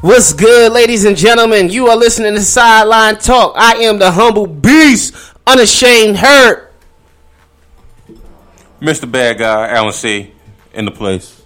[0.00, 1.68] What's good, ladies and gentlemen?
[1.68, 3.52] You are listening to Sideline Talk.
[3.54, 5.14] I am the humble beast,
[5.46, 6.72] unashamed hurt.
[8.80, 9.10] Mr.
[9.10, 10.32] Bad Guy, Alan C.
[10.72, 11.42] in the place.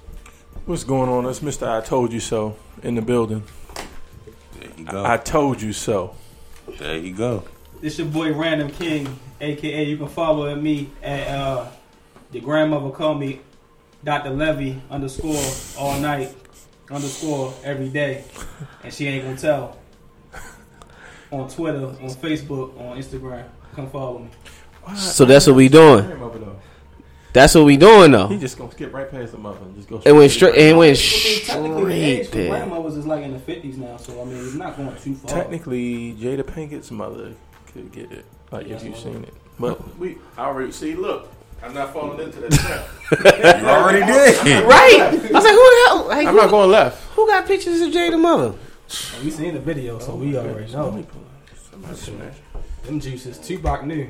[0.66, 1.26] What's going on?
[1.26, 1.66] It's Mr.
[1.68, 3.42] I Told You So in the building.
[4.60, 5.04] There you go.
[5.04, 6.14] I told you so.
[6.78, 7.42] there you go.
[7.80, 11.66] This your boy Random King, aka you can follow me at uh
[12.30, 13.40] your grandmother call me
[14.04, 14.30] Dr.
[14.30, 15.42] Levy underscore
[15.76, 16.32] all night
[16.94, 18.24] underscore every day.
[18.82, 19.78] And she ain't gonna tell.
[21.30, 23.44] On Twitter, on Facebook, on Instagram.
[23.74, 24.28] Come follow me.
[24.96, 26.06] So that's what we doing.
[27.32, 28.28] That's what we doing though.
[28.28, 30.00] He just gonna skip right past the mother and just go.
[30.04, 30.54] It went straight.
[30.54, 32.50] It went I mean, technically, the age straight for there.
[32.50, 35.30] grandmothers is like in the 50s now, so I mean, it's not going too far.
[35.30, 37.34] Technically, Jada Pinkett's mother
[37.72, 39.34] could get it, like if you've seen it.
[39.58, 40.94] But we I already see.
[40.94, 41.28] Look,
[41.64, 42.88] I'm not falling into that trap.
[43.62, 44.64] You already did.
[44.64, 45.00] Right.
[45.00, 46.04] I was like, who the hell?
[46.08, 47.02] Like, I'm not going left.
[47.14, 48.54] who got pictures of Jada mother?
[49.22, 51.06] We seen the video, so we already Let me know.
[51.06, 51.58] pull it.
[51.70, 52.34] Somebody smash.
[52.84, 54.08] Them juices, Tupac new.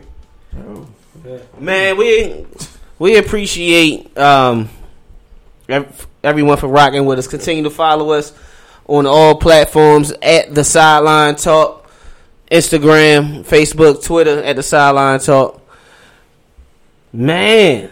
[0.56, 0.86] Oh.
[1.24, 1.38] Yeah.
[1.58, 2.44] Man, we
[2.98, 4.68] we appreciate um
[6.22, 7.28] everyone for rocking with us.
[7.28, 8.32] Continue to follow us
[8.86, 11.88] on all platforms at the Sideline Talk,
[12.50, 15.60] Instagram, Facebook, Twitter at the Sideline Talk.
[17.14, 17.90] Man,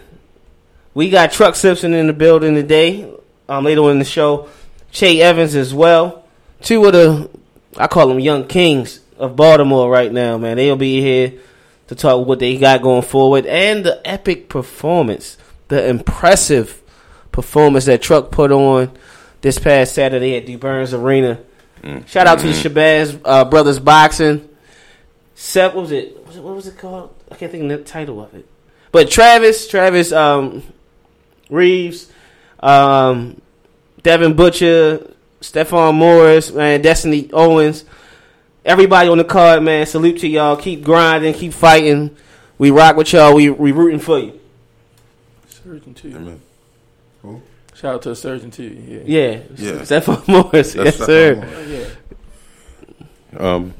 [0.94, 3.08] we got Truck Simpson in the building today.
[3.48, 4.48] Um, later on in the show,
[4.90, 6.24] Che Evans as well.
[6.60, 7.30] Two of the
[7.76, 10.38] I call them young kings of Baltimore right now.
[10.38, 11.34] Man, they'll be here
[11.86, 16.82] to talk what they got going forward and the epic performance, the impressive
[17.30, 18.90] performance that Truck put on
[19.40, 21.38] this past Saturday at the Burns Arena.
[22.06, 24.48] Shout out to the Shabazz uh, Brothers Boxing.
[25.36, 26.16] Seth, was it?
[26.16, 26.42] What was it?
[26.42, 27.14] What was it called?
[27.30, 28.48] I can't think of the title of it.
[28.92, 30.62] But Travis, Travis um,
[31.48, 32.12] Reeves,
[32.60, 33.40] um,
[34.02, 35.10] Devin Butcher,
[35.40, 37.84] Stephon Morris, man, Destiny Owens,
[38.64, 39.86] everybody on the card, man.
[39.86, 40.56] Salute to y'all.
[40.56, 42.14] Keep grinding, keep fighting.
[42.58, 43.34] We rock with y'all.
[43.34, 44.38] We we rooting for you.
[45.48, 46.14] Surgeon too.
[46.14, 46.40] Amen.
[47.74, 48.64] Shout out to the surgeon too.
[48.86, 49.00] Yeah.
[49.06, 49.72] Yeah, Yeah.
[49.80, 51.34] Stephon Morris, yes Stephon sir.
[51.36, 51.52] Morris.
[51.56, 51.88] Oh,
[53.40, 53.54] yeah.
[53.54, 53.74] Um,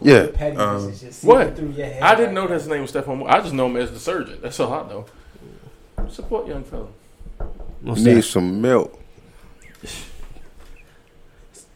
[0.00, 0.26] yeah.
[0.34, 1.56] Pettiness Um, is just What?
[1.56, 2.02] through your head.
[2.02, 3.18] I didn't know his name was Stephon.
[3.18, 3.30] Moore.
[3.30, 4.38] I just know him as the surgeon.
[4.42, 5.06] That's all I know.
[6.10, 6.86] Support young fella.
[7.82, 8.22] What's need that?
[8.22, 8.98] some milk.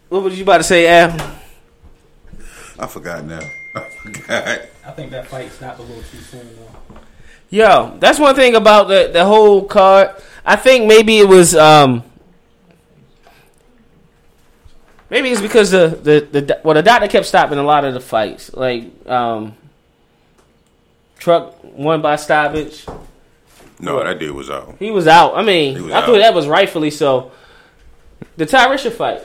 [0.08, 1.10] What was you about to say, Al?
[2.78, 3.40] I forgot now.
[3.74, 4.60] I forgot.
[4.86, 6.48] I think that fight stopped a little too soon.
[6.56, 6.96] Though.
[7.50, 10.10] Yo, that's one thing about the the whole card.
[10.44, 12.02] I think maybe it was um
[15.10, 18.00] maybe it's because the the the well the doctor kept stopping a lot of the
[18.00, 18.52] fights.
[18.54, 19.54] Like um
[21.18, 22.86] Truck won by stoppage.
[23.78, 24.76] No, that dude was out.
[24.78, 25.36] He was out.
[25.36, 27.30] I mean, He was I thought that was rightfully so.
[28.36, 29.22] The Tyrisha fight.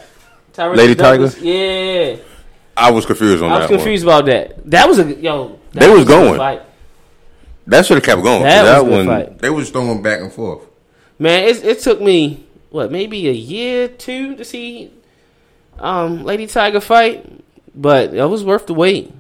[0.53, 1.45] Tyrisha Lady Douglas- Tiger?
[1.45, 2.15] Yeah.
[2.77, 4.69] I was confused on I that was confused about that.
[4.69, 5.59] That was a yo.
[5.71, 6.37] They was a good going.
[6.37, 6.59] Fight.
[6.59, 6.67] one.
[7.67, 8.43] That should have kept going.
[8.43, 9.39] That was That, good one, fight.
[9.39, 10.61] they was throwing back and forth.
[11.17, 14.91] Man, it, it took me what maybe a year two to see
[15.79, 17.25] um Lady Tiger fight,
[17.75, 19.11] but it was worth the wait.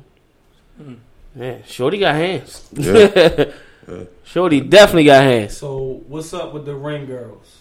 [1.35, 2.69] Man, Shorty got hands.
[3.87, 4.05] Yeah.
[4.23, 5.57] Shorty definitely got hands.
[5.57, 7.57] So what's up with the ring girls?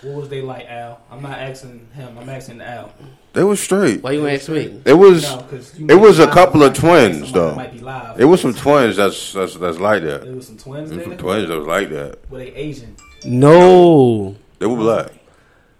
[0.00, 1.02] What was they like, Al?
[1.10, 2.16] I'm not asking him.
[2.18, 2.92] I'm asking Al.
[3.34, 4.02] They was straight.
[4.02, 4.80] Why you ask me?
[4.86, 5.24] It was.
[5.24, 7.00] No, 'cause you it was a couple of Might be live.
[7.12, 7.54] twins, Somebody though.
[7.56, 8.20] Might be live.
[8.20, 10.22] It was some twins that's that's that's like that.
[10.22, 11.08] There was some twins There there.
[11.08, 12.30] was some twins that was like that.
[12.30, 12.96] Were they Asian?
[13.26, 14.34] No.
[14.58, 15.12] They were black.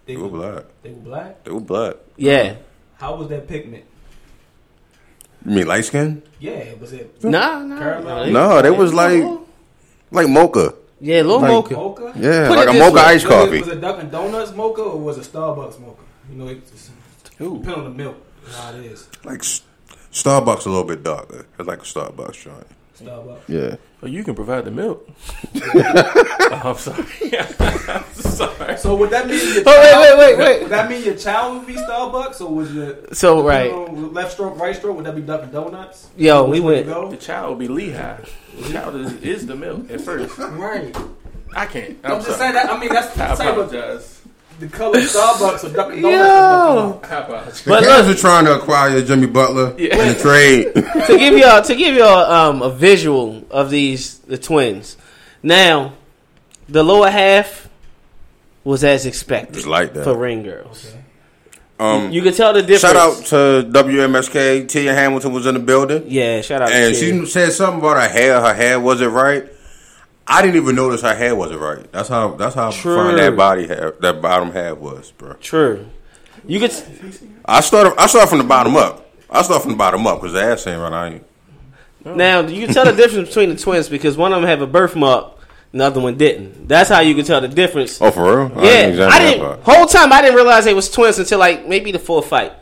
[0.07, 0.65] They, They were black.
[0.83, 1.45] They were black.
[1.45, 1.95] They were black.
[2.17, 2.55] Yeah.
[2.95, 3.85] How was that pigment?
[5.45, 6.23] You mean light skin?
[6.41, 7.79] Yeah, was it Nah, nah.
[7.79, 8.25] Caramel?
[8.25, 9.23] they- No, they was like
[10.11, 10.75] like mocha.
[11.01, 11.75] yeah, little like- mocha.
[11.75, 12.13] mocha?
[12.17, 13.01] Yeah, Put like a mocha way.
[13.03, 13.59] iced Was it- coffee.
[13.61, 16.03] Was it Dunkin' Donuts mocha or was it Starbucks mocha?
[16.31, 16.91] You know, it just
[17.39, 18.17] depend on the milk.
[18.51, 19.09] How it is.
[19.25, 19.41] Like
[20.13, 21.47] Starbucks a little bit darker.
[21.59, 22.67] It's like a Starbucks joint.
[22.97, 23.49] Starbucks.
[23.49, 23.77] Yeah.
[24.03, 25.09] Oh, you can provide the milk.
[25.55, 27.05] oh, I'm sorry.
[27.89, 28.77] I'm sorry.
[28.79, 30.63] So would that mean your Oh, wait, wait, wait, wait.
[30.63, 33.73] Would that mean your child would be Starbucks, or was your So right,
[34.13, 34.97] left stroke, right stroke?
[34.97, 36.09] Would that be Dunkin' Donuts?
[36.17, 36.87] yo, Which we way went.
[36.87, 37.11] go?
[37.11, 38.21] The child would be Lehigh.
[38.59, 40.37] The child is, is the milk at first.
[40.39, 40.97] Right.
[41.55, 41.99] I can't.
[42.05, 42.39] I'm, I'm, just sorry.
[42.39, 42.71] saying that.
[42.71, 44.16] I mean, that's I the type of apologize.
[44.59, 46.11] The color Starbucks or Dunkin' Yo.
[46.11, 47.09] Donuts.
[47.11, 47.21] I.
[47.51, 49.97] The But Cavs look- are trying to acquire Jimmy Butler Yeah.
[50.03, 50.75] in a trade.
[50.75, 54.97] to give y'all to give y'all um, a visual of these the twins.
[55.43, 55.93] Now,
[56.69, 57.69] the lower half
[58.65, 60.05] was as expected It's like that.
[60.05, 60.93] for ring girls.
[61.79, 62.81] Um, You can tell the difference.
[62.81, 64.67] shout out to WMSK.
[64.67, 66.73] Tia Hamilton was in the building, yeah, shout out.
[66.73, 67.21] and to Kid.
[67.21, 68.41] she said something about her hair.
[68.41, 69.45] Her hair wasn't right.
[70.29, 71.91] I didn't even notice her hair wasn't right.
[71.93, 72.35] That's how.
[72.35, 72.97] That's how True.
[72.97, 75.35] fine that body half, that bottom half was, bro.
[75.35, 75.87] True.
[76.47, 76.73] You could.
[77.45, 77.95] I started.
[77.99, 79.09] I started from the bottom up.
[79.31, 80.93] I started from the bottom up because the ass ain't right.
[80.93, 81.25] I ain't.
[82.05, 84.67] Now you can tell the difference between the twins because one of them have a
[84.67, 85.39] birthmark,
[85.73, 86.69] and the other one didn't.
[86.69, 88.01] That's how you can tell the difference.
[88.01, 88.65] Oh, for real?
[88.65, 89.41] yeah, examine I didn't.
[89.41, 89.61] part.
[89.63, 92.53] Whole time I didn't realize they was twins until like maybe the fourth fight.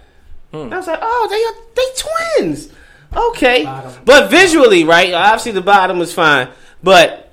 [0.51, 0.73] Hmm.
[0.73, 2.73] I was like, oh, they are they twins.
[3.15, 3.93] Okay, Bottom.
[4.05, 5.13] but visually, right?
[5.13, 6.49] Obviously, the bottom was fine,
[6.83, 7.24] but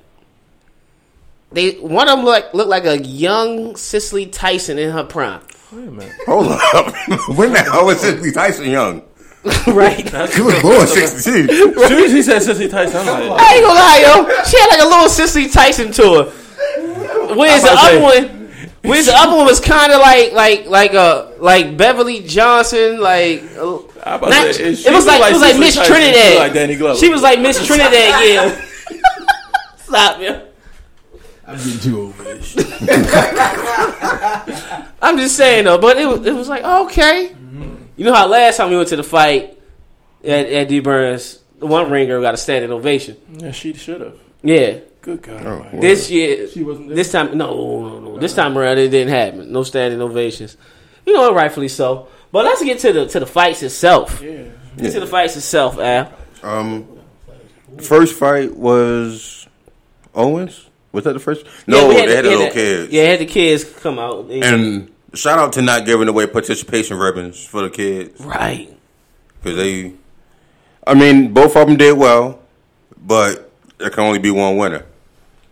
[1.52, 5.40] they one of them like looked like a young Cicely Tyson in her prime.
[5.72, 6.12] Wait a minute.
[6.26, 6.86] Hold up.
[7.36, 9.02] when the hell was Cicely Tyson young?
[9.66, 10.06] right?
[10.32, 11.80] she was born '62.
[11.80, 14.44] As soon as he said Sissy Tyson, I'm like, I ain't gonna lie, yo.
[14.44, 17.34] She had like a little Cicely Tyson to her.
[17.34, 18.48] Whereas the I'm other one,
[18.82, 23.42] whereas the other one was kind of like like like uh like Beverly Johnson, like
[23.56, 26.00] uh, I about not- say, it was look like, it was like Miss Tyson, she
[26.02, 26.38] Trinidad.
[26.38, 26.98] like Danny Glover.
[27.00, 28.64] She was like Miss Trinidad, yeah.
[29.78, 30.46] Stop, yo.
[31.52, 32.56] I'm getting too over this.
[35.02, 37.34] I'm just saying though, but it was, it was like okay.
[37.96, 39.58] You know how last time we went to the fight
[40.24, 43.16] at, at Du Burns, the one ringer got a standing ovation.
[43.36, 44.18] Yeah, she should have.
[44.42, 45.46] Yeah, Good God.
[45.46, 46.96] Oh, this year, She wasn't there?
[46.96, 48.18] this time, no, no, no.
[48.18, 49.52] This time around, it didn't happen.
[49.52, 50.56] No standing ovations.
[51.04, 52.08] You know, rightfully so.
[52.30, 54.22] But let's get to the to the fights itself.
[54.22, 54.44] Yeah.
[54.78, 56.12] Get to the fights itself, Al.
[56.42, 56.88] Um,
[57.80, 59.46] first fight was
[60.14, 60.68] Owens.
[60.92, 61.46] Was that the first?
[61.66, 62.92] No, Yeah, we they had the we little kids.
[62.92, 64.28] Yeah, had the kids come out.
[64.28, 68.74] They- And shout out to not giving away participation ribbons for the kids right.
[69.42, 69.94] because they.
[70.86, 72.40] I mean, both of them did well,
[73.00, 74.84] but there can only be one winner,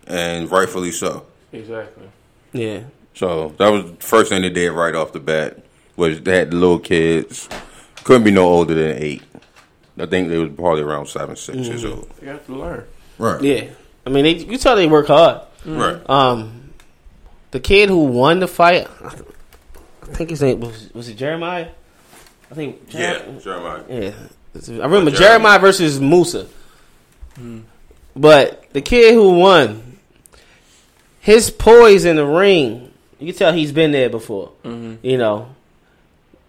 [0.05, 1.25] and rightfully so.
[1.51, 2.09] Exactly.
[2.53, 2.81] Yeah.
[3.13, 5.59] So that was the first thing they did right off the bat
[5.95, 7.47] was they had the little kids.
[8.03, 9.23] Couldn't be no older than eight.
[9.97, 11.91] I think they was probably around seven, 6 years mm.
[11.91, 12.09] old.
[12.21, 12.87] You have to learn.
[13.17, 13.41] Right.
[13.41, 13.65] Yeah.
[14.05, 15.41] I mean, they, you tell they work hard.
[15.65, 15.99] Right.
[16.09, 16.71] Um,
[17.51, 19.23] the kid who won the fight, I th-
[20.03, 21.69] I think his name was was it Jeremiah.
[22.49, 22.81] I think.
[22.89, 23.21] Yeah.
[23.41, 23.83] Jeremiah.
[23.89, 24.11] Yeah,
[24.55, 25.11] I remember Jeremiah.
[25.11, 26.47] Jeremiah versus Musa.
[28.15, 29.97] But the kid who won,
[31.21, 34.51] his poise in the ring, you can tell he's been there before.
[34.63, 35.49] You know,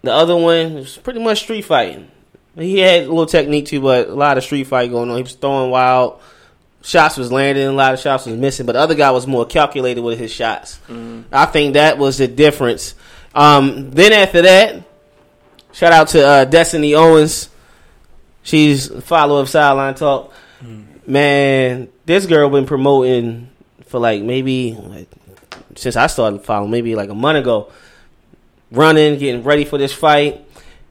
[0.03, 2.11] the other one was pretty much street fighting.
[2.57, 5.17] He had a little technique too, but a lot of street fight going on.
[5.17, 6.21] He was throwing wild.
[6.85, 9.47] Shots was landing, a lot of shots was missing, but the other guy was more
[9.47, 10.81] calculated with his shots.
[11.31, 12.95] I think that was the difference.
[13.35, 14.83] Um, then after that,
[15.73, 17.49] shout out to uh, Destiny Owens.
[18.43, 20.33] She's a follower of Sideline Talk.
[21.07, 23.49] Man, this girl been promoting
[23.87, 25.09] for like maybe like,
[25.77, 27.71] since I started following, maybe like a month ago.
[28.71, 30.45] Running, getting ready for this fight.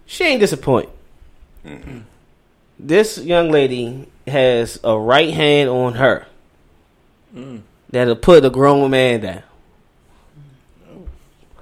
[0.05, 0.89] She ain't disappoint.
[2.77, 6.27] This young lady has a right hand on her
[7.89, 9.43] that'll put a grown man down.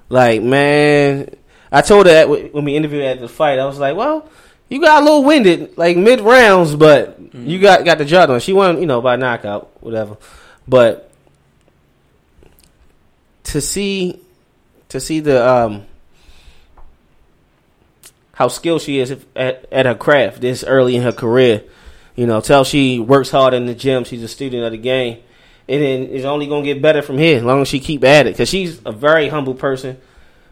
[0.10, 1.36] Like man,
[1.72, 4.28] I told her that when we interviewed at the fight, I was like, "Well,
[4.70, 8.40] you got a little winded, like mid rounds, but you got got the job done."
[8.40, 10.18] She won, you know, by knockout, whatever.
[10.68, 11.12] But
[13.46, 14.20] to see,
[14.90, 15.86] to see the um
[18.34, 21.62] how skilled she is at, at her craft this early in her career,
[22.20, 24.04] you know, tell she works hard in the gym.
[24.04, 25.20] She's a student of the game.
[25.70, 28.28] And then it's only gonna get better from here as long as she keep at
[28.28, 28.36] it.
[28.36, 29.98] Cause she's a very humble person.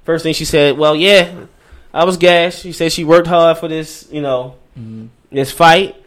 [0.05, 1.45] First thing she said, "Well, yeah,
[1.93, 5.07] I was gassed." She said she worked hard for this, you know, mm-hmm.
[5.29, 5.97] this fight.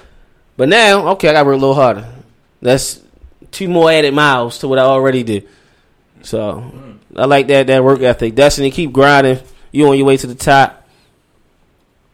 [0.57, 2.09] But now, okay, I got to work a little harder.
[2.62, 2.99] That's
[3.50, 5.47] two more added miles to what I already did.
[6.23, 6.99] So mm.
[7.17, 8.35] I like that that work ethic.
[8.35, 9.40] Destiny, keep grinding.
[9.73, 10.80] You on your way to the top.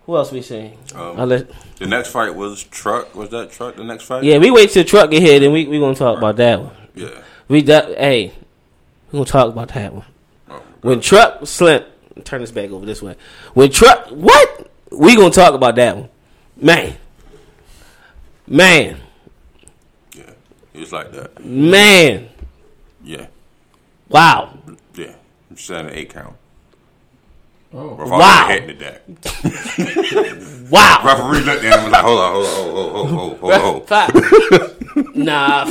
[0.06, 0.78] Who else we saying?
[0.94, 3.14] Um, The next fight was truck.
[3.16, 3.74] Was that truck?
[3.76, 4.22] The next fight?
[4.22, 6.72] yeah, we wait till truck get here, then we we gonna talk about that one.
[6.94, 7.08] Yeah.
[7.48, 8.32] We that hey,
[9.10, 10.04] we gonna talk about that one.
[10.48, 11.82] Oh, When truck slim,
[12.24, 13.16] turn this back over this way.
[13.54, 14.70] When truck, what?
[14.92, 16.08] We gonna talk about that one,
[16.56, 16.96] man.
[18.46, 18.98] Man,
[20.72, 21.44] He was like that.
[21.44, 22.28] Man,
[23.02, 23.26] Yeah,
[24.08, 24.56] wow,
[24.94, 25.14] yeah.
[25.56, 26.36] Seven eight count.
[27.72, 28.46] Oh, Before Wow.
[28.48, 29.02] I hit the deck.
[30.70, 31.00] wow.
[31.04, 33.38] Referee looked at him and was like, hold on, hold on, hold on, hold on,
[33.38, 33.86] hold on, hold on.
[33.86, 35.16] Five.
[35.16, 35.64] nah.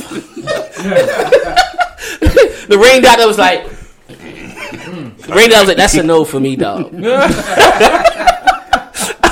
[2.67, 3.65] the ring doctor was like,
[4.07, 6.93] the ring doctor was like, that's a no for me, dog.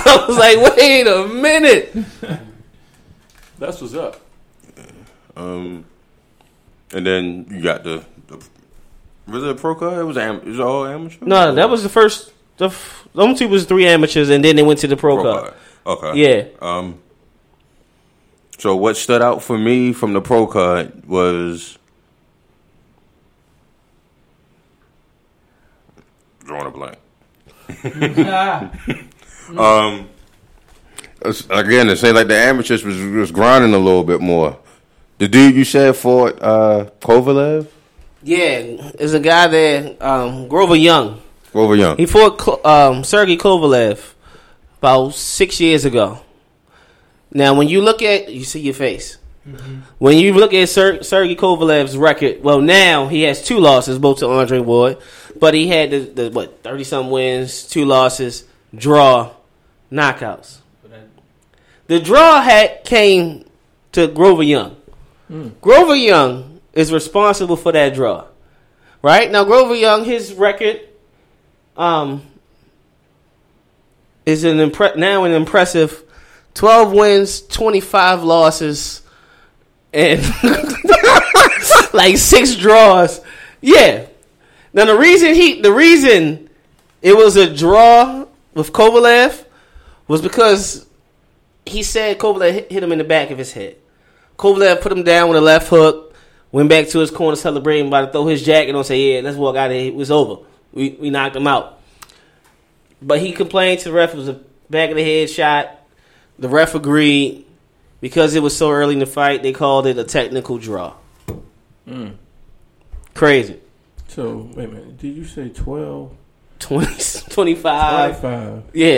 [0.05, 1.93] I was like, wait a minute.
[3.59, 4.19] that's what's up.
[5.35, 5.85] Um,
[6.93, 8.37] and then you got the, the
[9.27, 9.97] was it a pro card?
[9.99, 11.25] It was am, it was all amateur.
[11.25, 12.31] No, that was the first.
[12.57, 15.23] The f- them two was three amateurs, and then they went to the pro, pro
[15.23, 15.53] card.
[15.85, 16.03] card.
[16.13, 16.21] Okay.
[16.21, 16.47] Yeah.
[16.61, 16.99] Um.
[18.59, 21.77] So what stood out for me from the pro cut was
[26.43, 26.97] drawing a blank.
[29.57, 30.09] um.
[31.21, 34.57] it's- Again, it seemed like the amateurs was was grinding a little bit more.
[35.19, 37.67] The dude you said fought uh, Kovalev,
[38.23, 41.21] Yeah, there's a guy there, um, Grover Young.
[41.53, 41.97] Grover Young.
[41.97, 44.13] He fought Ko- um, Sergey Kovalev
[44.79, 46.19] about six years ago.
[47.31, 49.17] Now, when you look at, you see your face.
[49.99, 54.19] When you look at Ser- Sergey Kovalev's record, well, now he has two losses, both
[54.19, 54.97] to Andre Ward,
[55.37, 59.31] but he had the, the what thirty some wins, two losses, draw,
[59.91, 60.59] knockouts.
[61.87, 63.43] The draw had came
[63.91, 64.77] to Grover Young.
[65.61, 68.25] Grover Young is responsible for that draw,
[69.01, 69.29] right?
[69.29, 70.79] Now, Grover Young, his record
[71.77, 72.21] um,
[74.25, 76.03] is an impre- now an impressive
[76.53, 79.01] 12 wins, 25 losses,
[79.91, 80.21] and
[81.93, 83.21] like six draws.
[83.61, 84.07] Yeah.
[84.73, 86.49] Now the reason he the reason
[87.01, 89.45] it was a draw with Kovalev
[90.07, 90.87] was because
[91.65, 93.77] he said Kovalev hit, hit him in the back of his head.
[94.37, 96.15] Kovalev put him down with a left hook,
[96.51, 99.37] went back to his corner celebrating, about to throw his jacket on, say, "Yeah, let's
[99.37, 99.87] walk out of here.
[99.87, 100.43] It was over.
[100.73, 101.79] We we knocked him out."
[103.01, 104.39] But he complained to the ref it was a
[104.69, 105.69] back of the head shot.
[106.39, 107.45] The ref agreed
[108.01, 109.43] because it was so early in the fight.
[109.43, 110.93] They called it a technical draw.
[111.87, 112.09] Hmm.
[113.13, 113.59] Crazy.
[114.07, 114.97] So wait a minute.
[114.97, 116.11] Did you say 12,
[116.59, 116.85] 20,
[117.29, 118.19] 25.
[118.21, 118.93] 25, Yeah,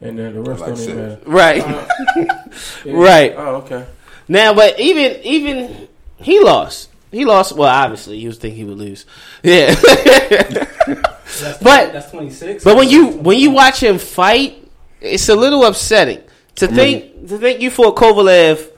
[0.00, 0.88] and then the rest Like don't six.
[0.88, 1.20] even matter?
[1.26, 1.62] right.
[1.62, 1.86] Uh,
[2.84, 2.92] yeah.
[2.94, 3.34] Right.
[3.36, 3.86] Oh, okay.
[4.28, 6.89] Now, but even even he lost.
[7.10, 7.56] He lost.
[7.56, 9.04] Well, obviously, you was think he would lose.
[9.42, 9.74] Yeah.
[9.74, 12.64] That's But- that's 26.
[12.64, 14.68] But when you when you watch him fight,
[15.00, 16.20] it's a little upsetting
[16.56, 18.70] to think to think you fought Kovalev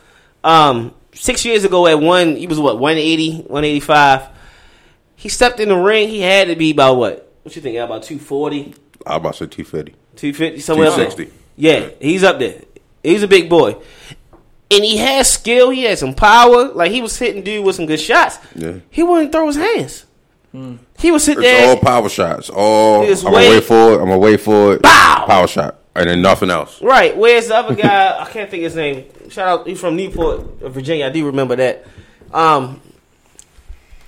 [0.45, 2.37] um, six years ago at one.
[2.37, 4.29] He was what 180, 185.
[5.17, 6.09] He stepped in the ring.
[6.09, 7.33] He had to be about what?
[7.43, 7.77] What you think?
[7.77, 8.75] About 240,
[9.07, 9.93] I was about to say two fifty.
[10.17, 11.07] 250, somewhere up there.
[11.07, 11.39] 260.
[11.57, 12.63] Yeah, he's up there.
[13.03, 13.77] He's a big boy.
[14.73, 15.71] And he has skill.
[15.71, 16.69] He has some power.
[16.73, 18.39] Like he was hitting dude with some good shots.
[18.55, 18.79] Yeah.
[18.91, 20.07] He wouldn't throw his hands.
[20.99, 21.69] He would sit It's there.
[21.71, 22.51] all power shots.
[22.51, 23.49] All I'm gonna wait.
[23.51, 23.95] wait for it.
[23.95, 24.83] I'm gonna wait for it.
[24.83, 25.25] Bow!
[25.27, 26.81] Power shot, and then nothing else.
[26.83, 27.17] Right.
[27.17, 28.19] Where's the other guy?
[28.21, 29.07] I can't think his name.
[29.31, 29.67] Shout out.
[29.67, 31.07] He's from Newport, Virginia.
[31.07, 31.87] I do remember that.
[32.35, 32.81] Um,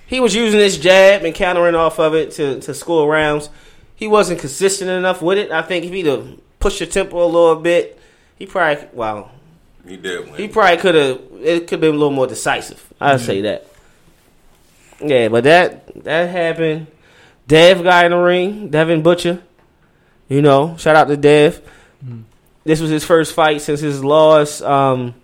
[0.07, 3.49] he was using his jab and countering off of it to, to score rounds.
[3.97, 5.51] He wasn't consistent enough with it.
[5.51, 6.29] I think if he'd have
[6.61, 7.99] pushed the tempo a little bit,
[8.37, 9.31] he probably well,
[9.87, 10.35] He did win.
[10.35, 11.21] he probably could have.
[11.43, 12.83] It could have been a little more decisive.
[13.01, 13.67] I'd say that.
[15.01, 16.87] Yeah, but that that happened.
[17.47, 19.43] Dev guy in the ring, Devin Butcher.
[20.29, 21.61] You know, shout out to Dev.
[22.65, 25.15] This was his first fight since his loss um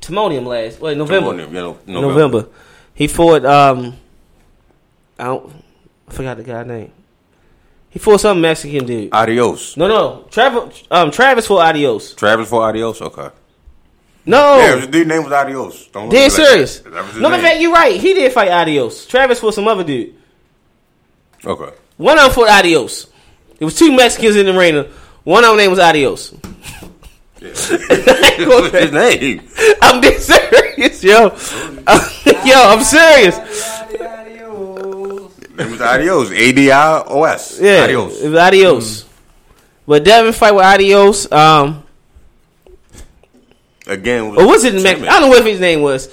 [0.00, 1.32] Timonium last wait, November.
[1.32, 1.48] November.
[1.48, 2.08] You know, November.
[2.08, 2.48] November.
[2.94, 3.96] He fought um
[5.18, 5.52] I don't
[6.08, 6.90] I forgot the guy's name.
[7.90, 9.12] He fought some Mexican dude.
[9.12, 9.76] Adios.
[9.76, 10.26] No, no.
[10.30, 12.14] Travis um Travis fought Adios.
[12.14, 13.00] Travis for Adios.
[13.00, 13.28] Okay.
[14.24, 14.58] No.
[14.58, 15.88] Yeah, the dude name was Adios.
[15.88, 16.78] Don't Dead like serious.
[16.80, 16.90] that.
[16.92, 18.00] That was his No, in fact, you're right.
[18.00, 19.06] He did fight Adios.
[19.06, 20.14] Travis was some other dude.
[21.44, 21.74] Okay.
[21.96, 23.08] One of them fought Adios.
[23.58, 24.84] There was two Mexicans in the arena.
[25.24, 26.30] One of them name was Adios.
[27.42, 29.42] What's his name?
[29.82, 31.24] I'm being serious, yo.
[32.44, 33.36] yo, I'm serious.
[35.56, 36.30] Name was Adios.
[36.30, 37.58] A D I O S.
[37.60, 38.20] Yeah, Adios.
[38.22, 39.04] it was Adios.
[39.86, 41.30] But Devin fight with Adios.
[41.32, 41.81] Um,
[43.86, 44.24] Again.
[44.36, 46.06] or was it Mex- I don't know what his name was.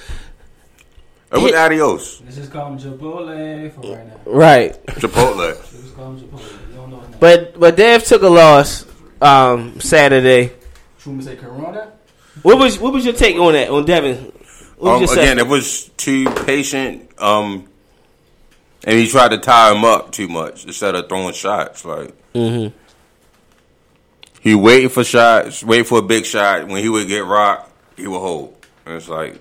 [1.32, 2.22] It was Adios.
[2.24, 4.20] Let's just call him Chipotle for right now.
[4.26, 5.38] Right, Chipotle.
[5.38, 6.70] Let's just call him Chipotle.
[6.70, 7.18] You don't know his name.
[7.20, 8.86] but but Dev took a loss
[9.22, 10.54] um, Saturday.
[11.00, 11.94] Truman say Corona.
[12.42, 14.32] What was what was your take on that on Devin?
[14.78, 17.10] What Um, was again, it was too patient.
[17.22, 17.68] Um,
[18.86, 21.86] and he tried to tie him up too much instead of throwing shots.
[21.86, 22.72] Like Mhm.
[24.42, 26.68] He waited for shots, wait for a big shot.
[26.68, 28.56] When he would get rocked, he would hold.
[28.86, 29.40] And it's like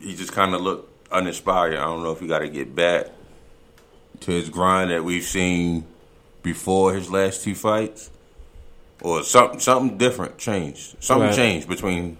[0.00, 1.74] he just kind of looked uninspired.
[1.74, 3.06] I don't know if he got to get back
[4.20, 5.86] to his grind that we've seen
[6.42, 8.10] before his last two fights,
[9.02, 10.96] or something something different changed.
[11.02, 11.36] Something Right.
[11.36, 12.16] changed between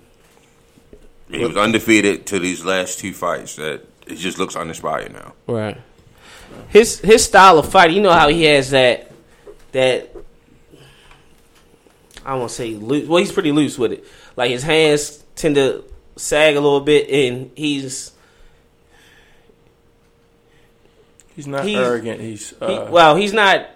[1.31, 5.35] he was undefeated to these last two fights that it just looks uninspired now.
[5.47, 5.77] Right.
[6.69, 9.11] His his style of fight, you know how he has that
[9.73, 10.11] that
[12.29, 13.09] I won't say loose.
[13.09, 14.05] Well, he's pretty loose with it.
[14.37, 15.83] Like his hands tend to
[16.17, 18.13] sag a little bit, and he's
[21.35, 22.21] He's not He's- arrogant.
[22.21, 23.67] He's he, uh, well, he's not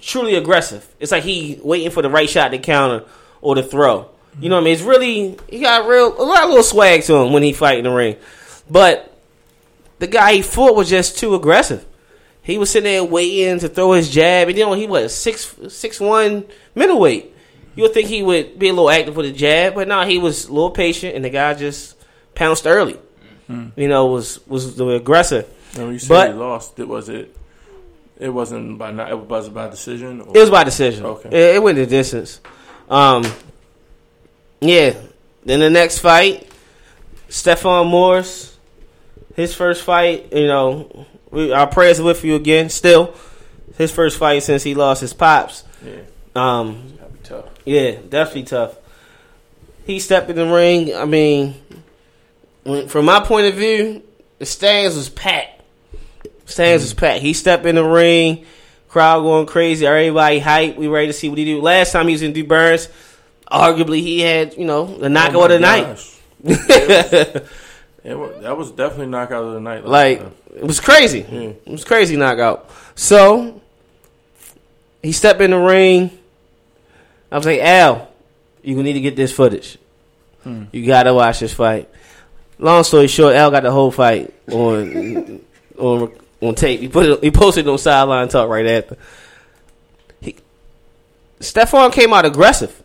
[0.00, 0.86] truly aggressive.
[0.98, 3.04] It's like he waiting for the right shot to counter
[3.40, 4.10] or to throw.
[4.40, 4.72] You know what I mean?
[4.74, 7.78] It's really he got real a lot of little swag to him when he fight
[7.78, 8.16] in the ring,
[8.68, 9.16] but
[10.00, 11.86] the guy he fought was just too aggressive.
[12.42, 15.54] He was sitting there waiting to throw his jab, and you know he was six
[15.68, 16.44] six one
[16.74, 17.33] middleweight.
[17.76, 20.18] You would think he would be a little active with a jab, but no, he
[20.18, 21.96] was a little patient, and the guy just
[22.34, 22.98] pounced early.
[23.48, 25.44] You know, was was the aggressor.
[25.74, 27.36] when you said he lost, it was it.
[28.18, 29.10] It wasn't by not.
[29.10, 30.22] It was by decision.
[30.22, 30.34] Or?
[30.34, 31.04] It was by decision.
[31.04, 31.28] Okay.
[31.28, 32.40] It, it went the distance.
[32.88, 33.24] Um,
[34.60, 34.94] yeah.
[35.44, 36.48] Then the next fight,
[37.28, 38.56] Stefan Morris,
[39.36, 40.32] his first fight.
[40.32, 42.70] You know, we, our prayers are with you again.
[42.70, 43.14] Still,
[43.76, 45.64] his first fight since he lost his pops.
[45.84, 46.00] Yeah,
[46.34, 47.46] Um, tough.
[47.64, 48.76] yeah, definitely tough.
[49.86, 50.94] He stepped in the ring.
[50.94, 51.54] I mean,
[52.62, 54.02] when, from my point of view,
[54.38, 55.62] the stands was packed.
[56.46, 57.22] Stands was packed.
[57.22, 58.46] He stepped in the ring,
[58.88, 59.86] crowd going crazy.
[59.86, 60.76] Everybody hype.
[60.76, 61.60] We ready to see what he do.
[61.60, 62.88] Last time he was in Du Burns,
[63.50, 65.98] arguably he had you know the knockout Oh of the night.
[66.44, 67.42] gosh.
[68.04, 69.86] It was, that was definitely knockout of the night.
[69.86, 71.20] Like uh, it was crazy.
[71.20, 72.70] It was crazy knockout.
[72.94, 73.62] So
[75.02, 76.10] he stepped in the ring.
[77.30, 78.08] I was like, Al,
[78.62, 79.78] you need to get this footage.
[80.72, 81.88] You gotta watch this fight.
[82.58, 85.40] Long story short, Al got the whole fight on
[85.78, 86.80] on on tape.
[86.80, 87.24] He put it.
[87.24, 88.96] He posted it on sideline talk right after.
[90.20, 90.36] He,
[91.40, 92.82] Stephon came out aggressive.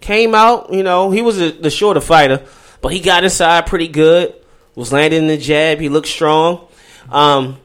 [0.00, 2.42] Came out, you know, he was a, the shorter fighter,
[2.82, 4.34] but he got inside pretty good.
[4.74, 5.78] Was landing the jab.
[5.78, 6.66] He looked strong.
[7.10, 7.58] Um,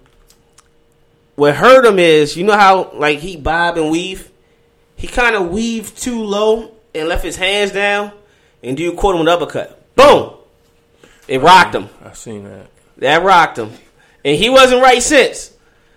[1.35, 4.28] what hurt him is, you know how like he bob and weave.
[4.99, 8.11] He kind of weaved too low and left his hands down,
[8.61, 9.95] and dude caught him with an uppercut.
[9.95, 10.33] Boom!
[11.25, 11.87] It rocked him.
[12.03, 12.67] I seen that.
[12.97, 13.71] That rocked him,
[14.25, 15.53] and he wasn't right since.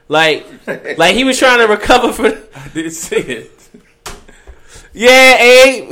[0.06, 0.46] Like,
[0.98, 2.34] like he was trying to recover from.
[2.54, 3.70] I did see it.
[4.92, 5.88] Yeah, eh?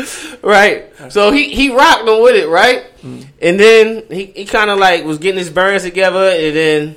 [0.00, 0.42] Abe.
[0.42, 0.92] right.
[1.08, 2.84] So he he rocked him with it, right?
[3.02, 3.26] Mm.
[3.40, 6.96] And then he, he kind of like was getting his burns together, and then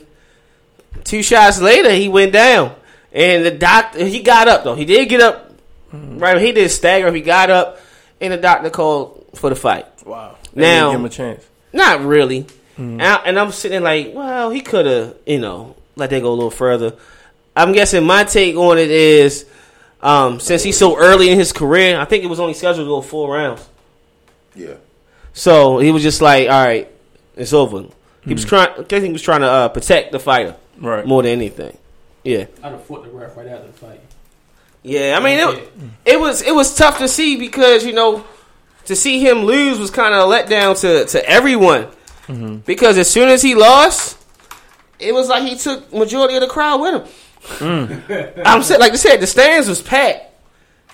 [1.03, 2.73] two shots later he went down,
[3.13, 4.75] and the doctor he got up though.
[4.75, 5.51] He did get up.
[5.91, 6.41] Right.
[6.41, 7.11] He did stagger.
[7.13, 7.79] He got up,
[8.19, 9.85] and the doctor called for the fight.
[10.05, 10.35] Wow.
[10.55, 11.45] Now- They didn't give him a chance.
[11.71, 12.45] Not really.
[12.75, 16.21] And, I, and I'm sitting there like, well, he could have, you know, let that
[16.23, 16.93] go a little further.
[17.55, 19.45] I'm guessing my take on it is,
[20.01, 22.89] um, since he's so early in his career, I think it was only scheduled to
[22.89, 23.67] go four rounds.
[24.55, 24.73] Yeah.
[25.33, 26.89] So he was just like, all right,
[27.35, 27.85] it's over.
[28.25, 28.69] He was trying.
[28.71, 31.05] I think he was trying to uh, protect the fighter Right.
[31.05, 31.77] more than anything.
[32.23, 34.01] Yeah, I'd have fought the ref right after the fight.
[34.81, 35.17] yeah.
[35.19, 38.25] I mean, it, it was it was tough to see because you know
[38.85, 41.87] to see him lose was kind of a letdown to to everyone
[42.27, 42.57] mm-hmm.
[42.57, 44.17] because as soon as he lost,
[44.99, 47.13] it was like he took majority of the crowd with him.
[47.59, 48.41] Mm.
[48.45, 50.31] I'm saying, like I said, the stands was packed.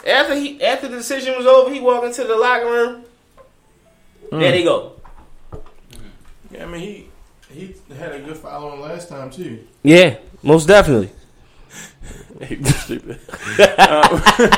[0.05, 3.03] After he after the decision was over, he walked into the locker room.
[4.31, 4.39] Mm.
[4.39, 4.93] There they go.
[6.51, 7.09] Yeah, I mean he
[7.53, 9.65] he had a good following last time too.
[9.83, 11.11] Yeah, most definitely.
[12.47, 13.19] He stupid.
[13.77, 14.21] Um,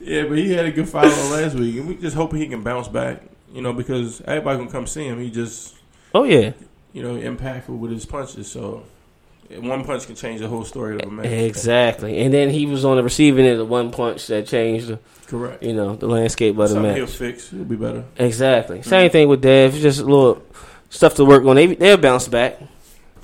[0.00, 2.62] yeah, but he had a good following last week, and we just hope he can
[2.62, 3.22] bounce back.
[3.52, 5.20] You know, because everybody can come see him.
[5.20, 5.74] He just
[6.14, 6.52] Oh yeah,
[6.92, 8.50] you know impactful with his punches.
[8.50, 8.84] So
[9.50, 11.26] one punch can change the whole story of a match.
[11.26, 12.18] exactly.
[12.20, 15.62] And then he was on the receiving end of one punch that changed, the, Correct.
[15.62, 17.52] you know, the landscape of the Something he'll fix.
[17.52, 18.04] It'll be better.
[18.16, 18.82] Exactly.
[18.82, 19.74] Same thing with Dev.
[19.74, 20.42] Just a little
[20.90, 21.56] stuff to work on.
[21.56, 22.58] They they'll bounce back.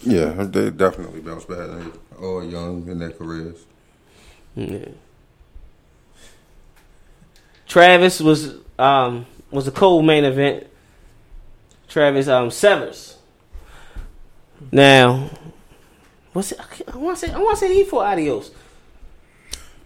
[0.02, 1.68] Yeah, they definitely bounce back.
[2.18, 3.64] They all young in their careers.
[4.54, 4.88] Yeah.
[7.66, 10.66] Travis was um was a cold main event.
[11.88, 13.16] Travis um Severs.
[14.70, 15.30] Now,
[16.32, 16.60] what's it?
[16.92, 18.50] I want to say I want to say he fought Adios.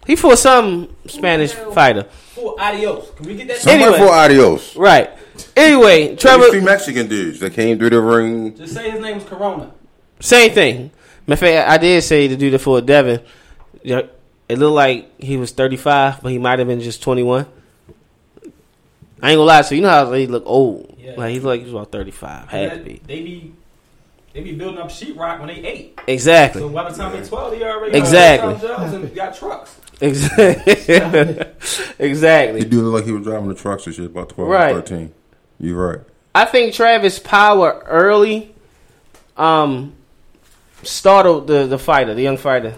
[0.06, 2.04] He fought some Spanish fighter.
[2.04, 3.10] For adios.
[3.16, 3.58] Can we get that?
[3.58, 3.98] Somebody Anyway.
[3.98, 4.74] for adios.
[4.76, 5.10] Right.
[5.54, 6.50] Anyway, These Trevor.
[6.50, 8.56] two Mexican dudes that came through the ring.
[8.56, 9.70] Just say his name was Corona.
[10.20, 10.90] Same thing.
[11.28, 13.20] Matter of fact, I did say to do the for Devin.
[13.84, 17.46] It looked like he was 35, but he might have been just 21.
[19.20, 19.80] I ain't gonna lie so you.
[19.80, 20.96] You know how he look old?
[20.98, 21.14] Yeah.
[21.16, 22.48] Like he's like he's about thirty five.
[22.48, 23.52] Had to be They be
[24.32, 25.98] they be building up sheetrock when they eight.
[26.06, 26.60] exactly.
[26.62, 28.52] So by the time they twelve, they already Exactly.
[28.54, 29.76] got jobs and got trucks.
[30.00, 30.72] Exactly.
[30.78, 31.44] exactly.
[31.98, 32.60] He exactly.
[32.64, 34.70] do look like he was driving the trucks and shit about 12 Right.
[34.76, 35.12] or 13.
[35.58, 36.00] You're right.
[36.36, 38.54] I think Travis Power early
[39.36, 39.94] um
[40.82, 42.74] startled the the fighter, the young fighter,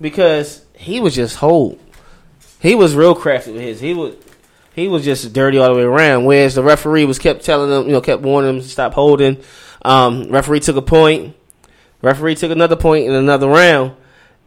[0.00, 1.78] because he was just hold.
[2.60, 3.80] He was real crafty with his.
[3.80, 4.14] He was
[4.74, 6.24] he was just dirty all the way around.
[6.24, 9.42] Whereas the referee was kept telling him, you know, kept warning him to stop holding.
[9.82, 11.36] Um, referee took a point.
[12.02, 13.92] Referee took another point in another round,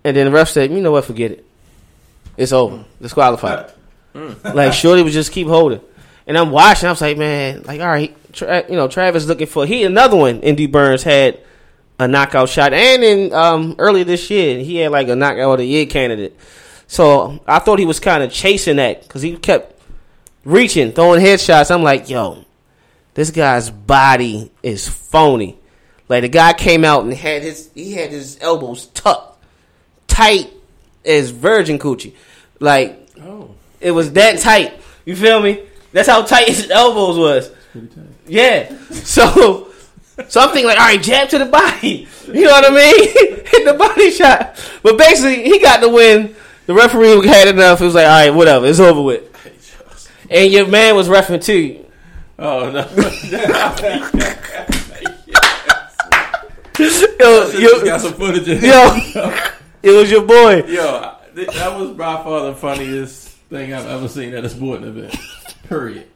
[0.03, 1.05] and then the ref said, "You know what?
[1.05, 1.45] Forget it.
[2.37, 2.85] It's over.
[3.01, 3.71] Disqualified."
[4.43, 5.81] like Shorty would just keep holding.
[6.25, 6.87] And I'm watching.
[6.87, 10.17] I was like, man, like all right, tra- you know, Travis looking for he another
[10.17, 10.39] one.
[10.41, 11.41] Indy Burns had
[11.99, 15.57] a knockout shot, and in um, earlier this year he had like a knockout of
[15.59, 16.37] the year candidate.
[16.87, 19.81] So I thought he was kind of chasing that because he kept
[20.45, 21.73] reaching, throwing headshots.
[21.73, 22.45] I'm like, yo,
[23.13, 25.57] this guy's body is phony.
[26.09, 29.43] Like the guy came out and had his he had his elbows tucked
[30.07, 30.51] tight
[31.05, 32.13] as virgin coochie.
[32.59, 34.73] Like Oh, it was that tight.
[35.05, 35.63] You feel me?
[35.91, 37.51] That's how tight his elbows was.
[37.71, 38.03] pretty tight.
[38.27, 38.75] Yeah.
[38.93, 39.71] So,
[40.27, 42.07] so I'm thinking like, all right, jab to the body.
[42.25, 43.07] You know what I mean?
[43.45, 44.57] Hit the body shot.
[44.81, 46.33] But basically, he got the win.
[46.67, 47.81] The referee had enough.
[47.81, 49.29] It was like, all right, whatever, it's over with.
[50.29, 51.85] And your man was refing too.
[52.39, 52.79] Oh no!
[57.19, 58.47] Yo, yo, got some footage.
[58.47, 59.35] Yo,
[59.83, 60.63] it was your boy.
[60.65, 65.15] Yo, that was by far the funniest thing I've ever seen at a sporting event.
[65.69, 66.07] Period.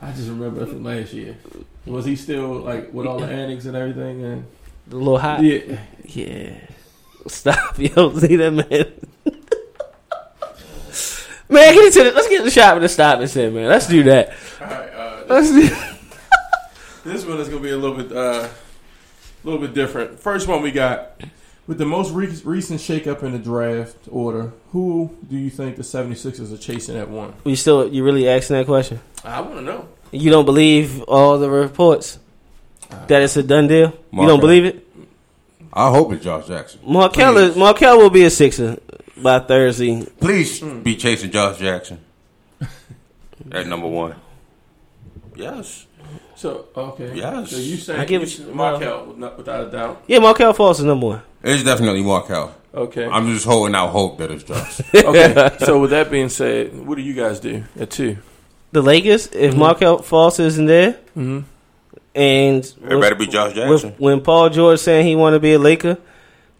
[0.00, 1.36] I just remember it from last year.
[1.86, 4.24] Was he still like with all the antics and everything?
[4.24, 4.46] And
[4.88, 5.42] The little hot.
[5.42, 6.50] yeah, Yeah.
[7.28, 8.16] Stop, yo.
[8.18, 8.92] See that man.
[11.48, 13.68] man, get into the, let's get the shot with the stop and sit, man.
[13.68, 14.34] Let's do that.
[14.60, 14.90] all right.
[14.92, 15.68] Uh, Let's do
[17.10, 18.50] this one is gonna be a little bit, uh, a
[19.44, 20.20] little bit different.
[20.20, 21.20] First one we got
[21.66, 24.52] with the most re- recent shakeup in the draft order.
[24.70, 27.34] Who do you think the 76ers are chasing at one?
[27.44, 29.00] You still you really asking that question?
[29.24, 29.88] I want to know.
[30.12, 32.18] You don't believe all the reports
[33.08, 33.92] that it's a done deal?
[34.12, 34.86] You don't believe it?
[35.72, 36.80] I hope it's Josh Jackson.
[36.84, 38.78] Markelle is, Markelle will be a sixer
[39.16, 40.06] by Thursday.
[40.20, 42.00] Please be chasing Josh Jackson.
[43.52, 44.14] At number one.
[45.34, 45.86] Yes.
[46.34, 47.50] So okay, Yes.
[47.50, 50.02] So you saying I give you it- saying Markelle without without a doubt?
[50.06, 51.22] Yeah, Markelle Fultz is number one.
[51.42, 52.54] It's definitely Markelle.
[52.74, 53.06] Okay.
[53.06, 54.80] I'm just holding out hope that it's Josh.
[54.94, 55.56] okay.
[55.64, 58.18] So with that being said, what do you guys do at two?
[58.72, 59.58] The Lakers, if Mm-hmm.
[59.58, 61.40] Markelle Fultz isn't there, Mm-hmm.
[62.14, 63.94] and It better be Josh with- Jackson.
[63.98, 65.98] when Paul George saying he want to be a Laker,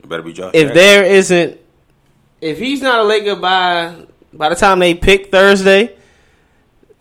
[0.03, 0.75] It better be Josh if Jackson.
[0.77, 1.61] there isn't,
[2.41, 3.95] if he's not a Laker by
[4.33, 5.95] by the time they pick Thursday,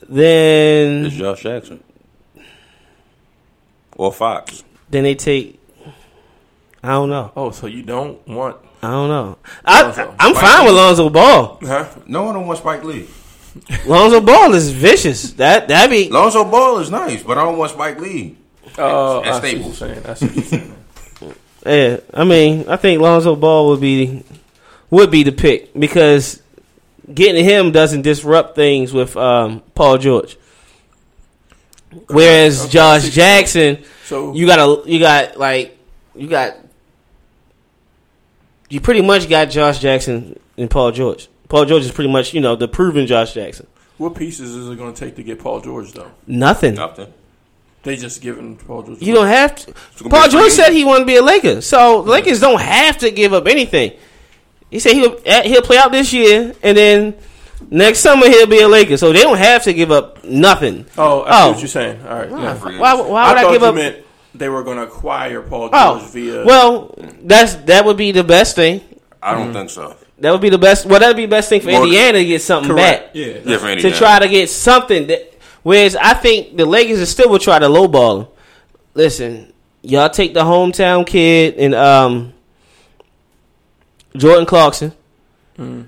[0.10, 1.84] then It's Josh Jackson.
[3.98, 4.64] Or Fox.
[4.90, 5.60] then they take.
[6.84, 7.32] I don't know.
[7.36, 8.58] Oh, so you don't want?
[8.84, 9.38] I don't know.
[9.64, 10.16] I, Lonzo.
[10.20, 11.60] I'm fine with Lonzo Ball.
[11.64, 11.88] Huh?
[12.06, 13.08] No one don't want Spike Lee.
[13.86, 15.32] Lonzo Ball is vicious.
[15.34, 18.38] That that be Lonzo Ball is nice, but I don't want Spike Lee.
[18.78, 19.78] Uh, At I what you're Staples.
[19.78, 20.06] saying.
[20.06, 20.76] I see what you're saying.
[21.66, 21.98] yeah.
[22.14, 24.24] I mean, I think Lonzo Ball would be
[24.90, 26.42] would be the pick because
[27.14, 30.38] getting him doesn't disrupt things with um, Paul George.
[32.08, 35.78] Whereas Okay, Josh Jackson, So you got a you got like
[36.14, 36.56] you got
[38.70, 41.30] you pretty much got Josh Jackson and Paul George.
[41.56, 43.66] Paul George is pretty much you know the proven Josh Jackson.
[43.98, 46.12] what pieces is it going to take to get Paul George though?
[46.28, 46.76] Nothing.
[46.76, 47.14] Nothing.
[47.84, 49.02] They just giving Paul George.
[49.02, 49.74] You don't have to.
[50.10, 53.10] Paul George said he wanted to be a Laker, so the Lakers don't have to
[53.10, 53.94] give up anything.
[54.70, 57.16] He said he'll he'll play out this year, and then
[57.72, 58.98] next summer he'll be a Laker.
[58.98, 60.86] So they don't have to give up nothing.
[60.98, 61.52] Oh, I see Oh.
[61.52, 62.02] what you're saying.
[62.06, 62.30] All right.
[62.32, 62.58] yeah.
[62.58, 63.76] Why, why would I, thought give you up?
[63.76, 66.44] meant they were going to acquire Paul oh, George Oh, via.
[66.46, 68.82] well, that's that would be the best thing.
[69.24, 69.96] I don't think so.
[70.20, 70.86] That would be the best.
[70.86, 73.08] Well, that'd be the best thing for Well, Indiana to get something correct.
[73.08, 73.40] back Yeah.
[73.44, 75.08] Yeah, for to try to get something.
[75.08, 78.28] That, whereas I think the Lakers are still will try to lowball him.
[78.94, 79.52] Listen,
[79.82, 82.34] y'all take the hometown kid and um,
[84.16, 84.94] Jordan Clarkson.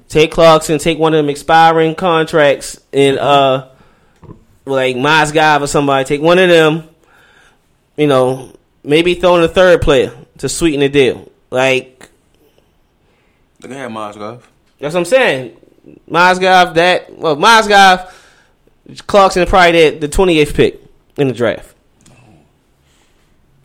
[0.07, 3.67] Take Clarkson, take one of them expiring contracts, and uh,
[4.65, 6.87] like Mozgov or somebody, take one of them.
[7.97, 11.29] You know, maybe throw in a third player to sweeten the deal.
[11.49, 11.96] Like
[13.59, 14.41] They can have Mozgov.
[14.79, 15.57] that's what I'm saying.
[16.09, 18.11] Mozgov, that well, Mozgov,
[19.07, 20.81] Clarkson probably the the 28th pick
[21.17, 21.73] in the draft.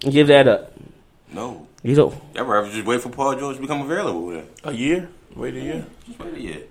[0.01, 0.73] Give that up.
[1.33, 1.67] No.
[1.83, 2.15] You don't.
[2.35, 4.47] Y'all rather just wait for Paul George to become available then.
[4.65, 5.09] a year.
[5.35, 5.87] Wait a year.
[6.07, 6.63] Just wait a year.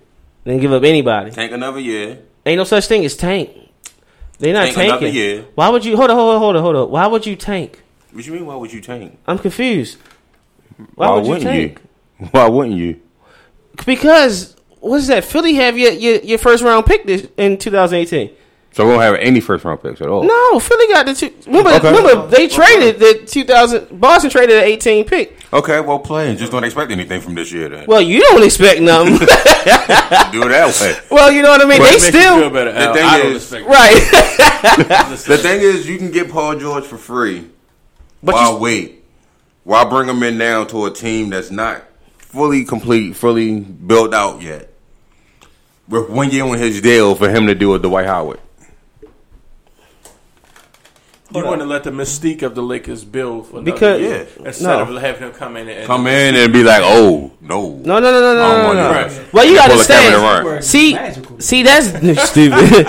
[0.44, 1.30] Then give up anybody.
[1.30, 2.18] Tank another year.
[2.46, 3.50] Ain't no such thing as tank.
[4.38, 5.14] They're not Tank another tanking.
[5.14, 5.44] year.
[5.54, 6.90] Why would you hold on, hold on, hold on, hold on?
[6.90, 7.82] Why would you tank?
[8.10, 8.46] What do you mean?
[8.46, 9.18] Why would you tank?
[9.26, 9.98] I'm confused.
[10.94, 11.80] Why, would wouldn't tank?
[12.18, 12.26] you?
[12.32, 13.00] Why wouldn't you?
[13.86, 15.24] Because what is that?
[15.24, 18.30] Philly have your your, your first round pick this, in 2018.
[18.74, 20.22] So we don't have any first round picks at all.
[20.24, 21.30] No, Philly got the two.
[21.46, 21.92] Remember, Okay.
[21.94, 24.00] remember they traded the 2000.
[24.00, 25.36] Boston traded an 18 pick.
[25.52, 26.34] Okay, well, play.
[26.36, 27.84] Just don't expect anything from this year then.
[27.86, 29.18] Well, you don't expect nothing.
[29.18, 30.96] Do it that way.
[31.10, 31.80] well, you know what I mean.
[31.80, 32.72] Well, they it makes Makes feel still better.
[32.72, 35.18] the thing I don't is- expect right.
[35.26, 37.50] The thing is, you can get Paul George for free.
[38.22, 39.04] But Why you- wait?
[39.64, 41.84] Why bring him in now to a team that's not
[42.32, 44.68] fully complete, fully built out yet?
[45.88, 48.40] With one year on his deal for him to do a Dwight Howard.
[51.34, 54.46] You want to let the mystique of the Lakers build for another Because- year Yeah.
[54.48, 54.94] instead No.
[54.96, 58.00] of having him come in and Come in and be like, oh no, No, no,
[58.00, 59.10] no, no, no, no, no.
[59.32, 60.64] Well, you got to Pull understand.
[60.64, 61.40] See, Magical.
[61.40, 61.88] see, that's
[62.30, 62.86] stupid.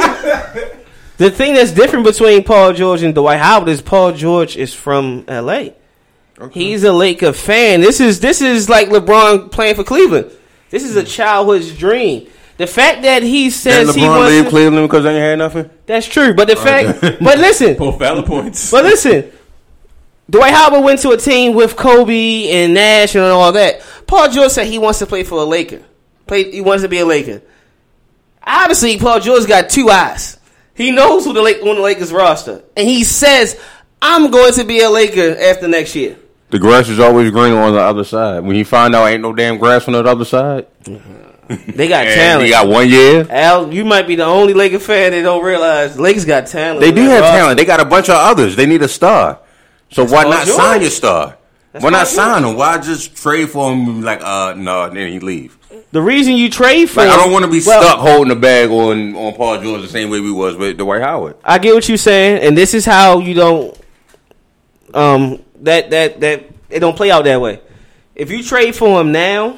[1.18, 5.24] the thing that's different between Paul George and Dwight Howard is Paul George is from
[5.30, 5.74] L.A.
[6.52, 7.82] He's a Laker fan.
[7.82, 10.32] This is this is like LeBron playing for Cleveland.
[10.70, 12.28] This is a childhood's dream.
[12.58, 15.38] The fact that he says he LeBron wants leave to- Cleveland because they ain't had
[15.40, 15.70] nothing?
[15.86, 18.72] that's true, but the fact, but listen, both valid points.
[18.72, 19.32] but listen,
[20.30, 23.82] Dwight Howard went to a team with Kobe and Nash and all that.
[24.08, 25.84] Paul George said he wants to play for a Laker.
[26.28, 27.42] Play, he wants to be a Laker.
[28.46, 30.38] Obviously, Paul George got two eyes.
[30.76, 33.60] He knows who the Lake on the Lakers roster, and he says,
[34.02, 36.18] "I'm going to be a Laker after next year."
[36.54, 38.44] The grass is always green on the other side.
[38.44, 40.68] When you find out ain't no damn grass on the other side,
[41.48, 42.46] They got talent.
[42.46, 43.26] he got one year.
[43.28, 46.82] Al, you might be the only Laker fan that don't realize Lakers got talent.
[46.82, 47.38] They do have roster.
[47.38, 47.58] talent.
[47.58, 48.56] They got a bunch of others.
[48.56, 49.40] They need a star.
[49.90, 50.56] So why not George.
[50.58, 51.40] sign your star?
[51.72, 52.56] That's why not sign him?
[52.56, 54.04] Why just trade for him?
[54.04, 55.58] Like, uh, no, then he leave.
[55.92, 58.36] The reason you trade for Like, I don't want to be well, stuck holding the
[58.36, 61.36] bag on on Paul George the same way we was with Dwight Howard.
[61.44, 63.80] I get what you're saying, and this is how you don't
[64.94, 67.60] um that that that it don't play out that way.
[68.16, 69.58] If you trade for him now,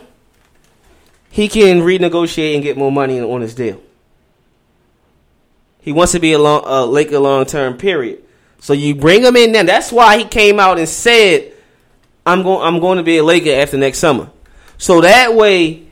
[1.30, 3.82] he can renegotiate and get more money on his deal.
[5.82, 8.24] He wants to be a long a Laker long term period.
[8.60, 9.64] So you bring him in now.
[9.64, 11.54] That's why he came out and said,
[12.26, 14.30] "I'm going I'm going to be a Laker after next summer."
[14.78, 15.86] So that way,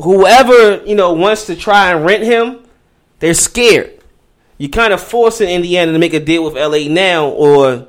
[0.00, 2.64] whoever you know wants to try and rent him,
[3.18, 4.00] they're scared
[4.58, 7.88] You're kind of forcing Indiana to make a deal with LA now, or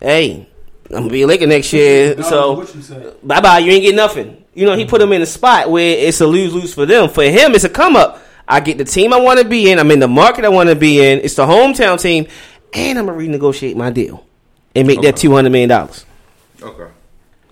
[0.00, 0.48] hey,
[0.92, 3.12] I'm gonna be a Laker next year, so what you say.
[3.22, 3.58] bye bye.
[3.58, 4.44] You ain't get nothing.
[4.54, 7.08] You know, he put him in a spot where it's a lose lose for them.
[7.08, 8.22] For him, it's a come up.
[8.46, 9.78] I get the team I want to be in.
[9.78, 11.20] I'm in the market I want to be in.
[11.20, 12.26] It's the hometown team,
[12.74, 14.26] and I'm gonna renegotiate my deal
[14.74, 16.04] and make that two hundred million dollars.
[16.60, 16.90] Okay.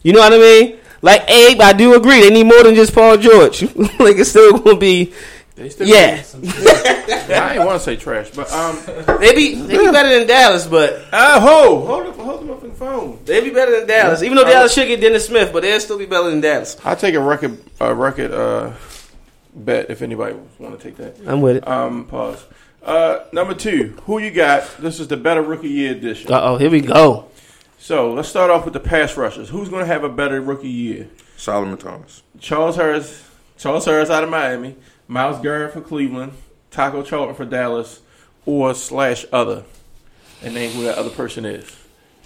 [0.02, 0.78] You know what I mean?
[1.02, 2.20] Like Abe, I do agree.
[2.20, 3.62] They need more than just Paul George.
[3.76, 5.12] like it's still gonna be,
[5.60, 6.22] They still yeah.
[7.28, 8.78] Yeah, I didn't want to say trash, but um,
[9.20, 12.62] They be they be better than Dallas, but uh, hold, hold up, hold them up
[12.64, 13.18] in the phone.
[13.26, 14.22] They'd be better than Dallas.
[14.22, 16.78] Even though Dallas should get Dennis Smith, but they'll still be better than Dallas.
[16.82, 18.72] I take a record, a record uh,
[19.54, 21.18] bet if anybody want to take that.
[21.26, 21.68] I'm with it.
[21.68, 22.42] Um, pause.
[22.82, 24.66] Uh, number two, who you got?
[24.78, 26.32] This is the better rookie year edition.
[26.32, 27.28] Uh oh, here we go.
[27.76, 29.50] So let's start off with the pass rushers.
[29.50, 31.10] Who's going to have a better rookie year?
[31.36, 32.22] Solomon Thomas.
[32.38, 33.22] Charles Harris,
[33.58, 34.76] Charles Harris out of Miami,
[35.10, 36.32] Myles Garrett for Cleveland,
[36.70, 38.00] Taco Charlton for Dallas,
[38.46, 39.64] or slash other,
[40.40, 41.68] and name who that other person is.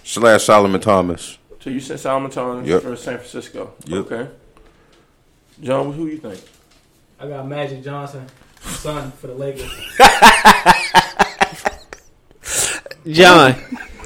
[0.03, 1.39] Slash Solomon Thomas.
[1.61, 2.83] So you said Solomon Thomas Yep.
[2.83, 3.73] for San Francisco.
[3.85, 4.11] Yep.
[4.11, 4.29] Okay.
[5.63, 6.39] John, who you think?
[7.19, 8.27] I got Magic Johnson,
[8.61, 9.71] son for the Lakers.
[13.07, 13.55] John,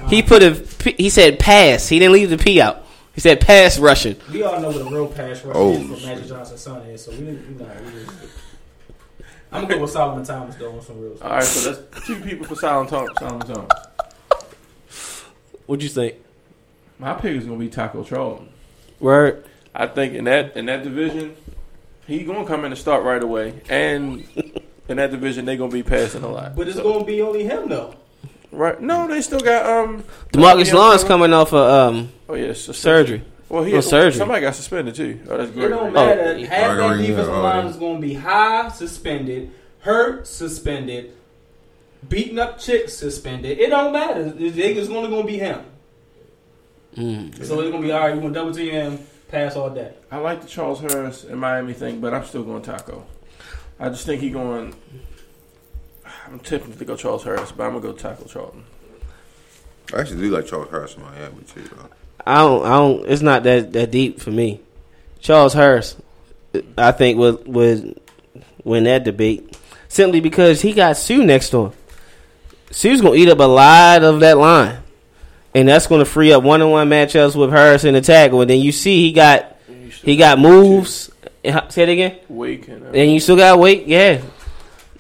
[0.08, 1.88] he put a P- he said pass.
[1.90, 2.86] He didn't leave the P out.
[3.14, 4.16] He said pass rushing.
[4.32, 7.04] We all know what a real pass rush Oh, is for Magic Johnson's son is,
[7.04, 7.58] so we didn't.
[7.60, 8.12] We not, we just,
[9.52, 11.28] I'm gonna go with Solomon Thomas though on some real stuff.
[11.28, 13.12] All right, so that's two people for Solomon Thomas.
[13.18, 13.70] Solomon Thomas.
[15.66, 16.16] What'd you think?
[16.98, 18.50] My pick is going to be Taco Charlton.
[19.00, 19.46] Word.
[19.74, 21.36] I think in that in that division,
[22.08, 24.24] he going to come in and start right away, and
[24.90, 26.56] in that division they going to be passing a lot.
[26.56, 27.94] But it's So- gonna be only him though.
[28.52, 28.80] right.
[28.82, 30.04] No, they still got um.
[30.34, 33.24] Demarcus yeah, Lawrence coming off of um Oh yes, yeah, surgery.
[33.50, 34.18] Well, he Oh, surgery.
[34.18, 35.20] Somebody got suspended too.
[35.28, 35.70] Oh, that's It great.
[35.70, 36.38] don't Oh, matter.
[36.38, 36.46] yeah.
[36.48, 37.70] Half that Already, defensive line already.
[37.70, 41.14] is gonna be high suspended, hurt suspended,
[42.08, 43.58] beating up chicks suspended.
[43.60, 44.24] It don't matter.
[44.32, 45.62] The nigga's only gonna be him.
[46.96, 47.36] Mm.
[47.44, 48.14] So it's gonna be all right.
[48.16, 49.94] You gonna double team him, pass all day.
[50.12, 53.06] I like the Charles Harris and Miami thing, but I'm still going Taco.
[53.80, 54.76] I just think he going.
[56.28, 58.64] I'm tipping to go Charles Harris, but I'm gonna go Taco Charlton.
[59.94, 61.62] I actually do like Charles Harris in Miami too.
[61.64, 61.90] Though.
[62.30, 62.66] I don't.
[62.66, 63.06] I don't.
[63.08, 64.62] It's not that that deep for me.
[65.20, 65.96] Charles Harris,
[66.78, 68.00] I think would would
[68.64, 71.72] win that debate simply because he got Suh next to him.
[72.72, 74.78] she was gonna eat up a lot of that line,
[75.56, 78.42] and that's gonna free up one on one matchups with Harris and the tackle.
[78.42, 79.58] And then you see he got
[80.04, 81.10] he got moves.
[81.70, 82.20] Say it again.
[82.30, 83.88] Wake and uh, And you still got weight.
[83.88, 84.22] Yeah,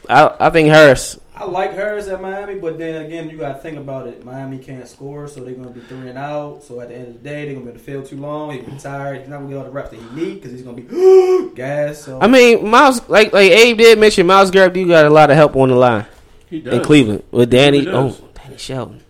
[0.09, 1.19] I I think Harris.
[1.39, 4.25] I like hers at Miami, but then again, you got to think about it.
[4.25, 6.63] Miami can't score, so they're going to be three and out.
[6.65, 8.17] So at the end of the day, they're going to be able to fail too
[8.17, 8.51] long.
[8.51, 9.21] He's be tired.
[9.21, 10.81] He's not going to get all the reps that he need because he's going to
[10.81, 12.03] be gas.
[12.03, 14.75] So I mean, Myles like like Abe did mention, Myles Garrett.
[14.75, 16.05] You got a lot of help on the line
[16.49, 16.73] he does.
[16.73, 17.87] in Cleveland with Danny.
[17.87, 19.01] Oh, Danny Shelton.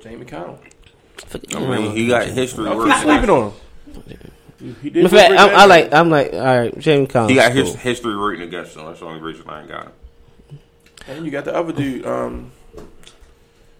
[0.00, 0.58] Jamie Connell.
[1.54, 4.72] I mean, he got history I'm sleeping on him.
[4.82, 5.04] He did.
[5.04, 5.92] In fact, good I, I like.
[5.92, 6.32] I'm like.
[6.32, 7.30] All right, Jamie Collins.
[7.30, 7.76] He got his cool.
[7.76, 8.86] history written against him.
[8.86, 9.92] That's the only reason I ain't got him.
[11.08, 12.50] And you got the other dude, um,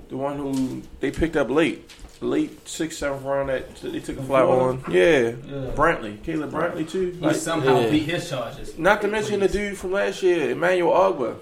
[0.08, 3.50] the one who they picked up late, late sixth, seventh round.
[3.50, 4.82] That they took a fly on.
[4.90, 5.02] Yeah,
[5.46, 5.70] Yeah.
[5.74, 7.10] Brantley, Caleb Brantley too.
[7.12, 7.90] he Like, somehow yeah.
[7.90, 8.78] beat his charges.
[8.78, 11.36] not to mention the dude from last year, Emmanuel Ogbah.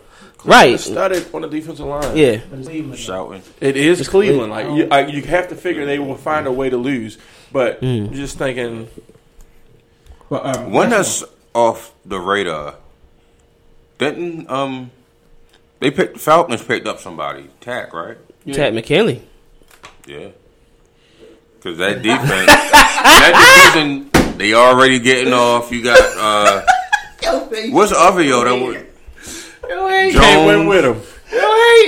[0.44, 0.78] Right.
[0.78, 2.16] started on the defensive line.
[2.16, 2.38] Yeah.
[2.38, 3.42] Cleveland, Shouting.
[3.60, 4.52] It is It's Cleveland.
[4.52, 4.88] Cleveland.
[4.90, 7.18] Like you, I, you have to figure they will find a way to lose.
[7.52, 8.12] But Mm.
[8.12, 8.88] just thinking,
[10.28, 12.74] But um, One next that's off the radar.
[13.98, 14.90] Didn't um
[15.80, 17.48] they picked Falcons picked up somebody.
[17.60, 18.16] Tak, right?
[18.52, 19.22] Tak McKinley.
[20.06, 20.28] Yeah.
[21.60, 25.72] Cause that defense that division they already getting off.
[25.72, 26.62] You got uh
[27.70, 28.76] what's the other yo that was
[30.12, 31.02] can't win with him.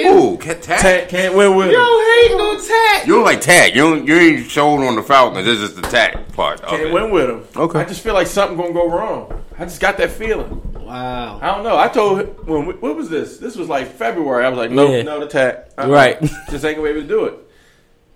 [0.07, 0.63] Ooh, Tak.
[0.81, 1.75] Can't, can't win with him.
[1.75, 3.07] Yo, hate no Tak.
[3.07, 3.75] You don't like Tak.
[3.75, 5.45] You don't, you ain't showing on the Falcons.
[5.45, 6.93] This is the Tak part of Can't it.
[6.93, 7.45] win with him.
[7.57, 7.79] Okay.
[7.81, 9.45] I just feel like something gonna go wrong.
[9.59, 10.61] I just got that feeling.
[10.89, 11.39] Wow.
[11.43, 11.77] I don't know.
[11.77, 13.37] I told him when we- what was this?
[13.39, 14.45] This was like February.
[14.45, 15.03] I was like, no, Yeah.
[15.03, 15.57] no, the tag.
[15.77, 15.89] Uh-uh.
[15.89, 16.19] Right.
[16.51, 17.35] Just ain't gonna be able to do it.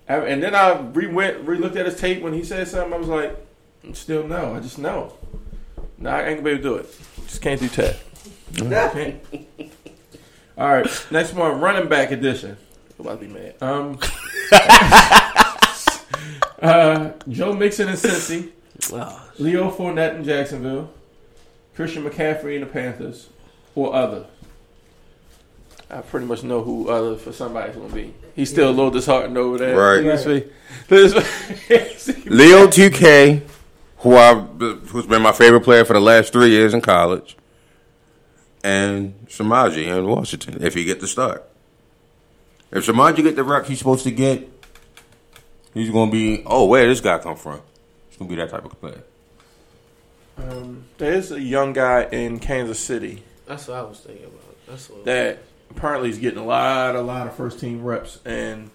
[0.08, 2.92] And then I re went re looked at his tape when he said something.
[2.92, 3.36] I was like,
[3.94, 4.54] still no.
[4.54, 5.12] I just know.
[5.98, 6.94] No, I ain't gonna be able to do it.
[7.26, 7.96] Just can't do tag.
[8.56, 9.20] Can't.
[10.58, 12.56] All right, next one, running back edition.
[12.98, 13.54] I'm about to be mad.
[13.62, 13.98] Um,
[16.60, 18.50] uh, Joe Mixon and Cincy.
[18.92, 20.90] Oh, Leo Fournette in Jacksonville,
[21.74, 23.28] Christian McCaffrey in the Panthers,
[23.74, 24.26] or other.
[25.90, 28.14] I pretty much know who other for somebody's gonna be.
[28.34, 29.76] He's still a little disheartened over that.
[29.76, 30.02] Right.
[30.02, 30.44] Let's see.
[30.88, 32.22] Let's see.
[32.24, 33.42] Leo 2K,
[33.98, 37.36] who I who's been my favorite player for the last three years in college,
[38.64, 40.62] and Samaje in Washington.
[40.62, 41.46] If he get the start,
[42.70, 44.48] if Samaje get the rep he's supposed to get,
[45.74, 46.42] he's gonna be.
[46.46, 47.60] Oh, where did this guy come from?
[48.08, 49.02] He's gonna be that type of player.
[50.38, 54.66] Um, there's a young guy in Kansas City that's what I was thinking about.
[54.66, 55.04] That's what.
[55.04, 58.70] that apparently is getting a lot, a lot of first team reps, and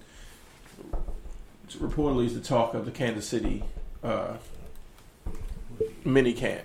[1.69, 3.63] reportedly is the talk of the Kansas City
[4.03, 4.37] uh,
[6.03, 6.63] mini camp.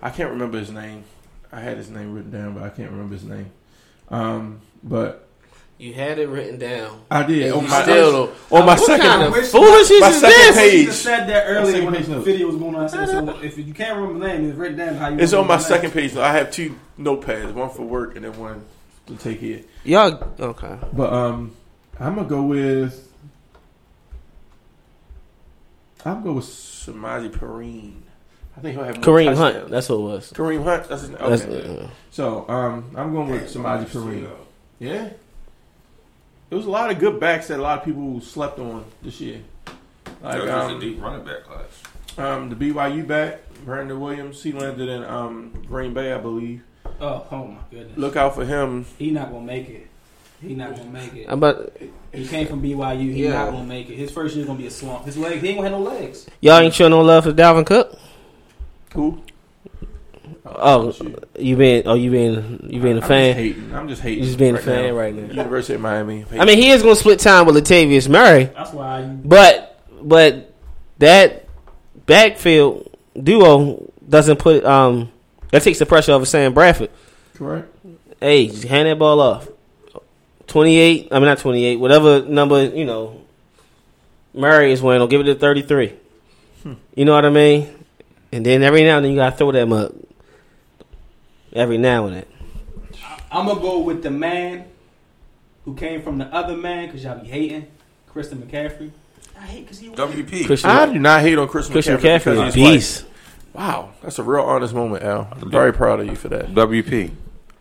[0.00, 1.04] I can't remember his name.
[1.50, 3.50] I had his name written down, but I can't remember his name.
[4.10, 5.27] Um, but
[5.78, 7.02] You had it written down.
[7.08, 10.20] I did on my still on my What second kind of Which- foolishness my is
[10.20, 10.56] second this?
[10.56, 10.72] page.
[10.80, 12.24] He just said that earlier when the notes.
[12.24, 12.84] video was going on.
[12.84, 15.18] I said, so if you can't remember the name, it's written down how you.
[15.20, 16.16] It's on my second page.
[16.16, 18.64] I have two notepads, one for work and then one
[19.06, 19.68] to take it.
[19.84, 20.78] Y'all okay?
[20.92, 21.52] But um,
[22.00, 23.04] I'm gonna go with.
[26.04, 28.00] I'm gonna go with Samaje Perine.
[28.56, 29.54] I think he'll have more Kareem touchdowns.
[29.56, 29.70] Hunt.
[29.70, 30.32] That's what it was.
[30.32, 30.88] Kareem Hunt.
[30.88, 31.18] That's his name.
[31.20, 31.82] That's, Okay.
[31.84, 34.28] uh, So um, I'm going with Samaje Perine.
[34.80, 35.10] Yeah.
[36.50, 39.20] There was a lot of good backs that a lot of people slept on this
[39.20, 39.40] year.
[40.22, 41.82] Like um, deep running back class.
[42.16, 44.42] um, the BYU back, Brandon Williams.
[44.42, 46.62] He landed in um, Green Bay, I believe.
[47.00, 47.96] Oh, oh my goodness.
[47.96, 48.86] Look out for him.
[48.98, 49.86] he not gonna make it.
[50.40, 51.26] He not gonna make it.
[51.26, 51.72] How about
[52.12, 53.12] He came from BYU.
[53.12, 53.30] He Yeah.
[53.44, 53.96] not gonna make it.
[53.96, 55.04] His first year is gonna be a slump.
[55.04, 55.42] His legs.
[55.42, 56.26] He ain't gonna have no legs.
[56.40, 57.96] y'all ain't showing no love for Dalvin Cook?
[58.94, 59.22] Who?
[60.56, 60.94] Oh,
[61.38, 61.82] you been?
[61.86, 62.68] Oh, you been?
[62.70, 63.34] You been a I'm fan?
[63.34, 63.74] Just hating.
[63.74, 64.18] I'm just hating.
[64.20, 64.92] You just being a fan now.
[64.98, 65.32] right now.
[65.32, 66.24] University of Miami.
[66.32, 69.00] I mean, he is going to split time with Latavius Murray, That's why.
[69.02, 70.52] You, but but
[70.98, 71.46] that
[72.06, 75.10] backfield duo doesn't put um
[75.50, 76.90] that takes the pressure off of Sam Bradford.
[77.34, 77.74] correct.
[78.20, 79.48] Hey, just hand that ball off.
[80.46, 81.08] Twenty eight.
[81.12, 81.76] I mean, not twenty eight.
[81.76, 83.22] Whatever number you know.
[84.34, 85.00] Murray is wearing.
[85.00, 85.94] I'll give it to thirty three.
[86.94, 87.74] You know what I mean?
[88.32, 89.94] And then every now and then you gotta throw that mug.
[91.52, 92.26] Every now and then.
[93.30, 94.66] I'm gonna go with the man
[95.64, 97.66] who came from the other man because y'all be hating
[98.06, 98.90] Christian McCaffrey.
[99.38, 99.90] I hate because he.
[99.90, 100.46] WP.
[100.46, 102.36] Christian, I do not hate on Christian, Christian McCaffrey.
[102.36, 102.72] McCaffrey is he's white.
[102.72, 103.04] beast.
[103.52, 105.28] Wow, that's a real honest moment, Al.
[105.32, 106.46] I'm very proud of you for that.
[106.48, 107.10] WP.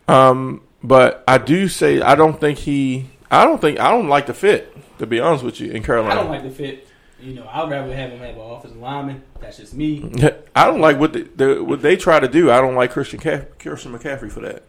[0.08, 3.10] Um, but I do say I don't think he.
[3.30, 4.74] I don't think I don't like the fit.
[5.00, 6.87] To be honest with you, in Carolina, I don't like the fit.
[7.20, 9.24] You know, I'd rather have him have an offensive lineman.
[9.40, 10.12] That's just me.
[10.56, 12.52] I don't like what the, the, what they try to do.
[12.52, 14.64] I don't like Christian Ca- Christian McCaffrey for that.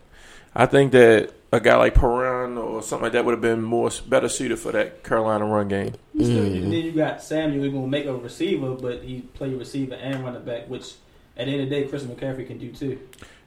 [0.54, 3.90] I think that a guy like Perine or something like that would have been more
[4.08, 5.94] better suited for that Carolina run game.
[6.14, 6.60] You still- mm.
[6.62, 10.42] Then you got Samuel who's gonna make a receiver, but he play receiver and running
[10.42, 10.94] back, which
[11.36, 12.98] at the end of the day, Chris McCaffrey can do too.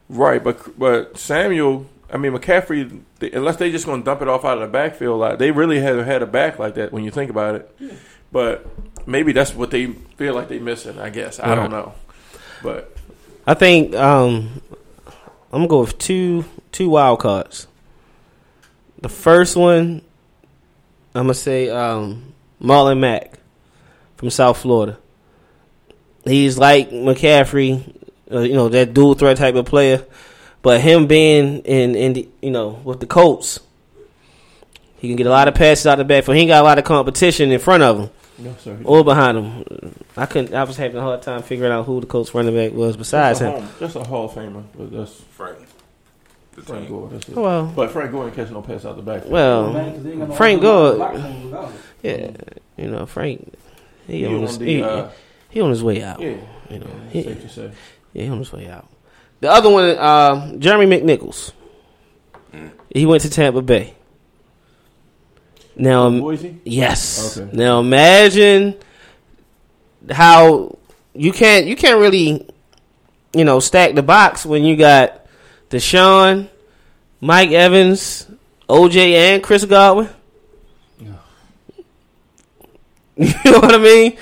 [0.08, 4.28] Right, but but Samuel, I mean McCaffrey, they, unless they just going to dump it
[4.28, 7.02] off out of the backfield, like they really haven't had a back like that when
[7.04, 7.76] you think about it.
[8.30, 8.66] But
[9.06, 10.98] maybe that's what they feel like they're missing.
[10.98, 11.94] I guess I don't know,
[12.62, 12.96] but
[13.46, 14.62] I think um,
[15.52, 17.66] I'm gonna go with two two wild cards.
[19.00, 20.02] The first one,
[21.14, 23.38] I'm gonna say um, Marlon Mack
[24.16, 24.98] from South Florida.
[26.24, 27.96] He's like McCaffrey,
[28.30, 30.04] uh, you know that dual threat type of player,
[30.62, 33.58] but him being in in the, you know with the Colts,
[34.98, 36.36] he can get a lot of passes out of the backfield.
[36.36, 38.78] He ain't got a lot of competition in front of him no sir.
[38.84, 39.94] or behind him.
[40.16, 40.54] I couldn't.
[40.54, 43.38] I was having a hard time figuring out who the Colts running back was besides
[43.40, 43.62] Just him.
[43.62, 45.58] home, just a Hall of Famer, but that's Frank.
[46.54, 46.90] The Frank team.
[46.92, 47.08] Gore.
[47.10, 47.36] That's it.
[47.36, 49.32] Well, But Frank Gore ain't catching no pass out the backfield.
[49.32, 51.80] well, Man, 'cause they ain't got no Frank Gore- block for him regardless.
[52.02, 52.30] yeah,
[52.76, 53.54] you know Frank.
[54.06, 55.08] He, He on on his the, he, uh,
[55.48, 56.20] he on his way out.
[56.20, 56.34] yeah,
[56.68, 57.70] You know, yeah, he, safe to say.
[58.12, 58.86] yeah, he on his way out.
[59.40, 61.52] The other one, uh, Jeremy McNichols.
[62.94, 63.94] He went to Tampa Bay.
[65.76, 66.60] Now, um, Boise.
[66.64, 67.38] Yes.
[67.38, 67.56] Okay.
[67.56, 68.76] Now imagine
[70.10, 70.76] how
[71.14, 72.46] you can't you can't really
[73.34, 75.26] you know stack the box when you got
[75.70, 76.48] DeSean,
[77.20, 78.26] Mike Evans,
[78.68, 80.08] OJ, and Chris Godwin.
[83.14, 84.16] You know what I mean?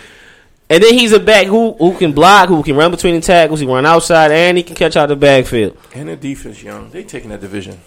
[0.69, 3.61] And then he's a back who who can block, who can run between the tackles,
[3.61, 5.77] he can run outside, and he can catch out the backfield.
[5.95, 6.91] And the defense, young.
[6.91, 7.81] They taking that division.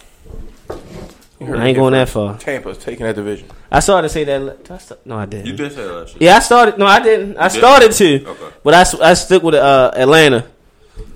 [1.44, 2.38] You heard I ain't going that far.
[2.38, 3.48] Tampa's taking that division.
[3.70, 4.62] I started to say that.
[4.64, 5.46] did I st- No, I didn't.
[5.46, 6.30] You did say that last year.
[6.30, 6.78] Yeah, I started.
[6.78, 7.36] No, I didn't.
[7.36, 7.58] I did?
[7.58, 8.56] started to, Okay.
[8.62, 10.46] but I stuck with uh, Atlanta.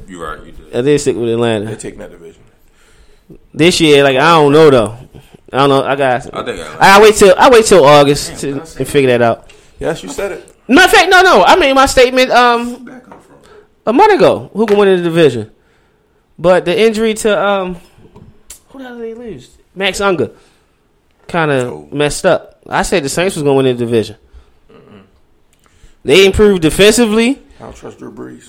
[0.06, 0.44] You right.
[0.44, 0.76] You did.
[0.76, 1.64] I did stick with Atlanta.
[1.66, 2.42] They're Atlanta taking that division.
[3.54, 4.02] this year.
[4.02, 4.98] Like I don't know though.
[5.52, 5.82] I don't know.
[5.84, 6.34] I got.
[6.34, 6.96] I think I.
[6.98, 9.52] I wait till I wait till August to, to figure that out.
[9.78, 10.54] Yes, you said it.
[10.66, 11.42] No, in fact, no, no.
[11.44, 13.36] I made my statement um Back up from.
[13.86, 14.50] a month ago.
[14.52, 15.50] Who can win the division?
[16.38, 17.76] But the injury to um
[18.68, 19.57] who the hell did they lose?
[19.78, 20.30] Max Unger
[21.28, 21.88] kind of Oh.
[21.92, 22.60] messed up.
[22.68, 24.16] I said the Saints was going to win the division.
[26.04, 27.40] They improved defensively.
[27.58, 28.48] I don't trust Drew Brees.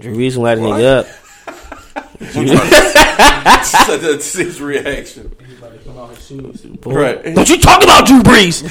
[0.00, 1.06] Drew Brees light nigga up.
[4.00, 5.34] That's his reaction.
[5.46, 6.66] He's about to come out his shoes.
[6.86, 7.22] Right.
[7.34, 8.64] Don't you talk about Drew Brees?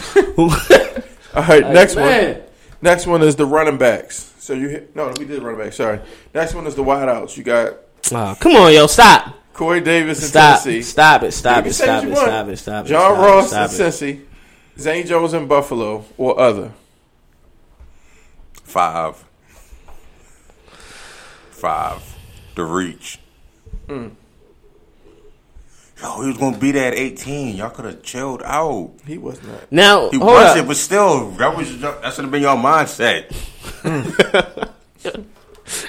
[1.36, 1.68] All right.
[1.74, 2.42] Next one.
[2.82, 4.34] Next one is the running backs.
[4.40, 5.74] So you hit, no, we did running back.
[5.74, 6.00] Sorry.
[6.34, 7.38] Next one is the wideouts.
[7.38, 7.76] You got
[8.12, 9.34] Oh, come on, yo, stop.
[9.54, 10.64] Corey Davis in Stop.
[10.64, 11.32] Tennessee, Stop it.
[11.32, 11.64] Stop it.
[11.66, 12.08] can say Stop it.
[12.08, 12.28] you want.
[12.28, 12.58] Stop it.
[12.58, 12.90] Stop it.
[12.90, 13.80] John stop Ross stop in it.
[13.80, 14.22] Cincy,
[14.80, 16.72] Zay Jones in Buffalo, or other.
[18.64, 19.24] Five.
[21.52, 22.02] Five.
[22.56, 23.20] The reach.
[23.88, 24.08] Hmm.
[26.02, 27.56] Yo, he was gonna be there at 18.
[27.56, 28.92] Y'all could have chilled out.
[29.06, 29.72] He was not.
[29.72, 30.68] Now, He hold was it, up.
[30.68, 33.30] but still, that was that should have been your mindset.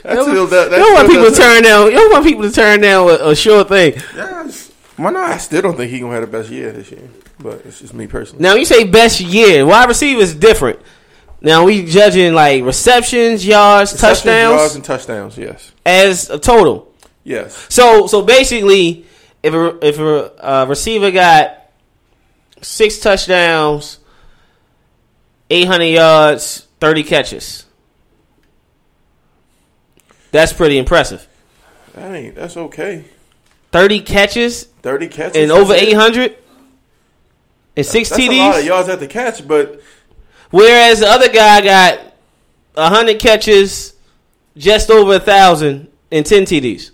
[0.03, 0.71] That's still that.
[0.71, 1.87] You don't want people to turn down.
[1.87, 3.95] You don't want people to turn down a, a sure thing.
[4.15, 4.71] Yes.
[4.97, 5.31] Why not?
[5.31, 7.09] I still don't think he gonna have the best year this year.
[7.41, 8.43] But it's just me personally.
[8.43, 9.67] Now you say best year.
[9.67, 10.79] Wide receiver is different.
[11.41, 15.37] Now we judging like receptions, yards, Receptions, touchdowns yards, and touchdowns.
[15.37, 16.95] Yes, as a total.
[17.25, 17.67] yes.
[17.69, 19.05] So so basically,
[19.43, 21.71] if a, if a uh, receiver got
[22.63, 23.99] six touchdowns,
[25.51, 27.64] eight hundred yards, thirty catches,
[30.35, 31.27] that's pretty impressive.
[31.95, 32.35] That ain't.
[32.35, 33.05] That's okay.
[33.71, 36.37] Thirty catches Thirty catches and over that's eight hundred
[37.77, 38.67] and six That's a lot of TDs.
[38.67, 39.81] yards at the catch, but
[40.51, 42.01] Whereas the other guy got
[42.77, 43.95] hundred catches,
[44.57, 46.91] just over a thousand and ten TDs.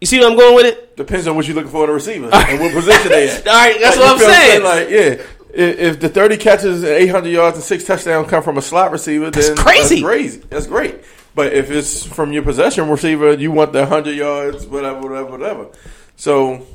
[0.00, 0.96] You see where I'm going with it?
[0.96, 3.46] depends on what you're looking for in a receiver and what position they at.
[3.46, 4.62] All right, that's Like, what I'm saying.
[4.64, 5.24] Like, yeah,
[5.54, 8.90] if, if the 30 catches and 800 yards and six touchdowns come from a slot
[8.92, 9.96] receiver, then crazy.
[9.96, 10.38] That's crazy.
[10.50, 10.96] That's great.
[11.38, 15.68] But if it's from your possession receiver, you want the 100 yards, whatever, whatever, whatever.
[16.16, 16.66] So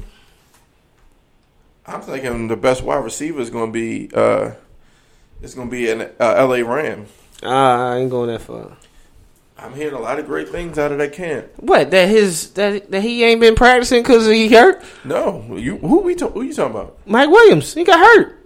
[1.86, 4.52] I'm thinking the best wide receiver is going to be uh,
[5.42, 7.08] it's going to be an uh, LA Ram.
[7.44, 8.78] Ah, I ain't going that far.
[9.58, 11.48] I'm hearing a lot of great things out of that camp.
[11.58, 11.92] What?
[11.92, 14.82] That his that that he ain't been practicing because he hurt.
[15.04, 17.00] No, you who we ta- who you talking about?
[17.06, 18.40] Mike Williams, he got hurt.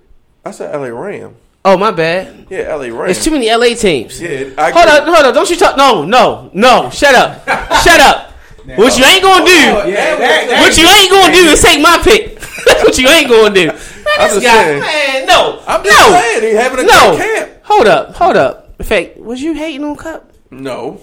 [0.43, 1.35] I said LA Ram.
[1.67, 2.47] Oh my bad.
[2.49, 3.09] Yeah, LA Ram.
[3.09, 4.21] It's too many LA teams.
[4.21, 4.97] Yeah, I Hold agree.
[4.99, 5.33] up, hold up.
[5.35, 5.75] Don't you talk?
[5.75, 6.89] No, no, no.
[6.91, 7.43] Shut up.
[7.83, 8.31] Shut up.
[8.77, 9.51] What you ain't gonna do?
[9.91, 10.61] Yeah.
[10.61, 12.39] What you ain't gonna do is take my pick.
[12.65, 13.67] That's what you ain't gonna do.
[13.67, 14.79] Man, I'm this just guy, saying.
[14.79, 17.17] man, no, I'm just no, saying he having a no.
[17.17, 17.51] good camp.
[17.63, 18.75] Hold up, hold up.
[18.79, 20.31] In fact, was you hating on Kupp?
[20.49, 21.01] No,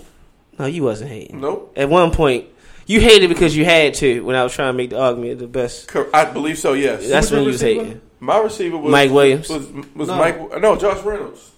[0.59, 1.41] No, you wasn't hating.
[1.43, 1.75] Nope.
[1.77, 2.47] At one point,
[2.87, 4.23] you hated because you had to.
[4.25, 6.73] When I was trying to make the argument the best, I believe so.
[6.73, 7.07] Yes.
[7.09, 7.85] that's your when you was receiver?
[7.85, 8.01] hating.
[8.25, 9.49] My receiver was Mike Williams.
[9.49, 10.17] Was, was No.
[10.17, 10.61] Mike?
[10.61, 11.51] No, Josh Reynolds.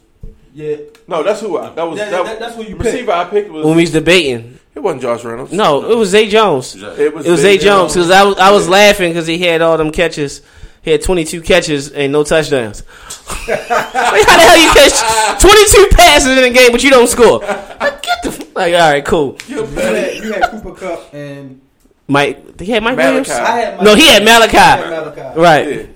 [0.54, 0.76] Yeah.
[1.06, 1.70] No, that's who I.
[1.74, 3.64] That was That- that, that- that's who you the receiver I picked was.
[3.64, 5.52] When we was debating, it wasn't Josh Reynolds.
[5.52, 6.74] no, it was Zay Jones.
[6.74, 9.62] it was It was Zay Jones because I was I was laughing because he had
[9.62, 10.42] all them catches.
[10.82, 12.82] He had 22 catches and no touchdowns.
[13.48, 17.40] like, how the hell you catch 22 passes in a game but you don't score?
[17.40, 18.72] Like, get the f- like.
[18.74, 19.36] All right, cool.
[19.48, 21.60] You had, you had Cooper Kupp and
[22.08, 23.08] Mike, he had Mike Malachi.
[23.08, 23.30] Williams.
[23.30, 24.56] I had No, he had Malachi.
[24.56, 25.40] Had Malachi.
[25.40, 25.68] Right.
[25.76, 25.86] Yeah.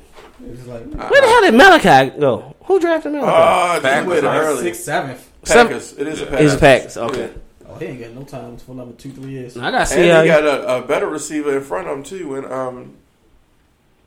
[0.53, 2.57] It like Where the hell did Malachi go?
[2.65, 3.27] Who drafted Malachi?
[3.33, 4.63] Ah, uh, Packers, went early.
[4.63, 5.31] sixth, seventh.
[5.45, 5.93] Packers.
[5.99, 6.41] It is a Packers.
[6.45, 6.97] It's the Packers.
[6.97, 7.31] Okay.
[7.69, 9.57] Oh, he ain't got no time for another two, three years.
[9.57, 12.29] I gotta And he got a, a better receiver in front of him too.
[12.29, 12.97] When um,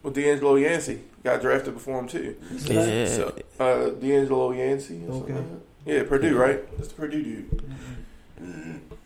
[0.03, 2.35] with DeAngelo Yancey got drafted before him too.
[2.65, 3.05] yeah.
[3.07, 3.27] So
[3.59, 5.01] uh, DeAngelo Yancey.
[5.07, 5.33] Okay.
[5.33, 5.59] like that.
[5.85, 6.77] Yeah, Purdue, right?
[6.77, 7.63] That's the Purdue dude.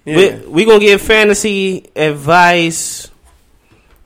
[0.06, 0.40] We, Yeah.
[0.48, 3.10] we gonna give fantasy advice.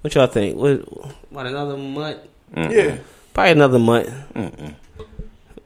[0.02, 0.58] What y'all think?
[0.58, 2.20] What, what another month?
[2.56, 2.98] Yeah.
[3.34, 4.10] Probably another month.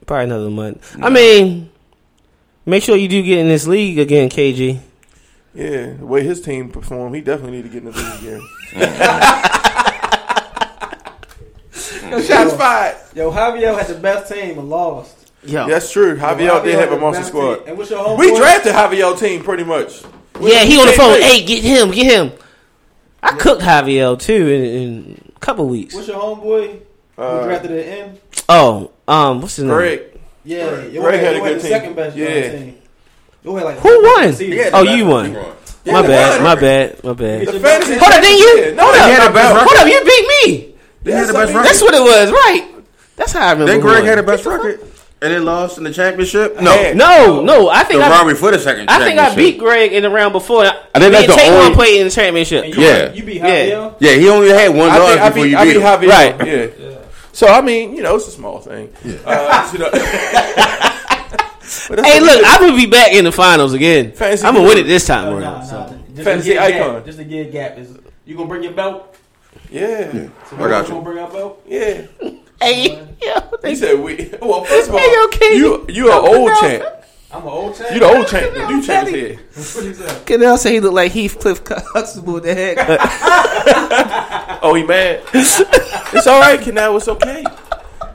[0.06, 0.96] Probably another month.
[1.02, 1.70] I mean,
[2.64, 4.78] make sure you do get in this league again, KG.
[5.54, 5.94] Yeah.
[5.94, 8.42] The way his team performed, he definitely need to get in the league again.
[12.10, 12.96] Yo, shots fired.
[13.14, 15.30] Yo, Javier had the best team and lost.
[15.44, 16.16] Yo, That's true.
[16.16, 17.56] Javier did Javier have a monster squad.
[17.56, 17.64] team.
[17.68, 20.02] And what's your home We drafted Javier team pretty much.
[20.40, 21.12] yeah, he on the Same phone.
[21.14, 21.22] thing.
[21.22, 22.32] Hey, get him, get him.
[23.22, 25.94] I cooked Javier too in, in a couple weeks.
[25.94, 26.80] What's your homeboy?
[27.16, 28.18] Who Uh, drafted it in?
[28.48, 29.74] Oh, um, what's his name?
[29.74, 30.00] Greg.
[30.44, 31.70] Yeah, Greg you had had, a good team.
[31.70, 32.28] second best Yeah.
[32.28, 32.50] yeah.
[32.52, 32.74] team.
[33.42, 34.34] You had like Who won?
[34.74, 35.32] Oh, you won.
[35.86, 37.46] My bad, my bad, my bad.
[37.46, 37.94] The fantasy.
[37.96, 38.64] Hold up, didn't you?
[38.66, 40.74] Yeah, No, Hold that's up, hold up, you beat me.
[41.04, 41.66] They had the best I mean, record.
[41.68, 42.68] That's what it was, right?
[43.14, 43.72] That's how I remember.
[43.72, 44.04] Then Greg won.
[44.06, 44.80] had the best record,
[45.22, 46.60] and then lost in the championship.
[46.60, 48.90] No, No, no, I think the I, round before the second.
[48.90, 50.64] I think I beat Greg in the round before.
[50.64, 52.66] I I think that's the only- played in the championship.
[52.66, 53.12] You, Yeah.
[53.12, 53.94] you beat Javier.
[54.00, 55.82] Yeah, he only had one I loss before beat, you I beat beat him.
[55.82, 56.08] Javier.
[56.10, 56.46] Right.
[56.46, 56.66] Yeah.
[57.36, 58.88] So I mean, you know, it's a small thing.
[59.26, 59.90] Uh, you know,
[62.02, 64.12] Hey, what look, we I will be back in the finals again.
[64.12, 65.42] Fantasy I'm gonna win it this time Oh, around.
[65.42, 65.78] nah, so.
[65.80, 65.92] nah.
[66.14, 66.94] Just Fantasy icon.
[66.94, 69.14] Gap, just to get gap is you gonna bring your belt?
[69.70, 69.76] do.
[69.78, 71.04] yeah, So I got Gonna you.
[71.04, 71.62] bring our belt?
[71.68, 72.06] yeah.
[72.58, 74.32] Hey, yo, He said we.
[74.40, 76.84] Well, first of all, Hey, yo, you you an old champ.
[77.36, 77.92] I'm an old champ.
[77.92, 78.54] You the old champ.
[78.54, 79.36] The new champ here.
[79.36, 80.26] What he said?
[80.26, 83.00] Canell say he looked like Heathcliff Huxtable with the haircut.
[84.62, 85.22] Oh, he mad.
[85.34, 86.96] it's all right, Canal.
[86.96, 87.44] It's okay.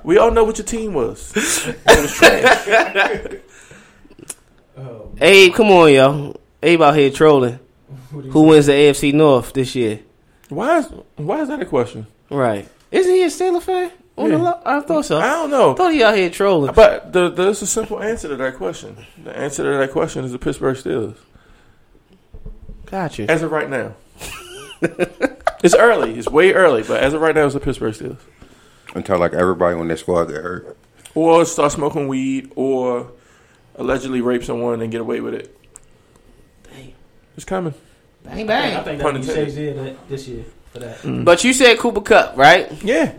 [0.04, 1.32] We all know what your team was.
[1.36, 3.38] It was trash.
[4.78, 6.36] Oh, Abe, come on, y'all.
[6.64, 7.60] Abe out here trolling.
[8.10, 10.00] Who wins the AFC North this year?
[10.50, 12.08] Why is why is that a question?
[12.30, 12.68] Right.
[12.92, 13.92] Isn't he a Steeler fan?
[14.18, 14.44] Oh, on the Yeah.
[14.44, 15.18] lo- I thought so.
[15.18, 15.74] I I don't know.
[15.74, 16.74] thought he out here trolling.
[16.74, 18.98] But the, there's a simple answer to that question.
[19.24, 21.16] The answer to that question is the Pittsburgh Steelers.
[22.88, 23.26] Got you.
[23.30, 23.94] As of right now.
[25.64, 26.18] it's early.
[26.18, 28.18] It's way early, but as of right now, it's the Pittsburgh Steelers.
[28.96, 30.78] Until like everybody on their squad get hurt.
[31.16, 33.12] Or start smoking weed, or
[33.76, 35.58] allegedly rape someone and get away with it.
[36.70, 36.94] Dang.
[37.36, 37.74] It's coming.
[38.24, 38.76] Bang bang.
[38.78, 39.78] I think Pun that be intended.
[39.78, 40.44] That- this year
[40.74, 41.26] for that.
[41.26, 42.72] But you said Cooper Kupp, right?
[42.84, 43.14] Yeah.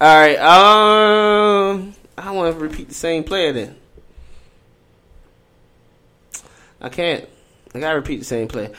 [0.00, 0.36] All right.
[0.38, 3.76] Um, I want to repeat the same player then.
[6.80, 7.26] I can't.
[7.74, 8.70] I gotta repeat the same player.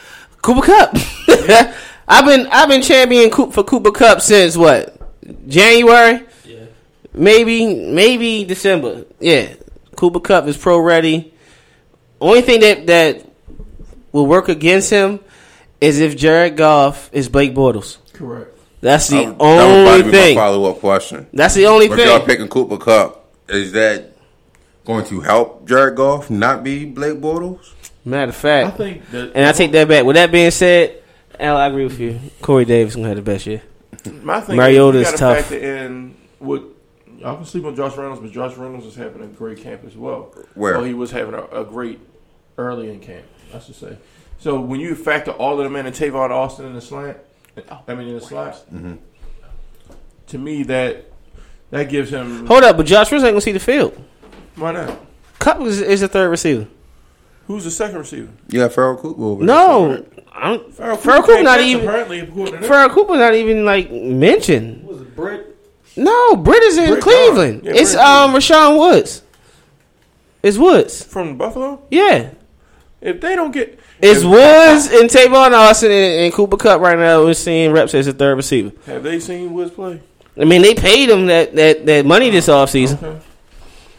[0.41, 0.95] Cooper Kupp.
[2.07, 4.95] I've been I've been champion Coop- for Cooper Kupp since what
[5.47, 6.65] January, Yeah.
[7.13, 9.05] maybe maybe December.
[9.19, 9.53] Yeah,
[9.95, 11.33] Cooper Kupp is pro ready.
[12.21, 13.25] Only thing that that
[14.11, 15.19] will work against him
[15.81, 17.97] is if Jared Goff is Blake Bortles.
[18.13, 18.56] Correct.
[18.81, 19.37] That's the only thing.
[19.37, 20.35] that would only probably be my thing.
[20.37, 21.27] follow up question.
[21.33, 21.97] That's the only thing.
[21.97, 23.25] But y'all picking Cooper Kupp.
[23.49, 24.11] Is that
[24.85, 27.73] going to help Jared Goff not be Blake Bortles?
[28.05, 29.31] Matter of fact, I think that.
[29.35, 30.05] and I take that back.
[30.05, 31.01] With that being said,
[31.39, 32.19] Al, I agree with you.
[32.41, 33.61] Corey Davis gonna have the best year.
[34.23, 35.37] My thing Mariota is, is tough.
[35.37, 36.63] factor in what
[37.17, 39.97] y'all can sleep on Josh Reynolds, but Josh Reynolds is having a great camp as
[39.97, 40.33] well.
[40.55, 40.75] Where?
[40.75, 41.99] Well, he was having a, a great
[42.57, 43.97] early in camp, I should say.
[44.39, 47.17] So when you factor all of them in and Tavon Austin in the slant,
[47.87, 48.93] I mean in the slot, Mm-hmm.
[50.27, 51.05] to me that
[51.71, 53.99] that gives him Hold up, but Josh Rosen ain't gonna see the field.
[54.55, 54.99] why not?
[55.39, 56.67] Kupp is, is the third receiver.
[57.47, 58.29] Who's the second receiver?
[58.49, 59.55] Yeah, Pharoh Cooper over there.
[59.55, 62.67] No, I don't, Farrell Pharoh Cooper can't not catch, even- apparently according to that.
[62.67, 64.85] Pharoh Cooper not even like mentioned.
[64.87, 65.55] Was it, Britt?
[65.95, 67.63] No, Britt is in Britt Cleveland.
[67.63, 67.73] gone.
[67.75, 69.23] Yeah, it's Britt um Rashawn Woods.
[70.43, 71.03] It's Woods.
[71.03, 71.81] from Buffalo.
[71.89, 72.31] Yeah,
[72.99, 76.97] If they don't get it's if- Woods and Tavon Austin and, and Cooper Kupp right
[76.97, 77.23] now.
[77.23, 78.71] We're seeing reps as a third receiver.
[78.85, 80.01] Have they seen Woods play?
[80.39, 83.01] I mean, they paid him that that, that money this offseason.
[83.01, 83.21] Okay.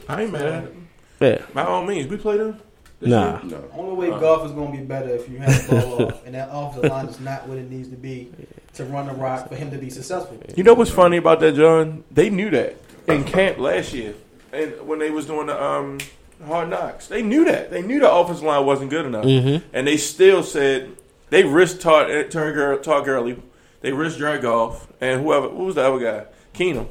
[0.09, 0.75] I ain't mad at it.
[1.21, 1.47] Yeah.
[1.53, 2.61] By all means, we played him.
[3.01, 3.41] Nah.
[3.43, 3.65] No.
[3.75, 6.35] Only way Goff is going to be better if you have the ball off, and
[6.35, 8.33] that offensive line is not what it needs to be
[8.75, 10.41] to run the rock for him to be successful.
[10.57, 12.05] You know what's funny about that, John?
[12.11, 12.77] They knew that
[13.07, 14.15] in camp last year,
[14.53, 15.99] and when they was doing the um,
[16.47, 17.71] hard knocks, they knew that.
[17.71, 19.25] They knew the offensive line wasn't good enough,
[19.73, 20.97] and they still said
[21.31, 23.43] they risked Todd, uh, Todd, Gurley,
[23.81, 25.49] they risked Jared Goff, and whoever.
[25.49, 26.27] What was the other guy?
[26.55, 26.89] Keenum.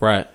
[0.00, 0.26] Right.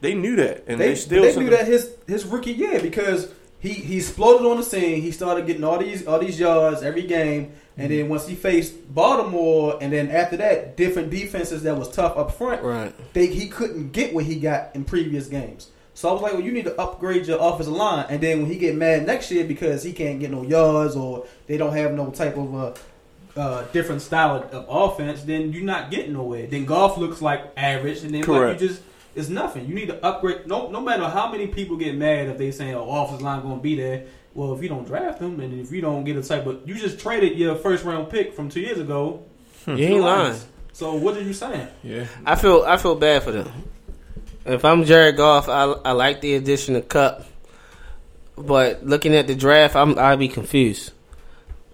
[0.00, 3.32] They knew that, and they, They, still they knew that his his rookie year because
[3.58, 5.02] he he exploded on the scene.
[5.02, 8.94] He started getting all these all these yards every game, and then once he faced
[8.94, 12.62] Baltimore, and then after that, different defenses that was tough up front.
[12.62, 12.94] Right.
[13.12, 15.70] They he couldn't get what he got in previous games.
[16.00, 18.50] So I was like, well, you need to upgrade your offensive line, and then when
[18.50, 21.92] he get mad next year because he can't get no yards or they don't have
[21.92, 22.72] no type of uh,
[23.38, 26.46] uh, different style of, of offense, then you're not getting nowhere.
[26.46, 28.80] Then Goff looks like average, and then like you just
[29.14, 29.68] it's nothing.
[29.68, 30.46] You need to upgrade.
[30.46, 33.58] No, no matter how many people get mad if they say, "Oh, offensive line going
[33.58, 36.22] to be there." Well, if you don't draft them and if you don't get a
[36.22, 39.22] type of, you just traded your first round pick from two years ago.
[39.66, 40.40] You ain't lying.
[40.72, 41.68] So what are you saying?
[41.82, 43.52] Yeah, I feel I feel bad for them.
[44.44, 47.26] If I'm Jared Goff, I I like the addition of Kupp,
[48.36, 50.92] but looking at the draft, I'm I'd be confused.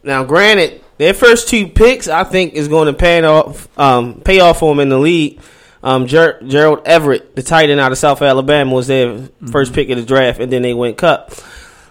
[0.02, 4.40] Now, granted, their first two picks, I think, is going to pay off um, pay
[4.40, 5.40] off for them in the league.
[5.82, 9.88] Um, Ger- Gerald Everett, the tight end out of South Alabama, was their first pick
[9.90, 11.32] of the draft, and then they went Kupp.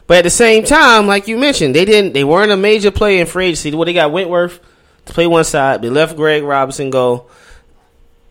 [0.07, 3.21] But at the same time, like you mentioned, they didn't they weren't a major player
[3.21, 3.73] in free agency.
[3.73, 4.59] Well, they got Whitworth
[5.05, 5.81] to play one side.
[5.81, 7.27] They left Greg Robinson go.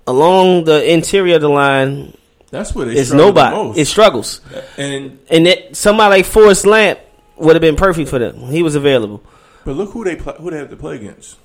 [0.07, 2.15] Along the interior of the line,
[2.55, 3.57] that's what they it's struggled the nobody.
[3.69, 3.79] most.
[3.79, 4.41] It struggles,
[4.79, 6.99] and and that somebody like Forrest Lamp
[7.37, 8.37] would have been perfect for them.
[8.47, 9.23] He was available.
[9.65, 11.37] but look who they play, who they have to play against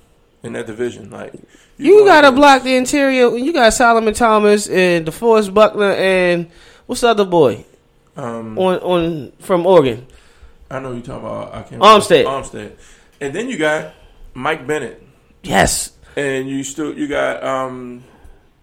[0.42, 1.10] in that division.
[1.10, 1.34] Like
[1.76, 3.36] You go got to block the interior.
[3.36, 6.50] You got Solomon Thomas and DeForest Buckner and
[6.86, 7.64] what's the other boy
[8.16, 10.06] Um, on on from Oregon?
[10.70, 11.54] I know you talking about.
[11.54, 11.82] I can't.
[11.82, 12.24] Armstead.
[12.26, 12.72] Armstead,
[13.20, 13.92] and then you got
[14.34, 15.02] Mike Bennett,
[15.42, 15.90] Yes.
[16.16, 18.04] and you still you got um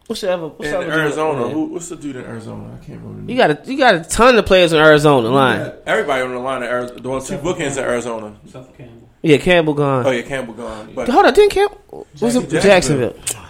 [0.07, 0.47] What's the other?
[0.47, 0.93] What's in the other dude?
[0.99, 1.49] Arizona.
[1.49, 2.79] Who, what's the dude in Arizona?
[2.81, 3.29] I can't remember.
[3.31, 5.73] You got a you got a ton of players in Arizona line.
[5.85, 7.01] Everybody on the line of Arizona.
[7.09, 8.35] Well, two bookends in Arizona.
[8.49, 9.09] Suffolk Campbell.
[9.21, 10.05] Yeah, Campbell gone.
[10.07, 10.93] Oh yeah, Campbell gone.
[10.95, 12.07] But Hold on, didn't Campbell?
[12.21, 13.11] Was it Jacksonville.
[13.11, 13.43] Jacksonville?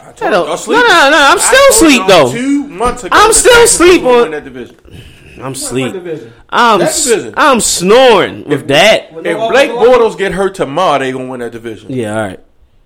[0.00, 0.76] I told you, don't- y'all sleep.
[0.76, 2.32] no, no, no, I'm still told asleep, though.
[2.32, 4.76] Two months ago, I'm still Jacksonville asleep was gonna on- that division.
[5.42, 5.94] I'm sleep.
[6.50, 7.34] I'm That s- division.
[7.36, 9.08] I'm snoring with that.
[9.10, 9.70] If Blake?
[9.70, 11.90] Bortles get hurt tomorrow, they gonna win that division.
[11.92, 12.40] Yeah, all right.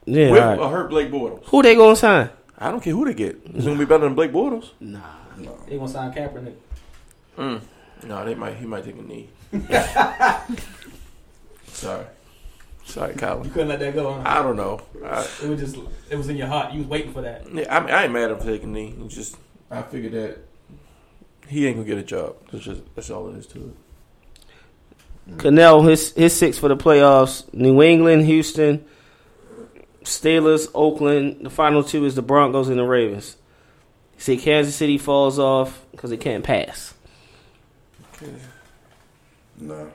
[0.06, 0.58] Yeah, With all right.
[0.58, 1.44] or hurt Blake Bortles.
[1.46, 2.30] Who they gonna sign?
[2.58, 3.40] I don't care who they get.
[3.54, 4.70] It's gonna be better than Blake Bortles.
[4.80, 5.00] Nah,
[5.66, 6.54] they gonna sign Kaepernick.
[7.36, 7.60] Mm.
[8.04, 8.56] No, they might.
[8.56, 9.28] He might take a knee.
[11.72, 12.06] Sorry,
[12.84, 13.44] sorry, Colin.
[13.44, 14.14] You couldn't let that go.
[14.14, 14.22] Huh?
[14.24, 14.80] I don't know.
[15.04, 15.76] I, It was just
[16.10, 16.72] it was in your heart.
[16.72, 17.46] You was waiting for that.
[17.52, 18.94] yeah, I, mean, I ain't mad at him taking a knee.
[19.04, 19.36] It's just
[19.70, 20.38] I figured that
[21.46, 22.34] he ain't gonna get a job.
[22.50, 23.72] That's just that's all it is to
[25.28, 25.38] it.
[25.38, 27.44] Canell, his his six for the playoffs.
[27.54, 28.84] New England, Houston,
[30.08, 31.44] Steelers, Oakland.
[31.44, 33.36] The final two is the Broncos and the Ravens.
[34.16, 36.94] See, Kansas City falls off because they can't pass.
[39.60, 39.90] No.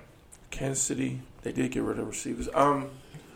[0.51, 2.47] Kansas City, they did get rid of receivers.
[2.53, 2.89] Um,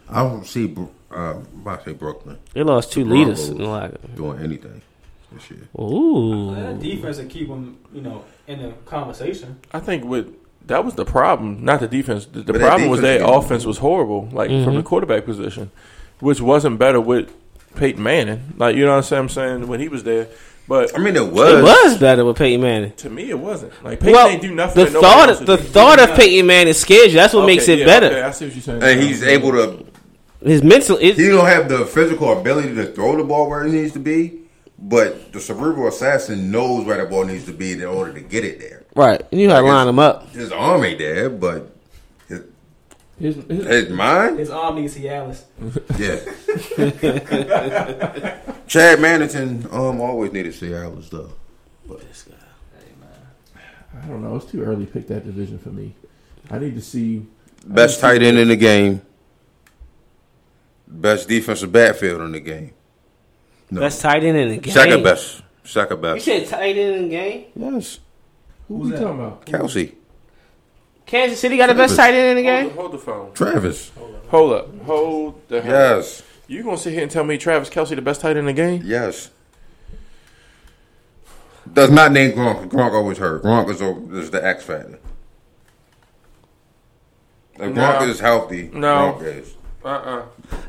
[0.09, 0.73] I don't see,
[1.11, 3.49] uh, I'm about to say Brooklyn They lost two leaders.
[3.49, 3.97] in the locker.
[4.15, 4.81] doing anything
[5.31, 5.67] this year.
[5.79, 9.59] Ooh, That defense will keep them, you know, in the conversation.
[9.73, 10.33] I think with
[10.67, 12.25] that was the problem, not the defense.
[12.25, 14.75] The, the But that problem was their offense was horrible, like from Mm-hmm.
[14.75, 15.71] the quarterback position,
[16.19, 17.31] which wasn't better with
[17.75, 18.53] Peyton Manning.
[18.57, 20.27] Like you know what I'm saying when he was there.
[20.67, 21.63] But I mean, it it was.
[21.63, 22.91] was better with Peyton Manning.
[22.93, 23.71] to me, it wasn't.
[23.85, 24.83] Like Peyton Well, ain't do nothing.
[24.85, 25.69] the that thought else of, would the do.
[25.69, 27.19] thought of Peyton Manning scares you.
[27.19, 28.07] That's what Okay, makes it yeah, better.
[28.07, 28.83] Okay, I see what you're saying.
[28.83, 29.85] And he's able to.
[30.41, 30.97] His mental.
[30.97, 33.99] It, He don't have the physical ability to throw the ball where it needs to
[33.99, 34.39] be,
[34.77, 38.43] but the cerebral assassin knows where the ball needs to be in order to get
[38.43, 38.83] it there.
[38.95, 40.29] right, and you got to I line him up.
[40.31, 41.76] His arm ain't there, but his,
[43.19, 45.43] His, his, his mind, His arm needs Cialis.
[45.97, 46.17] yeah.
[48.67, 51.31] Chad Mannington um always needed Seattle though.
[51.87, 52.35] But this guy.
[52.77, 54.03] Hey man.
[54.03, 54.35] I don't know.
[54.35, 55.95] It's too early to pick that division for me.
[56.51, 57.25] I need to see.
[57.65, 59.01] Best tight end in the game.
[60.87, 62.71] Best defensive backfield in the game.
[63.71, 63.81] No.
[63.81, 64.73] Best tight end in the game.
[64.73, 65.41] Second best.
[65.63, 66.25] Second best.
[66.27, 66.49] You best.
[66.49, 67.45] said tight end in the game.
[67.55, 67.99] Yes.
[68.67, 69.45] Who was we talking about?
[69.45, 69.95] Kelce.
[71.07, 72.69] Kansas City got the best tight end in the Hold, game.
[72.75, 73.33] the- hold the phone.
[73.33, 73.91] Travis.
[74.29, 74.81] Hold up.
[74.83, 75.97] Hold the hell.
[75.97, 76.21] Yes.
[76.47, 78.53] You gonna sit here and tell me Travis Kelce the best tight end in the
[78.53, 78.81] game?
[78.85, 79.29] Yes.
[81.73, 82.69] Does not name Gronk.
[82.69, 83.43] Gronk always hurt.
[83.43, 84.99] Gronk is, al- is the X factor.
[87.59, 87.81] If No.
[87.81, 89.17] Gronk is healthy, No.
[89.19, 89.53] Gronk is.
[89.83, 90.21] Uh uh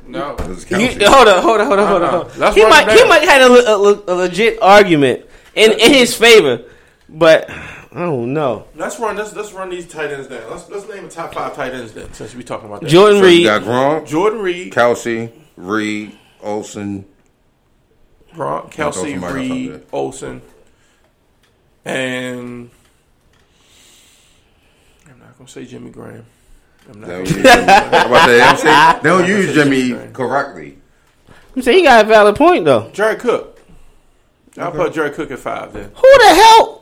[0.06, 0.36] No.
[0.36, 2.08] This is You, hold on, hold on, hold on, hold on.
[2.08, 2.10] Uh-uh.
[2.10, 2.38] hold on.
[2.40, 6.62] Let's He might, he might have a, a, a legit argument in, in his favor,
[7.08, 7.56] but all
[7.98, 8.64] I don't know.
[8.76, 9.16] Let's run.
[9.16, 10.48] Let's let's run these tight ends down.
[10.48, 12.88] Let's let's name the top five tight ends then, since we talking about that.
[12.88, 13.44] Jordan So you Reed.
[13.46, 17.04] got Gronk, Jordan Reed, Kelce, Reed, Olsen.
[18.34, 19.02] Gronk, Kelce,
[19.34, 19.82] Reed, out there.
[19.92, 20.42] Olsen,
[21.84, 22.70] and
[25.10, 26.24] I'm not gonna say Jimmy Graham.
[26.92, 27.08] I'm not.
[27.08, 27.72] They Gonna don't say use Jimmy.
[27.72, 30.78] I'm about to say, they don't, say, they don't use Jimmy correctly.
[31.56, 32.90] I'm saying he got a valid point though.
[32.90, 33.60] Jared Cook.
[34.56, 35.90] I'll put Jared Cook at five then.
[35.96, 36.77] Who the hell?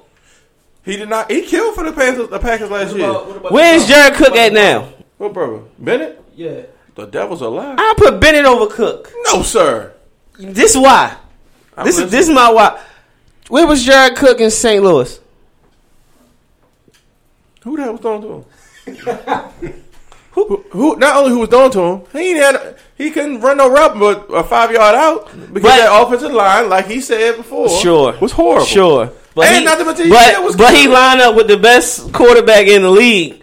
[0.87, 1.31] He did not.
[1.31, 3.11] He killed for the Panthers, the Packers last What year.
[3.11, 4.89] about- what about Where's Jared Cook at now?
[5.19, 5.61] What brother?
[5.79, 6.23] Bennett?
[6.35, 6.63] Yeah.
[6.95, 7.77] The devil's alive.
[7.79, 9.13] I put Bennett over Cook.
[9.27, 9.93] No, sir.
[10.39, 11.15] This is why.
[11.77, 12.81] I'm This is this is my why.
[13.49, 14.83] Where was Jared Cook in St.
[14.83, 15.21] Louis?
[17.65, 18.45] Who the hell was throwing to him?
[20.33, 20.97] who, who?
[20.97, 23.99] Not only who was throwing to him, he ain't had, he couldn't run no route
[23.99, 28.17] but a five yard out because But- that offensive line, like he said before, Sure,
[28.21, 28.65] was horrible.
[28.67, 32.13] Sure, but And he, not to but, was but he lined up with the best
[32.13, 33.43] quarterback in the league,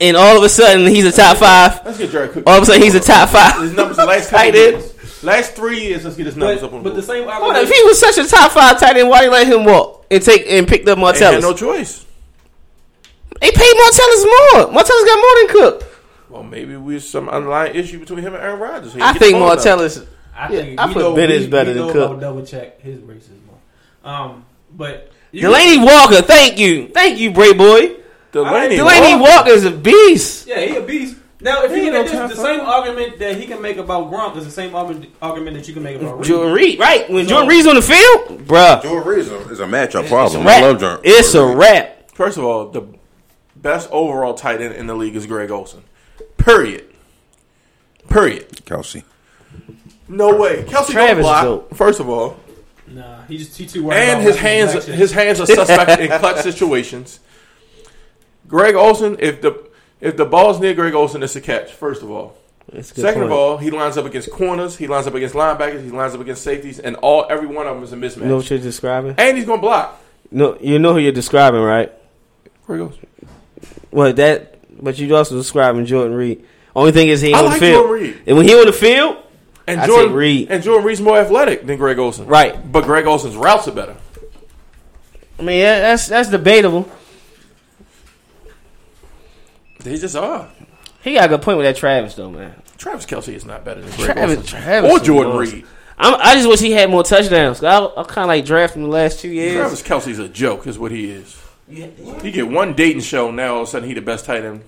[0.00, 1.80] and all of a sudden he's a top five.
[1.86, 2.44] Let's get Jared Cook.
[2.46, 3.60] All of a sudden he's a top five.
[3.60, 3.76] His five.
[3.76, 4.92] numbers the last Tight end.
[5.22, 7.04] Last three years, let's get his numbers up But, on but the board.
[7.04, 9.46] same Hold on, if he was such a top five tight end, why you let
[9.46, 11.42] him walk and take and picked up Ain't had Martellus?
[11.42, 12.06] no choice.
[13.40, 14.66] They paid Martellus more.
[14.74, 15.48] Martellus got more than
[15.80, 16.00] Cook.
[16.30, 18.94] Well, maybe we some underlying issue between him and Aaron Rodgers.
[18.94, 19.56] He I think the ball.
[19.56, 20.06] Martellus.
[20.34, 22.10] I think I put know, Bennett's we, better we than know Cook.
[22.12, 23.40] I'll double check his racism.
[24.04, 27.96] Um, but you Delanie Walker, thank you, thank you, Bray boy.
[28.32, 29.32] Delanie, Delanie Walker.
[29.32, 30.46] Walker is a beast.
[30.46, 31.16] Yeah, he a beast.
[31.42, 32.68] Now, if He you ain't look no this, the same five.
[32.68, 35.82] argument that he can make about Gronk is the same argument, argument that you can
[35.82, 36.26] make about Reed.
[36.26, 37.08] Jordan Reed, right?
[37.10, 40.00] When So- Jordan Reed's on the field, bruh, Jordan Reed is a, is a matchup
[40.02, 40.46] it's a problem.
[40.46, 40.62] wrap.
[40.62, 41.00] I love Jordan.
[41.04, 42.10] It's a wrap.
[42.12, 42.82] First of all, the
[43.56, 45.82] best overall tight end in the league is Greg Olsen.
[46.36, 46.84] Period.
[48.10, 48.48] Period.
[48.66, 49.02] Kelce.
[50.08, 50.64] No way.
[50.64, 51.44] Kelce Travis don't block.
[51.44, 51.74] dope.
[51.76, 52.36] First of all,
[52.90, 54.94] Nah, he just he too worried and about his hands Jackson.
[54.94, 57.20] his hands are suspect in clutch situations.
[58.48, 59.68] Greg Olsen, if the
[60.00, 61.72] if the ball's near Greg Olsen, it's a catch.
[61.72, 62.36] First of all.
[62.72, 65.34] It's a good Second of all, he lines up against corners, he lines up against
[65.34, 68.22] linebackers, he lines up against safeties, and all every one of them is a mismatch.
[68.22, 69.14] you know what you're describing?
[69.18, 70.00] and he's gonna block.
[70.30, 71.90] No, you know who you're describing, right?
[72.66, 73.06] Greg Olsen.
[73.90, 76.44] Well, that, but you also describing Jordan Reed.
[76.76, 78.22] Only thing is he I on the field, Jordan Reed.
[78.26, 79.16] and when he on the field,
[79.66, 80.48] And I Jordan take Reed.
[80.50, 82.26] And Jordan Reed's more athletic than Greg Olsen.
[82.26, 82.70] Right.
[82.72, 83.96] But Greg Olsen's routes are better.
[85.38, 86.88] I mean that- that's that's debatable.
[89.80, 90.48] They just are.
[91.02, 92.54] He got a good point with that Travis though, man.
[92.76, 94.60] Travis Kelce is not better than Greg Travis, Olsen.
[94.62, 95.54] Travis, or Jordan awesome.
[95.54, 95.66] Reed.
[95.98, 97.62] I'm, I just wish he had more touchdowns.
[97.62, 99.54] I, I kind of like drafting the last two years.
[99.54, 101.36] Travis Kelce's a joke, is what he is.
[101.68, 103.54] He get one dating show now.
[103.56, 104.62] All of a sudden, he the best tight end.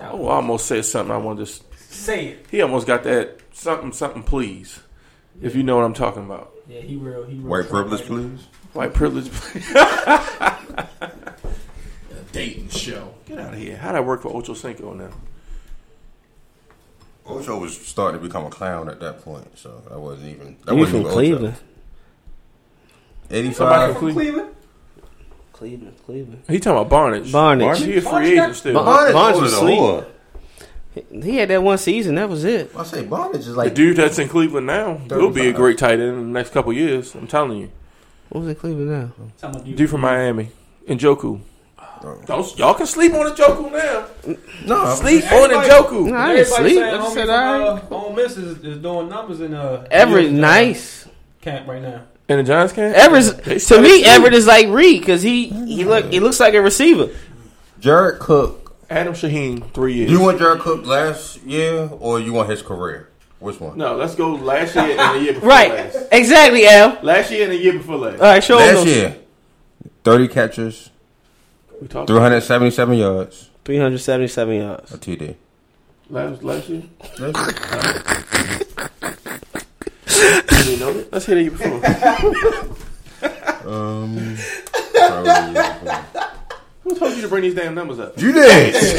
[0.00, 1.14] Oh, I almost said something.
[1.14, 1.62] I want to just.
[1.92, 2.46] Say it.
[2.50, 4.22] He almost got that something something.
[4.22, 4.80] Please,
[5.40, 6.52] if you know what I'm talking about.
[6.68, 7.24] Yeah, he real.
[7.24, 8.46] He real White privilege, right please.
[8.72, 9.30] White privilege.
[12.32, 13.14] dating show.
[13.26, 13.76] Get out of here.
[13.76, 15.10] How'd I work for Ocho Cinco now?
[17.26, 20.56] Ocho was starting to become a clown at that point, so that wasn't even.
[20.64, 21.56] That wasn't from even Cleveland.
[23.30, 23.96] Eighty-five.
[23.98, 24.48] from Cleveland.
[25.52, 26.42] Cleveland, Cleveland.
[26.48, 27.30] He talking about Barnidge.
[27.30, 27.84] Barnidge.
[27.84, 28.74] He a free got- agent still.
[28.74, 29.78] Bar- Barnidge Barnes was than sweet.
[29.78, 30.06] Orr.
[31.10, 32.16] He had that one season.
[32.16, 32.70] That was it.
[32.76, 35.78] I say Barnidge is like The dude that's in Cleveland now He'll be a great
[35.78, 37.14] tight end in the next couple years.
[37.14, 37.70] I'm telling you.
[38.28, 39.10] What was in Cleveland now?
[39.40, 40.50] Talking about you- Dude from Miami.
[40.88, 41.40] And Njoku.
[42.26, 44.36] Don't, y'all can sleep on the Njoku now.
[44.66, 46.06] no Sleep on the Joku.
[46.10, 46.78] No, I didn't Everybody sleep.
[46.78, 47.82] saying I just homie said from, all right.
[47.92, 51.06] uh, Ole Miss is, is doing numbers in uh Everett, uh, nice.
[51.40, 52.02] camp right now.
[52.28, 55.84] In the Giants camp, Everett's They to me, Everett is like Reed because he he
[55.84, 57.08] look he looks like a receiver.
[57.78, 58.61] Jared Cook.
[58.92, 60.10] Adam Shaheen, three years.
[60.10, 63.08] You want Jared Cook last year or you want his career?
[63.38, 63.76] Which one?
[63.78, 65.68] no, let's go last year and the year before last.
[65.70, 66.08] Right, last.
[66.12, 66.98] exactly, Al.
[67.02, 68.20] Last year and the year before last.
[68.20, 69.16] All right, show him Last year,
[70.04, 70.90] thirty catches,
[71.80, 74.92] We talked three hundred seventy-seven yards, Three hundred seventy-seven yards.
[74.94, 75.34] a TD.
[76.10, 76.82] last last year.
[77.18, 77.36] Last
[80.06, 81.12] You didn't know that?
[81.12, 82.78] Let's hit it before.
[83.64, 84.36] Um,
[84.92, 86.28] probably-
[86.84, 88.20] Who told you to bring these damn numbers up?
[88.20, 88.74] you did.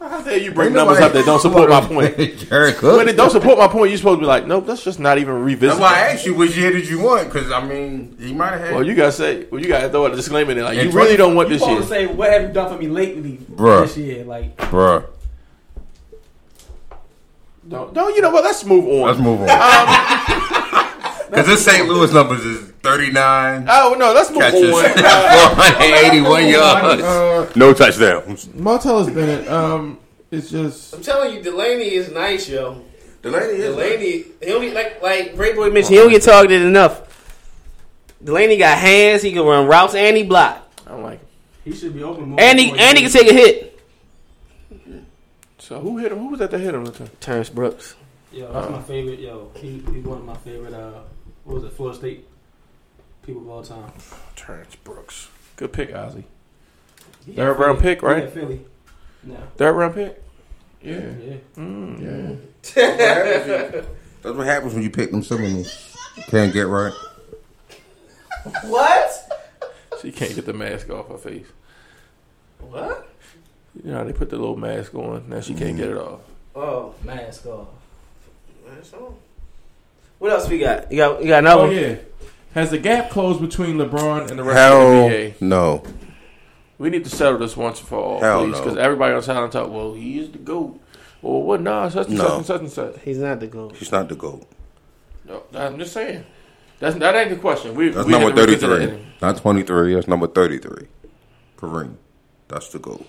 [0.00, 2.16] How dare you bring numbers up that don't support my point?
[2.48, 2.96] Jared Cook.
[2.96, 5.18] When it don't support my point, you're supposed to be like, nope, let's just not
[5.18, 5.78] even revisit.
[5.78, 7.26] That's why I asked you which year did you want?
[7.28, 8.74] Because I mean, he might have had.
[8.74, 10.64] Well, you gotta say, well, you gotta throw a disclaimer in there.
[10.64, 12.72] Like, And you really don't want You this supposed to say what have you done
[12.72, 13.82] for me lately Bruh.
[13.82, 14.24] this year?
[14.24, 15.04] Like Bruh,
[17.68, 18.42] Don't, don't, you know what?
[18.44, 19.02] Let's move on.
[19.02, 19.50] let's move on.
[19.50, 20.88] Um,
[21.32, 21.88] Because this St.
[21.88, 23.64] Louis numbers is 39.
[23.66, 24.82] Oh, no, let's move catches, on.
[24.82, 28.48] four hundred eighty-one yards, no touchdowns.
[28.48, 29.98] Martellus Bennett, um,
[30.30, 32.84] it's just I'm telling you, Delanie is nice, yo.
[33.22, 36.66] Delanie is Delanie, he don't get, like like Ray Boy mentioned, he don't get targeted
[36.66, 37.00] enough.
[38.22, 39.22] Delanie got hands.
[39.22, 40.70] He can run routes and he block.
[40.86, 41.26] I don't like him.
[41.64, 42.40] He should be open more.
[42.40, 43.80] And he and he can take a hit.
[45.56, 46.18] So who hit him?
[46.18, 46.92] Who was that that hit him?
[47.20, 47.94] Terrence Brooks.
[48.32, 49.20] Yo, that's my favorite.
[49.20, 50.74] Yo, he he one of my favorite.
[50.74, 51.00] Uh,
[51.44, 51.72] what was it?
[51.72, 52.26] Florida State
[53.22, 53.92] people of all time.
[54.36, 55.28] Terrence Brooks.
[55.56, 56.24] Good pick, Ozzy.
[57.26, 58.24] He Third at round pick, right?
[58.24, 58.64] at Philly.
[59.22, 59.36] No.
[59.56, 60.22] Third round pick.
[60.82, 61.10] Yeah.
[61.20, 61.36] Yeah.
[61.56, 62.38] Mm.
[62.74, 65.96] That's what happens when you pick them cylinders.
[66.28, 66.92] Can't get right.
[68.64, 69.10] What?
[70.00, 71.46] She can't get the mask off her face.
[72.58, 73.08] What?
[73.82, 75.28] You know how they put the little mask on.
[75.28, 76.20] Now she can't get it off.
[76.54, 77.68] Oh, Mask off.
[78.68, 79.16] Mask all.
[80.22, 80.92] What else we got?
[80.92, 81.74] You got you got another Oh one?
[81.76, 81.96] yeah.
[82.54, 85.40] Has the gap closed between LeBron and the rest Hell of the NBA?
[85.40, 85.82] no.
[86.78, 88.62] We need to settle this once and for all, Hell please, no.
[88.62, 89.68] because everybody on silent talk.
[89.68, 90.80] Well, he is the goat.
[91.22, 91.60] Well, what?
[91.60, 92.24] Nah, such and No.
[92.28, 93.00] such and such and such.
[93.02, 93.74] He's not the goat.
[93.74, 94.46] He's not the GOAT.
[95.26, 96.24] No, I'm just saying.
[96.78, 97.74] That's that ain't the question.
[97.74, 99.04] We, That's we number had to revisit 33.
[99.20, 99.94] Not 23.
[99.94, 100.86] That's number 33.
[101.58, 101.94] Kareem.
[102.46, 103.04] That's the GOAT.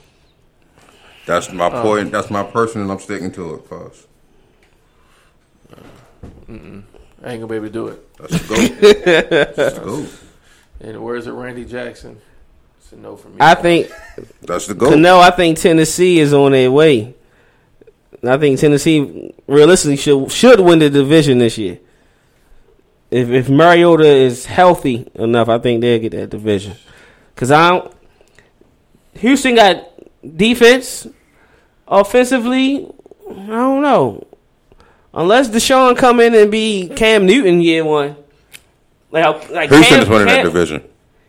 [1.28, 1.82] That's my Oh.
[1.84, 2.12] point.
[2.12, 4.08] That's my person, and I'm sticking to it, cuz.
[7.24, 8.18] I ain't gonna be able to do it.
[8.18, 9.56] That's the GOAT.
[9.56, 10.10] That's the GOAT.
[10.82, 12.20] In the words Randy Jackson,
[12.78, 13.38] it's a no for me.
[13.40, 13.90] I think
[14.42, 14.98] That's the goal.
[14.98, 15.20] no.
[15.20, 17.16] I think Tennessee is on their way.
[18.26, 21.80] I think Tennessee realistically should should win the division this year.
[23.10, 26.76] If if Mariota is healthy enough, I think they'll get that division.
[27.36, 27.94] Cause I don't.
[29.16, 29.88] Houston got
[30.38, 31.08] defense,
[31.88, 32.88] offensively.
[33.30, 34.28] I don't know.
[35.14, 38.16] Unless Deshaun come in and be Cam Newton year one,
[39.12, 40.84] like like Houston Cam, winning that Cam- division.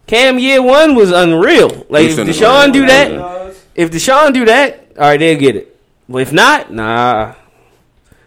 [0.06, 1.86] Cam year one was unreal.
[1.88, 5.56] Like Houston if Deshaun do that that, if Deshaun do that, all right, they'll get
[5.56, 5.76] it.
[6.08, 7.34] But if not, nah.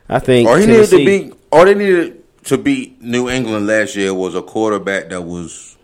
[0.10, 3.95] I think All he needed to beat, all they needed to beat New England last
[3.95, 5.76] year was a quarterback that was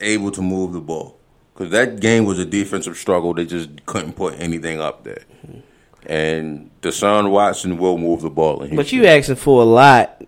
[0.00, 1.18] able to move the ball.
[1.54, 3.34] Because that game was a defensive struggle.
[3.34, 5.22] They just couldn't put anything up there.
[6.06, 8.62] And Deshaun Watson will move the ball.
[8.62, 10.24] In But you asking for a lot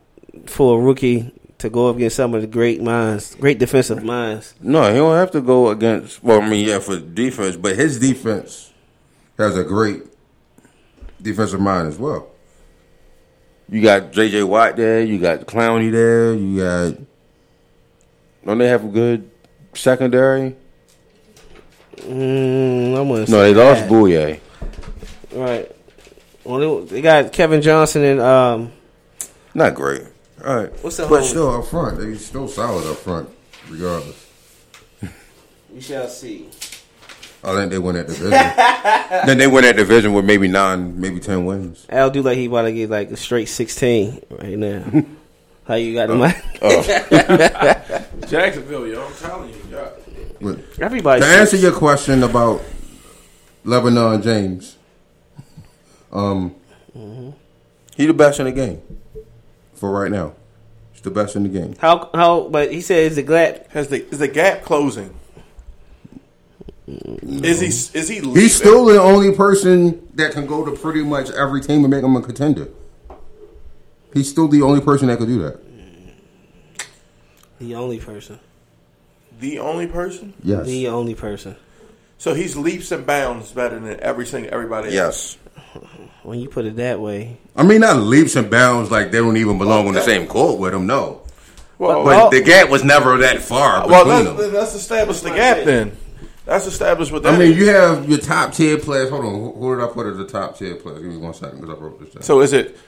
[0.46, 4.54] for a rookie to go up against some of the great minds, great defensive minds.
[4.60, 6.22] No, he don't have to go against.
[6.22, 8.72] Well, I mean, yeah, for defense, but his defense
[9.38, 10.02] has a great
[11.20, 12.28] defensive mind as well.
[13.68, 14.42] You got J.J.
[14.44, 15.02] Watt there.
[15.02, 16.34] You got Clowney there.
[16.34, 17.00] You got.
[18.44, 19.30] Don't they have a good
[19.72, 20.54] secondary?
[21.96, 24.38] Mm, No, they lost Bouye.
[25.34, 25.70] Right.
[26.44, 28.72] Well, they, they got Kevin Johnson and um.
[29.54, 30.02] Not great.
[30.44, 33.30] All right, What's the but whole- still up front, they still solid up front,
[33.70, 34.26] regardless.
[35.72, 36.48] We shall see.
[37.42, 38.30] I think they win that division.
[39.26, 41.86] then they win that division with maybe nine, maybe ten wins.
[41.88, 44.84] Al do like he about to get like a straight sixteen right now.
[45.66, 46.20] How you got him?
[48.28, 49.92] Jacksonville, yo, I'm telling you, y'all.
[50.40, 51.20] But Everybody.
[51.22, 52.60] to answer your question about
[53.64, 54.76] LeBron James,
[56.14, 56.54] um,
[57.96, 58.80] he the best in the game
[59.74, 60.34] for right now.
[60.92, 61.74] He's the best in the game.
[61.78, 62.48] How how?
[62.48, 63.66] But he said is the glad.
[63.70, 65.14] Has the is the gap closing?
[66.86, 68.20] Is he is he?
[68.20, 68.42] Leaving?
[68.42, 72.04] He's still the only person that can go to pretty much every team and make
[72.04, 72.68] him a contender.
[74.12, 75.60] He's still the only person that could do that.
[77.58, 78.38] The only person.
[79.40, 80.34] the only person.
[80.42, 80.66] Yes.
[80.66, 81.56] The only person.
[82.18, 84.96] So he's leaps and bounds better than every single everybody.
[84.96, 85.38] else.
[85.53, 85.53] Yes.
[86.24, 87.36] When you put it that way.
[87.54, 90.58] I mean, not leaps and bounds like they don't even belong on the same court
[90.58, 90.86] with them.
[90.86, 91.22] No,
[91.78, 94.54] Well, but well, the gap was never that far well between let's, them.
[94.54, 95.96] let's establish the gap then.
[96.46, 97.34] That's established with that.
[97.34, 99.08] I mean, you have your top tier players.
[99.10, 101.00] Hold on, who, who did I put as the top tier players?
[101.00, 102.22] Give me one second because I wrote this down.
[102.22, 102.78] so is it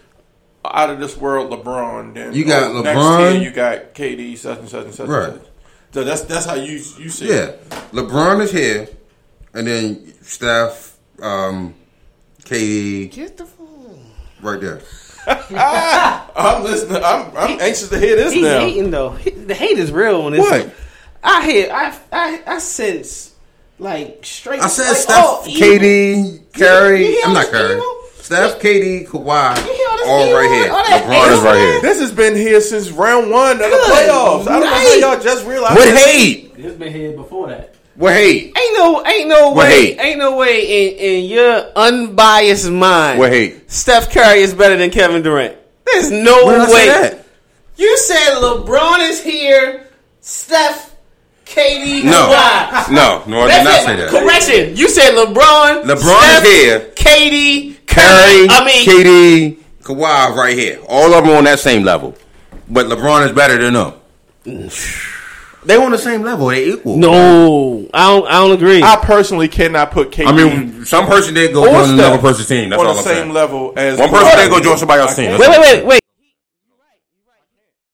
[0.64, 2.14] out of this world LeBron?
[2.14, 3.32] Then You got oh, next LeBron.
[3.32, 5.08] tier you got KD, such and such and such.
[5.08, 5.28] Right.
[5.30, 5.50] And such.
[5.92, 7.28] So that's that's how you you see.
[7.28, 7.68] yeah, it.
[7.92, 8.88] LeBron is here,
[9.54, 11.74] and then Steph, um,
[12.46, 14.00] KD, Get the phone.
[14.40, 14.80] right there.
[16.36, 17.02] I'm listening.
[17.02, 18.60] I'm I'm anxious to hear this He's now.
[18.60, 19.10] hating though.
[19.10, 20.40] He- The hate is real on this.
[20.40, 20.72] What?
[21.24, 21.68] I hear.
[21.72, 23.34] I I I sense
[23.78, 24.60] like straight.
[24.62, 25.68] I said like, Steph, oh, evil.
[25.68, 27.16] KD, Curry.
[27.24, 27.72] I'm not this Curry.
[27.74, 27.92] evil?
[28.18, 30.38] Steph, KD, Kawhi, You hear all this all evil?
[30.38, 30.72] right here.
[30.72, 31.80] All LeBron is right here.
[31.80, 34.48] This has been here since round one of the Good playoffs.
[34.48, 35.76] I don't know how y'all just realized.
[35.76, 36.52] What hate?
[36.56, 37.75] It's been here before that.
[37.98, 38.52] Hate?
[38.56, 43.18] Ain't no, ain't no What way, ain't no way in, in your unbiased mind.
[43.22, 43.70] Hate?
[43.70, 45.56] Steph Curry is better than Kevin Durant.
[45.86, 46.72] There's no did I way.
[46.72, 47.26] say that?
[47.76, 49.86] You said LeBron is here.
[50.20, 50.94] Steph,
[51.44, 52.90] KD, No, Kawhi.
[52.92, 53.84] no, no, I did That's not it.
[53.84, 54.10] say that.
[54.10, 54.76] Correction.
[54.76, 55.82] You said LeBron.
[55.84, 56.80] LeBron Steph, is here.
[56.96, 58.86] KD, Curry, I mean,
[59.56, 60.80] KD, Kawhi right here.
[60.88, 62.14] All of them on that same level.
[62.68, 63.92] But LeBron is better than them.
[64.44, 65.12] Mm.
[65.66, 66.46] They on the same level.
[66.48, 66.96] They equal.
[66.96, 68.26] No, I don't.
[68.28, 68.82] I don't agree.
[68.82, 72.18] I personally cannot put KD I mean, some person did go or join Steph another
[72.18, 72.70] person's team.
[72.70, 73.34] That's on all the I'm same saying.
[73.34, 75.30] level as One person did go join somebody else's team.
[75.34, 76.00] I wait, wait, wait, wait.
[76.62, 77.02] You're right.
[77.14, 77.42] You're right.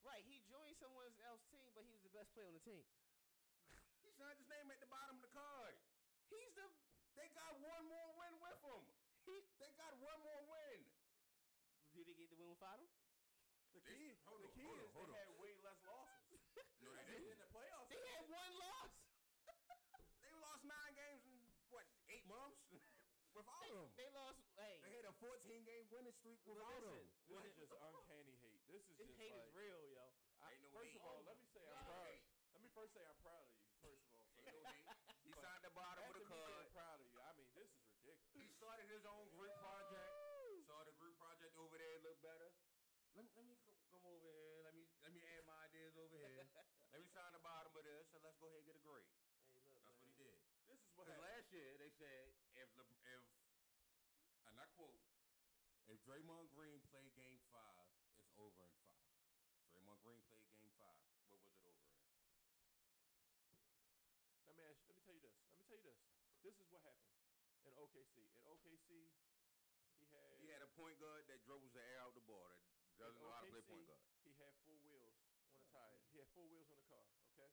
[0.04, 0.24] Right.
[0.28, 2.84] He joined someone else's team, but he was the best player on the team.
[4.04, 5.74] He signed his name at the bottom of the card.
[6.28, 6.68] He's the.
[7.16, 8.82] They got one more win with him.
[9.24, 9.32] He,
[9.64, 10.84] they got one more win.
[11.96, 12.88] Did he get the win without him?
[13.72, 15.16] The key, Hold the on, key hold is on, hold they on.
[15.24, 16.40] had way less losses.
[16.84, 17.40] No, they in didn't.
[17.40, 17.88] the playoffs.
[17.88, 18.90] They had one loss.
[20.20, 21.36] They lost nine games in
[21.72, 22.60] what eight months
[23.32, 23.88] without him.
[23.96, 24.36] They lost.
[24.60, 27.06] Hey, They had a 14 game winning streak without listen, him.
[27.28, 28.60] This is just uncanny hate.
[28.68, 30.04] This is this just hate like, is real, yo.
[30.42, 31.00] I, Ain't no first hate.
[31.00, 32.12] of all, let me say I'm No proud.
[32.12, 32.24] hate.
[32.52, 33.64] Let me first say I'm proud of you.
[33.80, 34.84] First of all, for Ain't no hate.
[35.22, 36.66] He signed the bottom of after the me being card.
[36.74, 37.18] proud of you.
[37.22, 38.34] I mean, this is ridiculous.
[38.34, 40.10] He started his own group project.
[40.66, 42.50] Saw the group project over there look better.
[43.14, 44.64] Let, let me co- come over here.
[44.64, 46.48] Let me let me add my ideas over here.
[46.92, 49.04] let me sign the bottom of this, and let's go ahead and get a grade.
[49.52, 50.38] Hey, look, That's what he did.
[50.66, 51.28] This is what Because happened.
[51.28, 53.22] last year they said if Le, if
[54.48, 54.96] and I quote,
[55.92, 59.12] if Draymond Green played Game Five, it's over in five.
[59.68, 61.04] Draymond Green played Game Five.
[61.28, 61.76] What was it over in?
[64.48, 64.80] Let me ask.
[64.88, 65.36] Let me tell you this.
[65.52, 65.92] Let me tell you
[66.43, 66.55] this.
[66.55, 67.14] This is what happened
[67.62, 68.26] in OKC.
[68.34, 69.14] In OKC,
[69.99, 72.99] he had He had a point guard that dribbles the air out the ball that
[72.99, 74.03] doesn't in know how to play point guard.
[74.22, 75.14] He had four wheels
[75.51, 76.03] on the tire.
[76.11, 77.07] He had four wheels on the car.
[77.30, 77.51] Okay.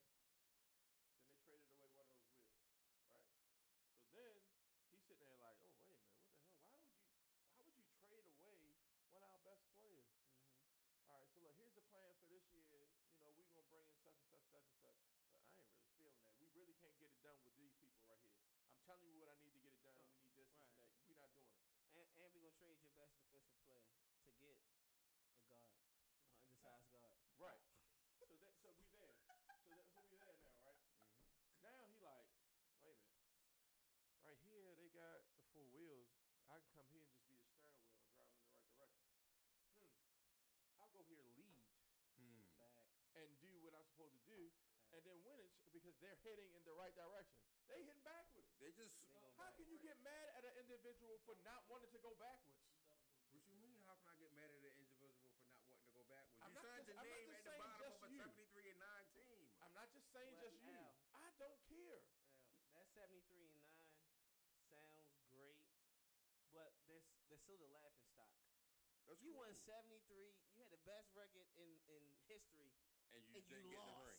[1.46, 2.58] Then they traded away one of those wheels.
[3.10, 3.30] Right.
[4.26, 6.98] So then he's sitting there like, oh wait a minute, what the hell?
[7.48, 7.86] Why would you?
[8.02, 8.76] Why would you trade away
[9.10, 10.10] one of our best players?
[10.34, 11.08] Mm-hmm.
[11.08, 11.28] All right.
[11.32, 12.90] So look, here's the plan for this year.
[13.16, 15.00] You know, we're gonna bring in such and such, such and such.
[15.46, 16.36] But I ain't really feeling that.
[16.40, 18.39] We really can't get it done with these people right here.
[18.90, 20.02] I'm telling you what I need to get it done.
[20.02, 20.90] We need this, this, and that.
[21.06, 21.62] We're not doing it.
[21.94, 23.86] And, and we're gonna trade your best defensive player
[24.26, 24.66] to get a
[25.46, 25.70] guard,
[26.10, 27.14] an undersized guard.
[27.38, 27.62] Right.
[28.18, 29.14] so that so we there.
[29.30, 30.82] So that so we there now, right?
[31.62, 32.34] Now he like,
[32.82, 33.30] wait a minute.
[34.26, 36.10] Right here they got the four wheels.
[36.50, 39.22] I can come here and just be the steering wheel and drive them in the
[39.22, 39.86] right direction.
[39.86, 40.82] Hmm.
[40.82, 41.62] I'll go here lead
[42.58, 42.90] Facts.
[43.14, 44.50] and do what I'm supposed to do,
[44.98, 47.38] and then win it because they're heading in the right direction.
[47.70, 48.39] They hitting backwards.
[48.60, 48.92] They just
[49.40, 52.60] How can you get mad at an individual for not wanting to go backwards?
[53.32, 53.80] What you mean?
[53.88, 56.44] How can I get mad at an individual for not wanting to go backwards?
[56.44, 58.20] I'm you signed just- your I'm name at the bottom of a you.
[58.20, 59.40] 73 and 9 team.
[59.64, 60.76] I'm not just saying Well, just you.
[60.76, 60.92] Al.
[61.16, 62.04] I don't care.
[62.68, 63.88] Well, that 73 and 9
[64.68, 65.58] sounds great,
[66.52, 68.36] but there's there's still the laughing stock.
[69.08, 69.40] That's You cool.
[69.48, 70.36] won 73.
[70.52, 72.70] You had the best record in, in history,
[73.16, 74.19] and you, and you didn't get in the ring.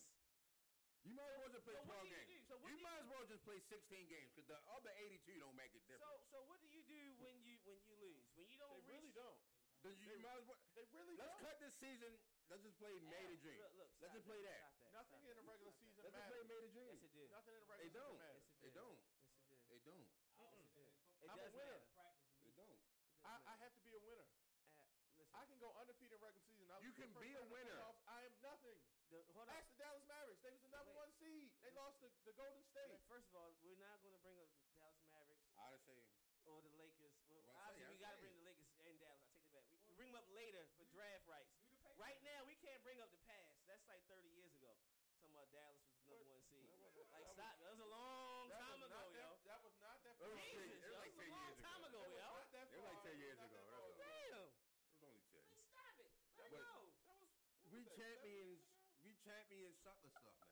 [1.01, 2.29] You might as well just play So 12 do you games.
[2.29, 2.37] do?
[2.45, 4.91] So what you do you- might as well just play 16 games because the other
[5.01, 5.97] 82 don't make it So
[6.29, 8.25] so what do you do when you when you lose?
[8.37, 9.39] When you don't They reach, really don't.
[9.81, 10.61] Then you, you might as well.
[10.77, 11.41] They really Let's don't.
[11.41, 12.13] cut this season.
[12.53, 13.57] Let's just play May to June.
[13.57, 14.61] Look, look, Let's just play that.
[14.77, 14.93] That.
[14.93, 16.49] Nothing in the regular stop season Let's just play matters.
[16.53, 16.93] May to June.
[16.93, 17.27] Yes, it did.
[17.33, 18.13] Nothing in the They regular don't.
[18.13, 18.45] season matters.
[18.45, 18.99] Yes, it They don't.
[19.01, 19.81] Yes, it did.
[19.81, 20.05] They don't.
[20.37, 20.91] Yes, it did.
[21.21, 21.81] It I'm a does winner.
[21.97, 22.21] matter.
[22.45, 22.79] They don't.
[23.25, 24.29] I, I have to be a winner.
[24.77, 24.85] Uh,
[25.17, 26.69] listen, I can go undefeated in regular season.
[26.69, 27.77] I You can be a round of the winner.
[27.81, 28.01] playoffs.
[28.05, 28.77] I am nothing.
[29.11, 29.55] The, hold on.
[29.59, 30.41] Ask the Dallas Mavericks.
[30.41, 31.03] They was the number Wait.
[31.03, 31.51] one seed.
[31.61, 32.89] They lost to the Golden State.
[32.91, 35.99] Look, First of all, we're not going to bring up the Dallas Mavericks I say
[36.47, 37.13] or the Lakers.
[37.29, 38.23] Well, I'm say, obviously, we got to say.
[38.25, 38.79] bring the Lakers and Dallas.
[38.81, 39.19] I take it back.
[39.51, 41.51] We, we bring them up later for draft rights.
[41.99, 43.61] Right now, we can't bring up the past.
[43.69, 44.73] That's like 30 years ago.
[45.21, 46.65] Talking about Dallas was the number one seed.
[47.13, 47.59] Like, stop.
[47.61, 49.21] That was a long That time was ago, not yo.
[49.21, 50.15] that, that was not that.
[50.17, 50.39] It was far.
[50.41, 51.99] ten- Jesus, it was yo, like that was 10 a long years time ago.
[52.01, 52.31] ago, It was yo.
[52.31, 53.11] not that It was like far.
[53.11, 53.59] 10 years Not ago.
[53.61, 53.85] that That's far.
[53.85, 54.01] all.
[54.01, 54.31] Damn.
[54.41, 55.45] it was only 10.
[55.51, 56.09] Like, stop it.
[56.41, 56.79] Let But- it go.
[57.05, 57.29] That was.
[57.29, 58.61] what We was that, champions.
[59.05, 60.49] We champion sucker stuff now.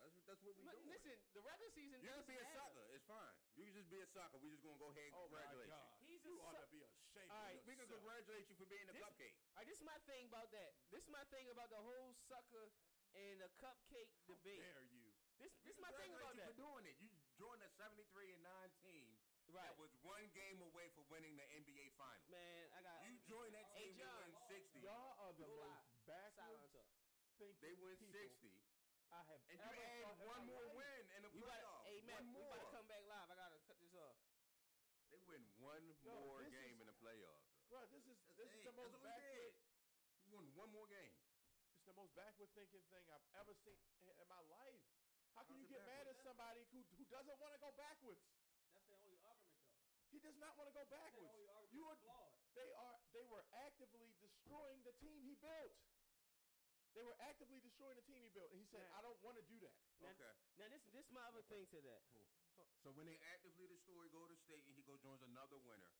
[0.00, 0.90] Though that's that's what we But doing.
[0.98, 1.98] listen, the regular season.
[2.02, 2.58] you can be a matter.
[2.58, 2.86] sucker.
[2.94, 3.34] It's fine.
[3.54, 4.38] You can just be a sucker.
[4.42, 5.86] We're just gonna go ahead and Oh my congratulate God.
[6.02, 6.06] you.
[6.10, 8.02] He's a you ought suck- to be ashamed All right, of We can yourself.
[8.02, 9.36] congratulate you for being a This- cupcake.
[9.38, 10.70] All right, this is my thing about that.
[10.90, 12.66] This is my thing about the whole sucker
[13.14, 14.58] and the cupcake debate.
[14.64, 15.06] Dare you?
[15.38, 16.50] This this is my thing about congratulate that.
[16.50, 16.96] you for doing it.
[17.02, 19.18] You joined a 73 and 9 team
[19.52, 19.66] Right.
[19.68, 22.26] that was one game away from winning the NBA Finals.
[22.30, 24.32] Man, I got You joined that Hey, team to John.
[24.32, 24.80] win 60.
[24.80, 26.06] Y'all are the Go most live.
[26.06, 26.81] backwards Silent talk.
[27.42, 28.54] Thinking They win people 60.
[29.10, 30.78] I have And you ever add one more life.
[30.78, 31.82] win in the We about playoffs.
[31.82, 32.54] to, hey man, one we more.
[32.54, 33.28] about to come back live.
[33.28, 34.16] I gotta cut this off.
[35.10, 37.44] They win one Yo, more game is- in the playoffs.
[37.68, 38.58] Bro, this is That's this it.
[38.58, 39.20] is the most backward.
[39.20, 39.52] did.
[40.22, 41.16] He won one more game.
[41.76, 44.80] It's the most backward thinking thing I've ever seen in my life.
[45.34, 47.72] How can How's you it get mad at somebody who who doesn't want to go
[47.76, 48.22] backwards?
[48.72, 49.82] That's the only argument, though.
[50.12, 51.28] He does not want to go backwards.
[51.28, 52.32] only argument You are flawed.
[52.54, 55.72] they are they were actively destroying the team he built.
[56.92, 58.98] They were actively destroying the team he built, and he said, Right.
[58.98, 60.32] "I don't want to do that." Now, Okay.
[60.60, 62.02] Now this this my other thing to that.
[62.12, 62.28] Cool.
[62.84, 65.92] So when they actively destroy Golden State and he go joins another winner,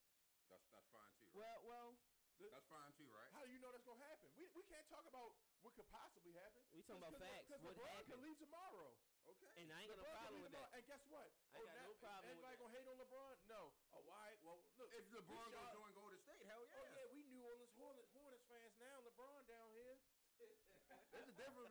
[0.53, 1.31] that's that's fine too.
[1.33, 1.61] Right?
[1.65, 1.97] Well,
[2.41, 3.31] well, That's fine too, right?
[3.33, 4.27] How do you know that's gonna happen?
[4.35, 5.31] We, we can't talk about
[5.63, 6.59] what could possibly happen.
[6.75, 8.09] We talking about facts, Because what LeBron happened.
[8.11, 8.89] could leave tomorrow.
[9.31, 9.53] Okay.
[9.63, 10.71] And I ain't got no LeBron could problem leave with tomorrow.
[10.75, 10.79] that.
[10.83, 11.29] And guess what?
[11.31, 12.63] I ain't oh, got now, no problem with Everybody that.
[12.67, 13.35] gonna hate on LeBron?
[13.47, 13.61] No.
[13.95, 14.27] Oh, why?
[14.43, 14.91] Well, look.
[14.91, 16.83] If LeBron we gonna join Golden State, hell oh, yeah.
[16.83, 18.97] Oh yeah, we New Orleans Hornets, Hornets fans now.
[19.07, 19.92] LeBron down here.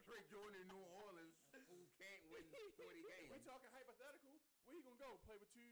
[0.02, 1.36] There's a difference between New Orleans
[1.70, 2.41] who can't win
[2.78, 3.30] 40 games.
[3.30, 3.45] We games.
[3.45, 4.34] talking hypothetical.
[4.66, 5.18] Where you gonna go?
[5.30, 5.70] Play with two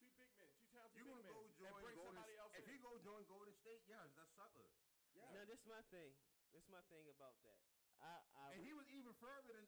[0.00, 2.64] two big men, two talented You big gonna men, go join Golden somebody else If
[2.64, 2.72] in.
[2.72, 4.68] he go join Golden State, yes, that's sucker.
[5.12, 5.28] Yeah.
[5.36, 6.12] Now this is my thing.
[6.56, 7.60] This is my thing about that.
[8.00, 9.64] I, I And he was even further than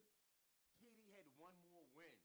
[0.80, 2.16] KD had one more win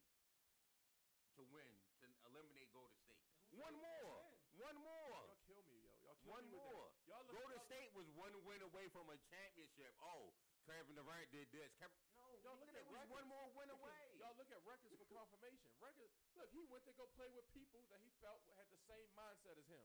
[1.36, 1.68] to win
[2.00, 3.24] to eliminate Golden State.
[3.52, 4.24] who One more.
[4.52, 5.92] he One Y'all kill me, yo.
[6.06, 6.88] Y'all kill One me with more.
[6.92, 7.08] that.
[7.10, 9.96] Y'all look, Golden y'all- State was one win away from a championship.
[10.04, 11.72] Oh, Kevin Durant did this.
[11.80, 13.12] Kevin, no, Y'all look at was records.
[13.12, 14.04] one more win Because away.
[14.20, 15.70] Y'all look at records for confirmation.
[15.80, 16.10] Record.
[16.40, 19.60] Look, he went to go play with people that he felt had the same mindset
[19.60, 19.84] as him.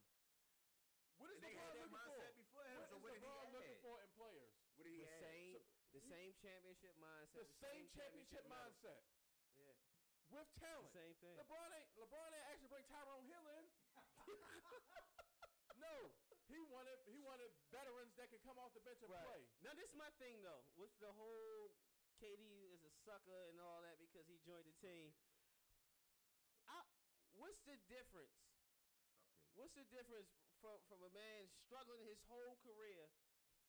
[1.18, 2.30] What is They LeBron looking for?
[2.38, 4.54] before him, What so is what LeBron looking for in players?
[4.78, 5.22] What did he the have?
[5.22, 5.66] same So-
[5.98, 7.42] the same championship mindset.
[7.42, 8.54] The same championship medal.
[8.70, 9.02] mindset
[9.58, 9.74] Yeah.
[10.30, 10.92] with talent.
[10.94, 11.34] same thing.
[11.42, 13.64] LeBron ain't LeBron ain't actually bring Tyrone Hill in.
[16.48, 19.44] no, he wanted he wanted veterans that can come off the bench and play.
[19.60, 20.64] Now this is my thing though.
[20.80, 21.72] With the whole
[22.18, 22.40] KD
[22.72, 25.12] is a sucker and all that because he joined the team.
[26.66, 26.80] I,
[27.36, 28.32] what's the difference?
[28.48, 29.54] Cupcake.
[29.54, 30.32] What's the difference
[30.64, 33.12] from from a man struggling his whole career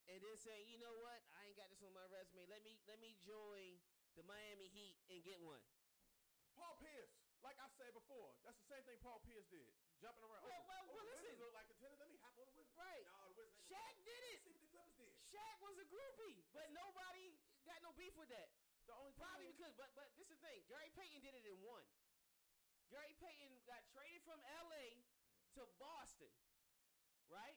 [0.10, 2.50] and then saying, you know what, I ain't got this on my resume.
[2.50, 3.78] Let me let me join
[4.18, 5.62] the Miami Heat and get one.
[6.58, 7.14] Paul Pierce,
[7.46, 9.70] like I said before, that's the same thing Paul Pierce did,
[10.02, 10.44] jumping around.
[10.44, 11.24] Well, oh, well, oh, well, the listen.
[11.24, 12.00] Wizards look like contenders.
[12.02, 12.69] Let me hop on the Wizards.
[12.80, 13.04] Right.
[13.06, 13.36] No.
[13.70, 14.40] Shaq did it.
[14.42, 15.12] See what the Clippers did.
[15.30, 17.36] Shaq was a groupie, but nobody
[17.68, 18.50] got no beef with that.
[18.88, 20.64] The only Probably is- because, but but this is the thing.
[20.66, 21.86] Gary Payton did it in one.
[22.90, 24.98] Gary Payton got traded from L.A.
[25.60, 26.32] to Boston,
[27.30, 27.54] right?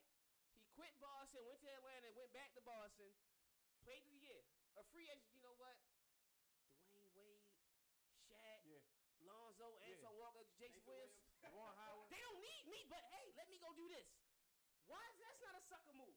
[0.60, 3.08] He quit Boston, went to Atlanta, went back to Boston,
[3.80, 4.44] played the year.
[4.76, 5.32] A free agent.
[5.32, 5.76] You know what?
[6.92, 7.40] Dwyane Wade,
[8.28, 8.84] Shaq, Yeah.
[9.24, 9.80] Lonzo.
[9.80, 11.16] Antoine Walker, Jason Williams.
[11.56, 12.10] Ron Howard.
[12.12, 14.04] They don't need me, but hey, let me go do this.
[14.92, 16.12] Why is that's not a sucker move?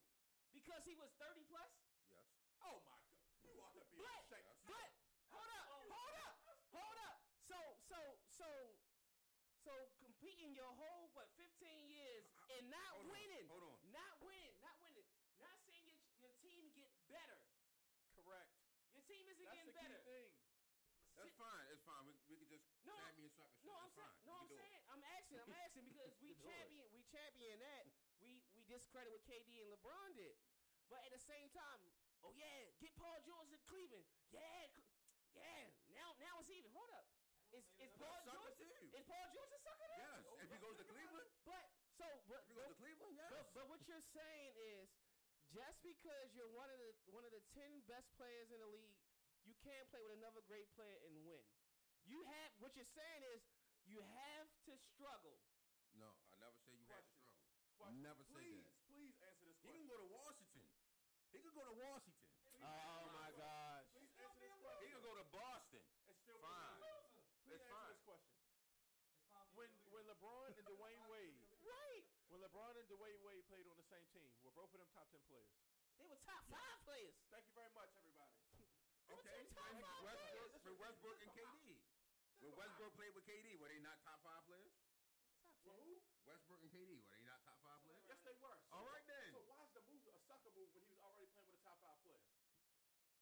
[0.51, 1.71] Because he was 30 plus?
[2.11, 2.28] Yes.
[2.59, 3.23] Oh my God!
[3.39, 4.67] You ought to be But, ashamed.
[4.67, 4.91] but,
[5.32, 6.36] hold up, hold up,
[6.76, 7.19] hold up.
[7.47, 7.55] So,
[7.88, 8.49] so, so,
[9.63, 9.71] so
[10.03, 11.47] competing your whole what 15
[11.88, 13.78] years and not Hold on, winning, hold on.
[13.95, 15.07] not winning, not winning,
[15.39, 17.39] not seeing your your team get better.
[18.19, 18.51] Correct.
[18.91, 20.01] Your team isn't That's the getting key better.
[20.03, 20.30] thing.
[21.15, 21.65] That's fine.
[21.71, 22.03] It's fine.
[22.03, 23.47] We, we could just No, tag me and shit.
[23.63, 24.67] no, I'm saying, no, I'm can do it.
[24.67, 26.51] saying, I'm asking, I'm asking because we can it.
[26.51, 27.86] champion, we champion that.
[28.66, 30.34] We we discredit what KD and LeBron did,
[30.89, 31.86] but at the same time,
[32.26, 34.74] oh yeah, get Paul George to Cleveland, yeah,
[35.38, 35.70] yeah.
[35.93, 36.74] Now now it's even.
[36.74, 37.05] Hold up,
[37.53, 40.01] is is Paul George is Paul George a sucker there?
[40.01, 40.26] Yes.
[40.41, 41.61] If he goes to Cleveland, But
[41.93, 43.53] so but if he goes to Cleveland, but, yes.
[43.53, 44.89] but what you're saying is,
[45.53, 48.97] just because you're one of the one of the ten best players in the league,
[49.45, 51.45] you can't play with another great player and win.
[52.01, 53.45] You have what you're saying is
[53.86, 55.38] you have to struggle.
[55.93, 57.14] No, I never said you had to Question.
[57.86, 58.01] Struggle.
[58.01, 58.01] Question.
[58.01, 58.77] Never said please, that.
[58.89, 59.77] Please answer this question.
[59.77, 60.65] He can go to Washington.
[61.29, 62.25] He could go to Washington.
[62.65, 63.86] Oh my gosh!
[63.93, 64.89] Please answer this question.
[64.89, 64.89] He question.
[64.95, 65.83] could go to Boston.
[66.09, 66.65] And still be Fine.
[66.65, 67.21] a loser.
[67.45, 67.89] Please It's answer fine.
[67.93, 68.33] this question.
[69.21, 69.93] It's fine When you to leave.
[69.93, 72.05] when LeBron and Dwyane Wade, Right?
[72.33, 75.05] when LeBron and Dwyane Wade played on the same team, were both of them top
[75.13, 75.53] ten players?
[76.01, 77.13] They were top five players.
[77.29, 78.33] Thank you very much, everybody.
[79.13, 80.65] Okay, top five Westbrook, players.
[80.65, 81.77] with Westbrook and KD.
[82.41, 84.73] When Westbrook played with KD, were they not top five players?
[85.39, 85.86] Top Well, ten.
[85.88, 85.95] who?
[86.27, 88.03] Westbrook and KD, were they not top five players?
[88.09, 88.57] Yes, they were.
[88.57, 89.27] So, All right, then.
[89.33, 91.63] So why is the move a sucker move when he was already playing with a
[91.65, 92.22] top five player?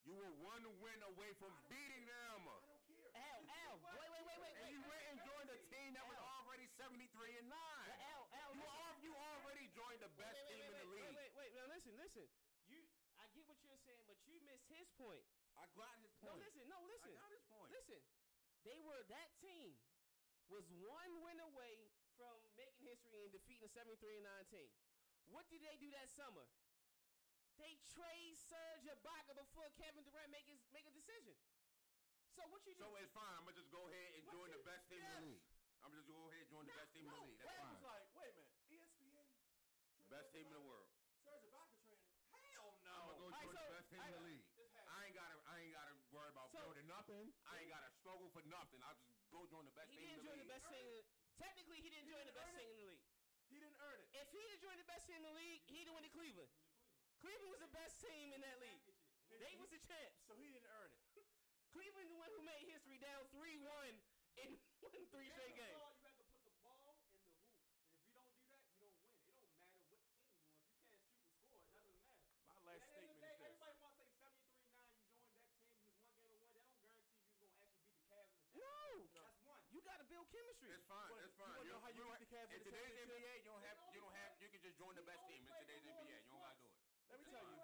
[0.04, 2.44] You were one win away from don't beating them.
[2.44, 3.08] I don't care.
[3.16, 3.40] Al,
[3.72, 6.68] Al, wait, wait, wait, wait, And you went and joined a team that was already
[6.76, 7.56] 73 and 9.
[7.56, 8.84] Al, Al, You, listen.
[8.84, 11.16] al- you already joined the best wait, team wait, in the wait, league.
[11.16, 11.52] Wait, wait, wait.
[11.56, 12.28] Now listen, listen.
[12.68, 12.84] You,
[13.16, 15.24] I get what you're saying, but you missed his point.
[15.56, 16.36] I got his point.
[16.36, 17.16] No, listen, no, listen.
[17.16, 17.72] I got his point.
[17.72, 18.00] Listen,
[18.68, 19.72] they were that team
[20.52, 21.88] was one win away
[22.20, 24.68] from making history and defeating a 73 and 9 team.
[25.32, 26.46] What did they do that summer?
[27.62, 31.38] They trade Serge Ibaka before Kevin Durant make his make a decision.
[32.34, 32.82] So what you do?
[32.82, 33.30] So it's fine.
[33.38, 35.46] I'm to just go ahead and What join the best team in the league.
[35.86, 37.38] I'm to just go ahead and join the best team in the league.
[37.38, 37.70] That's fine.
[37.78, 39.28] was like, wait a minute, ESPN.
[40.02, 40.90] The best team in the world.
[41.22, 42.10] Serge Ibaka training.
[42.42, 42.90] Hell no.
[42.90, 44.46] I'm gonna go join so- the best team in the league.
[44.90, 47.26] I ain't gotta, I ain't gotta worry about So- building nothing.
[47.46, 48.82] I ain't gotta struggle for nothing.
[48.82, 51.06] I'll just go join the best he team didn't join the best team.
[51.38, 53.13] Technically, he didn't He join the best team in the league.
[53.54, 54.10] He didn't earn it.
[54.18, 56.50] If he'd have joined the best team in the league, he'd have went to Cleveland.
[57.22, 58.82] Cleveland was the best team in that league.
[59.30, 60.26] They was the champs.
[60.26, 61.02] So he didn't earn it.
[61.70, 63.62] Cleveland the one who made history down 3-1
[64.42, 65.70] in one three straight games.
[65.70, 67.30] You have to put the ball in the hoop.
[67.30, 68.94] And if you don't do that, you don't win.
[69.30, 70.34] It don't matter what team you on.
[70.34, 72.02] If you can't shoot and score, it doesn't matter.
[72.50, 73.54] My last At statement day, is this.
[73.54, 76.26] Everybody wants to say 73-9, you joined that team, you was one game and one.
[76.26, 78.58] That don't guarantee you're going to actually beat the Cavs in the championship.
[78.58, 78.78] No.
[79.18, 79.64] That's one.
[79.74, 80.70] You got to build chemistry.
[80.76, 81.10] It's fine.
[81.10, 81.58] But it's fine.
[81.64, 82.96] You, know how you, you, the today's?
[83.08, 85.54] NBA, you don't have, you don't have, you can just join the best team in
[85.64, 86.20] today's NBA.
[86.24, 86.76] You don't gotta do it.
[87.10, 87.58] Let me tell you.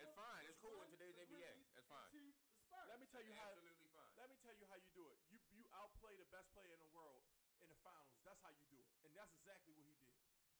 [0.00, 0.44] It's fine.
[0.46, 1.52] It's cool in today's NBA.
[1.74, 2.10] That's fine.
[2.88, 3.48] Let me tell you how.
[3.54, 4.12] Absolutely fine.
[4.18, 5.18] Let me tell you how you do it.
[5.30, 7.22] You you outplay the best player in the world
[7.62, 8.18] in the finals.
[8.26, 10.12] That's how you do it, and that's exactly what he did.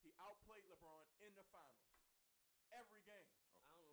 [0.02, 1.84] He outplayed LeBron in the finals,
[2.72, 3.28] every game.
[3.64, 3.84] I don't,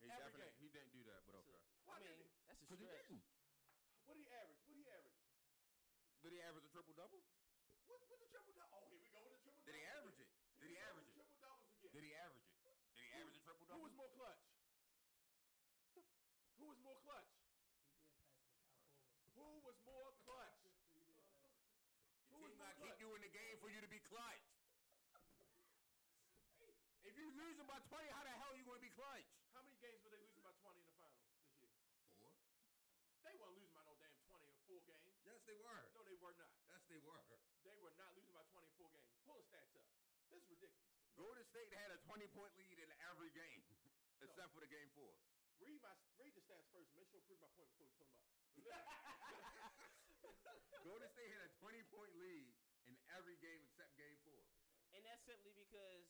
[0.00, 0.60] He Every definitely, game.
[0.60, 1.60] he didn't do that, but okay.
[1.84, 2.30] Why I mean, didn't he?
[2.46, 3.08] that's a Because he stretch.
[3.08, 3.24] didn't.
[4.06, 4.60] What did he average?
[4.66, 5.18] What did he average?
[6.22, 7.22] Did he average a triple double?
[7.86, 8.74] What, what the triple double?
[8.74, 9.70] Oh, here we go with the triple double.
[9.70, 10.28] Did he average it?
[10.58, 11.14] Did he average it?
[11.14, 11.92] Triple doubles again.
[11.94, 12.56] Did he average it?
[12.96, 13.84] Did he average a triple Who double?
[13.86, 14.42] was more clutch?
[16.56, 17.28] Who was more clutch?
[19.36, 20.56] Who was more clutch?
[22.32, 24.46] Your team not keep you in the game for you to be clutch.
[27.02, 29.26] If you losing by 20, how the hell are you going to be clutch?
[29.50, 31.74] How many games were they losing by 20 in the finals this year?
[32.22, 32.30] Four.
[33.26, 35.10] They weren't losing by no damn 20 or four games.
[35.26, 35.82] Yes, they were.
[35.98, 36.54] No, they were not.
[36.70, 37.18] Yes, they were.
[37.66, 39.10] They were not losing by 20 in four games.
[39.26, 39.90] Pull the stats up.
[40.30, 40.86] This is ridiculous.
[41.18, 43.62] Golden State had a 20 point lead in every game,
[44.22, 45.10] except for the game four.
[45.58, 45.90] Read my
[46.22, 46.94] read the stats first.
[46.94, 48.30] Make sure I prove my point before we pull them up.
[48.54, 48.86] Listen,
[50.86, 52.54] Golden State had a 20 point lead
[52.86, 54.38] in every game except game four.
[54.94, 56.06] And that's simply because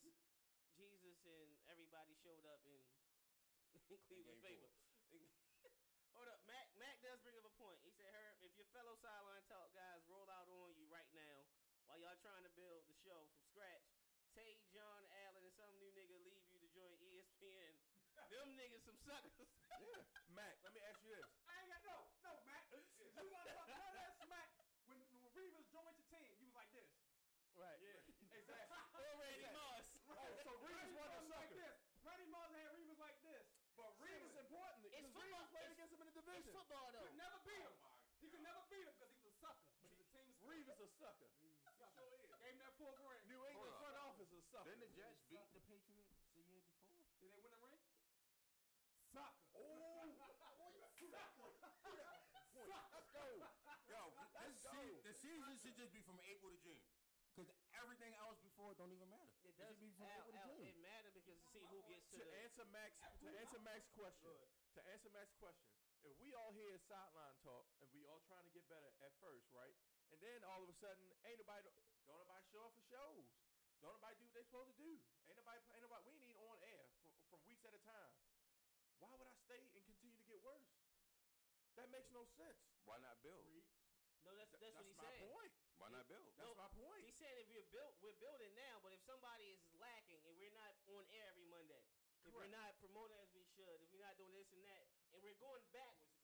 [0.77, 2.77] Jesus and everybody showed up in,
[3.91, 4.69] in Cleveland favor.
[6.13, 6.69] Hold up, Mac.
[6.77, 7.77] Mac does bring up a point.
[7.81, 11.45] He said, "Herb, if your fellow sideline talk guys roll out on you right now
[11.89, 13.85] while y'all trying to build the show from scratch,
[14.37, 17.73] Tay, John, Allen, and some new nigga leave you to join ESPN.
[18.33, 19.49] Them niggas some suckers.
[20.33, 21.25] Mac, let me ask you this.
[21.49, 22.65] I ain't got no, no, Mac.
[22.69, 24.49] You want to talk about that smack
[24.89, 26.33] when, when Revis joined the team?
[26.41, 26.89] You was like this.
[27.57, 27.77] Right.
[27.81, 27.97] Yeah.
[28.37, 28.77] Exactly.
[28.93, 29.85] Already Moss.
[30.13, 31.61] Oh, so Revis Randy wasn't a Moss like sucker.
[31.61, 31.77] this.
[32.05, 33.45] Randy Moss had Revis like this.
[33.77, 35.41] But Revis is important It's because football.
[35.41, 36.51] Revis played It's- against him in the It's division.
[36.57, 37.05] football though.
[37.07, 37.73] Could never beat him.
[38.21, 39.69] He could never beat him because he was a sucker.
[39.81, 40.29] But he's a team
[40.97, 41.29] sucker.
[41.29, 41.87] Revis is a sucker.
[41.87, 42.29] He sure is.
[42.41, 43.21] Gave him that fourth ring.
[43.29, 44.09] New England Hold front up.
[44.13, 44.65] office is a sucker.
[44.69, 47.05] Didn't the Jets beat the Patriots the year before?
[47.21, 47.79] Did they win the ring?
[49.13, 49.45] Sucker.
[52.27, 53.23] Let's go.
[53.87, 54.01] Yo,
[54.43, 56.81] this se- the season should just be from April to June.
[57.31, 59.29] Because everything else before don't even matter.
[59.45, 60.65] It should does be from Al, April to Al, June.
[60.67, 63.93] it matter because to see who gets to to the answer Max to answer Max's
[63.93, 64.33] question.
[64.73, 65.69] To answer Max's question,
[66.01, 69.45] if we all hear sideline talk and we all trying to get better at first,
[69.53, 69.77] right?
[70.11, 71.67] And then all of a sudden, ain't nobody
[72.07, 73.27] don't nobody show up for shows.
[73.83, 74.91] Don't nobody do what they supposed to do.
[75.29, 78.13] Ain't nobody ain't nobody we ain't even on air for, from weeks at a time.
[78.97, 80.71] Why would I stay and continue to get worse?
[81.77, 82.57] That makes no sense.
[82.89, 83.61] Why not build?
[84.25, 84.97] No, that's Th- that's, what he said.
[84.97, 85.29] he's my saying.
[85.29, 85.53] point.
[85.77, 86.25] Why not build?
[86.25, 87.05] That's No, my point.
[87.05, 88.81] He said if you're built, we're building now.
[88.81, 91.85] But if somebody is lacking and we're not on air every Monday,
[92.25, 95.21] if we're not promoting as we should, if we're not doing this and that, and
[95.21, 96.17] we're going backwards,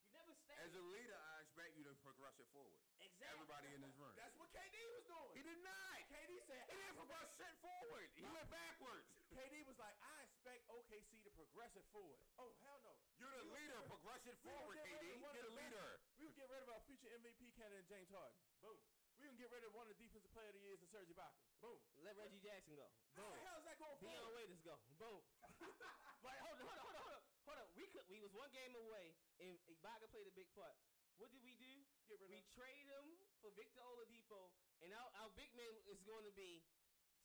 [0.00, 0.54] you never stay.
[0.62, 2.80] As a leader, I expect you to progress it forward.
[3.04, 3.28] exactly.
[3.28, 4.16] Everybody in this room.
[4.16, 5.36] That's what KD was doing.
[5.36, 6.00] He did not.
[6.08, 8.08] KD said He didn't progress shit forward.
[8.16, 9.04] He went backwards.
[9.36, 12.24] KD was like, I expect OKC to progress it forward.
[12.40, 12.96] Oh hell no!
[13.20, 13.76] You're the We leader.
[13.84, 15.12] gonna- Progress it we gonna forward, get rid KD.
[15.12, 15.88] of one of You're the the best- leader.
[16.16, 18.40] We would get rid of our future MVP candidate James Harden.
[18.64, 18.80] Boom.
[19.20, 21.06] We can get rid of one of the defensive player of the years in Serge
[21.12, 21.36] Ibaka.
[21.60, 21.78] Boom.
[22.00, 22.88] Let Reggie Jackson go.
[23.14, 24.34] How the hell is that going Dion forward?
[24.40, 24.74] Waiters go.
[24.98, 25.20] Boom.
[26.24, 27.22] but hold on, hold on, hold on.
[27.46, 27.68] Hold on.
[27.76, 28.02] We could.
[28.10, 30.74] We was one game away, and Ibaka played a big part.
[31.16, 31.86] What did we do?
[32.08, 32.46] Get rid We of.
[32.50, 33.06] trade him
[33.40, 34.50] for Victor Oladipo,
[34.82, 36.64] and our, our big man is going to be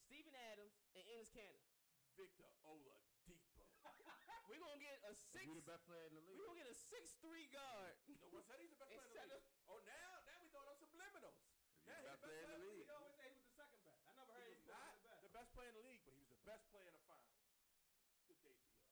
[0.06, 1.64] Steven Adams and Enes Kanter.
[2.16, 3.04] Victor Oladipo.
[4.48, 5.44] We're gonna get a six.
[5.46, 6.38] You the best player in the league.
[6.40, 7.96] We're gonna get a six three guard.
[8.20, 9.44] no one said he's the best player in the Instead league.
[9.68, 11.36] Oh, now, now we throwing up subliminals.
[11.84, 12.84] If Now you're the best player in the league.
[12.84, 14.00] He always said he was the second best.
[14.08, 15.22] I never heard He he was was not the best.
[15.22, 17.44] the best player in the league, but he was the best player in the finals.
[18.28, 18.88] Good day to y'all.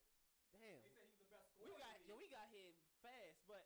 [0.51, 0.81] Damn.
[0.83, 3.39] They said he was the best We got in yo, the we got here fast,
[3.47, 3.63] but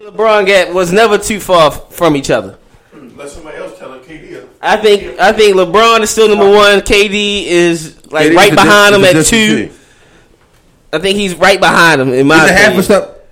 [0.00, 2.58] LeBron gap was never too far from each other.
[3.16, 4.46] Let somebody else tell him KD.
[4.60, 6.80] I think I think LeBron is still number one.
[6.80, 9.70] KD is like KD's right a behind dis- him at two.
[10.92, 13.28] I think he's right behind him in my He's a half a step.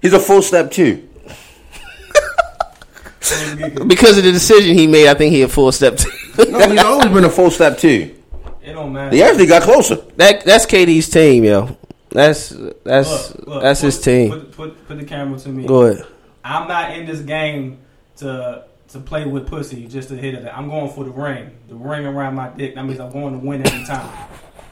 [0.00, 1.08] He's a full step too.
[3.86, 5.08] because of the decision he made.
[5.08, 6.10] I think he a full step two.
[6.48, 8.14] No, he's always been a full step too.
[8.62, 9.14] It don't matter.
[9.14, 9.96] He actually got closer.
[10.16, 11.76] that that's KD's team, yo.
[12.12, 12.50] That's
[12.84, 14.30] that's Look, look, that's put, his team.
[14.30, 15.66] Put, put, put the camera to me.
[15.66, 16.06] Go ahead.
[16.44, 17.78] I'm not in this game
[18.18, 20.46] to to play with pussy just to hit it.
[20.46, 21.50] I'm going for the ring.
[21.68, 22.74] The ring around my dick.
[22.74, 24.28] That means I'm going to win every time.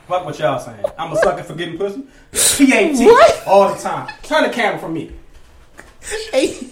[0.06, 0.84] Fuck what y'all saying.
[0.98, 2.02] I'm a sucker for getting pussy.
[2.32, 3.06] P-A-T.
[3.06, 3.46] What?
[3.46, 4.12] All the time.
[4.22, 5.12] Turn the camera from me.
[6.32, 6.68] Hey.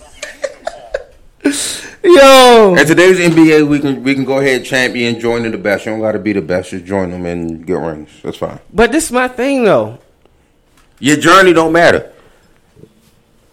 [2.04, 5.84] Yo, In today's NBA, we can we can go ahead champion joining the best.
[5.86, 6.70] You don't got to be the best.
[6.70, 8.10] Just join them and get rings.
[8.22, 8.60] That's fine.
[8.72, 9.98] but this is my thing though.
[11.00, 12.12] Your journey don't matter.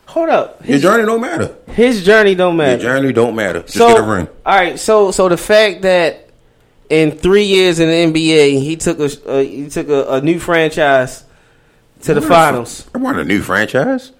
[0.07, 0.65] hold up.
[0.67, 1.55] Your journey don't matter.
[1.67, 2.81] his journey don't matter.
[2.84, 3.61] Your journey don't matter.
[3.61, 4.27] Just so, get a ring.
[4.45, 4.80] all right.
[4.80, 6.30] So, so the fact that
[6.89, 10.39] in three years in the NBA, he took a uh, he took a, a new
[10.39, 11.23] franchise
[12.01, 12.88] to the finals.
[12.93, 14.11] I want a new franchise.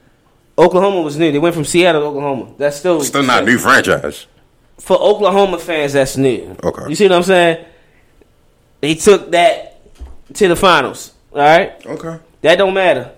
[0.58, 1.32] Oklahoma was new.
[1.32, 2.54] They went from Seattle to Oklahoma.
[2.58, 4.26] That's still Still not a new franchise.
[4.80, 5.94] for Oklahoma fans.
[5.94, 6.56] That's new.
[6.64, 6.90] Okay.
[6.90, 7.66] You see what I'm saying?
[8.82, 9.82] They took that
[10.36, 11.14] to the finals.
[11.34, 11.74] All right.
[11.86, 12.20] Okay.
[12.46, 13.12] That don't matter.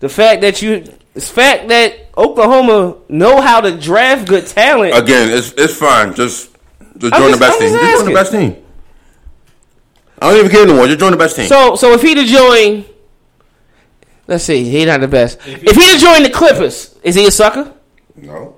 [0.00, 0.84] The fact that you,
[1.14, 4.94] the fact that Oklahoma know how to draft good talent.
[4.94, 6.12] Again, it's it's fine.
[6.14, 6.50] Just
[6.98, 7.68] just join just- the best I'm team.
[7.70, 8.56] just Just join the best team.
[10.20, 10.86] I don't even care anymore.
[10.88, 11.46] Just join the best team.
[11.46, 12.84] So, so if he'd have joined,
[14.26, 15.38] let's see, he not the best.
[15.46, 17.72] If he'd have joined the Clippers, is he a sucker?
[18.14, 18.56] no.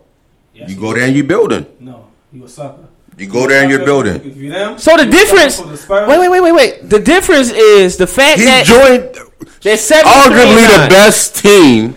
[0.52, 1.64] Yes, You go there and you building.
[1.78, 2.88] No, you a sucker.
[3.16, 4.16] You go there and you're building.
[4.16, 5.60] If you them, So the you a sucker difference.
[5.60, 6.08] for the Spurs.
[6.08, 6.90] Wait, wait, wait, wait, wait.
[6.90, 9.29] The difference is the fact He that joined
[9.62, 10.10] there's seven.
[10.10, 11.96] arguably the best team,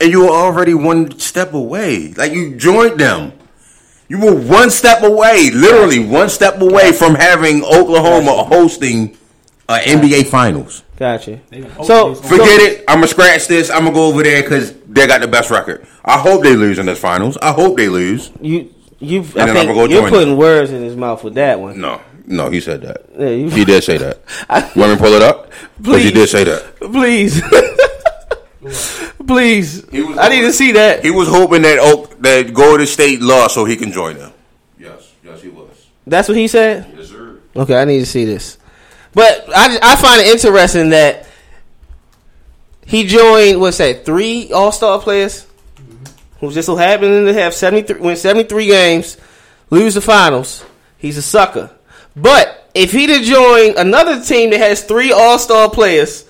[0.00, 2.12] and you were already one step away.
[2.12, 3.32] Like you joined them.
[4.08, 9.16] You were one step away, literally one step away from having Oklahoma hosting
[9.68, 10.84] uh, NBA Finals.
[10.96, 11.40] Gotcha.
[11.50, 12.84] They gonna hope So Forget it.
[12.88, 13.68] I'm gonna scratch this.
[13.68, 15.86] I'm gonna go over there because they got the best record.
[16.04, 17.36] I hope they lose in this finals.
[17.38, 18.30] I hope they lose.
[18.40, 19.22] You, you.
[19.22, 21.58] then I I'm think gonna go you're join putting words in his mouth with that
[21.60, 21.80] one.
[21.80, 23.04] No, no, he said that.
[23.18, 24.20] Yeah, you- He did say that.
[24.48, 25.50] I- You want me to pull it up?
[25.84, 26.80] 'Cause he did say that.
[26.80, 27.40] Please,
[29.26, 29.84] please.
[29.90, 31.04] He was- I need to see that.
[31.04, 34.32] He was hoping that Oak, that Golden State lost so he can join them.
[34.78, 35.68] Yes, yes, he was.
[36.06, 36.86] That's what he said.
[36.96, 37.36] Yes, sir.
[37.54, 38.58] Okay, I need to see this.
[39.14, 41.26] But I, I find it interesting that
[42.84, 45.46] he joined what's that three All Star players
[45.76, 46.04] mm-hmm.
[46.40, 49.16] who just so happened to have seventy three win seventy three games,
[49.70, 50.64] lose the finals.
[50.98, 51.70] He's a sucker.
[52.16, 56.28] But if he'd have joined another team that has three All Star players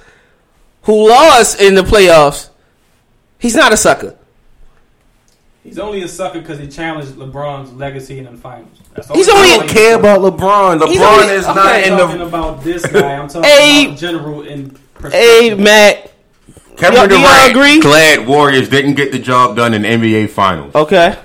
[0.82, 2.48] who lost in the playoffs,
[3.38, 4.16] he's not a sucker.
[5.62, 8.68] He's only a sucker because he challenged LeBron's legacy in the finals.
[8.94, 10.78] That's He's all only- he's I don't care about LeBron.
[10.80, 12.26] LeBron only- is okay, not I'm in talking the.
[12.26, 13.14] about this guy.
[13.16, 13.86] I'm talking Hey.
[13.86, 14.76] about general in
[15.10, 15.54] Hey.
[15.54, 16.12] Matt.
[16.76, 17.80] Kevin Y'all- do y'all Durant agree?
[17.80, 20.72] glad Warriors didn't get the job done in NBA Finals.
[20.74, 21.16] Okay.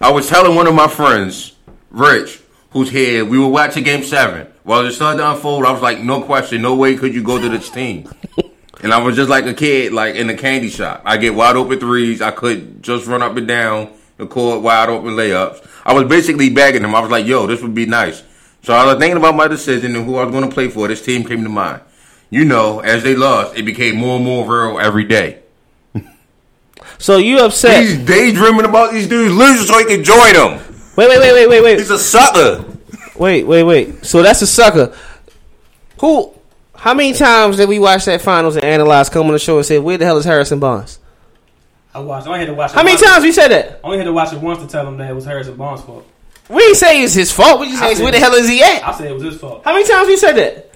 [0.00, 1.52] I was telling one of my friends,
[1.90, 2.39] Rich,
[2.70, 4.46] who's here, we were watching Game Seven.
[4.62, 7.40] While it started to unfold, I was like, no question, no way could you go
[7.40, 8.08] to this team.
[8.82, 11.02] and I was just like a kid, like in a candy shop.
[11.04, 12.22] I get wide open threes.
[12.22, 15.66] I could just run up and down the court, wide open layups.
[15.84, 16.94] I was basically begging him.
[16.94, 18.22] I was like, yo, this would be nice.
[18.62, 20.86] So I was thinking about my decision and who I was going to play for.
[20.86, 21.80] This team came to mind.
[22.28, 25.40] You know, as they lost, it became more and more real every day.
[26.98, 27.82] So you upset?
[27.82, 30.69] He's daydreaming about these dudes losing so he can join them.
[30.96, 31.78] Wait, wait, wait, wait, wait, wait.
[31.78, 32.64] He's a sucker.
[33.16, 34.04] Wait, wait, wait.
[34.04, 34.94] So that's a sucker.
[36.00, 36.32] Who?
[36.74, 39.66] How many times did we watch that finals and analyze, come on the show and
[39.66, 40.98] say, "Where the hell is Harrison Barnes"?
[41.92, 42.26] I watched.
[42.26, 42.70] I only had to watch.
[42.70, 43.02] it How many once.
[43.06, 43.80] times we said that?
[43.82, 45.82] I only had to watch it once to tell him that it was Harrison Barnes'
[45.82, 46.06] fault.
[46.48, 47.60] We didn't say it's his fault.
[47.60, 49.22] We just I said, said- "Where the hell is he at?" I said it was
[49.22, 49.62] his fault.
[49.64, 50.69] How many times we said that?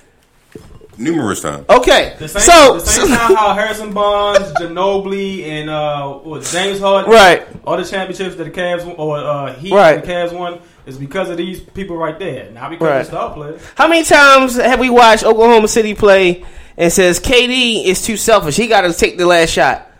[0.98, 1.66] Numerous times.
[1.68, 6.42] Okay, The same, so, the same so- time how Harrison Barnes, Ginobili, and uh, what,
[6.44, 7.46] James Harden, right.
[7.64, 9.94] all the championships that the Cavs won, or uh, Heat Right.
[9.96, 13.00] and the Cavs won is because of these people right there, not because Right.
[13.00, 13.62] of the star players.
[13.74, 16.44] How many times have we watched Oklahoma City play
[16.76, 18.56] and says KD is too selfish?
[18.56, 19.90] He got to take the last shot.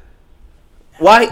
[0.99, 1.29] Why?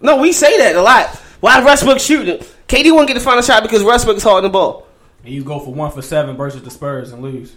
[0.00, 1.08] No, we say that a lot.
[1.40, 2.38] Why Westbrook shooting?
[2.68, 4.86] KD won't get the final shot because Westbrook is holding the ball.
[5.24, 7.56] And you go for one for seven versus the Spurs and lose.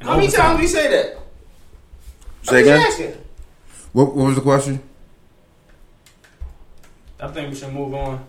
[0.00, 0.46] And How many overtime.
[0.56, 1.18] times we say that?
[2.42, 2.64] Say I'm
[2.98, 3.18] again.
[3.92, 4.82] What, what was the question?
[7.18, 8.24] I think we should move on.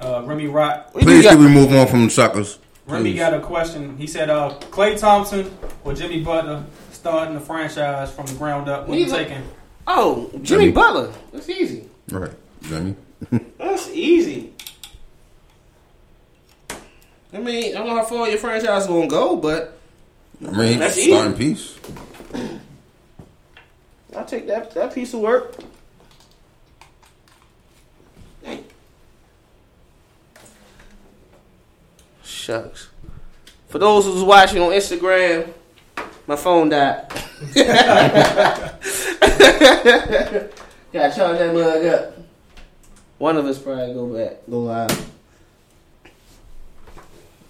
[0.00, 0.92] Uh, Remy Rock.
[0.92, 2.58] Please, can we move on from suckers?
[2.86, 3.18] Remy Please.
[3.18, 3.96] got a question.
[3.96, 8.88] He said, uh, "Klay Thompson or Jimmy Butler starting the franchise from the ground up?
[8.88, 9.42] What you taking?"
[9.86, 10.72] Oh, Jimmy Jimmy.
[10.72, 11.12] Butler.
[11.32, 11.88] That's easy.
[12.10, 12.32] Right,
[12.62, 12.96] Jimmy.
[13.58, 14.52] That's easy.
[17.32, 19.73] I mean, I don't know how far your franchise is gonna go, but
[20.46, 21.78] I mean, That's starting piece.
[24.16, 25.56] I'll take that that piece of work.
[28.42, 28.64] Dang.
[32.22, 32.88] Shucks.
[33.68, 35.52] For those who's watching on Instagram,
[36.26, 37.08] my phone died.
[40.92, 42.18] Gotta charge that mug up.
[43.18, 45.10] One of us probably go back, go live.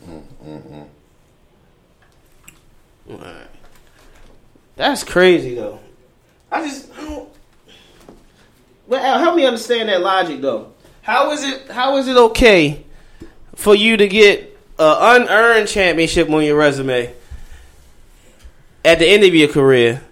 [0.06, 0.86] Mm, mm, mm.
[4.76, 5.80] That's crazy though.
[6.50, 6.90] I just.
[8.86, 10.72] Well, Al, uh, help me understand that logic though.
[11.02, 11.70] How is it?
[11.70, 12.84] How is it okay
[13.54, 17.14] for you to get an unearned championship on your resume
[18.84, 20.02] at the end of your career,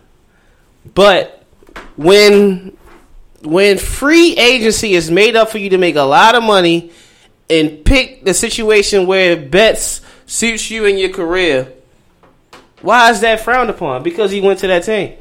[0.95, 1.45] but
[1.97, 2.77] when
[3.43, 6.93] when free agency is made up for you to make a lot of money
[7.51, 11.73] and pick the situation where bets suits you in your career,
[12.83, 14.03] why is that frowned upon?
[14.03, 15.17] Because he went to that team.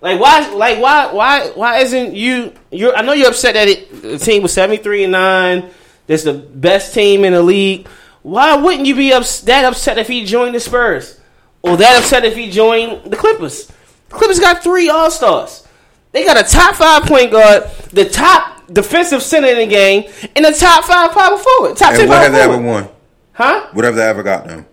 [0.00, 0.48] Like why?
[0.52, 1.12] Like why?
[1.12, 1.50] Why?
[1.54, 2.52] Why isn't you?
[2.70, 2.94] You're.
[2.94, 5.70] I know you're upset that it, the team was seventy three and nine.
[6.06, 7.88] That's the best team in the league.
[8.22, 11.20] Why wouldn't you be ups, that upset if he joined the Spurs,
[11.62, 13.66] or that upset if he joined the Clippers?
[14.08, 15.66] The Clippers got three All Stars.
[16.12, 20.44] They got a top five point guard, the top defensive center in the game, and
[20.44, 21.76] the top five power forward.
[21.76, 22.88] Top ten And what power have they ever won?
[23.32, 23.68] Huh?
[23.72, 24.66] What have they ever got them?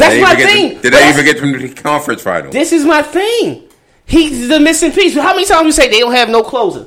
[0.00, 0.80] That's my thing.
[0.80, 2.50] Did they even get to the conference final?
[2.50, 3.68] This is my thing.
[4.06, 5.14] He's the missing piece.
[5.14, 6.86] How many times we say they don't have no closer?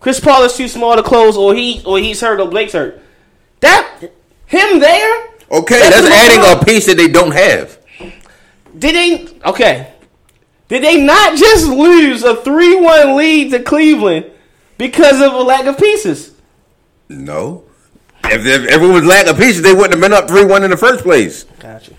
[0.00, 3.00] Chris Paul is too small to close, or he or he's hurt, or Blake's hurt.
[3.60, 4.00] That
[4.46, 5.28] him there?
[5.50, 6.60] okay, That's that's, adding problem.
[6.60, 7.78] a piece that they don't have.
[8.78, 9.28] Did they?
[9.44, 9.92] Okay.
[10.68, 14.30] Did they not just lose a three-one lead to Cleveland
[14.78, 16.32] because of a lack of pieces?
[17.08, 17.64] No.
[18.24, 20.76] If, if everyone was lacking pieces, they wouldn't have been up three one in the
[20.76, 21.44] first place.
[21.58, 21.92] Gotcha.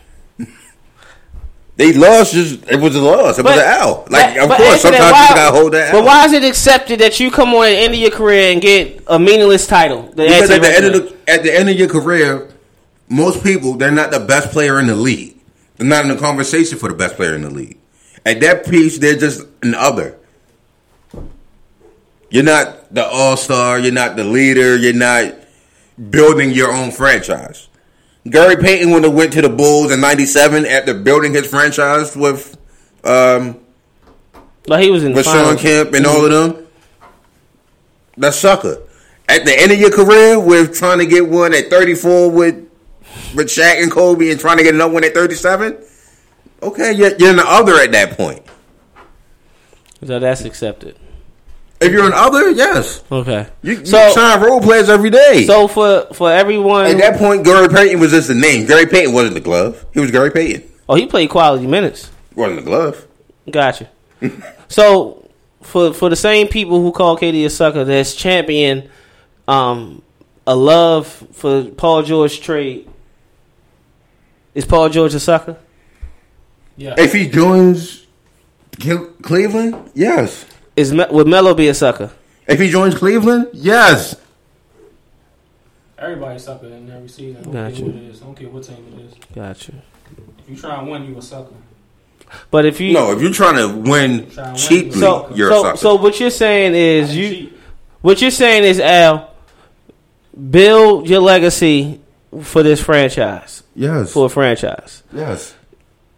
[1.82, 2.34] They lost.
[2.34, 3.40] Just it was a loss.
[3.40, 4.06] It was an L.
[4.08, 5.91] Like of but course, sometimes why- you gotta hold that.
[5.91, 6.06] But L.
[6.06, 8.62] why is it accepted that you come on at the end of your career and
[8.62, 10.03] get a meaningless title?
[10.16, 12.49] Because at the end of the at the end of your career,
[13.10, 15.36] most people they're not the best player in the league.
[15.78, 17.80] They're not in the conversation for the best player in the league.
[18.28, 20.20] At that piece, they're just an other.
[22.30, 23.80] You're not the all star.
[23.80, 24.78] You're not the leader.
[24.78, 25.34] You're not
[26.12, 27.70] building your own franchise.
[28.30, 32.57] Gary Payton would have went to the Bulls in '97 after building his franchise with
[33.03, 33.60] um,
[34.68, 35.57] like he was in the with Sean.
[35.57, 36.68] Kemp and all of them.
[38.18, 38.84] That's sucker.
[39.27, 42.69] At the end of your career, with trying to get one at 34 with
[43.34, 45.84] with Shaq and Kobe, and trying to get another one at 37.
[46.64, 48.45] Okay, you're, you're an other at that point.
[50.06, 50.98] So that's accepted.
[51.82, 53.48] If you're an other, yes, Okay.
[53.64, 55.45] you, you So- sign role players every day.
[55.45, 58.68] So for for everyone, at that point, Gary Payton was just a name.
[58.68, 59.84] Gary Payton wasn't the glove.
[59.94, 60.64] He was Gary Payton.
[60.88, 62.10] oh, he played quality minutes.
[62.36, 63.08] Wasn't the glove.
[63.49, 63.90] Gotcha.
[64.68, 65.28] so
[65.62, 68.88] for for the same people who call KD a sucker, that's champion
[69.48, 70.02] um,
[70.45, 72.88] a love for Paul George trade.
[74.53, 75.58] Is Paul George a sucker?
[76.78, 76.95] Yeah.
[76.98, 78.06] If he joins
[79.22, 80.45] Cleveland, yes.
[80.76, 82.11] Is would Melo be a sucker?
[82.48, 84.15] If he joins Cleveland, yes.
[85.98, 87.38] Everybody's sucker in every season.
[87.38, 87.76] I don't Gotcha.
[87.76, 88.22] care what it is.
[88.22, 89.14] I don't care what team it is.
[89.35, 89.73] Gotcha.
[90.39, 91.53] If you try and win, you a sucker.
[92.49, 95.77] But if you No, if you're trying to win Trying cheaply, so you're a sucker.
[95.77, 97.53] so what you're saying is you cheat.
[98.02, 99.30] what you're saying is Al
[100.49, 101.99] build your legacy
[102.41, 105.03] for this franchise yes, for a franchise.
[105.14, 105.53] yes.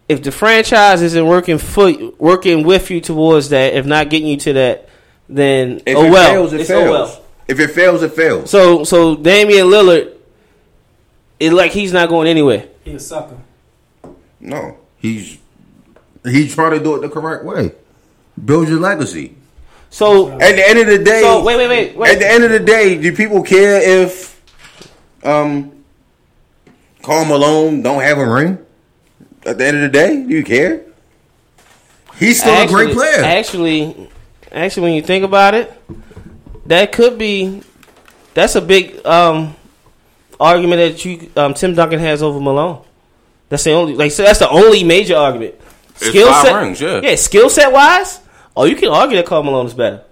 [0.09, 4.38] If the franchise isn't working for working with you towards that, if not getting you
[4.38, 4.89] to that,
[5.30, 6.88] then If oh it well, fails, it it's fails.
[6.88, 7.23] oh well.
[7.47, 8.49] If it fails, it fails.
[8.49, 10.13] So so Damian Lillard,
[11.39, 12.67] it like he's not going anywhere.
[12.84, 13.38] He a sucker.
[14.39, 15.38] No, he's
[16.25, 17.71] he's trying to do it the correct way.
[18.43, 19.35] Build your legacy.
[19.89, 22.11] So At the end of the day, so wait wait wait wait.
[22.13, 24.41] At the end of the day, do people care if
[25.23, 25.84] um
[27.03, 28.57] Karl Malone don't have a ring?
[29.45, 30.84] At the end of the day, do you care?
[32.18, 33.24] He's still a great player.
[33.24, 34.10] Actually,
[34.52, 35.74] actually, when you think about it,
[36.68, 37.61] that could be
[38.34, 39.56] that's a big um,
[40.40, 42.84] argument that you um, Tim Duncan has over Malone.
[43.49, 45.56] That's the only like so that's the only major argument.
[45.95, 47.02] It's Skill five set, rings, yeah.
[47.03, 48.20] yeah, skill set wise.
[48.56, 50.03] Oh, you can argue that Karl Malone is better.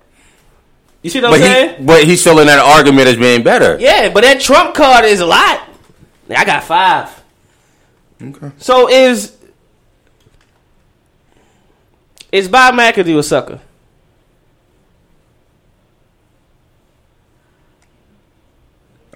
[1.01, 1.77] You see what I'm But saying?
[1.79, 3.79] he, but he's still in that argument as being better.
[3.79, 5.67] Yeah, but that trump card is a lot.
[6.29, 7.20] I got five.
[8.21, 8.51] Okay.
[8.57, 9.37] So is
[12.31, 13.59] is Bob McAdoo a sucker?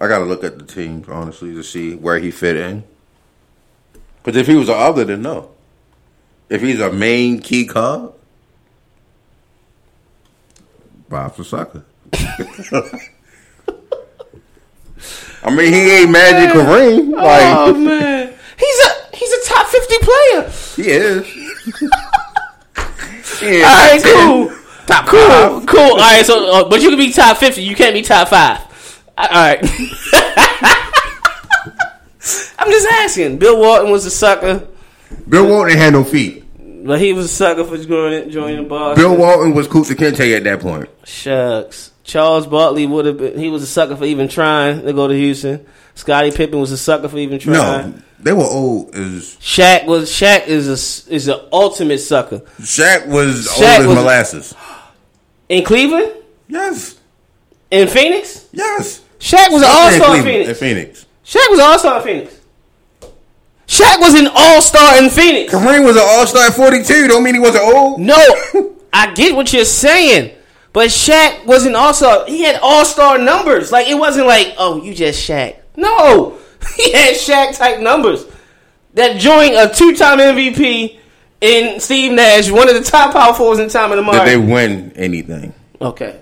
[0.01, 2.83] I got to look at the team honestly to see where he fit in.
[4.21, 5.51] Because if he was a other, then no.
[6.49, 8.11] If he's a main key card,
[11.07, 11.85] Bob's a sucker.
[15.43, 17.11] I mean, he ain't Magic Kareem.
[17.11, 20.49] Like oh man, he's a he's a top fifty player.
[20.75, 21.25] he is.
[23.39, 24.27] He is All right, 10.
[24.27, 25.65] cool, Top cool, five.
[25.67, 25.79] cool.
[25.79, 27.63] All right, so uh, but you can be top fifty.
[27.63, 28.59] You can't be top five.
[29.17, 29.59] All right.
[32.57, 33.37] I'm just asking.
[33.37, 34.67] Bill Walton was a sucker,
[35.27, 36.43] Bill Walton had no feet.
[36.85, 38.95] but he was a sucker for joining joining the bar.
[38.95, 40.89] Bill Walton was Kunta Kinte at that point.
[41.03, 41.91] Shucks.
[42.03, 43.37] Charles Barkley would have been.
[43.39, 45.65] He was a sucker for even trying to go to Houston.
[45.95, 47.91] Scottie Pippen was a sucker for even trying.
[47.91, 50.09] No, they were old as Shaq was.
[50.09, 52.39] Shaq is a is the ultimate sucker.
[52.59, 54.55] Shaq was Shaq old as was- molasses.
[55.47, 56.11] In Cleveland?
[56.47, 56.95] Yes.
[57.69, 58.47] In Phoenix?
[58.51, 59.03] Yes.
[59.19, 60.49] Shaq was an all star in Phoenix.
[60.49, 61.05] In Phoenix.
[61.23, 62.39] Shaq was an all star in Phoenix.
[63.67, 65.53] Shaq was an all star in Phoenix.
[65.53, 67.07] Kareem was an all star at 42.
[67.07, 67.99] Don't mean he wasn't old.
[68.01, 68.15] No,
[68.93, 70.35] I get what you're saying,
[70.73, 72.25] but Shaq wasn't also.
[72.25, 73.71] He had all star numbers.
[73.71, 75.57] Like it wasn't like, oh, you just Shaq.
[75.75, 76.39] No,
[76.75, 78.25] he had Shaq type numbers.
[78.93, 80.99] That joined a two time MVP
[81.41, 84.37] in Steve Nash, one of the top power forwards in time in the Did they
[84.37, 85.53] win anything?
[85.81, 86.19] Okay.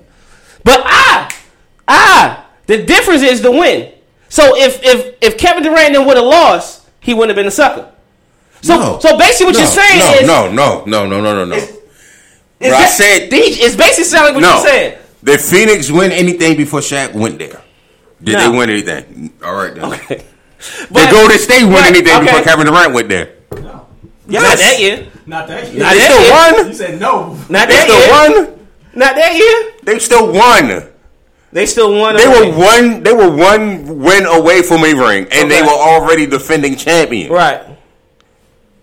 [0.63, 1.29] But ah,
[1.87, 3.91] ah, the difference is the win.
[4.29, 7.91] So if if if Kevin Durant would have lost, he wouldn't have been a sucker.
[8.61, 8.99] So No.
[8.99, 11.55] so basically what no, you're saying no, is no, no, no, no, no, no, no.
[11.55, 11.69] is
[12.59, 14.53] Bro, I said- DJ it's basically sounding like what no.
[14.55, 14.97] you're saying.
[15.23, 17.61] Did Phoenix win anything before Shaq went there?
[18.23, 18.51] Did No.
[18.51, 19.33] they win anything?
[19.43, 19.83] All right then.
[19.93, 20.23] Okay.
[20.91, 22.25] Did Golden State win Right, anything okay.
[22.25, 23.33] before Kevin Durant went there?
[24.27, 25.07] Yeah, not that year.
[25.25, 25.79] Not that year.
[25.83, 26.31] Not They that still year.
[26.63, 26.67] won.
[26.67, 27.33] You said no.
[27.49, 27.65] Not that yeah.
[27.67, 28.45] They that still year.
[28.47, 28.67] won.
[28.95, 29.73] Not that year.
[29.83, 30.89] They still won.
[31.51, 32.15] They still won.
[32.15, 32.51] They away.
[32.51, 33.03] were one.
[33.03, 37.31] They were one win away from a ring, and they were already defending champion.
[37.31, 37.61] right.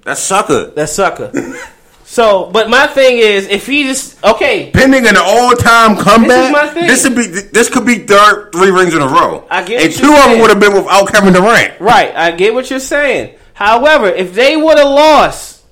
[0.05, 0.67] That's sucker.
[0.77, 1.31] That sucker.
[2.11, 7.15] so, but my thing is, if he just okay, Pending an all-time comeback, this would
[7.15, 9.47] be this could be third three rings in a row.
[9.49, 11.81] I get and two of them would have been without Kevin Durant.
[11.81, 12.13] right?
[12.17, 13.37] I get what you're saying.
[13.55, 15.63] However, if they would have lost,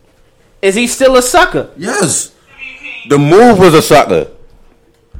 [0.62, 1.73] is he still a sucker?
[1.77, 2.32] Yes,
[3.09, 4.31] the move was a sucker.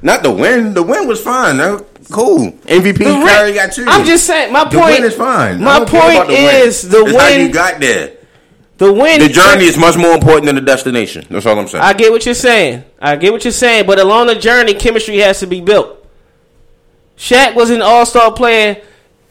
[0.01, 0.73] Not the win.
[0.73, 1.59] The win was fine.
[2.13, 2.53] Cool.
[2.53, 3.87] MVP Curry got you.
[3.89, 4.53] I'm just saying.
[4.53, 5.61] My the point win is fine.
[5.61, 6.69] My don't care about point the win.
[6.69, 8.18] is the It's how you got there.
[8.79, 9.21] The win.
[9.21, 11.27] The journey is much more important than the destination.
[11.29, 11.83] That's all I'm saying.
[11.83, 12.85] I get what you're saying.
[13.01, 13.87] I get what you're saying.
[13.87, 16.07] But along the journey, chemistry has to be built.
[17.17, 18.81] Shaq was an all star player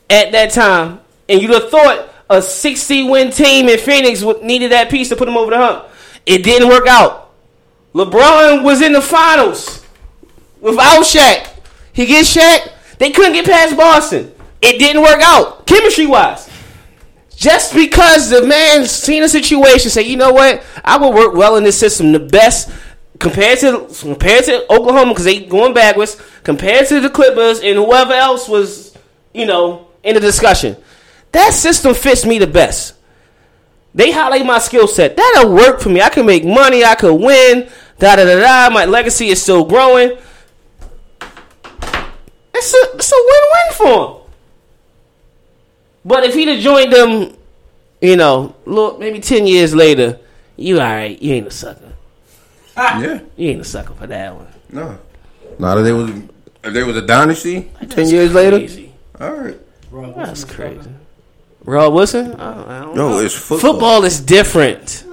[0.09, 0.99] at that time.
[1.29, 5.15] And you'd have thought a 60 win team in Phoenix would needed that piece to
[5.15, 5.85] put him over the hump.
[6.25, 7.31] It didn't work out.
[7.93, 9.85] LeBron was in the finals
[10.59, 11.49] without Shaq.
[11.93, 12.69] He gets Shaq.
[12.99, 14.33] They couldn't get past Boston.
[14.61, 16.49] It didn't work out, chemistry wise.
[17.37, 21.55] Just because the man seen a situation, say, you know what, I will work well
[21.55, 22.11] in this system.
[22.11, 22.67] The best
[23.19, 26.19] compared to compared to Oklahoma because they going backwards.
[26.41, 28.97] Compared to the Clippers and whoever else was,
[29.35, 30.77] you know, in the discussion.
[31.31, 32.95] That system fits me the best.
[33.93, 35.15] They highlight my skill set.
[35.15, 36.01] That'll work for me.
[36.01, 36.83] I can make money.
[36.83, 37.69] I could win.
[37.99, 38.73] Da da da da.
[38.73, 40.17] My legacy is still growing.
[42.55, 44.26] It's a it's a win win for.
[46.07, 47.35] But if he'd have joined them,
[48.01, 50.19] you know, look, maybe ten years later,
[50.55, 51.21] you all right?
[51.21, 51.91] You ain't a sucker.
[52.77, 53.19] yeah.
[53.35, 54.47] You ain't a sucker for that one.
[54.71, 54.97] No.
[55.59, 56.09] Not if they was
[56.63, 58.57] if they was a dynasty ten years later.
[58.59, 58.93] Crazy.
[59.19, 59.57] All right.
[60.15, 60.91] That's crazy.
[61.65, 62.33] Rob Wilson?
[62.35, 63.19] I don't, I don't Yo, know.
[63.19, 63.71] it's football.
[63.73, 65.03] Football is different.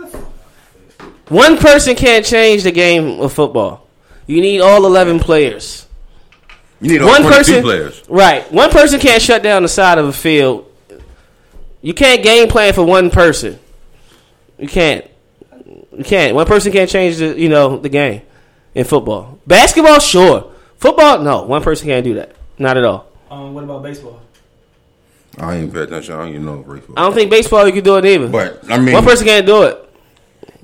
[1.29, 3.89] One person can't change the game of football.
[4.27, 5.87] You need all eleven players.
[6.81, 8.03] You need all One 22 person, players.
[8.09, 8.53] right?
[8.53, 10.71] One person can't shut down the side of a field.
[11.85, 13.59] You can't game plan for one person.
[14.59, 15.05] You can't.
[15.93, 16.35] You can't.
[16.35, 18.23] One person can't change the you know the game
[18.74, 19.39] in football.
[19.47, 20.51] Basketball, sure.
[20.78, 21.43] Football, no.
[21.43, 22.35] One person can't do that.
[22.59, 23.06] Not at all.
[23.31, 24.19] Um, what about baseball?
[25.36, 26.15] I ain't pay attention.
[26.15, 26.98] I don't even know baseball.
[26.98, 28.28] I don't think baseball you can do it either.
[28.28, 29.84] But I mean, one person can't do it.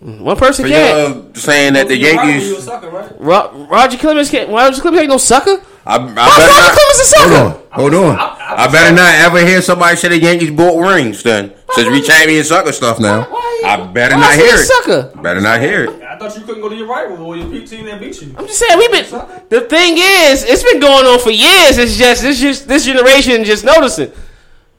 [0.01, 1.15] One person for can't.
[1.15, 2.65] y'all saying that the You're right, You a Yankees.
[2.65, 3.21] sucker, right?
[3.21, 4.49] Ro- Roger Clemens can't.
[4.49, 5.61] Roger Clemens ain't no sucker.
[5.85, 6.73] I, I better Roger not.
[6.73, 7.29] Clemens a sucker?
[7.29, 8.17] Hold on, hold on.
[8.19, 11.23] I, better not ever hear somebody say the Yankees bought rings.
[11.23, 14.59] Then since we champion sucker stuff now, Why- I better why not hear it.
[14.59, 15.13] Sucker.
[15.21, 16.03] Better not hear it.
[16.03, 18.35] I thought you couldn't go to your rival or your pe- team that beat you.
[18.39, 19.05] I'm just saying we've been.
[19.51, 21.77] The thing is, it's been going on for years.
[21.77, 24.11] It's just this just this generation just noticing.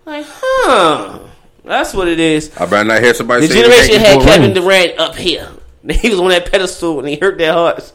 [0.03, 1.19] Like, huh?
[1.63, 2.55] That's what it is.
[2.57, 4.59] I better not hear somebody The say generation the had Kevin rings.
[4.59, 5.49] Durant up here.
[5.89, 7.93] He was on that pedestal and he hurt their hearts.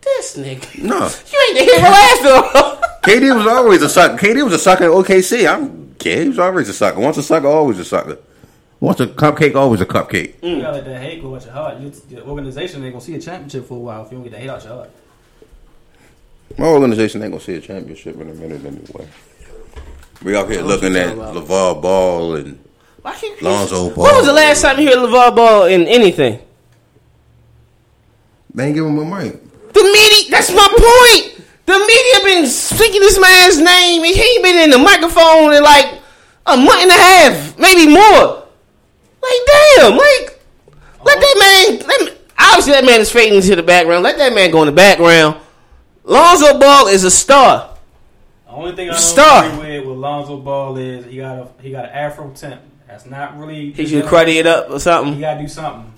[0.00, 0.96] This nigga, No,
[1.32, 2.80] you ain't the hero though.
[3.02, 4.16] KD was always a sucker.
[4.16, 5.48] KD was a sucker in OKC.
[5.48, 7.00] I'm KD was always a sucker.
[7.00, 8.18] Once a sucker, always a sucker.
[8.80, 10.34] Once a cupcake, always a cupcake.
[10.42, 10.62] You mm.
[10.62, 11.78] gotta let that hate go out your heart.
[11.78, 14.32] You, your organization ain't gonna see a championship for a while if you don't get
[14.32, 14.90] that hate out your heart.
[16.56, 19.08] My organization ain't gonna see a championship in a minute anyway.
[20.22, 22.67] We out here looking at LeVar Ball and
[23.08, 24.04] Why can't- Lonzo Ball.
[24.04, 26.40] When was the last time you heard LeVar Ball in anything?
[28.54, 29.32] They ain't giving him a mic.
[29.72, 30.30] The media.
[30.30, 31.40] That's my point.
[31.64, 35.62] The media been speaking this man's name, and he ain't been in the microphone in
[35.62, 35.86] like
[36.46, 38.44] a month and a half, maybe more.
[39.22, 40.40] Like damn, like
[41.04, 41.86] let that man.
[41.86, 44.02] Let me, obviously, that man is fading into the background.
[44.02, 45.36] Let that man go in the background.
[46.04, 47.74] Lonzo Ball is a star.
[48.46, 49.44] The only thing I don't Star.
[49.52, 52.60] agree with with Lonzo Ball is he got a he got an Afro temp.
[52.88, 53.70] That's not really.
[53.72, 55.20] He should cruddy it up or You something.
[55.20, 55.92] gotta do something.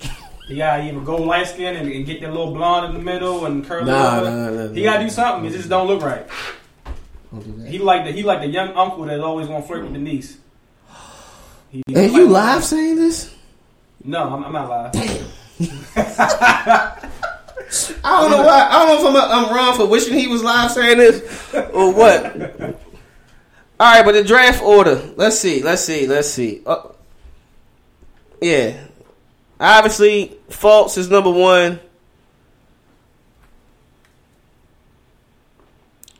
[0.47, 3.45] He gotta either go light skin and, and get that little blonde in the middle
[3.45, 4.29] and curl Nah, it over.
[4.29, 4.91] nah, nah, He nah.
[4.91, 5.49] gotta do something.
[5.49, 6.27] It just don't look right.
[7.65, 9.99] He like the he like the young uncle that always want to flirt with the
[9.99, 10.37] niece.
[11.69, 13.33] He, he And like- you live saying this?
[14.03, 14.91] No, I'm, I'm not live.
[18.03, 18.67] I don't know why.
[18.69, 21.21] I don't know if I'm, I'm wrong for wishing he was live saying this
[21.71, 22.35] or what.
[23.81, 25.11] All right, but the draft order.
[25.15, 25.63] Let's see.
[25.63, 26.05] Let's see.
[26.05, 26.61] Let's see.
[26.67, 26.89] Uh,
[28.39, 28.77] yeah,
[29.59, 31.79] obviously, Fultz is number one.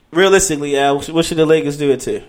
[0.09, 2.23] Realistically, Al, what should the Lakers do it to?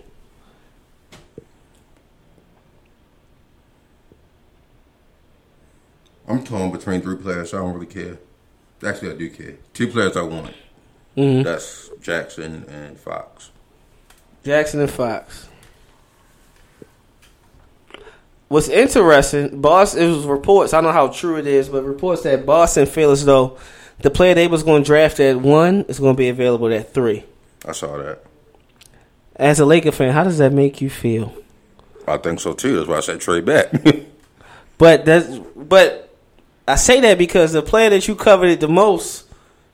[6.28, 7.54] I'm torn between three players.
[7.54, 8.18] I don't really care.
[8.86, 9.54] Actually, I do care.
[9.72, 10.54] Two players I want.
[11.16, 11.42] Mhm.
[11.42, 13.48] That's Jackson and Fox.
[14.44, 15.48] Jackson and Fox.
[18.48, 22.22] What's interesting, Boston, it was reports, I don't know how true it is, but reports
[22.22, 23.58] that Boston feels as though
[24.00, 26.92] the player they was going to draft at one is going to be available at
[26.92, 27.24] three.
[27.64, 28.22] I saw that.
[29.36, 31.34] As a Laker fan, how does that make you feel?
[32.06, 32.76] I think so too.
[32.76, 33.72] That's why I said trade back.
[34.82, 36.12] But that's but
[36.66, 39.26] I say that because the player that you coveted the most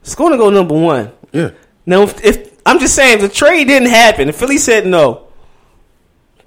[0.05, 1.13] is going to go number one.
[1.33, 1.53] yeah.
[1.87, 5.29] Now, if, if I'm just saying, the trade didn't happen, Philly said no,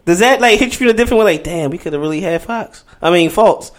[0.06, 1.34] does that like hit you in a different way?
[1.34, 2.84] Like, damn, we could have really had Fox.
[3.02, 3.72] I mean, Fultz.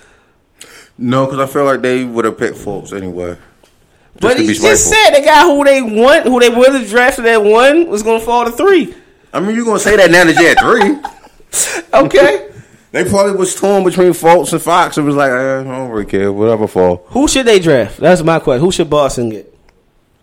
[0.99, 3.37] No, because I feel like they would have picked Fultz anyway.
[3.37, 6.89] Just But to he just said the guy who they want, who they would have
[6.89, 8.95] drafted at one, was going to fall to three.
[9.33, 11.11] I mean, you're gonna say that now that you're at three.
[11.95, 12.51] Okay,
[12.93, 14.97] they probably was torn between Fultz and Fox.
[14.97, 16.33] It was like, eh, I don't really care.
[16.33, 17.05] Whatever fall.
[17.09, 17.99] who should they draft?
[17.99, 18.65] That's my question.
[18.65, 19.52] Who should Boston get?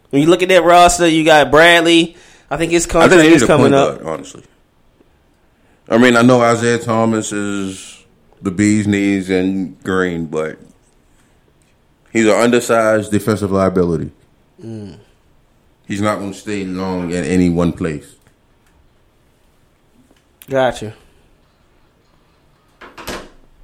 [0.10, 2.16] When you look at that roster, you got Bradley.
[2.50, 4.02] I think his I think is coming up.
[4.02, 4.44] guard, honestly.
[5.88, 8.04] I mean, I know Isaiah Thomas is
[8.42, 10.60] the bee's knees and green, but
[12.12, 14.12] he's an undersized defensive liability.
[14.62, 15.00] Mm.
[15.88, 18.16] He's not going to stay long in any one place.
[20.48, 20.96] Gotcha.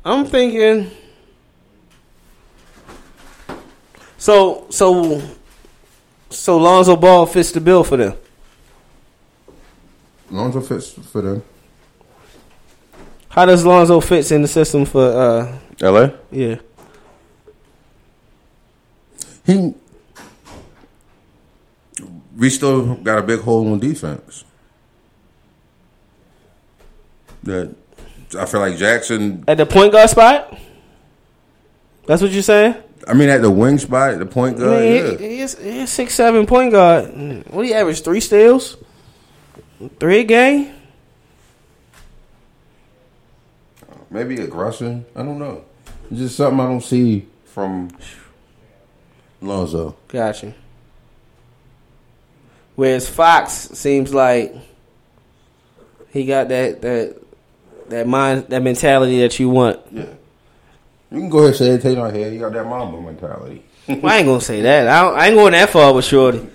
[0.03, 0.91] I'm thinking.
[4.17, 5.21] So so
[6.29, 8.13] so Lonzo Ball fits the bill for them.
[10.31, 11.43] Lonzo fits for them.
[13.29, 15.05] How does Lonzo fits in the system for?
[15.11, 16.09] uh LA.
[16.31, 16.55] Yeah,
[19.45, 19.73] He.
[22.37, 24.43] We still got a big hole on defense.
[27.43, 27.75] That
[28.37, 29.43] I feel like Jackson.
[29.47, 30.57] at the point guard spot.
[32.07, 32.75] That's what you're saying.
[33.07, 34.81] I mean, at the wing spot, the point I guard.
[34.81, 35.17] mean, yeah.
[35.17, 37.07] he, he's, he's six seven point guard.
[37.49, 38.01] What do you average?
[38.01, 38.77] Three steals,
[39.99, 40.73] three a game.
[44.09, 45.05] Maybe aggression.
[45.15, 45.65] I don't know.
[46.09, 47.89] It's just something I don't see from
[49.41, 49.97] Lonzo.
[50.07, 50.53] Gotcha.
[52.75, 54.53] Whereas Fox seems like
[56.11, 57.21] he got that that
[57.89, 59.79] that mind that mentality that you want.
[59.91, 60.05] Yeah.
[61.15, 62.33] You can go ahead and say it, take my head.
[62.33, 63.63] You got that Mamba mentality.
[63.87, 64.87] Well, I ain't gonna say that.
[64.87, 66.45] I, don't, I ain't going that far with Shorty.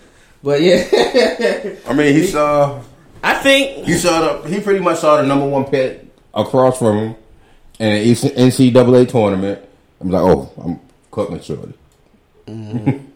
[0.43, 0.85] But yeah,
[1.89, 2.83] I mean, he saw
[3.23, 6.05] I think he saw the he pretty much saw the number one pick
[6.35, 7.17] across from him
[7.79, 9.63] in an NCAA tournament.
[10.01, 10.81] I'm like, oh, I'm
[11.11, 11.75] cooking shorty.
[12.47, 13.07] Mm-hmm.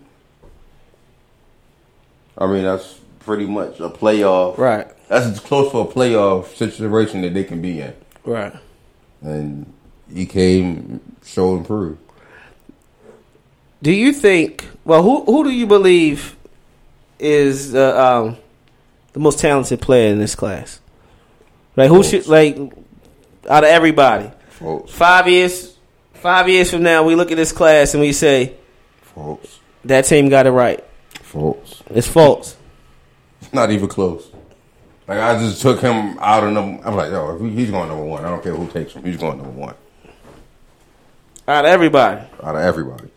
[2.39, 4.59] I mean, that's pretty much a playoff.
[4.59, 7.95] right, That's as close for a playoff situation that they can be in.
[8.25, 8.55] right.
[9.23, 9.73] And
[10.12, 11.98] he came, showed, and proved.
[13.82, 14.66] Do you think?
[14.85, 16.36] Well, who who do you believe
[17.18, 18.36] is uh, um,
[19.12, 20.81] the most talented player in this class?
[21.76, 22.56] Like who should like
[23.48, 24.31] out of everybody?
[24.48, 25.76] Folks, Five years,
[26.14, 28.55] five years from now, we look at this class and we say
[29.02, 30.82] folks, that team got it right.
[31.20, 31.82] folks.
[31.90, 32.55] It's Fultz.
[33.52, 34.31] Not even close.
[35.06, 36.86] Like I just took him out of number.
[36.86, 38.24] I'm like, yo, if he's going number one.
[38.24, 39.05] I don't care who takes him.
[39.05, 39.74] He's going number one
[41.47, 43.11] Out of everybody, out of everybody.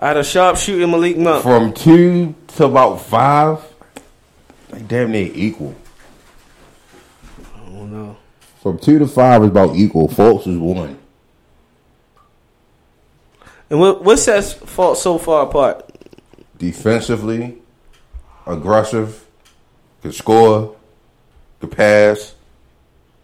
[0.00, 1.42] out of sharpshooting Malik Monk.
[1.44, 3.64] From two to about five,
[4.70, 5.76] like damn near equal.
[7.38, 8.16] Oh, I don't know.
[8.60, 10.08] From two to five is about equal.
[10.08, 10.98] Fultz is one.
[13.70, 15.88] And what what sets Fultz so far apart?
[16.58, 17.58] Defensively,
[18.48, 19.24] aggressive,
[20.02, 20.74] can score,
[21.60, 22.34] can pass,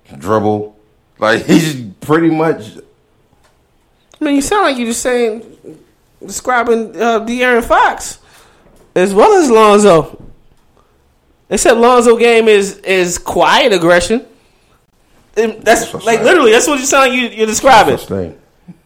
[0.04, 0.78] can dribble.
[1.18, 2.76] Like he's pretty much
[4.20, 5.42] I mean, you sound like you're just saying
[6.24, 8.18] describing uh, De'Aaron Fox
[8.94, 10.20] as well as Lonzo.
[11.50, 14.24] Except Lonzo game is is quiet aggression.
[15.36, 17.94] And that's That's like literally that's what you sound like you, you're describing.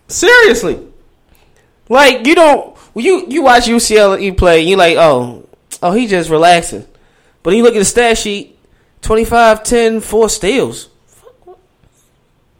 [0.08, 0.86] Seriously.
[1.88, 5.46] Like you don't you you watch UCLA play, you like oh
[5.82, 6.86] oh he just relaxing,
[7.42, 8.58] but you look at the stat sheet,
[9.02, 10.88] 25, 10, 4 steals.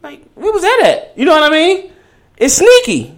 [0.03, 1.19] Like where was that at?
[1.19, 1.93] You know what I mean?
[2.39, 3.15] It's sneaky.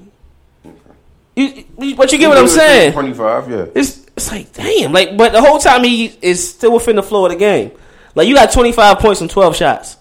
[1.36, 2.92] You, you- but you get what I'm saying?
[2.92, 3.66] Twenty five, yeah.
[3.74, 7.26] It's it's like damn, like but the whole time he is still within the flow
[7.26, 7.70] of the game.
[8.14, 9.96] Like you got 25 points and 12 shots,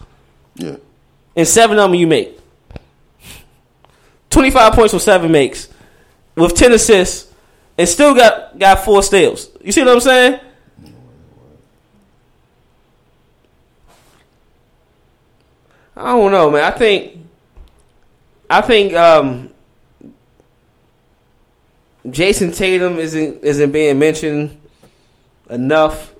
[0.55, 0.77] Yeah.
[1.35, 2.37] and seven of them you make.
[4.31, 5.67] 25 points with seven makes,
[6.35, 7.31] with 10 assists,
[7.77, 9.49] and still got got four steals.
[9.61, 10.39] You see what I'm saying?
[15.95, 16.63] I don't know, man.
[16.63, 17.18] I think
[18.49, 19.51] I think um,
[22.07, 24.59] Jayson Tatum isn't isn't being mentioned
[25.49, 26.13] enough.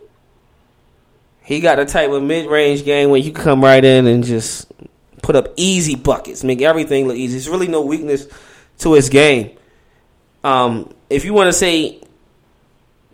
[1.41, 4.23] He got the type of mid range game where you can come right in and
[4.23, 4.72] just
[5.23, 7.34] put up easy buckets, make everything look easy.
[7.34, 8.27] There's really no weakness
[8.80, 9.57] to his game.
[10.43, 12.01] Um, if you want to say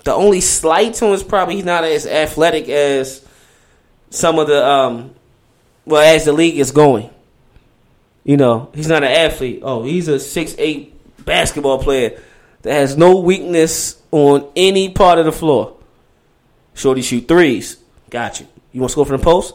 [0.03, 3.25] the only slight to him is probably he's not as athletic as
[4.09, 5.15] some of the um,
[5.85, 7.09] well as the league is going.
[8.25, 9.61] You know, he's not an athlete.
[9.61, 12.19] Oh, he's a six eight basketball player
[12.63, 15.77] that has no weakness on any part of the floor.
[16.73, 17.77] Shorty shoot threes.
[18.09, 18.47] Got you.
[18.73, 19.53] You want to score from the post?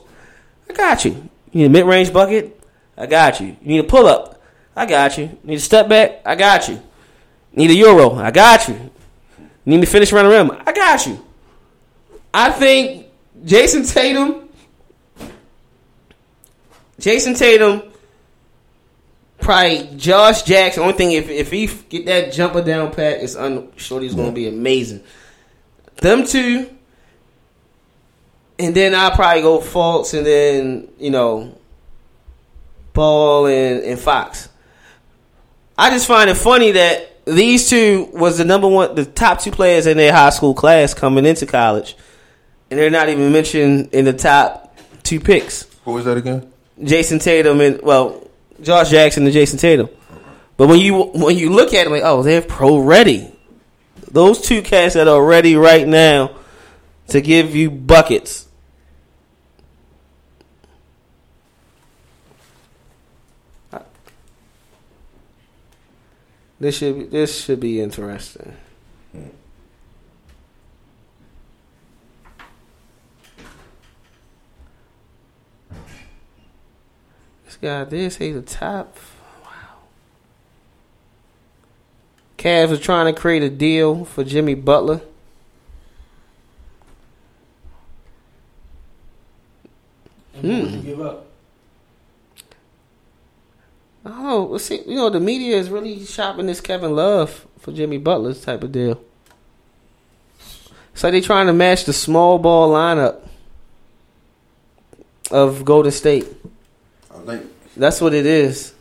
[0.68, 1.10] I got you.
[1.50, 2.58] You need a mid range bucket?
[2.96, 3.48] I got you.
[3.48, 4.40] You need a pull up?
[4.76, 5.24] I got you.
[5.24, 6.22] You need a step back?
[6.24, 6.80] I got you.
[7.52, 8.14] Need a euro?
[8.14, 8.74] I got you.
[9.64, 10.62] You need to finish around the rim?
[10.64, 11.24] I got you.
[12.32, 13.08] I think
[13.44, 14.48] Jayson Tatum,
[17.00, 17.89] Jayson Tatum,
[19.50, 20.84] probably Josh Jackson.
[20.84, 24.46] Only thing if if he get that jumper down pat, it's un, Shorty's gonna be
[24.46, 25.02] amazing.
[25.96, 26.70] Them two,
[28.60, 31.58] and then I'll probably go Fultz, and then you know,
[32.92, 34.48] Ball and, and Fox.
[35.76, 39.50] I just find it funny that these two was the number one, the top two
[39.50, 41.96] players in their high school class coming into college,
[42.70, 45.64] and they're not even mentioned in the top two picks.
[45.82, 46.52] What was that again?
[46.80, 48.29] Jayson Tatum and well,
[48.62, 49.88] Josh Jackson and Jayson Tatum.
[50.56, 53.32] But when you when you look at them, like, oh, they're pro ready.
[54.10, 56.36] Those two cats that are ready right now
[57.08, 58.46] to give you buckets.
[66.58, 68.54] This should be, this should be interesting.
[77.60, 78.96] Guy did say the top.
[79.44, 79.50] Wow.
[82.38, 85.00] Cavs are trying to create a deal for Jimmy Butler.
[90.34, 90.80] And what hmm.
[90.80, 91.26] give up?
[94.04, 94.44] I don't know.
[94.44, 98.40] Let's see, you know, the media is really shopping this Kevin Love for Jimmy Butler's
[98.40, 99.02] type of deal.
[100.92, 103.20] It's like they trying to match the small ball lineup
[105.30, 106.26] of Golden State.
[107.22, 108.74] I think That's what it is.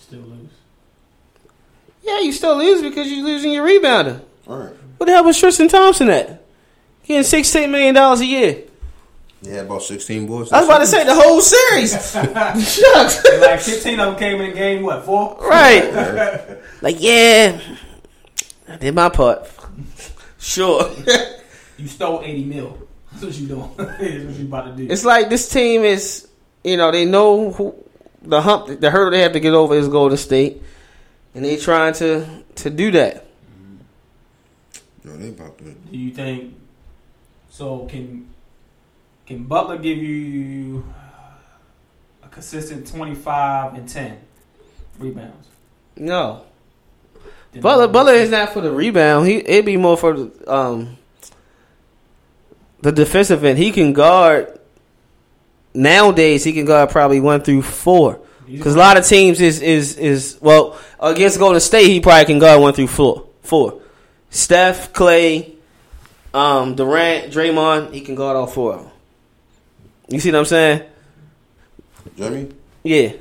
[0.00, 0.50] Still lose.
[2.02, 4.20] Yeah, you still lose because you're losing your rebounder.
[4.46, 4.72] all right.
[4.96, 6.42] What the hell was Tristan Thompson at?
[7.06, 8.64] Getting sixteen million dollars a year.
[9.42, 10.50] Yeah, about sixteen boards.
[10.52, 11.92] I was about to say the whole series.
[12.74, 13.24] Shucks.
[13.40, 15.36] Like 15 of them came in game, what, four?
[15.40, 16.58] Right.
[16.82, 17.60] Like, yeah,
[18.68, 19.48] I did my part.
[20.38, 20.88] Sure.
[21.76, 22.78] You stole 80 mil.
[23.12, 23.70] That's what you doing.
[23.76, 24.92] That's what you about to do.
[24.92, 26.27] it's like this team is,
[26.68, 27.74] you know, they know who
[28.22, 30.62] the hump, the hurdle they have to get over is Golden State,
[31.34, 32.26] and they trying to
[32.56, 33.26] to do that.
[35.04, 35.64] Yo, they about to.
[35.64, 36.54] Do you think
[37.50, 37.86] so?
[37.86, 38.28] Can
[39.26, 40.84] can Butler give you
[42.22, 44.18] a consistent twenty five and ten
[44.98, 45.48] rebounds?
[45.96, 46.44] No,
[47.52, 49.26] Then Butler Butler is not for the rebound.
[49.26, 50.96] He it'd be more for the um
[52.80, 53.58] the defensive end.
[53.58, 54.57] He can guard.
[55.74, 58.20] Nowadays, he can guard probably one through four.
[58.46, 62.38] Because a lot of teams is is is well against Golden State, he probably can
[62.38, 63.26] guard one through four.
[63.42, 63.80] Four.
[64.30, 65.54] Steph, Klay,
[66.32, 68.90] um, Durant, Draymond, he can guard all four of them.
[70.08, 70.82] You see what I'm saying?
[72.16, 72.48] Jimmy.
[72.82, 73.12] Yeah.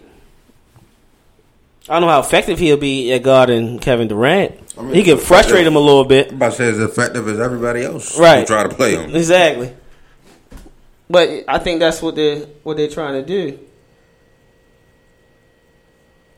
[1.89, 4.55] I don't know how effective he'll be at guarding Kevin Durant.
[4.77, 6.29] I mean, he can frustrate him a little bit.
[6.29, 8.19] I'm about to say as effective as everybody else.
[8.19, 8.45] Right.
[8.45, 9.15] Try to play him.
[9.15, 9.73] Exactly.
[11.09, 13.59] But I think that's what they what they're trying to do.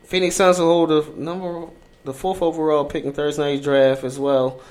[0.04, 1.68] Phoenix Suns will hold the number
[2.04, 4.62] the fourth overall pick in Thursday night's draft as well.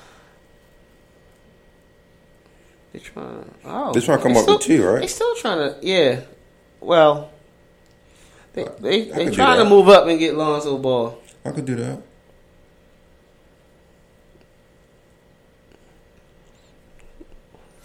[2.91, 3.51] They're trying.
[3.65, 4.99] Oh, they're trying to come up still, with two, right?
[4.99, 5.77] They're still trying to.
[5.81, 6.21] Yeah.
[6.79, 7.31] Well,
[8.53, 11.21] they they, they, they trying to move up and get Lonzo Ball.
[11.45, 12.01] I could do that.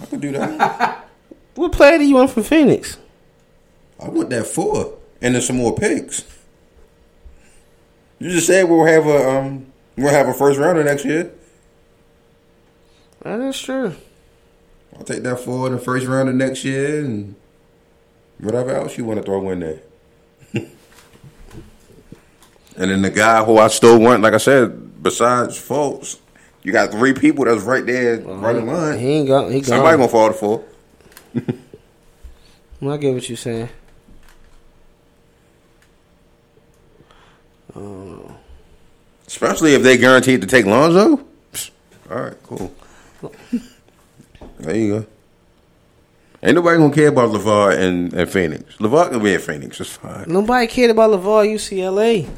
[0.00, 1.00] I could do that.
[1.54, 2.96] What player do you want from Phoenix?
[4.02, 6.24] I want that four, and then some more picks.
[8.18, 9.66] You just said we'll have a um,
[9.96, 11.32] we'll have a first rounder next year.
[13.22, 13.94] That is true.
[14.96, 17.34] I'll take that four in the first rounder next year, and
[18.38, 19.80] whatever else you want to throw in there.
[22.76, 26.18] And then the guy who I still want, like I said, besides Fultz,
[26.64, 28.98] you got three people that's right there right in line.
[28.98, 29.48] He ain't got.
[29.50, 29.64] He gone.
[29.64, 30.64] Somebody gonna fall to four.
[32.86, 33.68] I get what you're saying.
[39.26, 41.24] Especially if they guaranteed to take Lonzo.
[42.10, 42.72] All right, cool.
[44.58, 45.06] There you go.
[46.42, 48.76] Ain't nobody gonna care about LaVar and, and Phoenix.
[48.76, 49.80] LaVar gonna be in Phoenix.
[49.80, 50.26] It's fine.
[50.28, 52.28] nobody cared about LaVar UCLA.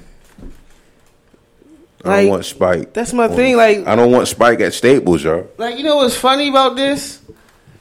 [2.05, 2.93] I Like, don't want Spike.
[2.93, 3.57] That's my thing.
[3.57, 5.49] Like, I don't want Spike at Staples, y'all.
[5.59, 7.21] like you know what's funny about this?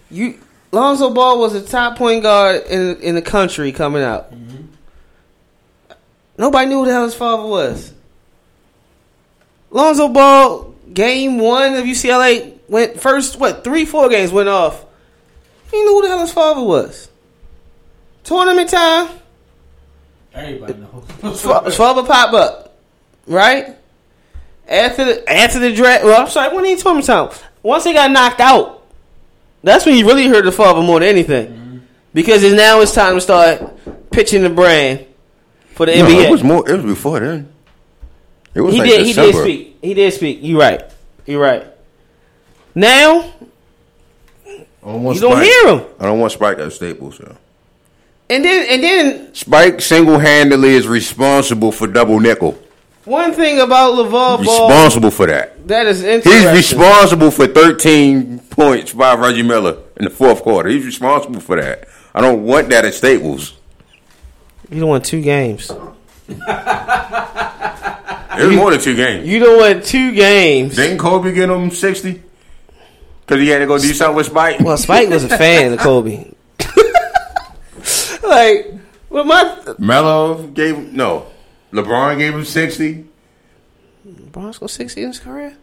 [0.10, 0.40] You
[0.76, 4.30] Lonzo Ball was the top point guard in in the country coming out.
[4.34, 4.64] Mm-hmm.
[6.38, 7.94] Nobody knew who the hell his father was.
[9.72, 13.40] Lonzo Ball, game one of UCLA went first.
[13.40, 14.84] What three, four games went off.
[15.72, 17.10] He knew who the hell his father was.
[18.26, 19.08] Tournament time,
[20.34, 20.74] Everybody
[21.22, 21.42] knows.
[21.42, 22.78] his father pop up,
[23.28, 23.78] right?
[24.68, 27.30] After the after the draft, well, I'm sorry, when he tournament time.
[27.64, 28.85] Once he got knocked out,
[29.66, 31.82] that's when you really heard the father more than anything,
[32.14, 33.62] because it's now it's time to start
[34.12, 35.06] pitching the brand
[35.74, 36.26] for the No, NBA.
[36.26, 36.70] it was more.
[36.70, 37.52] It was before then.
[38.54, 39.04] It was he like did.
[39.06, 39.28] December.
[39.28, 39.78] He did speak.
[39.82, 40.42] He did speak.
[40.42, 40.82] You right.
[41.26, 41.66] You right.
[42.74, 43.34] Now
[44.46, 45.46] I don't want you don't Spike.
[45.46, 47.18] hear him, I don't want Spike at Staples.
[47.18, 47.36] So.
[48.30, 52.58] and then and then Spike single handedly is responsible for double nickel.
[53.06, 55.68] One thing about LaVar Ball Responsible for that.
[55.68, 56.42] that is interesting.
[56.42, 60.70] He's responsible for 13 points by Reggie Miller in the fourth quarter.
[60.70, 61.88] He's responsible for that.
[62.16, 63.54] I don't want that at Staples.
[64.72, 65.72] You don't want two games.
[68.38, 69.28] Was more than two games.
[69.28, 70.76] You don't want two games.
[70.76, 72.22] Didn't Kobe get him 60?
[73.22, 74.60] Because he had to go do something with Spike?
[74.60, 76.32] Well, Spike was a fan of Kobe.
[78.24, 78.74] like,
[79.10, 81.28] with my Melo gave no.
[81.76, 83.06] LeBron gave him 60.
[84.08, 85.58] LeBron's got sixty in his career.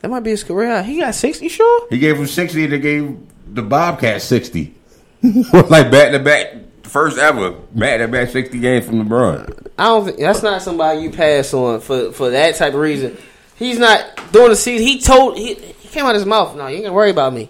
[0.00, 0.82] That might be his career.
[0.82, 1.88] He got sixty, sure.
[1.90, 4.74] He gave him 60 and they gave the Bobcats 60.
[5.52, 6.54] like back to back,
[6.84, 9.68] first ever back to back 60 games from LeBron.
[9.78, 13.16] I don't think that's not somebody you pass on for for that type of reason.
[13.56, 14.86] He's not doing the season.
[14.86, 16.56] He told he, he came out of his mouth.
[16.56, 17.48] No, you ain't gonna worry about me.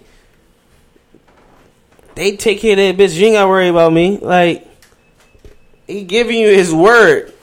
[2.15, 3.15] They take care of that bitch.
[3.15, 4.17] You ain't gotta worry about me.
[4.17, 4.67] Like
[5.85, 7.33] he giving you his word.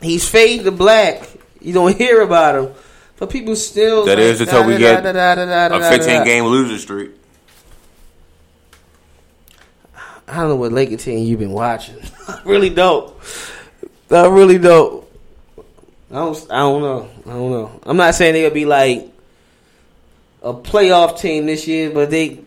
[0.00, 1.28] He's fade to black.
[1.60, 2.74] You don't hear about him,
[3.16, 4.04] but people still.
[4.04, 7.12] That like, is until we get a 15 game losing streak.
[10.28, 11.96] I don't know what Laker team you've been watching.
[12.28, 13.14] I really don't.
[14.10, 15.04] I really don't.
[16.10, 16.46] I don't.
[16.50, 17.10] I don't know.
[17.26, 17.80] I don't know.
[17.84, 19.10] I'm not saying they'll be like
[20.42, 22.40] a playoff team this year, but they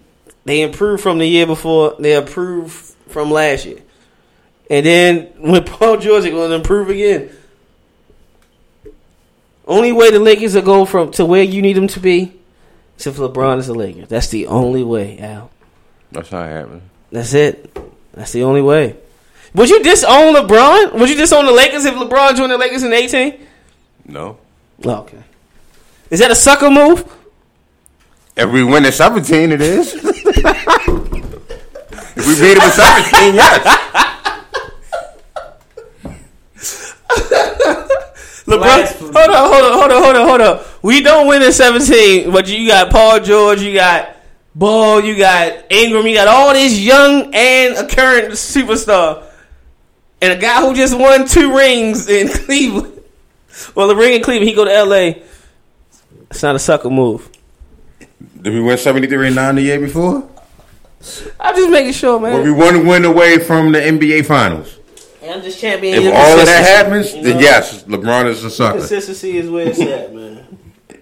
[0.46, 1.96] they improved from the year before.
[2.00, 2.74] They improved
[3.10, 3.80] from last year,
[4.70, 7.32] and then when Paul George is going to improve again.
[9.68, 12.40] Only way the Lakers will go from to where you need them to be
[12.98, 14.06] is if LeBron is a Laker.
[14.06, 15.52] That's the only way, Al.
[16.12, 16.82] That's how it happened.
[17.12, 17.78] That's it.
[18.14, 18.96] That's the only way.
[19.54, 20.94] Would you disown LeBron?
[20.94, 23.48] Would you disown the Lakers if LeBron joined the Lakers in 18?
[24.06, 24.38] No.
[24.84, 25.24] Oh, okay.
[26.10, 27.06] Is that a sucker move?
[28.36, 29.94] If we win at 17, it is.
[30.04, 30.06] if
[32.18, 33.78] we beat him at 17, yes.
[38.52, 39.12] LeBron, Blasphemy.
[39.14, 40.66] hold on, hold on, hold on, hold on, hold on.
[40.82, 44.16] We don't win in 17, but you got Paul George, you got
[44.54, 49.24] Ball, you got Ingram, you got all this young and a current superstar.
[50.22, 53.02] And a guy who just won two rings in Cleveland.
[53.76, 55.24] Well, the ring in Cleveland, he go to LA.
[56.30, 57.30] It's not a sucker move.
[58.42, 60.28] Did we win 73 and 9 the year before?
[61.40, 62.34] I'm just making sure, man.
[62.34, 64.78] Were we one win away from the NBA Finals?
[65.22, 68.50] And I'm just championing If all of that happens, you then yes, LeBron is a
[68.50, 68.80] sucker.
[68.80, 70.58] Consistency is where it's at, man.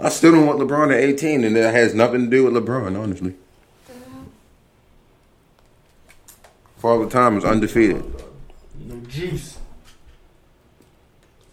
[0.00, 3.00] I still don't want LeBron at 18, and that has nothing to do with LeBron,
[3.00, 3.34] honestly.
[6.76, 8.04] Father Time is undefeated.
[8.78, 9.58] No juice.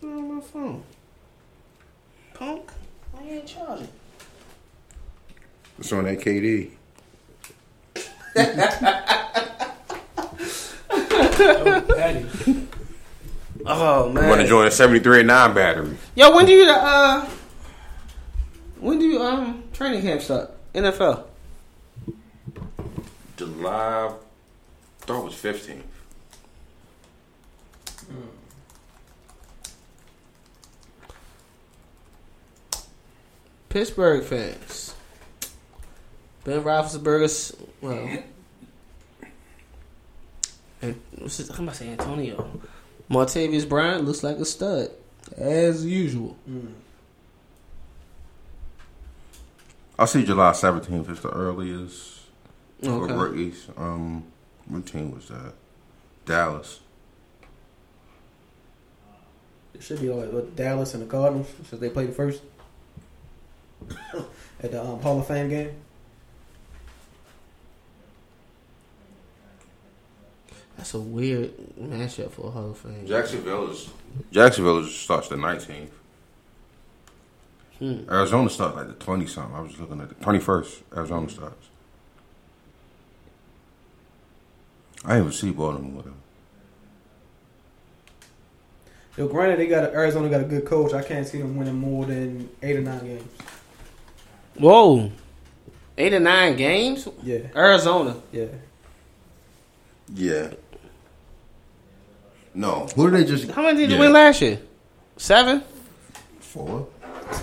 [0.04, 0.84] on my phone.
[2.36, 2.70] Punk,
[3.12, 3.88] why you ain't charging?
[5.80, 6.72] It's on that KD.
[13.68, 15.98] Oh I want to join a 73 and 9 battery.
[16.14, 17.28] Yo, when do you uh?
[18.80, 19.64] When do you um?
[19.74, 20.52] training camp start?
[20.74, 21.24] NFL.
[23.38, 24.14] July, I
[25.00, 25.82] thought it was 15th.
[33.70, 34.96] Pittsburgh fans.
[36.44, 38.24] Ben Roethlisberger's well.
[40.86, 42.62] And what's his, I'm about to say Antonio.
[43.10, 44.90] Martavis Bryant looks like a stud,
[45.38, 46.38] as usual.
[49.98, 52.20] I see July seventeenth is the earliest
[52.84, 53.14] for Okay.
[53.14, 53.68] rookies.
[53.78, 54.26] Um,
[54.68, 55.54] what team was that?
[56.26, 56.80] Dallas.
[59.74, 62.42] It should be like what, Dallas and the Cardinals since they played first
[64.64, 65.72] at the um, Hall of Fame game.
[70.86, 71.52] That's a weird
[71.82, 73.08] matchup for a Hall of Fame.
[73.08, 73.90] Jacksonville is
[74.32, 75.90] Jacksonville is- starts the 19th.
[77.80, 78.02] Hmm.
[78.08, 79.56] Arizona starts like the twenty something.
[79.56, 80.84] I was looking at the twenty first.
[80.96, 81.66] Arizona starts.
[85.04, 86.04] I didn't even see Baltimore.
[86.04, 86.12] though.
[89.18, 90.94] Yo, granted, they got Arizona got a good coach.
[90.94, 93.24] I can't see them winning more than eight or nine games.
[94.60, 95.10] Whoa,
[95.98, 97.08] eight or nine games.
[97.24, 98.18] Yeah, Arizona.
[98.32, 98.46] yeah.
[100.14, 100.52] Yeah.
[102.56, 102.88] No.
[102.96, 103.52] Who did they just?
[103.52, 103.96] How many did Yeah.
[103.98, 104.60] you win last year?
[105.18, 105.62] Seven.
[106.40, 106.88] Four.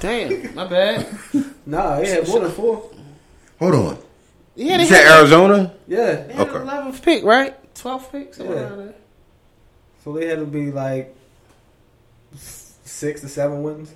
[0.01, 1.06] Damn, my bad.
[1.66, 2.90] Nah, they had more than four.
[3.60, 3.98] Hold on.
[4.56, 5.74] Yeah, they You said had, Arizona?
[5.86, 6.59] Yeah, they had Okay.
[6.59, 7.74] 11th pick, right?
[7.74, 8.62] 12th pick, somewhere Yeah.
[8.64, 8.94] around there.
[10.02, 11.14] so they had to be like
[12.34, 13.94] six to seven wins.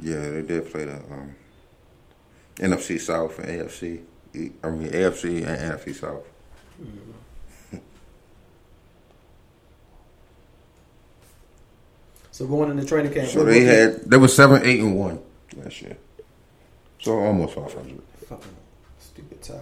[0.00, 1.34] Yeah, they did play the um,
[2.56, 4.00] NFC South and AFC.
[4.62, 6.24] I mean AFC and NFC South.
[12.38, 15.18] So going into training camp, So they rookie- had they were seven, eight, and one
[15.56, 15.96] last year.
[17.00, 18.00] So almost five hundred.
[18.28, 18.54] fucking
[19.00, 19.54] stupid tie.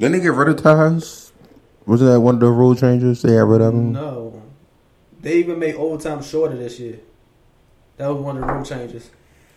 [0.00, 1.30] Then they get rid of ties.
[1.86, 3.22] Was that one of the rule changes?
[3.22, 3.92] They got rid of them.
[3.92, 4.42] No,
[5.20, 6.98] they even made overtime shorter this year.
[7.98, 9.08] That was one of the rule changes.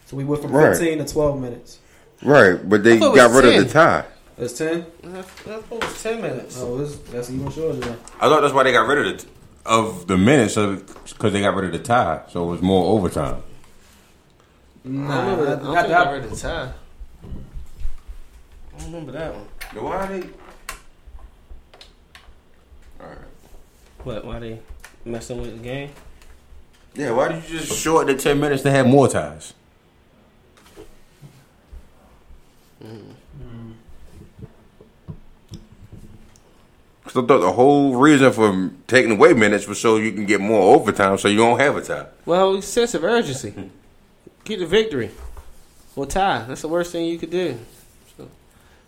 [0.05, 0.77] So we went from Right.
[0.77, 1.79] 15 to 12 minutes.
[2.21, 3.61] Right, but they I thought it got rid 10.
[3.61, 4.03] of the tie.
[4.37, 4.85] That's 10.
[5.05, 6.59] I thought it was 10 minutes.
[6.61, 6.77] Oh,
[7.11, 7.79] that's even shorter.
[7.79, 7.97] Then.
[8.19, 9.25] I thought that's why they got rid of the
[9.65, 13.41] of the minutes because they got rid of the tie, so it was more overtime.
[14.85, 15.67] I Nah, remember not, that.
[15.67, 16.07] I not think that.
[16.07, 16.73] I read the time.
[18.75, 19.83] I don't remember that one.
[19.83, 20.21] Why they?
[23.01, 23.17] All right.
[24.03, 24.25] What?
[24.25, 24.59] Why they
[25.03, 25.89] messing with the game?
[26.93, 29.53] Yeah, why did you just shorten the ten minutes to have more ties?
[32.81, 33.84] Cause I
[37.21, 41.17] thought the whole reason for taking away minutes was so you can get more overtime,
[41.17, 42.07] so you don't have a tie.
[42.25, 43.53] Well, sense of urgency.
[44.43, 45.11] Get the victory.
[45.95, 46.43] Or tie.
[46.47, 47.57] That's the worst thing you could do.
[48.17, 48.27] So.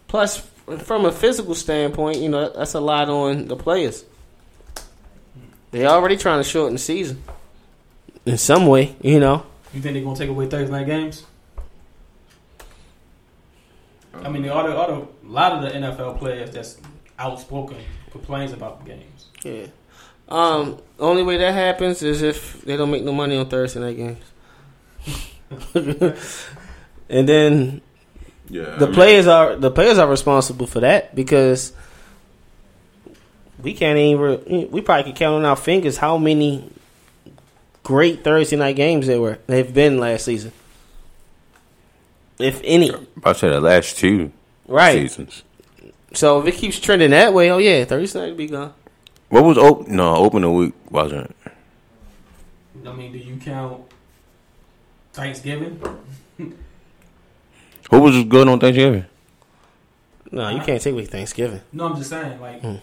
[0.07, 0.45] Plus,
[0.79, 4.03] from a physical standpoint, you know, that's a lot on the players.
[5.71, 7.23] They already trying to shorten the season.
[8.25, 9.45] In some way, you know.
[9.73, 11.25] You think they're gonna take away Thursday night games?
[14.13, 16.77] I mean, the other, other, a lot of the NFL players that's
[17.19, 17.77] outspoken
[18.11, 19.25] complains about the games.
[19.43, 19.67] Yeah.
[20.29, 23.95] Um, only way that happens is if they don't make no money on Thursday night
[23.95, 24.23] games.
[27.09, 27.81] and then
[28.49, 31.71] Yeah, the players are the players are responsible for that because
[33.63, 36.69] we can't even re- we probably could count on our fingers how many
[37.83, 40.51] great Thursday night games there were they've been last season,
[42.39, 42.91] if any.
[43.23, 44.31] I said the last two
[44.67, 45.09] Right.
[45.09, 45.43] seasons.
[46.13, 48.73] So if it keeps trending that way, oh yeah, Thursday night will be gone.
[49.29, 49.95] What was open?
[49.95, 51.35] No, opening week wasn't.
[52.85, 53.81] I mean, do you count
[55.13, 55.81] Thanksgiving?
[56.37, 59.05] Who was good on Thanksgiving?
[60.31, 61.61] No, you can't take away Thanksgiving.
[61.71, 62.79] No, I'm just saying, like Mm.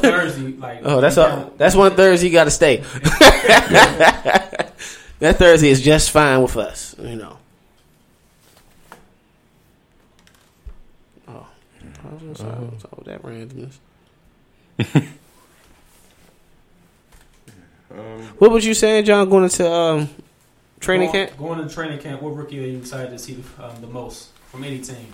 [0.00, 1.52] Thursday, like Oh, that's you all.
[1.56, 2.76] That's one Thursday you got to stay.
[5.18, 7.38] that Thursday is just fine with us, you know.
[11.28, 11.46] Oh,
[12.22, 13.78] I was gonna say, all that randomness?
[18.38, 19.28] what was you saying, John?
[19.28, 20.08] Going into um,
[20.80, 21.38] training going, camp?
[21.38, 24.64] Going to training camp, what rookie are you excited to see um, the most from
[24.64, 25.12] any team?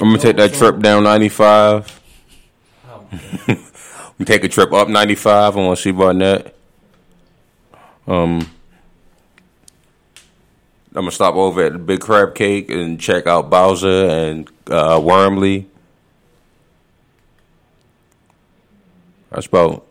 [0.00, 2.00] I'm gonna take that trip down 95.
[2.88, 3.58] Oh, my God.
[4.18, 5.56] We take a trip up 95.
[5.56, 6.54] I want to see Barnett.
[8.06, 8.50] Um,
[10.90, 15.00] I'm gonna stop over at the Big Crab Cake and check out Bowser and uh,
[15.02, 15.68] Wormley.
[19.30, 19.86] That's about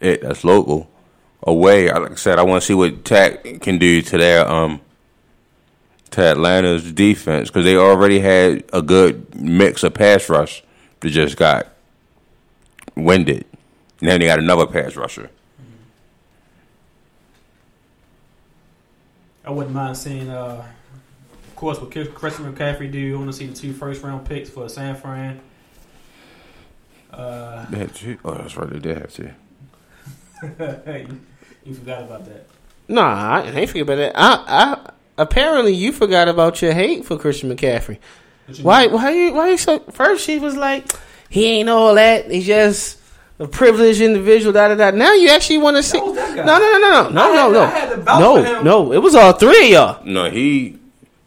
[0.00, 0.22] it.
[0.22, 0.88] That's local.
[1.42, 1.90] away.
[1.90, 4.80] Like I said, I want to see what Tak can do to their um
[6.10, 10.62] to Atlanta's defense because they already had a good mix of pass rush
[11.00, 11.68] that just got
[12.96, 13.44] winded.
[14.00, 15.30] Now they got another pass rusher.
[19.48, 20.62] I wouldn't mind seeing, uh,
[21.46, 23.14] of course, what Christian McCaffrey do.
[23.14, 25.40] I want to see the two first round picks for San Fran.
[27.10, 28.68] Uh, They had two- Oh, that's right.
[28.68, 29.30] They did have two.
[30.42, 31.20] you,
[31.64, 32.46] you forgot about that.
[32.88, 34.12] Nah, I ain't forget about that.
[34.16, 34.90] I, I
[35.22, 37.98] apparently you forgot about your hate for Christian McCaffrey.
[38.62, 38.86] Why?
[38.86, 38.94] mean?
[38.94, 39.32] Why you?
[39.34, 39.78] Why you so?
[39.90, 40.92] First she was like,
[41.30, 42.30] he ain't all that.
[42.30, 42.98] He's just
[43.38, 44.52] a privileged individual.
[44.52, 44.90] Da da da.
[44.96, 45.98] Now you actually want to see?
[46.00, 46.44] was that guy.
[46.44, 48.48] No, no, no, no, no, I no, had- no, I had to vouch no, for
[48.48, 48.64] him.
[48.64, 48.92] no.
[48.92, 50.04] It was all three of y'all.
[50.04, 50.78] No, he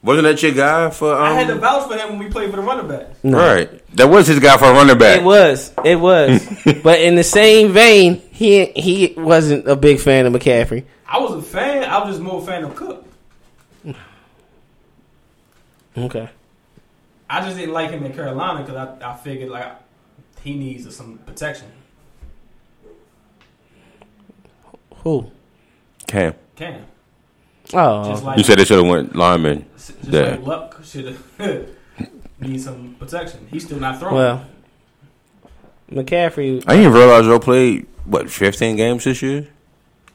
[0.04, 1.14] wasn't that your guy for.
[1.14, 3.08] Um, I had to vouch for him when we played for the running back.
[3.24, 5.20] Right, that was his guy for a running back.
[5.20, 6.46] It was, it was.
[6.84, 10.86] but in the same vein, he he wasn't a big fan of McCaffrey.
[11.08, 11.84] I was a fan.
[11.84, 13.06] I was just more a fan of Cook.
[15.98, 16.30] Okay.
[17.30, 19.74] I just didn't like him in Carolina because I, I figured like
[20.42, 21.68] he needs some protection.
[24.98, 25.32] Who?
[26.08, 26.86] Cam, Cam,
[27.74, 29.66] Oh, like you said they should have went lineman.
[29.76, 30.32] just there.
[30.38, 31.70] like Luck should have
[32.40, 33.48] need some protection.
[33.50, 34.16] He's still not throwing.
[34.16, 34.46] well,
[35.92, 36.64] McCaffrey.
[36.68, 39.48] I didn't realize Joe played what fifteen games this year.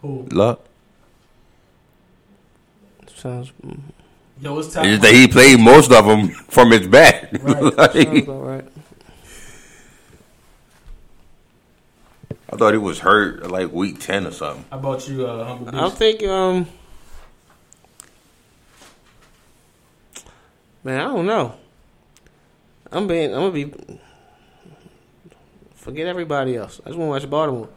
[0.02, 0.26] Who?
[0.30, 0.60] Luck.
[3.16, 3.52] Sounds,
[4.40, 5.00] Yo, it's It's time.
[5.00, 7.32] that he played most of them from his back.
[7.42, 7.62] Right.
[7.76, 8.64] Like, sounds about right.
[12.52, 14.64] I thought he was hurt like week ten or something.
[14.70, 15.96] How about you, uh, humble I beast?
[15.96, 16.66] think um
[20.84, 21.54] Man, I don't know.
[22.92, 23.72] I'm being I'm gonna be
[25.74, 26.80] forget everybody else.
[26.84, 27.68] I just wanna watch Baltimore.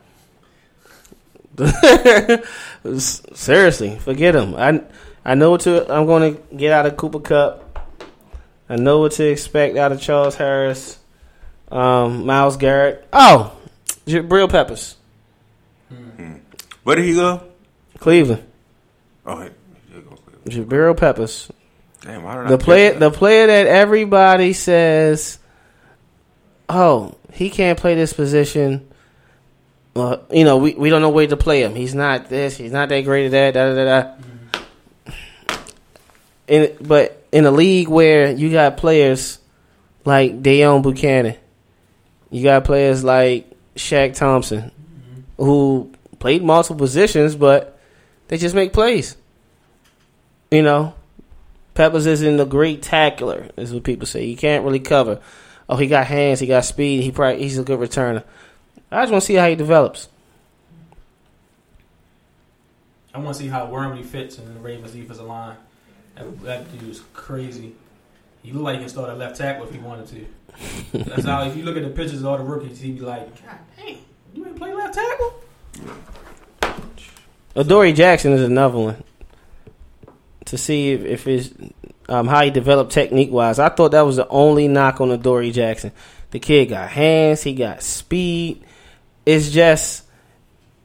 [2.85, 4.53] S- Seriously, forget them.
[4.55, 4.83] I
[5.25, 7.65] I know what to I'm gonna get out of Cooper Kupp.
[8.69, 10.99] I know what to expect out of Charles Harris,
[11.71, 13.07] um, Myles Garrett.
[13.11, 13.51] Oh,
[14.05, 14.95] Jabril Peppers,
[16.83, 17.41] Where did he go?
[17.99, 18.43] Cleveland.
[19.25, 19.49] Oh, he
[19.93, 20.69] he go Cleveland.
[20.69, 21.51] Jabril Peppers.
[22.01, 22.99] Damn, why did I the catch player that?
[22.99, 25.37] the player that everybody says
[26.69, 28.87] oh he can't play this position
[29.95, 32.71] uh, you know we, we don't know where to play him he's not this he's
[32.71, 34.01] not that great at that da, da, da,
[35.07, 35.13] da.
[36.47, 39.39] In, but in a league where you got players
[40.05, 41.37] like Deone Bucannon
[42.29, 44.71] you got players like Shaq Thompson
[45.37, 47.79] who played multiple positions but
[48.27, 49.15] they just make plays
[50.51, 50.93] you know
[51.79, 54.25] Peppers isn't a great tackler, is what people say.
[54.25, 55.21] He can't really cover.
[55.69, 57.03] Oh, he got hands, he got speed.
[57.03, 58.25] He probably he's a good returner.
[58.91, 60.09] I just want to see how he develops.
[63.13, 65.55] I want to see how Wormley fits in the Ravens defensive line.
[66.15, 67.73] That, that dude is crazy.
[68.43, 70.25] He look like he can start at left tackle if he wanted to.
[70.91, 71.43] That's how.
[71.43, 73.97] If you look at the pictures of all the rookies, he'd be like, "God damn,
[74.33, 75.41] you ain't play left tackle."
[77.55, 79.03] Adoree Jackson is another one
[80.45, 81.53] to see if, if
[82.07, 83.59] um, how he developed technique wise.
[83.59, 85.91] I thought that was the only knock on Adoree Jackson.
[86.31, 88.63] The kid got hands, he got speed.
[89.25, 90.03] It's just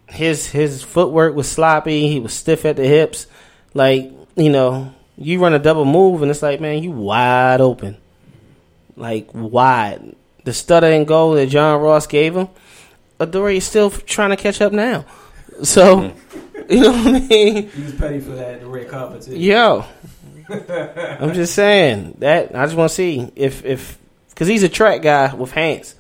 [0.09, 2.09] his his footwork was sloppy.
[2.09, 3.27] He was stiff at the hips.
[3.73, 7.97] Like you know, you run a double move and it's like, man, you wide open,
[8.97, 10.15] like wide.
[10.45, 12.49] The stutter and goal that John Ross gave him,
[13.19, 15.05] Adoree is still trying to catch up now.
[15.63, 16.15] So.
[16.67, 17.69] You know what I mean?
[17.69, 19.37] He was petty for that the red carpet too.
[19.37, 19.85] Yo,
[20.49, 23.99] I'm just saying that I just want to see if if
[24.31, 25.95] because he's a track guy with hands.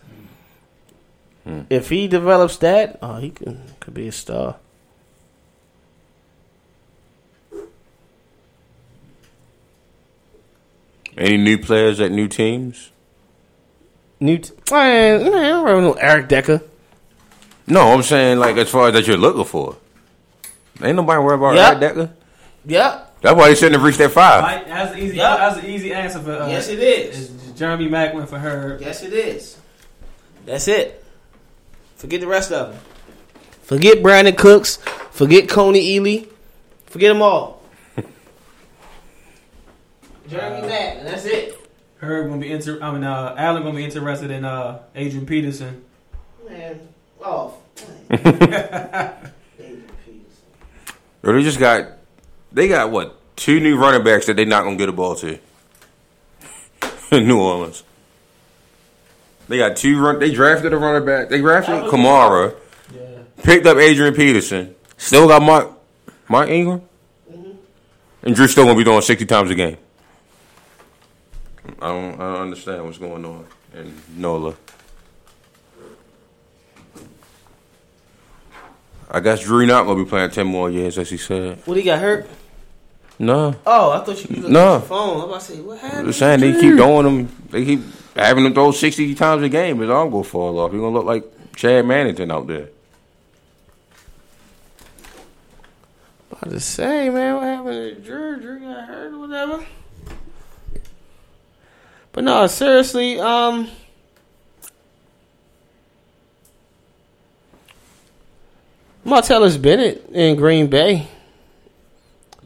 [1.44, 1.62] Hmm.
[1.68, 4.56] If he develops that, oh, he could could be a star.
[11.16, 12.90] Any new players at new teams?
[14.20, 16.62] New, t- man, man, I don't know Eric Decker.
[17.66, 19.76] No, I'm saying like as far as that you're looking for.
[20.82, 21.68] Ain't nobody worried about Yeah.
[21.68, 22.14] Eric Decker.
[22.66, 23.16] Yep.
[23.20, 24.42] That's why he shouldn't have reached that five.
[24.42, 25.16] Like, that's the easy.
[25.16, 25.36] Yeah.
[25.36, 26.32] That's the easy answer for.
[26.32, 28.78] Uh, Yes, it Jeremy Mack went for her.
[28.80, 29.56] Yes, it is.
[30.44, 31.02] That's it.
[31.96, 32.80] Forget the rest of them.
[33.62, 34.76] Forget Brandin Cooks.
[35.10, 36.28] Forget Kony Ealy.
[36.86, 37.62] Forget them all.
[40.28, 41.58] Jeremy Mack, and that's it.
[41.98, 42.78] Her gonna be inter.
[42.82, 45.84] I mean, uh, Allen gonna be interested in uh, Adrian Peterson.
[46.48, 46.80] Man,
[47.22, 47.54] off.
[48.10, 49.14] Adrian
[51.22, 51.88] Or they just got
[52.52, 55.38] they got what two new running backs that they're not gonna get a ball to
[57.12, 57.82] in New Orleans.
[59.48, 60.18] They got two run.
[60.18, 61.28] They drafted a running back.
[61.28, 62.54] They drafted Kamara,
[62.94, 63.00] Yeah.
[63.42, 64.74] picked up Adrian Peterson.
[64.96, 65.70] Still got Mark
[66.28, 66.82] Mark Ingram,
[67.32, 67.56] Mhm.
[68.22, 69.76] and Drew still gonna be doing sixty times a game.
[71.80, 74.54] I don't, I don't understand what's going on in NOLA.
[79.10, 81.58] I guess Drew not gonna be playing ten more years, as he said.
[81.66, 82.26] What he got hurt?
[83.18, 84.78] No, Oh, I thought you was No.
[84.80, 85.20] the phone.
[85.20, 86.06] I'm about to say what happened.
[86.08, 87.28] I'm saying they keep throwing him.
[87.50, 87.80] They keep
[88.16, 89.78] having him throw sixty times a game.
[89.78, 90.72] His arm gonna fall off.
[90.72, 91.24] He gonna look like
[91.54, 92.68] Chad Mannington out there.
[96.32, 98.40] about to say, man, what happened to Drew?
[98.40, 99.64] Drew got hurt or whatever.
[102.14, 103.68] But no, seriously, um,
[109.04, 111.08] Martellus Bennett in Green Bay.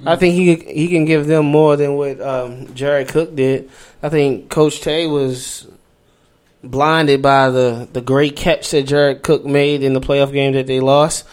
[0.07, 3.69] I think he he can give them more than what um, Jared Cook did.
[4.03, 5.69] I think Coach Tay was
[6.65, 10.67] blinded by the, the great catch that Jared Cook made in the playoff game that
[10.67, 11.27] they lost.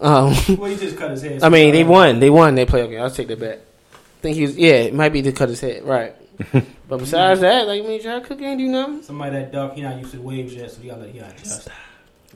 [0.00, 1.42] Um, Well, he just cut his head.
[1.42, 2.18] I mean, they won.
[2.20, 2.54] They won.
[2.54, 3.02] They playoff game.
[3.02, 3.58] I'll take that back.
[3.58, 4.56] I think he was.
[4.56, 5.82] Yeah, it might be to cut his head.
[5.82, 6.14] Right.
[6.88, 9.02] but besides that, like, I mean, Jared Cook ain't do nothing.
[9.02, 11.34] Somebody that dark, he not used to waves yet, so he gotta let he gotta
[11.34, 11.68] adjust.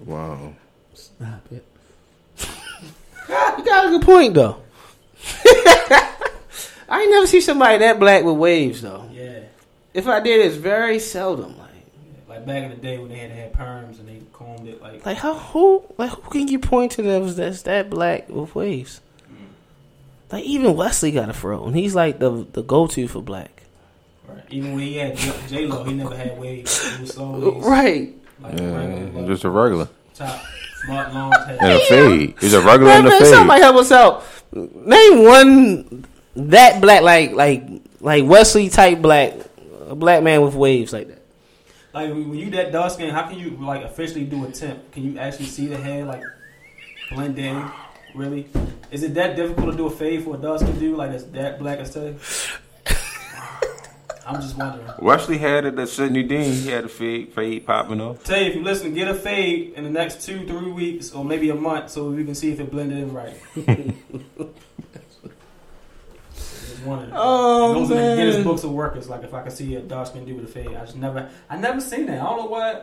[0.04, 0.54] Wow.
[0.94, 1.64] Stop it.
[3.28, 4.62] you got a good point though.
[6.88, 9.08] I ain't never see somebody that black with waves though.
[9.12, 9.40] Yeah,
[9.92, 11.58] If I did, it's very seldom.
[11.58, 11.68] Like,
[12.28, 14.80] like back in the day when they had to have perms and they combed it
[14.80, 15.04] like.
[15.04, 18.54] like how who like who can you point to that was that's that black with
[18.54, 19.00] waves?
[19.30, 20.32] Mm.
[20.32, 23.57] Like even Wesley got a fro, and he's like the the go to for black.
[24.28, 24.44] Right.
[24.50, 25.16] Even when he had
[25.48, 26.96] J Lo, he never had waves.
[26.96, 28.14] He was always Right.
[28.42, 30.40] like Yeah, regular, just a regular top,
[30.84, 31.58] smart long hair.
[31.60, 32.34] and a fade.
[32.40, 33.34] He's a regular Man, and a man, fade.
[33.34, 34.24] somebody help us out.
[34.52, 36.04] Name one
[36.36, 37.64] that black like like
[38.00, 39.34] like Wesley type black,
[39.88, 41.22] a black man with waves like that.
[41.94, 44.92] Like when you that dark skin, how can you like officially do a temp?
[44.92, 46.22] Can you actually see the hair like
[47.10, 47.64] blend in?
[48.14, 48.46] Really?
[48.90, 51.24] Is it that difficult to do a fade for a dark skin dude like that's
[51.24, 52.14] that black as tell?
[54.28, 54.86] I'm just wondering.
[55.00, 56.52] Wesley had it at Sidney Deane.
[56.52, 58.22] He had a fade, fade popping off.
[58.24, 61.24] Tell you if you listen, get a fade in the next two, three weeks, or
[61.24, 63.34] maybe a month, so we can see if it blended in right.
[66.34, 67.10] Just wondering.
[67.14, 68.16] Oh, it goes in the man.
[68.18, 69.08] Guinness books of workers.
[69.08, 71.30] Like if I could see a dark skin dude with a fade, I just never,
[71.48, 72.20] I never seen that.
[72.20, 72.82] I don't know why.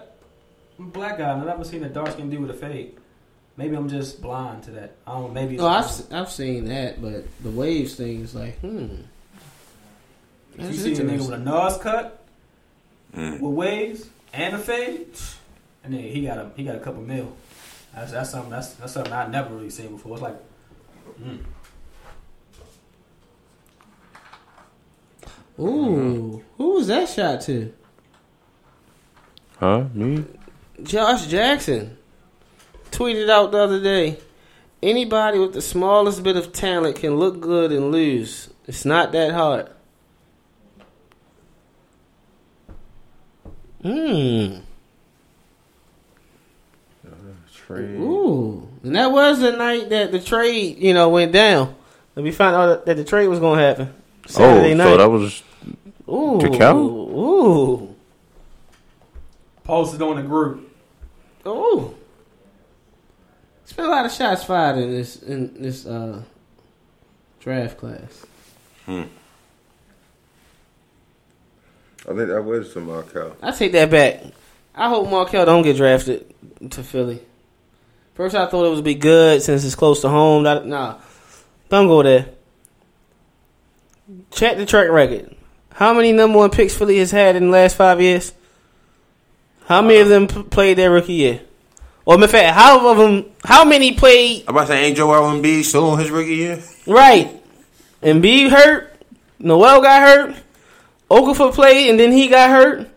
[0.80, 1.32] I'm a black guy.
[1.32, 2.98] and I never seen a dark skin dude with a fade.
[3.58, 4.96] Maybe I'm just blind to that.
[5.08, 5.22] I don't.
[5.28, 5.54] know, Maybe.
[5.56, 8.88] It's Oh, I've s- I've seen that, but the waves thing is like, hmm.
[10.58, 11.44] If you see a nigga with a interesting.
[11.44, 12.22] Nas cut
[13.16, 13.40] Mm.
[13.40, 15.08] with waves and a fade,
[15.86, 17.32] and then he got a he got a couple mil.
[17.94, 20.14] That's, that's something that's, that's something I never really seen before.
[20.16, 20.36] It's like,
[21.22, 21.40] mm.
[25.58, 27.74] Ooh, who was that shot to?
[29.60, 29.86] Huh?
[29.94, 30.26] Me?
[30.84, 31.98] Josh Jackson
[32.92, 34.20] tweeted out the other day.
[34.84, 38.50] Anybody with the smallest bit of talent can look good and lose.
[38.68, 39.70] It's not that hard.
[43.86, 44.62] Hmm.
[47.54, 48.00] Trade.
[48.00, 48.68] Ooh.
[48.84, 51.76] And that was the night that the trade, you know, went down.
[52.16, 53.94] And we found out that the trade was going to happen.
[54.26, 54.84] Saturday oh, night.
[54.86, 55.44] so that was
[56.10, 56.40] Ooh.
[56.40, 56.78] to count?
[56.78, 57.96] Ooh.
[59.64, 60.68] posted on the group.
[61.46, 61.96] Ooh.
[63.64, 66.24] It's been a lot of shots fired in this in this uh
[67.40, 68.26] draft class.
[72.06, 73.36] I think that was to Markelle.
[73.42, 74.22] I take that back.
[74.76, 76.34] I hope Markelle don't get drafted
[76.72, 77.22] to Philly.
[78.14, 80.44] First, I thought it would be good since it's close to home.
[80.44, 80.96] That- Nah,
[81.70, 82.28] don't go there.
[84.32, 85.36] Check the track record.
[85.74, 88.34] How many number one picks Philly has had in the last five years?
[89.66, 91.42] How many of them p- played their rookie year?
[92.06, 93.26] Or, in fact, how of them?
[93.44, 96.64] How many played I'm about to say, ain't Joel Embiid still on his rookie year?
[96.86, 97.42] right?
[98.04, 99.02] Embiid hurt.
[99.40, 100.36] Noel got hurt.
[101.10, 102.90] Okafor played and then he got hurt.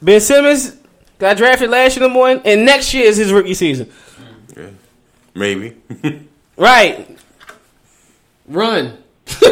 [0.00, 0.76] Ben Simmons
[1.18, 3.90] got drafted last year number one, and next year is his rookie season.
[5.34, 5.76] Maybe.
[6.58, 7.18] Right.
[8.48, 8.96] Run.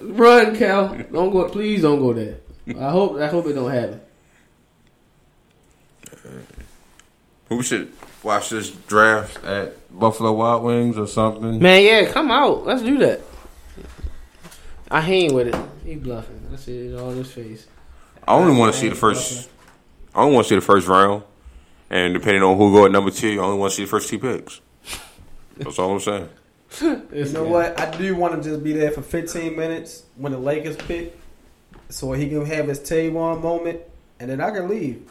[0.00, 0.96] Run, Cal.
[1.10, 1.48] Don't go.
[1.48, 2.36] Please don't go there.
[2.78, 3.16] I hope.
[3.18, 4.00] I hope it don't happen.
[6.12, 6.28] Uh,
[7.48, 11.58] Who should watch this draft at Buffalo Wild Wings or something.
[11.60, 12.64] Man, yeah, come out.
[12.64, 13.20] Let's do that.
[14.92, 15.56] I hang with it.
[15.86, 16.46] He bluffing.
[16.52, 17.66] I see it all in his face.
[18.28, 19.48] I only want to see the first.
[20.14, 21.22] I only want to see the first round,
[21.88, 24.10] and depending on who go at number two, I only want to see the first
[24.10, 24.60] two picks.
[25.56, 26.28] That's all I'm saying.
[27.12, 27.78] You know what?
[27.78, 31.18] I do want him to just be there for 15 minutes when the Lakers pick,
[31.90, 33.80] so he can have his Tavon moment,
[34.20, 35.10] and then I can leave.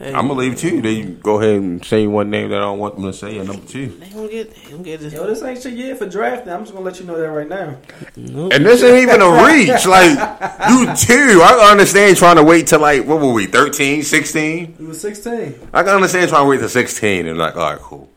[0.00, 0.80] Hey, I'm gonna leave two.
[0.80, 3.48] They go ahead and say one name that I don't want them to say, and
[3.48, 3.88] number two.
[3.88, 4.54] They gonna get.
[4.54, 5.12] They gonna get this.
[5.12, 6.50] Yo, this ain't your year for drafting.
[6.54, 7.76] I'm just gonna let you know that right now.
[8.16, 9.84] And this ain't even a reach.
[9.84, 10.12] Like
[10.70, 14.74] you two, I can understand trying to wait till like what were we 13, 16?
[14.78, 15.68] He was 16.
[15.74, 18.08] I can understand trying to wait till sixteen and like, all right, cool,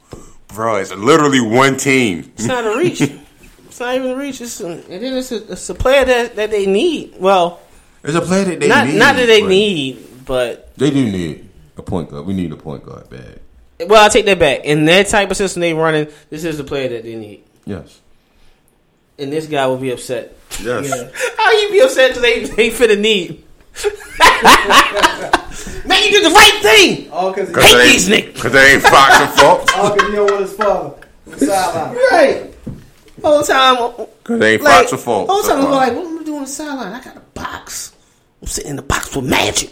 [0.47, 0.77] bro.
[0.77, 2.31] It's literally one team.
[2.38, 3.01] It's not a reach.
[3.01, 4.39] it's not even a reach.
[4.39, 7.15] It's a, and then it's a, it's a player that, that they need.
[7.19, 7.60] Well,
[8.05, 8.99] It's a player that they not need.
[8.99, 12.25] not that they but need, but They do need a point guard.
[12.25, 13.39] We need a point guard bad.
[13.87, 14.65] well, I take that back.
[14.65, 17.43] In that type of system they running, this is the player that they need.
[17.65, 17.99] Yes.
[19.19, 20.35] And this guy will be upset.
[20.61, 20.89] Yes.
[21.37, 23.43] How you be upset because they they fit a need?
[25.85, 27.11] Man, you did the right thing.
[27.11, 28.41] All because Cause Hate it these niggas.
[28.41, 29.73] cause they ain't Fox and Fox.
[29.75, 30.95] all 'cause he don't want his father.
[31.27, 31.95] on sideline.
[32.11, 32.53] Right.
[33.23, 33.89] Whole time, uh,
[34.23, 35.29] Cause it ain't like, Fox or Fox.
[35.31, 36.93] whole time, That's I'm like, what am I doing on the sideline?
[36.93, 37.93] I got a box.
[38.41, 39.71] I'm sitting in the box with Magic.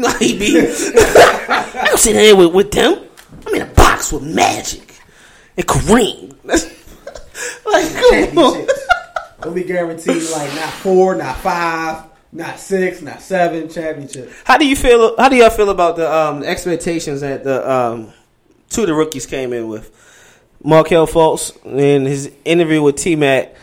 [0.00, 0.58] You know how he be?
[1.48, 3.04] I'm sitting there with, with them.
[3.46, 4.98] I'm in a box with Magic
[5.58, 6.34] and Kareem.
[6.46, 8.54] like, come on.
[8.54, 8.86] Championships.
[9.44, 14.32] We'll be guaranteed like not four, not five, not six, not seven championships.
[14.44, 15.16] How do you feel?
[15.18, 18.12] How do y'all feel about the um, expectations that the um,
[18.70, 19.94] two of the rookies came in with?
[20.64, 23.54] Markelle Fultz in his interview with T Mac,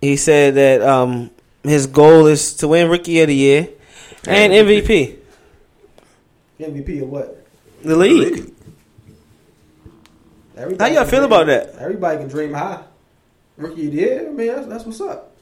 [0.00, 1.30] he said that um,
[1.64, 3.68] his goal is to win Rookie of the Year
[4.28, 5.22] and MVP.
[6.60, 7.46] MVP or what?
[7.82, 8.52] The league.
[10.56, 11.74] How Everybody y'all feel dream- about that?
[11.78, 12.82] Everybody can dream high.
[13.56, 15.32] Rookie of the year, I mean, that's, that's what's up.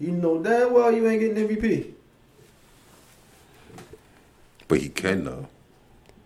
[0.00, 1.92] You know damn well you ain't getting MVP.
[4.68, 5.48] But he can though.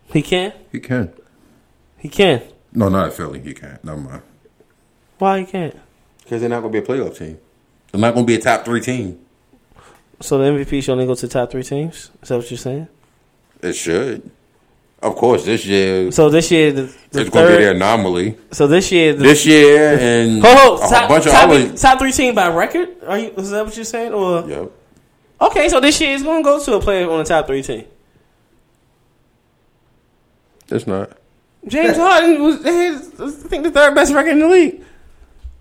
[0.06, 0.52] He can.
[0.72, 1.12] He can.
[1.98, 2.42] He can.
[2.72, 3.40] No, not at Philly.
[3.40, 3.82] He can't.
[3.84, 4.22] Never mind.
[5.18, 5.76] Why he can't?
[6.22, 7.38] Because they're not going to be a playoff team.
[7.92, 9.18] They're not going to be a top three team.
[10.20, 12.10] So the MVP should only go to top three teams.
[12.22, 12.88] Is that what you're saying?
[13.62, 14.30] It should.
[15.00, 18.36] Of course, this year So this year, the, the it's going to be the anomaly.
[18.50, 20.76] So this year, the, This year and Ho ho!
[20.76, 21.76] a Top, bunch of top, other.
[21.76, 22.96] top three team by record?
[23.06, 23.30] Are you?
[23.36, 24.12] Is that what you're saying?
[24.12, 24.70] Or Yep.
[25.42, 27.62] okay, so this year is going to go to a player on the top three
[27.62, 27.84] team.
[30.68, 31.12] It's not.
[31.66, 34.82] James Harden was, had, I think, the third best record in the league.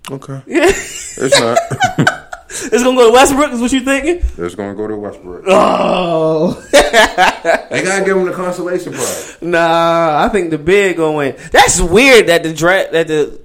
[0.09, 0.41] Okay.
[0.47, 1.57] Yeah, It's not.
[2.65, 3.51] it's going to go to Westbrook.
[3.51, 4.17] Is what you thinking?
[4.37, 5.43] it's going to go to Westbrook.
[5.47, 9.37] Oh, They got to give him the consolation prize.
[9.41, 10.23] nah!
[10.25, 11.35] I think the big going.
[11.51, 13.41] That's weird that the draft that the.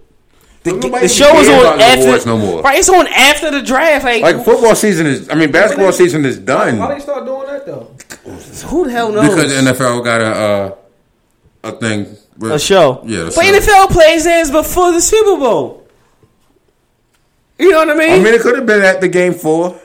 [0.64, 2.62] The, the show is on about the after no more.
[2.62, 2.78] right.
[2.78, 4.04] It's on after the draft.
[4.04, 5.28] Like, Like football season is.
[5.28, 6.78] I mean, basketball season is done.
[6.78, 7.90] Why they start doing that though?
[8.68, 9.28] who the hell knows?
[9.28, 10.76] because the NFL got a uh,
[11.64, 12.16] a thing.
[12.38, 13.02] With, a show.
[13.04, 13.58] Yeah, the but show.
[13.86, 15.81] NFL plays theirs before the Super Bowl.
[17.62, 18.10] You know what I mean?
[18.10, 19.80] I mean, it could have been at the game four.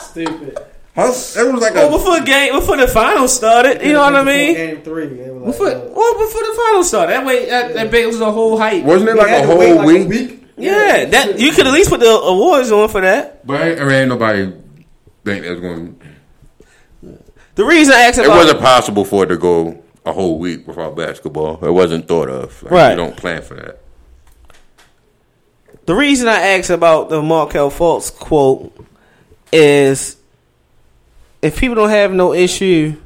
[0.00, 0.58] Stupid.
[0.94, 1.08] Huh?
[1.08, 1.98] It was like well, a.
[1.98, 3.82] before game, before the finals started.
[3.82, 4.54] You know what I mean?
[4.54, 5.08] Game three.
[5.08, 7.14] They like, Before, uh, well, before the finals started.
[7.14, 8.84] That way, that, that big was a whole hype.
[8.84, 10.44] Wasn't it like a to wait whole like week?
[10.56, 13.44] Yeah, that you could at least put the awards on for that.
[13.44, 14.52] But I mean, ain't nobody
[15.24, 16.00] think that's going.
[17.56, 20.68] The reason I asked It about wasn't possible for it to go a whole week
[20.68, 21.64] without basketball.
[21.64, 22.62] It wasn't thought of.
[22.62, 22.90] Like, Right.
[22.90, 23.80] You don't plan for that.
[25.86, 28.72] The reason I asked about the Markelle Fultz quote
[29.52, 30.16] is
[31.42, 32.96] if people don't have no issue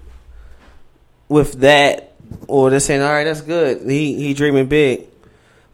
[1.29, 2.15] with that,
[2.47, 5.07] or they're saying, "All right, that's good," he he dreaming big,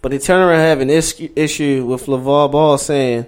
[0.01, 3.27] but they turn around have an is- issue with LaVar Ball saying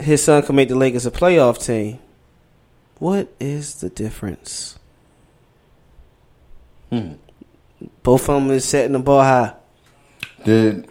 [0.00, 1.98] his son can make the Lakers a playoff team.
[2.98, 4.78] What is the difference?
[6.90, 7.12] Hmm.
[8.02, 9.52] Both of them is setting the bar high.
[10.44, 10.88] Did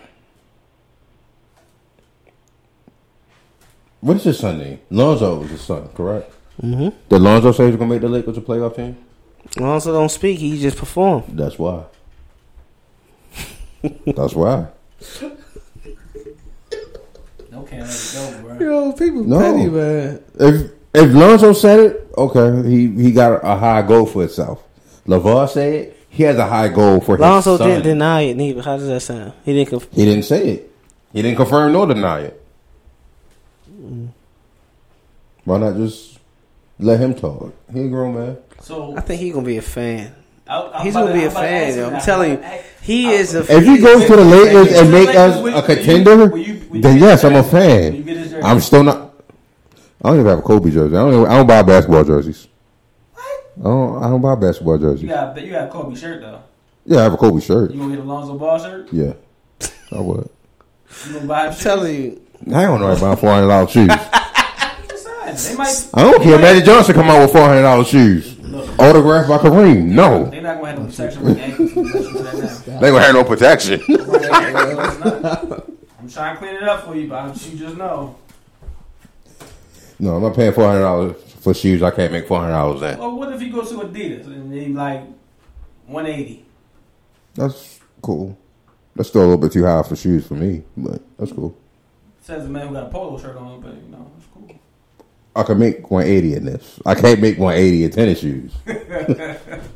[4.04, 4.80] what's his son name?
[4.90, 6.32] Lonzo was his son, correct?
[6.62, 6.90] Mm-hmm.
[7.10, 8.98] Did Lonzo say he was gonna make the Lakers a playoff team?
[9.58, 11.24] Lonzo don't speak; he just perform.
[11.30, 11.84] That's why.
[14.06, 14.68] That's why.
[17.52, 18.60] No can't let it go, bro.
[18.60, 19.40] Yo, people No.
[19.40, 20.24] petty, man.
[20.40, 24.64] If if Lonzo said it, okay, he he got a high goal for himself.
[25.08, 27.68] LaVar said it, he has a high goal for Lonzo his son.
[27.70, 28.62] didn't deny it neither.
[28.62, 29.34] How does that sound?
[29.44, 29.70] He didn't.
[29.70, 30.72] Conf- He didn't say it.
[31.12, 32.43] He didn't confirm nor deny it.
[35.46, 36.20] Why not just
[36.80, 37.54] let him talk?
[37.72, 38.38] He a grown man.
[38.62, 40.16] So I think he's gonna be a fan.
[40.48, 41.68] I, I'm He's gonna be a I'm about fan.
[41.70, 41.90] ask yo.
[41.90, 43.44] I'm telling you, I- he is a.
[43.44, 43.58] Fan.
[43.62, 46.82] If he goes to the Lakers and make us a contender, will you- will you
[46.82, 47.56] then yes, I'm a jersey?
[47.56, 48.04] Will you fan.
[48.04, 48.44] get his jersey?
[48.44, 49.14] I'm still not.
[50.04, 50.96] I don't even have a Kobe jersey.
[50.96, 51.14] I don't.
[51.14, 52.48] Even, I don't buy basketball jerseys.
[53.14, 53.24] What?
[53.60, 54.04] I don't.
[54.04, 55.10] I don't buy basketball You jerseys.
[55.10, 56.42] got you got a Kobe shirt though.
[56.86, 57.72] Yeah, I have a Kobe shirt.
[57.72, 58.92] You gonna get a Lonzo Ball shirt?
[58.92, 59.14] Yeah,
[59.94, 60.30] I would.
[61.08, 63.88] You gonna buy him I'm telling you, I don't know about four hundred dollars shoes.
[64.88, 65.38] Decide.
[65.38, 65.90] They might.
[65.94, 66.38] I don't care.
[66.40, 68.38] Magic Johnson come out with four hundred dollars shoes.
[68.80, 69.86] Autographed by Kareem.
[69.86, 71.76] No, They're not gonna have no protection with Yankees.
[71.76, 72.80] Let's do that now.
[72.80, 73.82] they gonna have no protection.
[76.00, 78.16] I'm trying to clean it up for you, but you just know.
[80.00, 81.82] no, I'm not paying four hundred dollars for shoes.
[81.82, 83.00] I can't make four hundred dollars in.
[83.00, 85.02] Well, what if you go to Adidas and they like
[85.88, 86.46] 180?
[87.36, 88.38] That's cool.
[88.96, 91.58] That's still a little bit too high for shoes for me, but that's cool.
[92.24, 94.50] Says the man who got a polo shirt on, but you know, it's cool.
[95.36, 96.80] I can make 180 in this.
[96.86, 98.54] I can't make 180 in tennis shoes.
[98.66, 99.68] if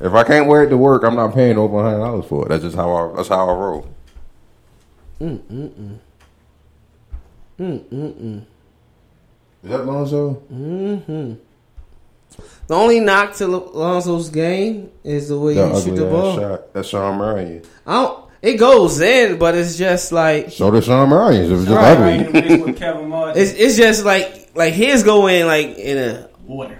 [0.00, 2.50] I can't wear it to work, I'm not paying over hundred dollars for it.
[2.50, 3.16] That's just how I.
[3.16, 3.88] That's how I roll.
[5.18, 5.98] Mm mm mm.
[7.58, 8.44] Mm mm mm.
[9.64, 10.42] Is that Lonzo?
[10.52, 11.32] Mm-hmm.
[12.66, 16.36] The only knock to Lonzo's game is the way That he shoot the ball.
[16.36, 16.74] shot.
[16.74, 17.62] That's Shawn Marion.
[17.86, 18.27] I don't.
[18.40, 21.44] It goes in, but it's just like So did Shawn Marion.
[21.46, 22.24] It was just Right, ugly.
[22.24, 23.42] Right, mixed with Kevin Martin.
[23.42, 26.78] it's it's just like like his go in like in a water.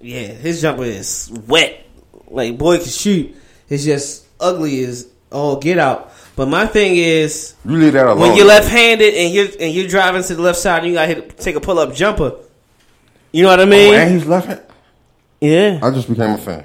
[0.00, 0.28] yeah.
[0.28, 1.84] His jumper is wet.
[2.28, 3.34] Like boy can shoot.
[3.68, 6.12] It's just ugly as all get out.
[6.36, 8.20] But my thing is You leave that alone.
[8.20, 11.06] when you're left-handed and you're and you're driving to the left side and you got
[11.06, 12.36] to take a pull up jumper.
[13.32, 13.94] You know what I oh, mean?
[13.94, 14.46] Oh, and he's left.
[14.46, 14.62] hand-
[15.40, 15.80] yeah.
[15.82, 16.64] I just became a fan.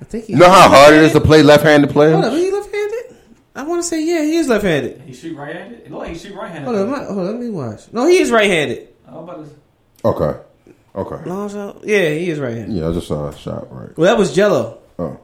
[0.00, 2.14] I think he You know how hard it is to play left-handed players.
[2.14, 3.16] Hold up, is he left-handed?
[3.58, 5.00] I want to say yeah, he is left-handed.
[5.02, 5.80] He shoot right-handed.
[5.80, 6.64] It look like he shoot right-handed.
[6.64, 7.92] Hold on, hold on, let me watch.
[7.92, 8.88] No, he is right-handed.
[9.04, 9.54] How about this?
[10.04, 10.38] Okay.
[10.94, 11.24] Okay.
[11.28, 12.76] Lonzo, yeah, he is right-handed.
[12.76, 13.96] Yeah, I just saw a shot right.
[13.98, 15.18] Well, that was Jello, Oh.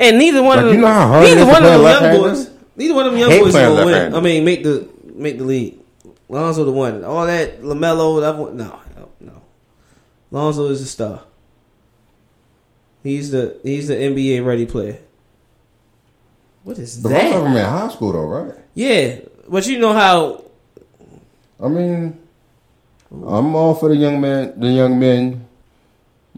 [0.00, 1.56] and neither one Like, of them, you know how hard it neither is to one
[1.56, 2.20] of play them young left-handed?
[2.20, 3.92] boys, neither one of them young Hate boys is playing gonna win.
[3.94, 4.18] left-handed.
[4.18, 5.78] I mean, make the make the league.
[6.28, 7.04] Lonzo the one.
[7.04, 9.42] All that LaMelo, that one, no, no, no.
[10.30, 11.22] Lonzo is a star.
[13.02, 14.98] He's the he's the NBA ready player.
[16.68, 17.38] What is The both of that?
[17.44, 18.54] them in high school though, right?
[18.74, 20.44] Yeah, but you know how
[21.58, 22.18] I mean,
[23.10, 25.46] I'm all for the young man, the young men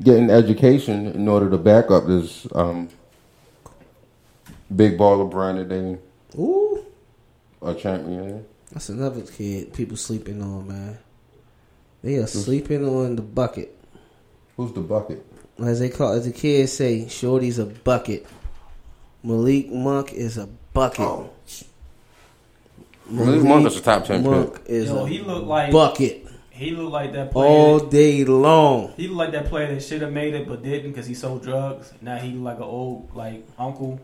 [0.00, 2.88] getting education in order to back up this um,
[4.74, 5.98] big baller brand that they
[6.40, 6.84] Ooh,
[7.60, 8.46] are championing.
[8.72, 10.98] that's another kid people sleeping on, man.
[12.04, 13.76] They are sleeping on the bucket.
[14.56, 15.26] Who's the bucket?
[15.58, 18.26] As they call as the kids say, Shorty's a bucket.
[19.22, 21.00] Malik Monk is a bucket.
[21.00, 21.30] Oh.
[23.08, 24.62] Malik Monk is a top 10 Monk pick.
[24.66, 27.46] is Yo, a he looked like bucket He looked like that player.
[27.48, 28.92] all day long.
[28.96, 31.42] he looked like that player that should have made it but didn't because he sold
[31.42, 31.92] drugs.
[32.00, 33.98] Now he look like an old like uncle.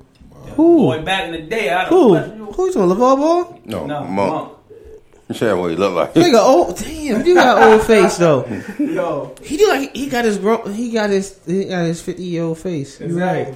[0.57, 0.79] Who?
[0.79, 2.15] Boy, back in the day, I Who?
[2.15, 2.53] don't know.
[2.53, 3.61] Who's on LaVar Ball?
[3.65, 4.33] No, No, Monk.
[4.33, 4.53] Monk.
[5.29, 6.15] You said what he look like.
[6.15, 8.45] Nigga, oh damn, you got old face though.
[8.79, 12.25] Yo, He do like he got his grown, he got his he got his fifty
[12.25, 13.01] year old face.
[13.01, 13.55] You right.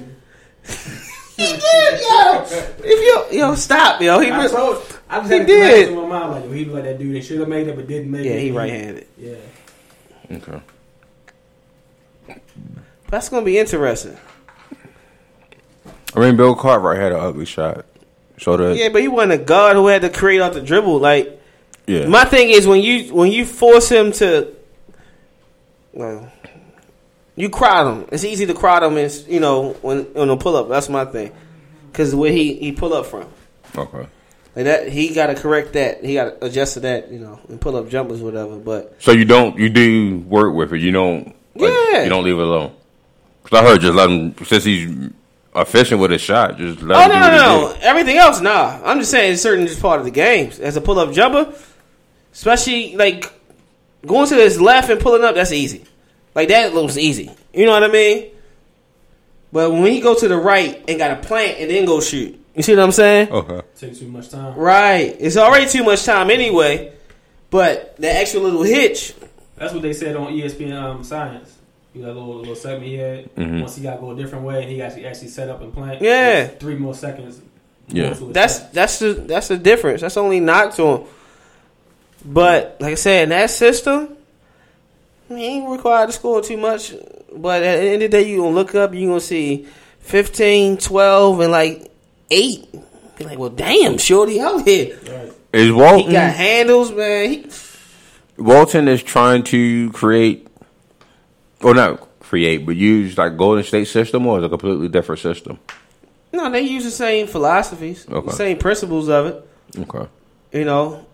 [1.40, 1.46] exactly.
[1.46, 2.92] He did, yo.
[2.92, 4.18] If you yo stop, yo.
[4.20, 4.76] He I re- told.
[5.08, 5.70] I just He had did.
[5.86, 5.88] did.
[5.88, 7.76] in my mind like yo, he looked like that dude that should have made it
[7.76, 8.42] but didn't make yeah, it.
[8.42, 9.06] he right handed.
[9.18, 9.34] Yeah.
[10.32, 10.60] Okay.
[13.08, 14.16] That's gonna be interesting.
[16.14, 17.84] I mean, Bill Cartwright had an ugly shot.
[18.38, 20.98] So that Yeah, but he wasn't a guard who had to create off the dribble.
[20.98, 21.40] Like
[21.86, 24.54] yeah, my thing is when you when you force him to,
[25.92, 26.30] well,
[27.40, 28.08] you crowd him.
[28.12, 28.96] It's easy to crowd him.
[28.96, 30.68] Is you know when on a pull up.
[30.68, 31.32] That's my thing.
[31.90, 33.28] Because where he he pull up from.
[33.76, 34.06] okay.
[34.56, 36.04] Like that, he got to correct that.
[36.04, 38.56] He got to adjust to that, you know, and pull up jumpers, whatever.
[38.56, 40.80] But So you don't you do work with it.
[40.80, 42.02] You don't like, Yeah.
[42.02, 42.72] you don't leave it alone.
[43.44, 45.10] Cause I heard just let him since he's
[45.54, 46.58] efficient with his shot.
[46.58, 47.36] Just let oh him no, no,
[47.72, 48.80] no, everything else, nah.
[48.84, 51.54] I'm just saying, it's certain just part of the game as a pull up jumper,
[52.32, 53.32] especially like
[54.06, 55.34] going to his left and pulling up.
[55.36, 55.84] That's easy.
[56.34, 57.30] Like that looks easy.
[57.52, 58.30] You know what I mean?
[59.52, 62.38] But when he go to the right and got a plant and then go shoot,
[62.54, 63.30] you see what I'm saying?
[63.30, 63.62] Okay.
[63.78, 64.54] Takes too much time.
[64.56, 65.16] Right.
[65.18, 66.92] It's already too much time anyway.
[67.50, 69.12] But that extra little hitch,
[69.56, 71.56] That's what they said on ESPN um, Science.
[71.94, 73.34] You got a little, little segment he had.
[73.34, 73.60] Mhm.
[73.62, 76.00] Once he got to go a different way, he actually actually set up and plant.
[76.00, 76.46] Yeah.
[76.46, 77.40] Three more seconds.
[77.88, 78.04] Yeah.
[78.10, 78.72] more to his That's shot.
[78.72, 80.00] that's the that's the difference.
[80.02, 81.04] That's only knock to him.
[82.24, 84.16] But like I said, in that system,
[85.38, 86.94] he ain't required to score too much.
[87.34, 89.66] But at the end of the day, you gonna look up, you gonna see
[90.00, 91.90] 15, 12, and like
[92.30, 92.66] eight.
[93.16, 94.98] Be like, well, damn, shorty out here.
[95.08, 95.32] right.
[95.52, 95.72] Is He
[96.12, 97.30] got handles, man.
[97.30, 97.46] He,
[98.38, 100.46] Walton is trying to create,
[101.62, 105.58] or not create, but use like Golden State system, or is a completely different system?
[106.32, 108.26] no, they use the same philosophies, Okay.
[108.30, 109.48] the same principles of it.
[109.80, 110.08] Okay.
[110.52, 111.04] You know,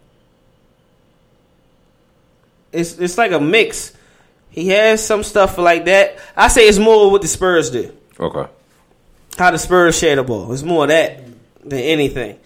[2.72, 3.92] it's it's like a mix.
[4.56, 6.16] He has some stuff like that.
[6.34, 7.94] I say it's more what the Spurs do.
[8.18, 8.50] Okay.
[9.36, 10.50] How the Spurs share the ball.
[10.50, 11.22] It's more of that
[11.62, 12.38] than anything.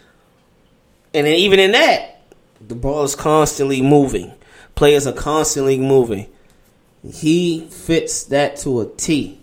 [1.15, 2.21] And then even in that,
[2.61, 4.33] the ball is constantly moving.
[4.75, 6.27] Players are constantly moving.
[7.09, 9.41] He fits that to a T.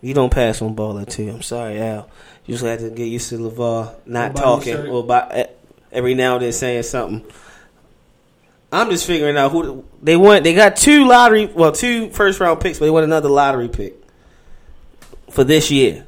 [0.00, 1.28] You don't pass on baller too.
[1.28, 2.08] I'm sorry, Al.
[2.46, 5.48] You just have to get used to LaVar not What about talking or by,
[5.92, 7.30] every now and then saying something.
[8.72, 10.44] I'm just figuring out who they want.
[10.44, 13.94] They got two lottery, well, two first round picks, but they want another lottery pick
[15.30, 16.06] for this year.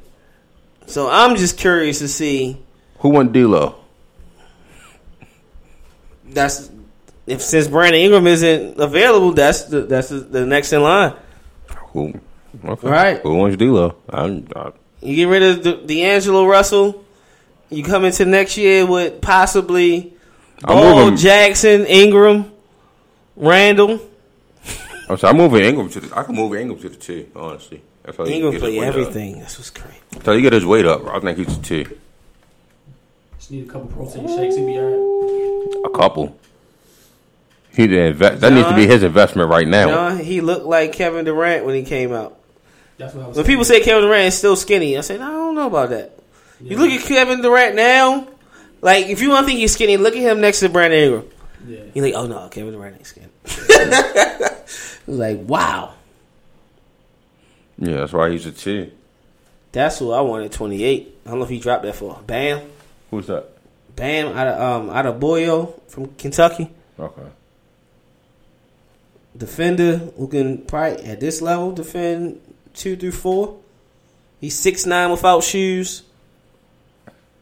[0.85, 2.57] So I'm just curious to see.
[2.99, 3.75] Who won D'Lo?
[6.25, 6.71] That's
[7.27, 11.13] if since Brandon Ingram isn't available, that's the that's the, the next in line.
[11.91, 12.13] Who?
[12.63, 12.87] Okay.
[12.87, 13.21] Right.
[13.21, 13.95] Who wants D'Lo?
[14.09, 14.71] I'm, I,
[15.01, 17.03] You get rid of the, D'Angelo Russell.
[17.69, 20.13] You come into next year with possibly
[20.63, 22.51] I'm Ball, Jackson, Ingram,
[23.35, 23.99] Randle.
[25.09, 25.31] I'm sorry.
[25.31, 26.17] I'm moving Ingram to the.
[26.17, 27.29] I can move Ingram to the two.
[27.35, 29.39] Honestly, that's how Ingram play everything.
[29.39, 29.95] That's what's great.
[30.13, 31.05] So how you get his weight up.
[31.07, 31.97] I think he's a two.
[33.37, 34.55] Just need a couple protein shakes.
[34.55, 35.85] He'll be alright.
[35.85, 36.37] A couple.
[37.75, 38.41] He the invest.
[38.41, 39.87] That needs to be his investment right now.
[39.87, 42.37] John, he looked like Kevin Durant when he came out.
[42.97, 43.53] That's what I was When saying.
[43.53, 46.17] people say Kevin Durant is still skinny, I said I don't know about that.
[46.61, 48.27] You look at Kevin Durant now.
[48.81, 51.29] Like if you want to think he's skinny, look at him next to Brandon Ingram.
[51.65, 51.79] Yeah.
[51.93, 53.27] You're like, oh no, Kevin Durant ain't skinny.
[53.45, 54.67] it
[55.07, 55.93] was like, wow,
[57.77, 58.91] Yeah, that's why he's a T.
[59.71, 60.51] that's who I wanted.
[60.51, 61.15] 28.
[61.25, 62.19] I don't know if he dropped that for.
[62.27, 62.61] Bam,
[63.11, 63.49] Who's that?
[63.95, 66.69] Bam, out of um out of Boyo from Kentucky.
[66.99, 67.21] Okay.
[69.37, 72.39] defender who can probably at this level defend
[72.73, 73.57] two through four.
[74.41, 76.03] He's six nine without shoes.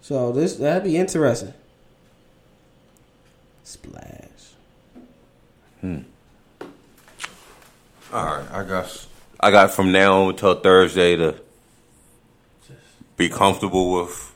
[0.01, 1.53] So this that'd be interesting.
[3.71, 4.53] Splash.
[5.79, 5.99] Hmm.
[8.11, 9.07] All right, I guess
[9.39, 11.35] I got from now until Thursday to
[13.15, 14.35] be comfortable with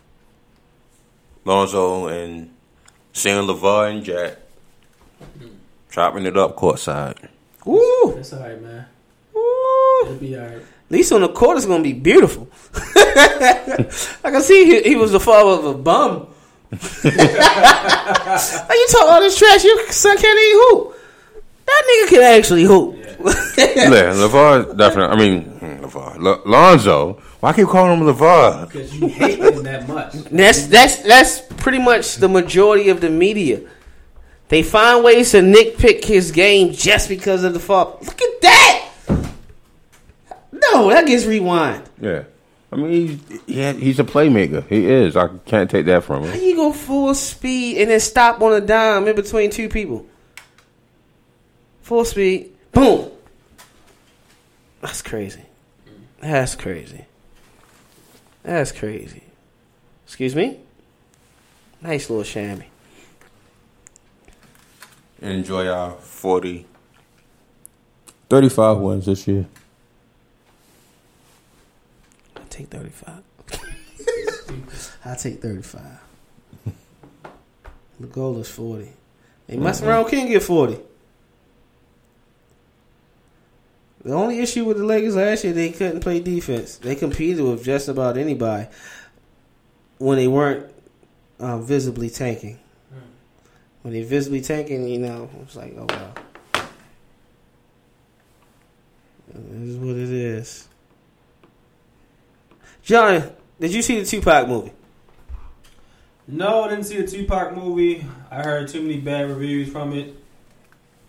[1.43, 2.49] Lonzo and
[3.11, 4.37] seeing LaVar and Jack
[5.91, 7.27] chopping it up courtside.
[7.65, 8.13] Woo!
[8.15, 8.85] That's alright, man.
[9.33, 10.05] Woo!
[10.05, 10.59] It'll be alright.
[10.59, 12.47] At least on the court it's gonna be beautiful.
[12.95, 16.27] I can see he, he was the father of a bum.
[16.79, 19.63] How you talk all this trash?
[19.63, 20.95] Your son can't even hoop.
[21.65, 22.95] That nigga can actually hoop.
[23.57, 25.15] yeah, LaVar definitely.
[25.15, 26.23] I mean, hmm, LaVar.
[26.25, 27.13] L- Lonzo.
[27.39, 28.67] Why keep calling him LaVar?
[28.71, 30.13] Because you hate him that much.
[30.31, 33.61] That's that's that's pretty much the majority of the media.
[34.49, 38.03] They find ways to nitpick his game just because of the fault.
[38.05, 38.89] Look at that.
[40.51, 41.83] No, that gets rewind.
[41.99, 42.23] Yeah.
[42.71, 42.91] I mean,
[43.29, 44.67] he's, yeah, he's a playmaker.
[44.67, 45.15] He is.
[45.15, 46.41] I can't take that from How him.
[46.43, 50.05] you go full speed and then stop on a dime in between two people?
[51.83, 53.11] Full speed, boom.
[54.81, 55.43] That's crazy.
[56.19, 57.05] That's crazy.
[58.43, 59.23] That's crazy.
[60.05, 60.59] Excuse me.
[61.81, 62.65] Nice little chamois.
[65.21, 66.65] Enjoy our 40,
[68.29, 69.45] 35 wins this year.
[72.35, 73.23] I take thirty five.
[75.05, 75.99] I take thirty five.
[77.99, 78.91] The goal is forty.
[79.47, 80.79] They messing around can get forty.
[84.03, 86.77] The only issue with the Lakers last year, they couldn't play defense.
[86.77, 88.67] They competed with just about anybody
[89.97, 90.71] when they weren't
[91.39, 92.59] um, visibly tanking.
[93.81, 96.13] When they visibly tanking, you know, it's like, oh wow,
[99.33, 100.67] this is what it is.
[102.85, 104.71] John, did you see the Tupac movie?
[106.27, 108.05] No, I didn't see the Tupac movie.
[108.29, 110.15] I heard too many bad reviews from it.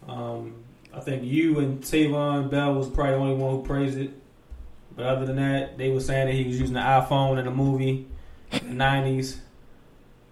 [0.08, 0.54] Um,
[0.94, 4.10] I think you and Tavon Bell was probably the only one who praised it.
[4.96, 7.50] But other than that, they were saying that he was using the iPhone in the
[7.50, 8.08] movie
[8.52, 9.38] in the nineties.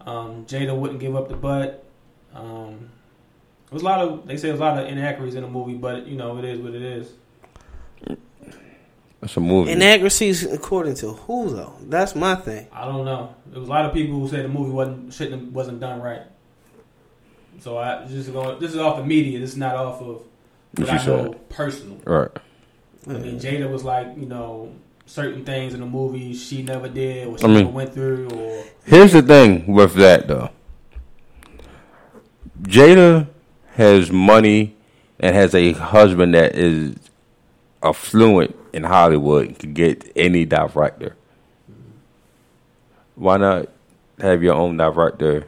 [0.00, 1.84] Um, Jada wouldn't give up the butt.
[2.32, 2.88] Um,
[3.66, 6.06] there was a lot of they say a lot of inaccuracies in the movie, but
[6.06, 7.12] you know it is what it is.
[9.24, 9.72] It's a movie.
[9.72, 11.74] Inaccuracies according to who though?
[11.82, 12.66] That's my thing.
[12.72, 13.34] I don't know.
[13.46, 16.22] There was a lot of people who said the movie wasn't shouldn't wasn't done right.
[17.60, 18.58] So I just going.
[18.60, 19.38] This is off the media.
[19.40, 20.22] This is not off of what
[20.78, 21.48] What I you know said.
[21.48, 21.96] personal.
[22.04, 22.30] right.
[23.06, 24.72] I mean, Jada was like, you know,
[25.06, 28.28] certain things in the movie she never did or she I mean- never went through,
[28.30, 30.50] or Here's the thing with that though.
[32.62, 33.28] Jada
[33.74, 34.76] has money
[35.20, 36.96] and has a husband that is
[37.82, 41.16] affluent in Hollywood and can get any director.
[43.14, 43.68] Why not
[44.18, 45.46] have your own director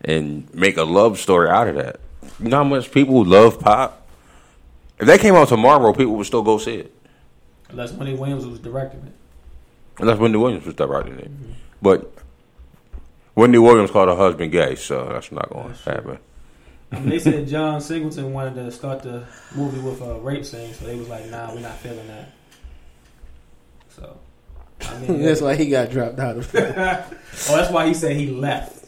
[0.00, 1.98] and make a love story out of that?
[2.38, 4.06] You know how much people love pop?
[5.00, 6.94] If that came out tomorrow, people would still go see it.
[7.70, 9.12] unless Wendy Williams was directing it.
[9.98, 11.30] Unless Wendy Williams was directing it.
[11.80, 12.12] But
[13.34, 16.18] Wendy Williams called her husband gay, so that's not going to happen.
[16.92, 19.24] I mean, they said John Singleton wanted to start the
[19.54, 22.28] movie with a rape scene, so they was like, "Nah, we're not feeling that."
[23.88, 24.18] So,
[24.82, 26.74] I mean, That's why he got dropped out of it.
[26.76, 28.78] oh, that's why he said he left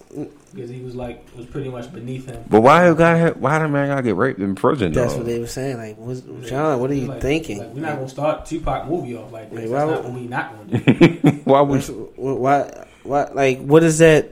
[0.54, 2.44] because he was like was pretty much beneath him.
[2.48, 4.92] But why you gotta why the man gotta get raped in prison?
[4.92, 5.18] That's though?
[5.18, 5.78] what they were saying.
[5.78, 7.58] Like, what's, John, what are you Like- thinking?
[7.58, 9.60] Like, we're not gonna start Tupac movie off like this.
[9.60, 11.30] Like, That's why not what we not gonna do.
[11.44, 14.30] why would What's- why, why, like, what does that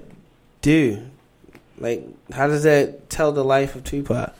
[0.60, 1.02] do?
[1.82, 4.32] Like, how does that tell the life of Tupac?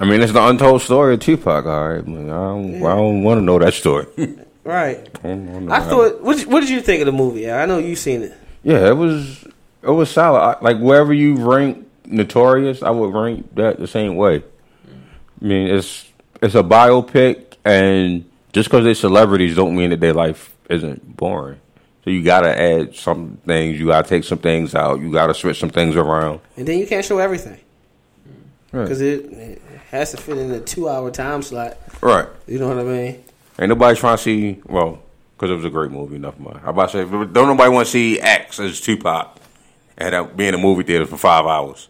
[0.00, 1.66] I mean, it's the untold story of Tupac.
[1.66, 4.06] All right, I, I don't, I don't want to know that story.
[4.64, 5.06] Right.
[5.22, 6.22] I I thought.
[6.22, 7.50] What, did- what did you think of the movie?
[7.52, 8.32] I know you've seen it.
[8.62, 9.44] yeah, it was
[9.82, 10.38] it was solid.
[10.40, 14.42] I, like wherever you rank Notorious, I would rank that the same way.
[15.42, 16.06] I mean, it's
[16.40, 21.60] it's a biopic, and just because they're celebrities, don't mean that their life isn't boring.
[22.04, 23.80] So you gotta add some things.
[23.80, 25.00] You gotta take some things out.
[25.00, 26.40] You gotta switch some things around.
[26.56, 27.58] And then you can't show everything
[28.72, 28.82] Right.
[28.82, 31.78] because it, it has to fit in a two-hour time slot.
[32.02, 32.28] Right.
[32.46, 33.24] You know what I mean?
[33.58, 34.60] Ain't nobody trying to see.
[34.66, 35.00] Well,
[35.36, 36.16] because it was a great movie.
[36.16, 36.60] Enough mind.
[36.64, 39.38] I about to say, don't nobody want to see X as Tupac
[39.96, 41.88] and uh, be in a movie theater for five hours.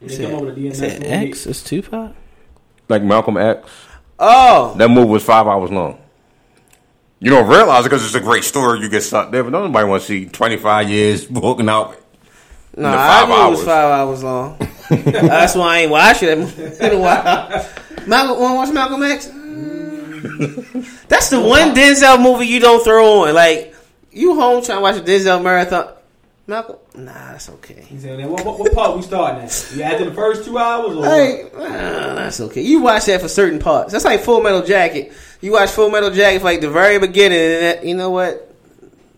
[0.00, 1.04] They come over to DMX Said.
[1.04, 2.14] X is Tupac.
[2.88, 3.68] Like Malcolm X.
[4.18, 5.98] Oh, That movie was five hours long.
[7.22, 8.80] You don't realize it because it's a great story.
[8.80, 11.96] You get sucked there, but nobody want to see twenty five years walking out.
[12.76, 14.58] no, the I five knew it was five hours long.
[14.90, 16.36] That's why I ain't watched it
[16.80, 17.68] in a while.
[18.08, 19.28] Malcolm, want to watch Malcolm X?
[19.28, 21.06] Mm.
[21.08, 23.34] That's the one Denzel movie you don't throw on.
[23.34, 23.76] Like
[24.10, 25.94] you home trying to watch a Denzel marathon.
[26.48, 27.84] Malcolm, nah, that's okay.
[27.86, 29.72] He said, "What, what, what part we starting at?
[29.76, 32.62] You after the first two hours or?" Hey, that's okay.
[32.62, 33.92] You watch that for certain parts.
[33.92, 35.12] That's like Full Metal Jacket.
[35.42, 38.48] You watch Full Metal Jacket like the very beginning, and that, you know what?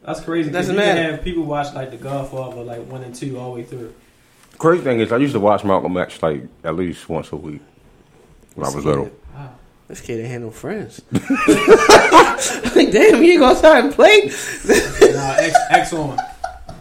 [0.02, 0.48] That's crazy.
[0.50, 1.12] Because Doesn't you can matter.
[1.12, 3.94] have people watch like The Godfather, like one and two, all the way through.
[4.58, 7.60] Crazy thing is, I used to watch Malcolm X like at least once a week
[8.54, 9.10] when I was little.
[9.86, 11.02] This kid ain't had no friends.
[11.12, 11.20] like,
[12.90, 14.22] damn, you gonna start and play?
[14.22, 16.16] Nah, X, X on.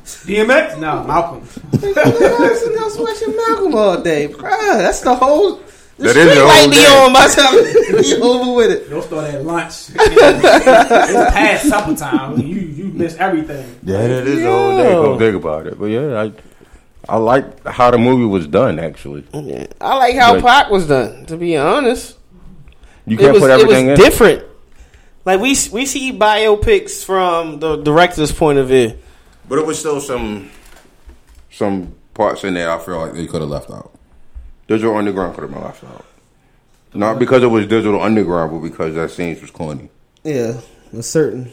[0.05, 0.80] DMX?
[0.80, 1.41] Nah, Malcolm.
[2.77, 4.77] Else watching Malcolm all day, bruh.
[4.77, 5.59] That's the whole.
[6.03, 6.85] The That is street the light whole be day.
[7.06, 8.90] on by the time you over with it.
[8.90, 9.73] Don't start at lunch.
[9.95, 12.38] it's past supper time.
[12.40, 13.65] You you miss everything.
[13.83, 14.91] Yeah, that is the whole day.
[14.91, 15.03] Yo.
[15.03, 15.80] Go think about it.
[15.80, 16.33] But yeah, I
[17.07, 18.80] I like how the movie was done.
[18.80, 19.67] Actually, Yeah.
[19.80, 21.25] I like how But- Pac was done.
[21.27, 22.17] To be honest,
[23.06, 23.95] you can't was put it was in.
[23.95, 24.43] different.
[25.25, 28.98] Like we we see biopics from the director's point of view.
[29.48, 30.49] But it was still some
[31.49, 33.92] some parts in there I feel like They could have left out.
[34.74, 36.03] Digital Underground could have been left out.
[36.95, 39.90] Not because it was Digital Underground, but because that scene was corny.
[40.24, 40.61] Yeah,
[40.98, 41.52] a certain.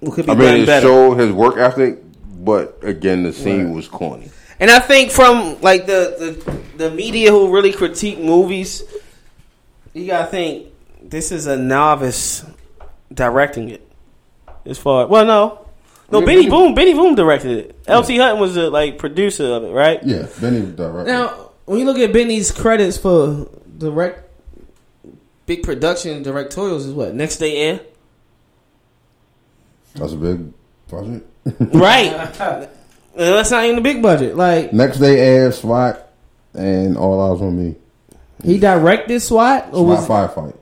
[0.00, 0.86] It could be I mean, it better.
[0.86, 2.00] showed his work ethic,
[2.44, 4.30] but again, the scene was corny.
[4.58, 6.40] And I think from like the,
[6.76, 8.82] the the media who really critique movies,
[9.92, 12.44] you gotta think this is a novice
[13.12, 13.88] directing it.
[14.66, 15.63] As far well, no,
[16.10, 17.78] no, Yeah, Benny Benny- Boom, Benny Boom directed it.
[17.86, 18.16] L.T.
[18.18, 20.00] Hutton was the like producer of it, right?
[20.04, 21.10] Yeah, Benny directed.
[21.12, 24.28] Now, when you look at Benny's credits for direct,
[25.46, 27.80] big production directorials is what next day air,
[29.94, 30.52] That's a big
[30.88, 31.26] project.
[31.60, 32.10] right?
[33.16, 34.36] That's not even a big budget.
[34.36, 36.12] Like Next day, air SWAT
[36.54, 37.76] and all eyes on me.
[38.42, 40.56] he directed SWAT or was SWAT firefight.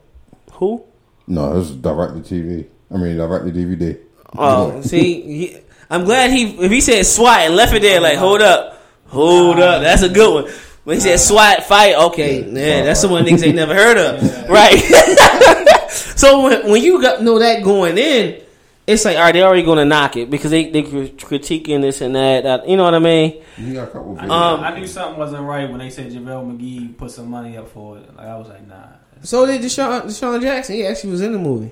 [0.53, 0.83] who?
[1.27, 2.67] No, it was direct to TV.
[2.93, 3.97] I mean, direct to DVD.
[4.37, 5.57] Oh, see, he,
[5.89, 9.59] I'm glad he if he said SWAT and left it there like hold up, hold
[9.59, 10.53] up, that's a good one.
[10.83, 14.21] When he said SWAT fight, okay, yeah, that's the one niggas ain't never heard of,
[14.49, 14.77] right?
[15.89, 18.41] so when when you got know that going in,
[18.85, 22.15] it's like all right, they already gonna knock it because they they critiquing this and
[22.15, 22.67] that, that.
[22.67, 23.41] You know what I mean?
[23.57, 24.29] You got a couple videos.
[24.29, 27.69] Um, I knew something wasn't right when they said JaVale McGee put some money up
[27.69, 28.15] for it.
[28.17, 28.87] Like I was like, nah.
[29.21, 30.75] So did DeSean, DeSean Jackson.
[30.75, 31.71] He actually was in the movie.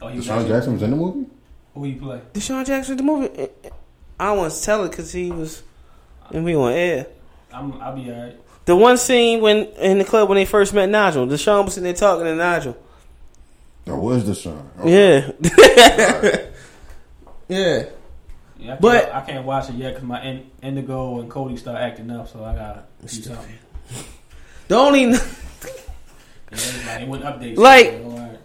[0.00, 1.26] Oh, he was DeSean actually- Jackson was in the movie.
[1.78, 2.20] Who he play?
[2.32, 3.48] DeSean Jackson in the movie.
[4.18, 5.62] I don't want to tell it because he was
[6.32, 7.06] and we on air.
[7.52, 8.36] I'm, I'll be alright.
[8.64, 11.84] The one scene when in the club when they first met Nigel, DeSean was sitting
[11.84, 12.76] there talking to Nigel.
[13.84, 14.60] That was DeSean.
[14.80, 15.30] Oh, Yeah.
[17.48, 17.84] yeah.
[18.58, 21.78] Yeah, I But- I can't watch it yet because my in, Indigo and Cody start
[21.78, 23.54] acting up, so I gotta do something.
[24.66, 25.10] The only Yeah,
[26.50, 27.56] like, it wouldn't update.
[27.56, 28.02] Like-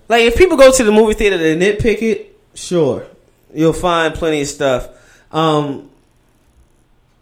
[0.08, 3.08] like if people go to the movie theater to nitpick it, sure,
[3.54, 4.90] you'll find plenty of stuff.
[5.32, 5.90] Um,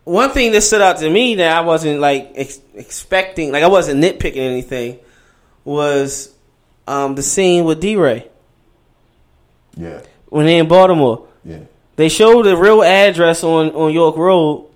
[0.04, 3.68] one thing that stood out to me that I wasn't like ex- expecting, like I
[3.68, 5.00] wasn't nitpicking anything,
[5.64, 6.34] was
[6.88, 8.28] um, the scene with D Ray
[9.78, 11.28] Yeah, when they in Baltimore.
[11.46, 11.60] yeah,
[11.96, 14.68] They showed the real address on on York Road,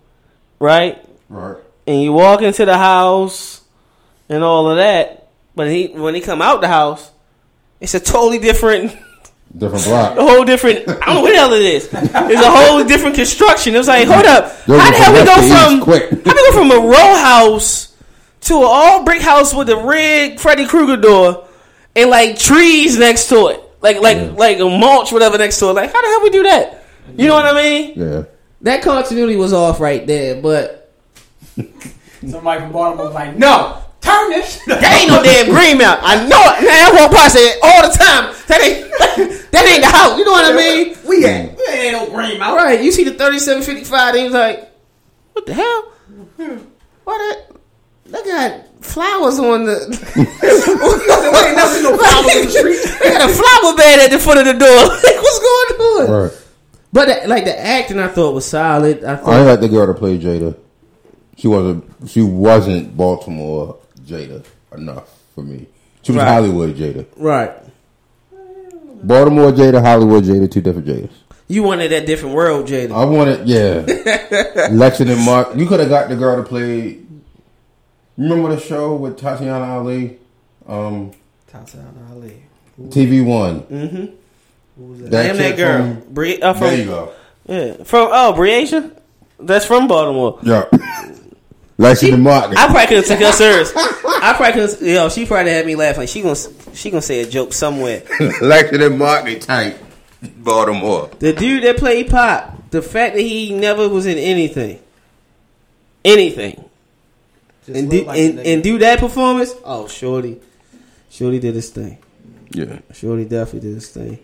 [0.59, 1.03] right?
[1.29, 1.57] right.
[1.87, 3.61] and you walk into the house
[4.29, 5.27] and all of that.
[5.55, 7.11] But he when he come out the house,
[7.81, 8.95] it's a totally different,
[9.57, 10.17] Different block.
[10.17, 10.79] a whole different.
[10.87, 11.85] I don't know what the hell it is.
[11.93, 13.73] It's a whole different construction.
[13.73, 15.81] It was like, hold up, Yo, how the hell we go west to east, from
[15.81, 16.09] quick.
[16.25, 17.95] how we go from a row house
[18.41, 21.47] to an all brick house with a red Freddy Krueger door
[21.95, 25.73] and like trees next to it, like like like a mulch whatever next to it.
[25.73, 26.83] Like how the hell we do that?
[27.15, 27.93] You know what I mean?
[27.95, 28.23] Yeah.
[28.61, 30.91] That continuity was off right there, but
[32.27, 33.84] Somebody from Baltimore was like, no,
[34.15, 34.63] turn this.
[34.65, 35.99] that ain't no damn Greenmount.
[36.03, 36.63] I know it.
[36.63, 38.33] Man, I walk past it all the time.
[38.47, 40.17] That ain't that ain't the house.
[40.17, 40.95] You know what I mean?
[41.07, 42.57] we ain't, we ain't no green All mount.
[42.57, 44.09] right, you see the thirty-seven fifty-five.
[44.15, 44.71] And he was like,
[45.33, 45.81] "What the hell?
[46.37, 46.57] Hmm.
[47.03, 47.51] What that?
[48.05, 49.75] They got flowers on the.
[51.45, 52.99] ain't never seen no flowers in the street.
[53.01, 54.69] they got a flower bed at the foot of the door.
[54.69, 56.11] like, what's going on?
[56.23, 56.41] Right.
[56.93, 59.03] But like the acting, I thought was solid.
[59.03, 60.57] I I thought ain't like the girl to play Jada.
[61.37, 62.09] She wasn't.
[62.09, 64.43] She wasn't Baltimore Jada
[64.75, 65.67] enough for me.
[66.01, 66.27] She was Right.
[66.27, 67.05] Hollywood Jada.
[67.17, 67.51] right.
[69.03, 71.09] Baltimore Jada, Hollywood Jada, two different Jadas.
[71.47, 72.91] You wanted that different world, Jada.
[72.91, 74.67] I wanted, yeah.
[74.71, 75.55] Lexington Mark.
[75.55, 76.99] You could have got the girl to play.
[78.17, 80.17] Remember the show with Tatiana Ali?
[80.67, 81.11] Um,
[81.47, 82.41] Tatiana Ali.
[82.79, 83.61] TV One.
[83.61, 84.05] Mm-hmm.
[84.77, 85.25] Who was that?
[85.25, 85.77] I am that girl.
[86.01, 87.13] from- Bri- uh, from, there you go.
[87.47, 88.91] Yeah, from oh Briasia.
[89.39, 90.39] That's from Baltimore.
[90.43, 90.65] Yeah.
[91.77, 92.57] Lexington Market.
[92.57, 93.71] I probably could have took her serious.
[93.75, 94.81] I probably could.
[94.81, 96.07] Yo, she probably had me laughing.
[96.07, 96.35] She gonna
[96.73, 98.03] she gonna say a joke somewhere.
[98.41, 99.77] Lexington Market type.
[100.37, 101.09] Baltimore.
[101.19, 104.79] The dude that played Pop, the fact that he never was in anything,
[106.03, 106.67] anything,
[107.65, 109.53] Just and do like and, and do that performance.
[109.63, 110.39] Oh, Shorty,
[111.09, 111.97] Shorty did his thing.
[112.51, 112.79] Yeah.
[112.93, 114.19] Shorty definitely did his thing.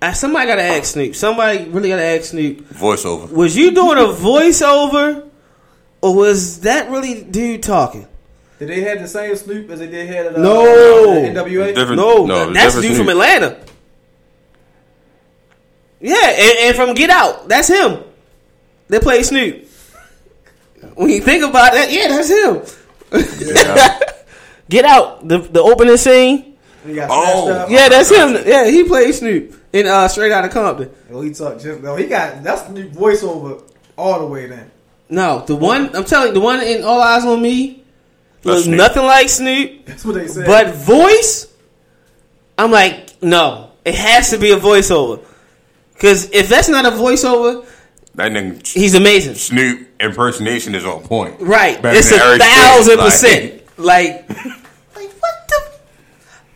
[0.00, 1.14] Uh, somebody gotta ask Snoop.
[1.14, 2.68] Somebody really gotta ask Snoop.
[2.70, 3.30] Voiceover.
[3.30, 5.28] Was you doing a voiceover,
[6.06, 8.06] or was that really dude talking?
[8.60, 10.64] Did they have the same Snoop as they did had at uh, No.
[10.64, 11.74] NWA?
[11.74, 11.96] Different.
[11.96, 13.60] No, no that's the different dude from Atlanta.
[16.00, 18.04] Yeah, and, and from Get Out, that's him.
[18.86, 19.66] They play Snoop.
[20.94, 22.62] When you think about that, yeah, that's him.
[23.40, 24.00] Yeah.
[24.68, 26.56] Get Out, the the opening scene.
[26.86, 27.66] Oh.
[27.68, 28.36] Yeah, that's him.
[28.46, 30.88] Yeah, he played Snoop in uh, Straight Outta Compton.
[31.10, 31.82] Oh, he talked just.
[31.82, 33.68] No, he got that's the voiceover
[33.98, 34.70] all the way then.
[35.08, 37.84] No, the one I'm telling you, the one in All Eyes on Me
[38.42, 40.46] That's was nothing like Snoop, That's what they said.
[40.46, 41.46] but voice.
[42.58, 45.22] I'm like, no, it has to be a voiceover.
[45.92, 47.66] Because if that's not a voiceover,
[48.16, 49.34] That nigga he's amazing.
[49.34, 51.40] Snoop impersonation is on point.
[51.40, 51.80] Right.
[51.80, 53.78] Better it's a Eric thousand Spade, percent.
[53.78, 55.72] Like, like what the?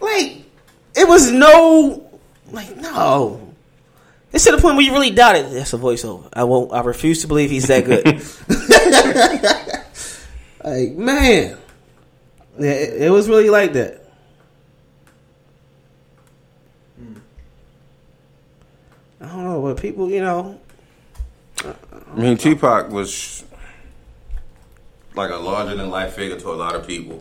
[0.00, 0.42] Like,
[0.96, 2.10] it was no,
[2.50, 3.49] like no.
[4.32, 5.50] It's to the point where you really doubt it.
[5.50, 6.28] That's a voiceover.
[6.32, 6.72] I won't.
[6.72, 8.06] I refuse to believe he's that good.
[10.64, 11.58] like man,
[12.58, 13.96] yeah, it, it was really like that.
[19.22, 20.58] I don't know, but people, you know,
[21.62, 21.74] I
[22.14, 23.44] mean, Tupac was
[25.14, 27.18] like a larger than life figure to a lot of people.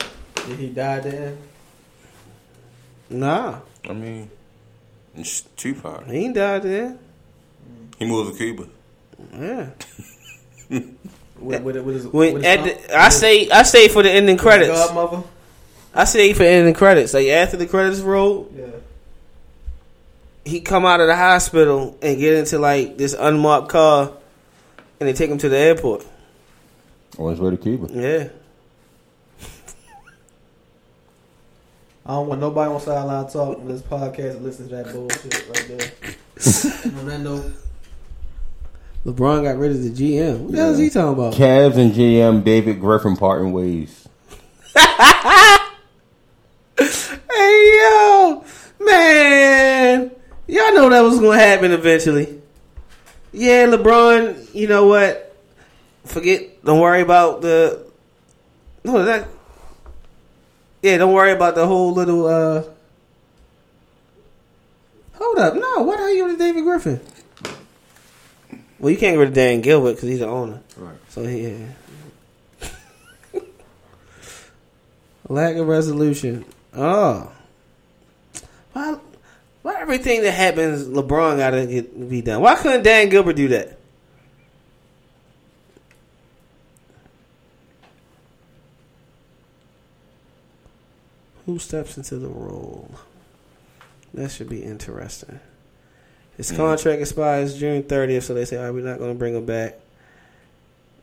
[0.48, 1.38] Did he die then?
[3.10, 4.30] nah, I mean,
[5.16, 6.06] it's Tupac.
[6.08, 6.98] he ain't died there.
[7.98, 8.68] He moved to Cuba.
[9.34, 9.70] Yeah.
[11.40, 14.72] With, with, with his, When at the, I say I say for the ending credits.
[14.78, 15.24] Godmother.
[15.96, 17.14] I say for ending credits.
[17.14, 18.66] Like after the credits roll, Yeah.
[20.44, 24.12] he come out of the hospital and get into like this unmarked car,
[25.00, 26.06] and they take him to the airport.
[27.18, 27.88] On his way to Cuba.
[27.90, 28.28] Yeah.
[32.10, 35.48] I don't want nobody on sideline talk on this podcast and listen to that bullshit
[35.48, 36.98] right there.
[37.00, 37.52] on that note,
[39.06, 40.40] LeBron got rid of the GM.
[40.40, 41.36] What the hell is he talking about?
[41.36, 44.08] Cavs and GM David Griffin parting ways.
[46.80, 48.44] Hey yo,
[48.80, 50.12] man,
[50.48, 52.42] y'all know that was gonna happen eventually.
[53.32, 54.56] Yeah, LeBron.
[54.56, 55.38] You know what?
[56.06, 56.64] Forget.
[56.66, 57.86] Don't worry about the.
[58.84, 59.28] No, that.
[60.82, 62.26] Yeah, don't worry about the whole little.
[62.28, 62.64] uh
[65.16, 65.84] Hold up, no.
[65.84, 67.02] What are you with David Griffin?
[68.80, 70.62] Well, you can't get rid of Dan Gilbert because he's the owner.
[70.78, 70.96] Right.
[71.10, 71.58] So yeah.
[75.28, 76.46] Lack of resolution.
[76.74, 77.30] Oh.
[78.72, 78.98] Why,
[79.64, 82.42] why everything that happens, LeBron got to get be done?
[82.42, 83.79] Why couldn't Dan Gilbert do that?
[91.50, 92.92] Who steps into the role?
[94.14, 95.40] That should be interesting.
[96.38, 99.34] His contract expires June 30th, so they say, all right, we're not going to bring
[99.34, 99.80] him back.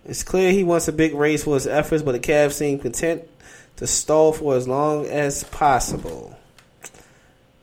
[0.04, 3.24] It's clear he wants a big raise for his efforts, but the Cavs seem content
[3.78, 6.38] to stall for as long as possible.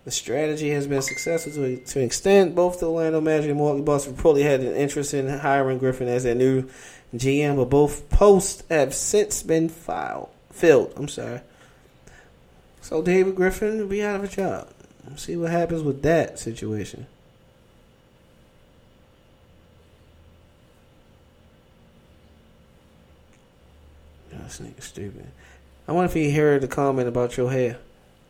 [0.04, 2.54] The strategy has been successful to, to an extent.
[2.54, 6.26] Both the Orlando Magic and Milwaukee Bucks reportedly had an interest in hiring Griffin as
[6.26, 6.70] their new
[7.16, 10.92] GM, but both posts have since been filed, filled.
[10.98, 11.40] I'm sorry.
[12.94, 14.70] So David Griffin will be out of a job.
[15.16, 17.08] See what happens with that situation.
[24.32, 25.26] Oh, this nigga stupid.
[25.88, 27.80] I wonder if he heard the comment about your hair.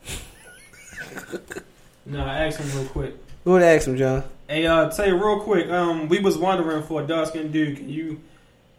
[2.06, 3.16] Nah, I asked him real quick.
[3.44, 4.24] Go ahead and ask him, John.
[4.48, 5.70] Hey, uh, tell you real quick.
[5.70, 8.22] Um, we was wondering for a dark skinned dude, can you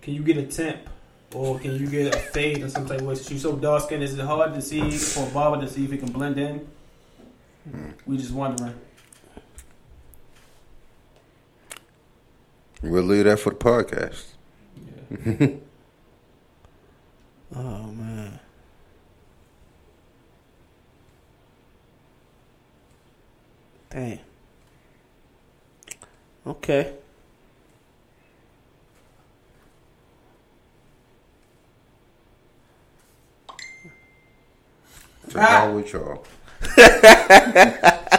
[0.00, 0.88] can you get a temp
[1.34, 3.14] or can you get a fade or some type of way?
[3.14, 5.90] Since you so dark skinned, is it hard to see for a to see if
[5.90, 6.66] he can blend in?
[7.70, 7.90] Hmm.
[8.06, 8.74] We just wondering.
[12.82, 14.24] We'll leave that for the podcast.
[17.56, 18.40] Oh man.
[23.90, 24.18] Dang.
[26.46, 26.94] Okay.
[35.28, 35.72] So how ah.
[35.72, 36.24] with y'all?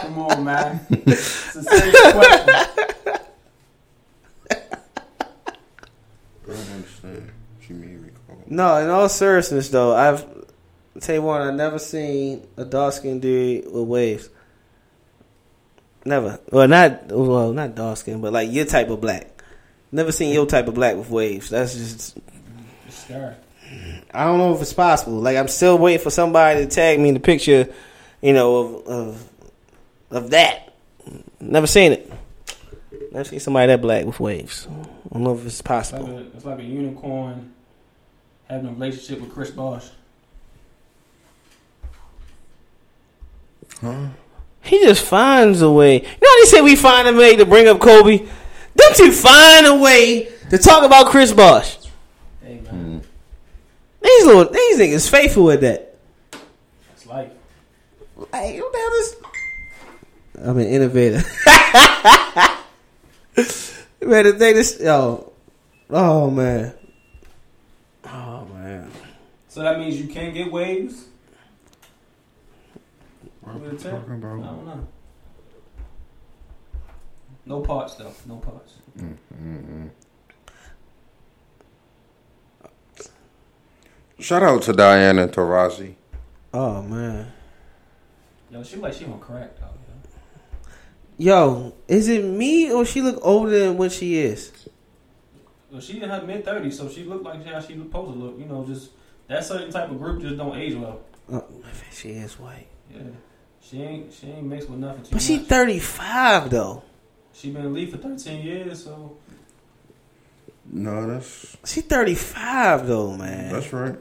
[0.00, 0.86] Come on, man.
[0.90, 2.54] it's a serious question.
[6.46, 7.30] I don't understand.
[7.56, 8.44] What you mean recall?
[8.46, 10.24] No, in all seriousness though, I've
[11.00, 14.28] tell you one, I've never seen a dark skinned dude with waves.
[16.04, 16.38] Never.
[16.52, 19.42] Well not well, not dark skin, but like your type of black.
[19.90, 21.50] Never seen your type of black with waves.
[21.50, 22.18] That's just
[22.86, 23.34] It's scary.
[24.12, 25.14] I don't know if it's possible.
[25.14, 27.68] Like I'm still waiting for somebody to tag me in the picture,
[28.22, 29.30] you know, of of,
[30.10, 30.74] of that.
[31.40, 32.12] Never seen it.
[33.12, 34.66] Never seen somebody that black with waves.
[34.70, 36.18] I don't know if it's It's like, possible.
[36.18, 37.52] a, it's like a unicorn
[38.48, 39.88] having a relationship with Chris Bosh.
[43.80, 44.08] Huh?
[44.62, 45.94] He just finds a way.
[45.96, 48.26] You know how they say we find a way to bring up Kobe?
[48.76, 51.76] Don't you find a way to talk about Chris Bosh?
[52.42, 52.85] Hey, man.
[54.06, 55.98] These little these niggas faithful with that.
[56.92, 57.32] It's life.
[58.16, 59.16] Like, what the hell is?
[60.44, 61.22] I'm an innovator.
[64.00, 65.32] man, the thing is, yo,
[65.90, 66.72] oh man,
[68.04, 68.92] oh man.
[69.48, 71.06] So that means you can't get waves?
[73.42, 74.06] With a temp?
[74.06, 74.38] talking about?
[74.40, 74.88] I don't know.
[77.46, 78.12] No parts, though.
[78.26, 78.74] No parts.
[78.98, 79.86] Mm-hmm.
[84.18, 85.94] Shout out to Diana Taurasi.
[86.54, 87.32] Oh man,
[88.50, 89.66] Yo, she like she on crack, though.
[91.18, 94.52] yo, is it me or she look older than what she is?
[95.70, 98.38] Well, she in her mid thirties, so she looked like how she supposed to look.
[98.38, 98.90] You know, just
[99.28, 101.00] that certain type of group just don't age well.
[101.30, 101.44] Oh,
[101.92, 103.02] she is white, Yeah,
[103.60, 106.82] she ain't she ain't mixed with nothing too but she 35 though.
[107.34, 109.16] she been in the league for thirteen years, so
[110.72, 113.52] No, that's She 35 though, man.
[113.52, 113.96] that's right.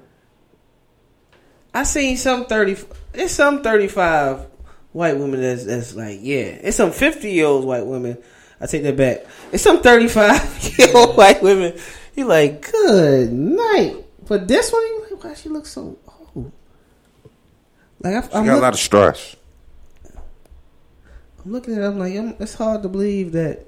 [1.76, 2.78] I seen some 30.
[3.14, 4.48] It's some 35
[4.94, 6.58] white women that's, that's like, yeah.
[6.64, 8.18] It's some 50 year old white women.
[8.62, 9.26] I take that back.
[9.52, 11.78] It's some 35 year old white women.
[12.16, 13.98] You like, good night.
[14.26, 15.98] But this one, you like, why she look so
[16.34, 16.54] old?
[18.00, 19.36] Like, I, She I'm, got a lot of stress.
[21.44, 23.66] I'm looking at it, I'm like, I'm, it's hard to believe that.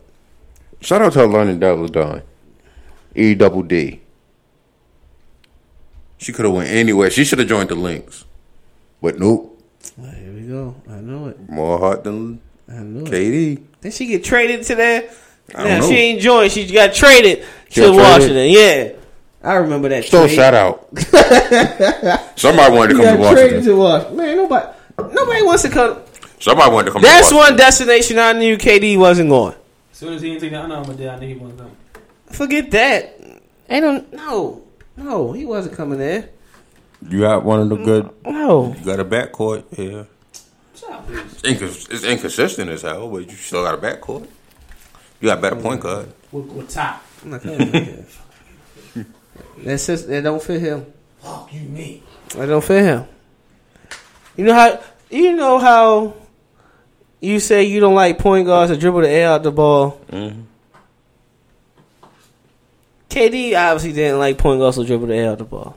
[0.80, 2.22] Shout out to Elena Delle Donne.
[3.14, 4.00] E double D.
[6.18, 7.10] She could have went anywhere.
[7.10, 8.26] She should have joined the Lynx.
[9.02, 9.62] But nope.
[9.98, 10.76] Well, here we go.
[10.90, 11.50] I know it.
[11.50, 13.12] More heart than I know it.
[13.12, 13.64] KD.
[13.82, 15.10] Did she get traded to that?
[15.56, 15.88] I don't know.
[15.90, 16.52] she ain't joined.
[16.52, 17.96] She got traded She to got traded?
[17.96, 18.50] Washington.
[18.50, 18.94] Yeah.
[19.44, 20.04] I remember that.
[20.06, 20.36] Still trade.
[20.36, 20.90] shout out.
[22.38, 23.64] Somebody wanted to come to Washington.
[23.64, 24.18] to Washington.
[24.18, 26.02] Man, nobody, nobody wants to come.
[26.40, 29.56] Somebody wanted to come That's to one destination I knew KD wasn't going.
[29.92, 31.76] as soon as he didn't take the unarmed there, I knew he wasn't coming.
[32.32, 33.20] Forget that.
[33.70, 34.64] I don't no,
[34.98, 35.32] no.
[35.32, 36.30] He wasn't coming there.
[37.08, 38.10] You got one of the good.
[38.26, 38.76] No.
[38.78, 39.64] You got a backcourt.
[39.78, 40.06] Yeah.
[40.74, 44.28] It's, incons- it's inconsistent as hell, but you still got a backcourt.
[45.22, 46.12] You got a better point guard.
[46.32, 47.04] With, with top.
[47.24, 48.06] I'm not coming there.
[49.64, 50.86] That's just that don't fit him.
[51.20, 52.04] Fuck you, me.
[52.36, 53.06] That don't fit him.
[54.36, 56.14] You know how you know how
[57.20, 60.00] you say you don't like point guards to dribble the air out the ball.
[60.12, 60.42] Mm-hmm.
[63.18, 65.76] KD obviously didn't like point guards to dribble the air out the ball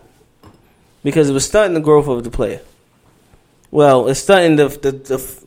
[1.03, 2.61] because it was stunting the growth of the player.
[3.71, 5.43] Well, it's stunting the the, the f-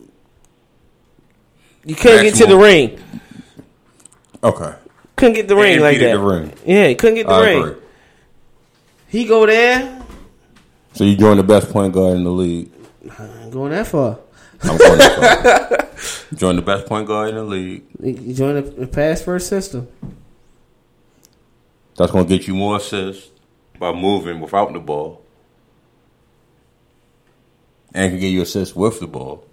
[1.84, 3.00] you couldn't get to the ring.
[4.42, 4.74] Okay.
[5.16, 6.12] Couldn't get the ring like that.
[6.12, 6.52] the ring.
[6.66, 7.62] Yeah, he couldn't get the I ring.
[7.62, 7.82] agree.
[9.08, 10.02] He go there.
[10.94, 12.70] So you join the best point guard in the league.
[13.18, 14.18] I ain't going that far.
[14.62, 15.80] I'm going that far.
[16.36, 17.84] Join the best point guard in the league.
[18.02, 19.88] You join the pass first system.
[21.96, 23.30] That's going to get you more assists
[23.78, 25.22] by moving without the ball.
[27.92, 29.46] And can get you assists with the ball.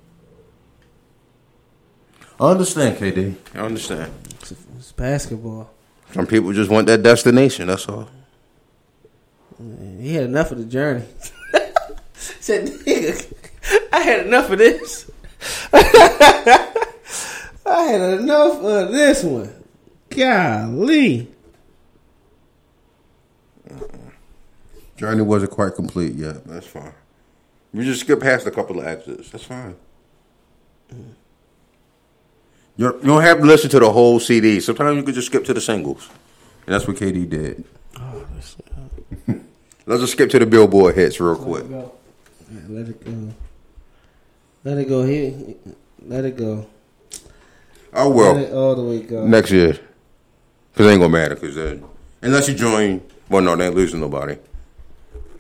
[2.40, 3.36] I understand, KD.
[3.54, 4.12] I understand.
[4.40, 5.70] It's, it's basketball.
[6.12, 7.68] Some people just want that destination.
[7.68, 8.10] That's all.
[10.00, 11.06] He had enough of the journey.
[12.14, 13.32] Said, nigga,
[13.94, 15.12] I had enough of this.
[15.74, 16.72] I
[17.66, 19.54] had enough of this one.
[20.10, 21.28] Golly.
[25.02, 26.46] Journey wasn't quite complete yet.
[26.46, 26.94] That's fine.
[27.74, 29.32] You just skip past a couple of exits.
[29.32, 29.76] That's fine.
[32.78, 34.60] You're, you don't have to listen to the whole CD.
[34.60, 36.08] Sometimes you could just skip to the singles.
[36.68, 37.64] And that's what KD did.
[37.98, 38.26] Oh,
[39.88, 41.66] Let's just skip to the Billboard hits real quick.
[42.70, 43.34] Let it go.
[44.64, 45.34] Let it go here.
[46.06, 46.68] Let it go.
[47.92, 48.56] Oh, Let it well.
[48.56, 49.26] all the way go.
[49.26, 49.80] Next year.
[50.72, 51.36] Because it ain't going to matter.
[51.36, 51.84] Cause then,
[52.22, 53.02] unless you join.
[53.30, 54.38] Well, no, they ain't losing nobody.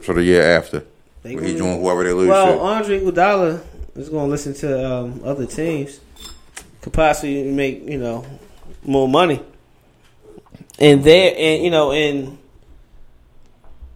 [0.04, 0.84] So the year after.
[1.24, 2.60] They When he gonna- join whoever they lose Well, to.
[2.60, 3.62] Andre Iguodala
[3.96, 6.00] is going to listen to um, other teams.
[6.82, 8.26] Could possibly make you know
[8.84, 9.40] more money,
[10.80, 12.40] and there and you know and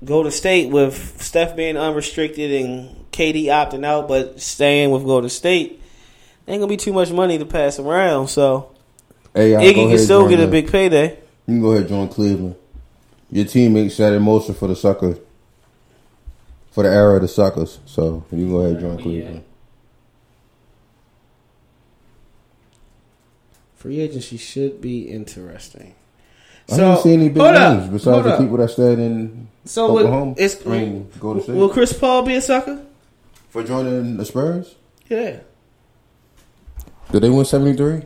[0.03, 5.81] Golden State with Steph being unrestricted and KD opting out, but staying with Golden State,
[6.47, 8.27] ain't gonna be too much money to pass around.
[8.27, 8.69] So
[9.33, 11.17] Hey, Iggy can still get a big payday.
[11.47, 12.55] You can go ahead and join Cleveland.
[13.31, 15.17] Your teammates set in motion for the sucker.
[16.75, 17.79] For the era of the suckers.
[17.85, 19.43] So you go ahead and join Cleveland.
[23.77, 25.95] Free agency should be interesting.
[26.69, 28.39] I didn't see any big hold up, names besides hold the up.
[28.41, 30.31] people that stayed in So will- Oklahoma.
[30.33, 31.55] it's- I mean, Golden State.
[31.55, 32.81] Will Chris Paul be a sucker?
[33.49, 34.75] for joining the Spurs?
[35.07, 35.37] Yeah.
[37.09, 38.01] Did they win 73?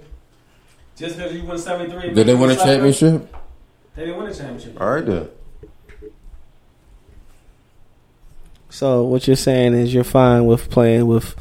[0.96, 2.14] Just because you won 73.
[2.14, 3.36] Did they win a it's championship?
[3.96, 4.80] They didn't win a championship.
[4.80, 5.28] All right, then.
[8.70, 11.36] So what you're saying is you're fine with playing with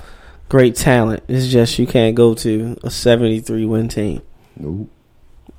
[0.48, 1.23] great talent.
[1.28, 4.23] It's just you can't go to a 73 win team.
[4.57, 4.89] Nope.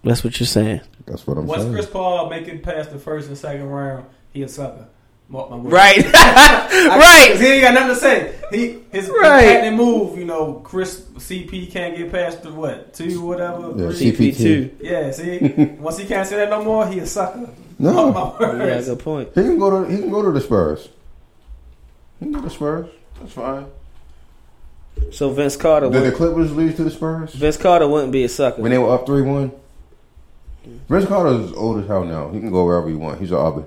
[0.04, 0.82] That's what you're saying.
[1.06, 1.74] That's what I'm Once saying.
[1.74, 4.88] Once Chris Paul make it past the first and second round, he a sucker.
[5.32, 5.50] Mark.
[5.52, 6.04] Right.
[6.16, 6.98] I-
[7.30, 7.40] right.
[7.40, 8.36] He ain't got nothing to say.
[8.52, 9.46] He his Right.
[9.46, 10.18] patented move.
[10.18, 13.68] You know, Chris CP can't get past the what two whatever.
[13.76, 13.92] Yeah.
[13.92, 14.72] CP2.
[14.82, 17.48] Yeah, see, once he can't say that no more, he a sucker.
[17.78, 18.12] No.
[18.12, 19.30] Mark my Yeah, good point.
[19.36, 20.90] He can go to he can go to the Spurs.
[22.20, 22.90] He to the Spurs.
[23.20, 23.68] That's fine.
[25.12, 28.30] So Vince Carter Did the Clippers lose to the Spurs Vince Carter wouldn't be a
[28.30, 28.62] sucker.
[28.62, 29.52] when they were up three one?
[29.52, 30.94] Mm-hmm.
[30.94, 32.30] Vince Carter is old as hell now.
[32.32, 33.20] He can go wherever he want.
[33.20, 33.66] He's an Auburn.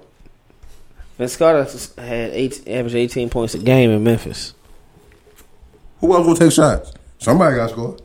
[1.16, 1.64] Vince Carter
[1.98, 4.54] had eight, average 18 points a game in Memphis.
[6.00, 6.92] Who else will take shots?
[7.18, 7.96] Somebody got to score.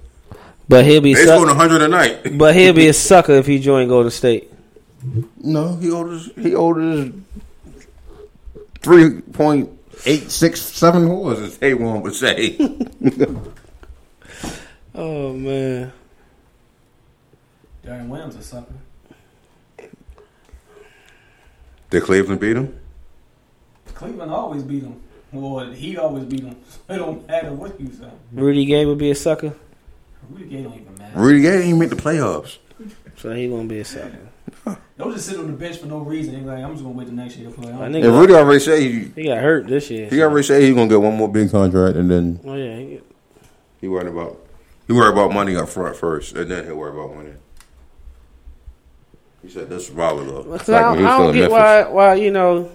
[0.70, 2.38] But he'll be They scoring hundred a night.
[2.38, 4.52] but he'll be a sucker if he joined Golden State.
[5.42, 7.12] No, he orders he orders
[8.82, 9.70] three point
[10.06, 12.58] eight six seven whores, as they one would say.
[15.00, 15.94] Oh man.
[17.86, 18.74] Deron Williams a sucker.
[21.92, 22.80] Did Cleveland beat him?
[23.94, 25.00] Cleveland always beat him.
[25.32, 26.56] Well, he always beat him.
[26.90, 28.10] It don't matter what you say.
[28.32, 29.54] Rudy Gay would be a sucker.
[30.30, 31.20] Rudy Gay don't even matter.
[31.20, 32.58] Rudy Gay didn't even make the playoffs.
[33.18, 34.18] So he won't be a sucker.
[34.98, 36.36] Don't just sit on the bench for no reason.
[36.36, 37.72] He like, I'm just gonna wait the next year to play.
[37.72, 40.10] My And nigga, Rudy already said he he got hurt this year.
[40.10, 43.00] he already said he's gonna get one more big contract, and then Oh yeah, he,
[43.82, 44.40] he worried about
[44.88, 47.38] he worried about money up front first, and then he'll worry about winning.
[49.44, 50.44] He said that's volatile.
[50.44, 52.70] Because I, don't- I don't get why, why you know,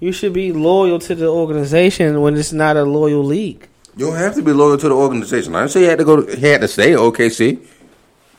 [0.00, 3.68] you should be loyal to the organization when it's not a loyal league.
[3.96, 5.54] You don't have to be loyal to the organization.
[5.54, 6.22] I didn't say he had to go.
[6.22, 7.64] To, he had to stay at OKC.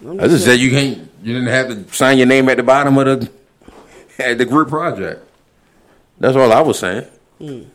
[0.05, 1.09] I'm just said you can't.
[1.23, 3.29] You didn't have to sign your name at the bottom of the
[4.19, 5.23] at the group project.
[6.19, 7.05] That's all I was saying.
[7.39, 7.65] The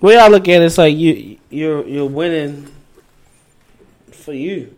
[0.00, 2.68] way I look at it, it's like you you're you're winning
[4.12, 4.74] for you.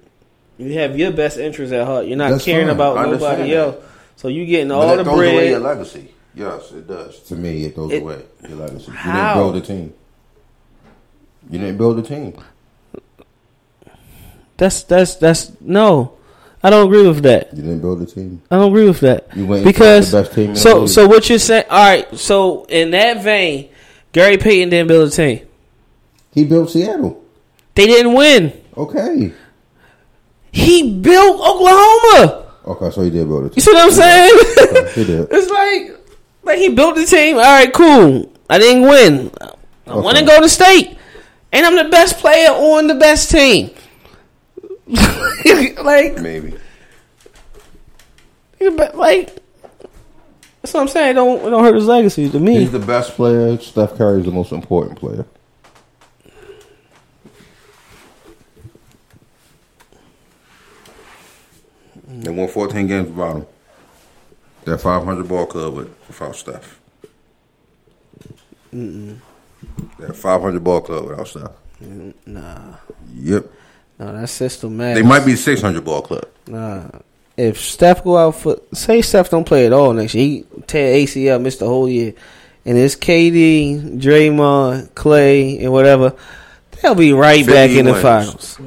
[0.57, 2.07] You have your best interest at heart.
[2.07, 2.77] You're not That's caring fine.
[2.77, 3.57] about I understand nobody that.
[3.59, 3.85] else.
[4.17, 6.09] So you getting But all that the throws away your legacy.
[6.35, 7.21] Yes, it does.
[7.25, 8.91] To me, it goes It- away your legacy.
[8.93, 9.11] How?
[9.11, 9.35] You How?
[9.35, 9.95] didn't build a team.
[11.51, 12.35] You didn't build a team.
[14.57, 16.13] That's that's that's no.
[16.63, 17.55] I don't agree with that.
[17.55, 18.43] You didn't build a team.
[18.51, 19.29] I don't agree with that.
[19.37, 21.65] You went because the best team in so so what you're saying?
[21.71, 22.19] All right.
[22.19, 23.69] So in that vein,
[24.13, 25.47] Gary Payton didn't build a team.
[26.33, 27.25] He built Seattle.
[27.75, 28.61] They didn't win.
[28.77, 29.33] Okay.
[30.51, 32.47] He built Oklahoma.
[32.67, 33.55] Okay, so he did build a team.
[33.57, 34.41] You see what I'm saying?
[34.81, 35.29] Okay, he did.
[35.31, 36.01] it's like
[36.43, 37.37] Like he built the team.
[37.37, 38.33] All right, cool.
[38.51, 39.31] I didn't win.
[39.87, 40.99] I want to go to state,
[41.53, 43.71] and I'm the best player on the best team.
[45.83, 46.55] like, Maybe.
[48.59, 49.27] But bet- like
[50.63, 51.11] that's what I'm saying.
[51.11, 52.61] It don't it don't hurt his legacy to me.
[52.61, 53.59] He's the best player.
[53.59, 55.25] Steph Curry is the most important player.
[62.07, 63.47] They won 14 games without him.
[64.65, 66.81] That 500 ball club with, without Steph.
[68.73, 71.53] That 500 ball club without Steph.
[72.27, 72.75] Nah,
[73.15, 73.51] Yep.
[73.99, 74.95] No, that system man.
[74.95, 76.27] They might be 600 ball club.
[76.47, 76.85] Nah.
[77.37, 80.95] If Steph go out for say Steph don't play at all next year, he tear
[80.95, 82.15] ACL, miss the whole year,
[82.65, 86.15] and it's KD, Draymond, Klay, and whatever,
[86.83, 88.03] they'll be right back in the wins.
[88.03, 88.59] finals.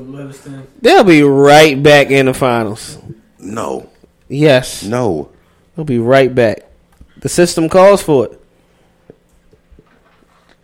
[0.82, 2.98] They'll be right back in the finals.
[3.40, 3.90] No.
[4.30, 5.30] Yes, No.
[5.76, 6.60] they'll be right back.
[7.19, 8.42] The system calls for it.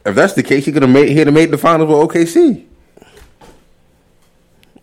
[0.06, 2.64] If that's the case, he could have made he'd have made the finals with OKC.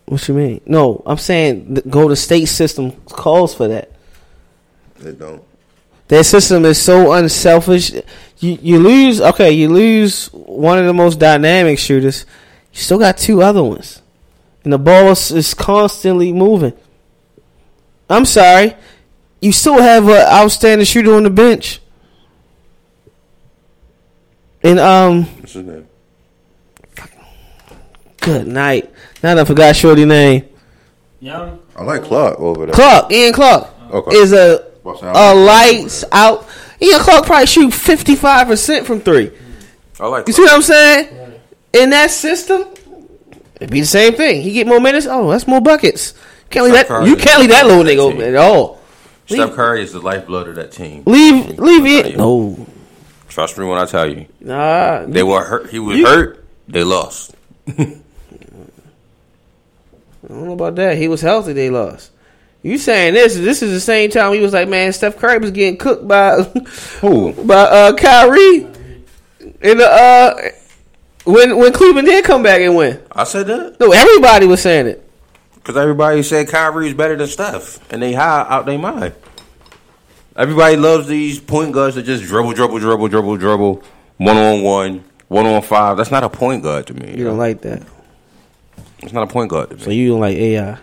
[0.05, 0.61] What you mean?
[0.65, 3.91] No, I'm saying the Golden State system calls for that.
[4.99, 5.43] They don't.
[6.07, 7.91] Their system is so unselfish.
[8.39, 12.25] You you lose okay, you lose one of the most dynamic shooters.
[12.71, 14.01] You still got two other ones,
[14.63, 16.73] and the ball is, is constantly moving.
[18.07, 18.75] I'm sorry,
[19.41, 21.81] you still have an outstanding shooter on the bench,
[24.61, 25.87] and um, What's his name?
[28.25, 28.91] Good night.
[29.23, 30.45] Now I forgot Shorty name.
[31.19, 31.59] Young.
[31.75, 32.75] I like Clark over there.
[32.75, 34.15] Clark, Ian Clark Okay.
[34.17, 36.47] is a a lights out.
[36.81, 39.31] Ian Clark probably shoot 55 percent from three.
[39.99, 41.07] I like You see what I'm saying?
[41.73, 42.65] In that system,
[43.55, 44.41] it'd be the same thing.
[44.41, 45.07] He get more minutes.
[45.09, 46.13] Oh, that's more buckets.
[46.49, 46.93] Can't leave Steph that.
[46.99, 48.81] Curry You can't leave that little nigga that open at all.
[49.27, 51.03] Steph Curry is the lifeblood of that team.
[51.05, 52.17] Leave, leave I'll it.
[52.17, 52.67] No,
[53.27, 54.27] Trust me when I tell you.
[54.39, 55.05] nah.
[55.05, 55.69] They were hurt.
[55.71, 56.45] He was You- hurt.
[56.67, 57.33] They lost.
[60.25, 60.97] I don't know about that.
[60.97, 61.53] He was healthy.
[61.53, 62.11] They lost.
[62.63, 63.35] You saying this?
[63.35, 66.41] This is the same time he was like, man, Steph Curry was getting cooked by
[67.01, 67.31] Who?
[67.45, 68.67] by uh, Kyrie
[69.61, 70.41] in the uh
[71.25, 73.01] when when Cleveland did come back and win.
[73.11, 75.07] I said that No, everybody was saying it.
[75.55, 79.13] because everybody said Kyrie is better than Steph, and they high out their mind.
[80.35, 83.83] Everybody loves these point guards that just dribble, dribble, dribble, dribble, dribble,
[84.17, 85.97] one on one, one on five.
[85.97, 87.15] That's not a point guard to me.
[87.17, 87.83] You don't like that,
[88.99, 90.77] It's not a point guard to so you like AI.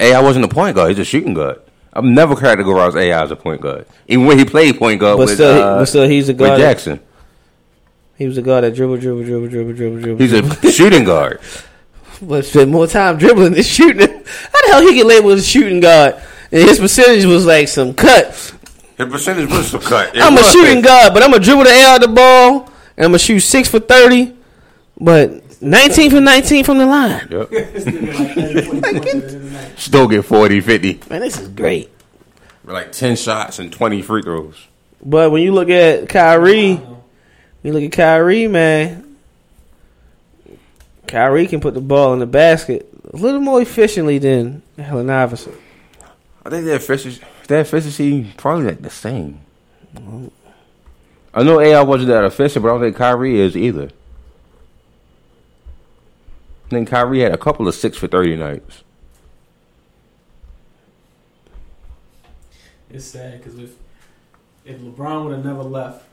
[0.00, 0.90] AI wasn't a point guard.
[0.90, 1.60] He's a shooting guard.
[1.92, 5.26] I've never categorized AI as a point guard, even when he played point guard But
[5.26, 6.48] with, still, uh, but still, he's a with guy.
[6.50, 7.00] That, Jackson.
[8.16, 10.18] he was a guy that dribble, dribble, dribble, dribble, dribble, dribble.
[10.20, 11.40] He's a shooting guard.
[12.20, 14.00] but spent more time dribbling than shooting.
[14.00, 14.08] How
[14.66, 16.16] the hell he get labeled as a shooting guard?
[16.50, 18.26] And his percentage was like some cut.
[18.96, 20.14] His percentage was some cut.
[20.16, 23.04] It I'm a shooting guard, but I'm gonna dribble the air out the ball, and
[23.04, 24.36] I'm gonna shoot six for thirty,
[25.00, 27.26] but 19 for 19 from the line.
[27.30, 27.48] Yep.
[29.78, 31.00] Still get 40, 50.
[31.10, 31.90] Man, this is great.
[32.64, 34.66] Like 10 shots and 20 free throws.
[35.04, 36.80] But when you look at Kyrie,
[37.62, 39.16] you look at Kyrie, man,
[41.06, 45.54] Kyrie can put the ball in the basket a little more efficiently than Allen Iverson.
[46.44, 49.40] I think their efficiency, their efficiency probably like the same.
[51.34, 53.90] I know AI wasn't that efficient, but I don't think Kyrie is either.
[56.66, 58.82] I think Kyrie had a couple of six for 30 nights.
[62.90, 63.74] It's sad because if
[64.64, 66.04] if LeBron would have never left,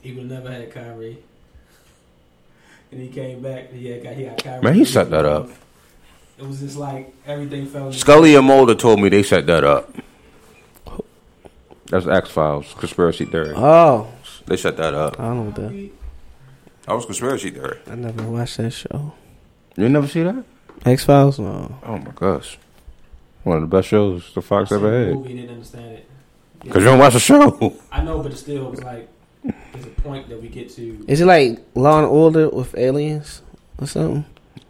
[0.00, 1.18] he would have never had Kyrie.
[2.90, 3.70] And he came back.
[3.72, 4.62] He had got he got Kyrie.
[4.62, 5.48] Man, he set that up.
[6.38, 7.92] It was just like everything fell.
[7.92, 9.94] Scully and Mulder told me they set that up.
[11.86, 13.52] That's X Files conspiracy theory.
[13.54, 14.08] Oh,
[14.46, 15.20] They set that up.
[15.20, 15.90] I don't know what that.
[16.86, 17.78] That was conspiracy theory.
[17.86, 19.12] I never watched that show.
[19.80, 20.44] You never see that?
[20.84, 21.38] X Files?
[21.38, 21.78] No.
[21.84, 22.58] Oh my gosh,
[23.44, 25.14] one of the best shows the Fox I ever had.
[25.14, 26.06] movie, didn't understand it.
[26.68, 27.76] Cause you don't watch the show.
[27.90, 29.08] I know, but it still was like
[29.72, 31.04] there's a point that we get to.
[31.08, 33.42] Is it like Law and Order with aliens
[33.78, 34.24] or something?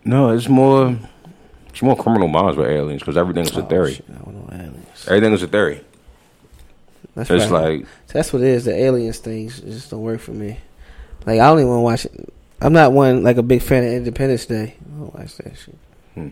[0.05, 0.97] No, it's more.
[1.71, 3.95] It's more criminal minds with aliens because everything is a Oh, theory.
[3.95, 5.07] shit, I don't aliens.
[5.07, 5.81] Everything is a theory.
[7.15, 7.79] That's It's right.
[7.81, 8.65] like That's what it is.
[8.65, 10.59] The aliens things just don't work for me.
[11.27, 12.33] Like I don't even want to watch it.
[12.61, 14.77] I'm not one like a big fan of Independence Day.
[15.01, 15.79] I don't watch that shit.
[16.15, 16.29] Hmm.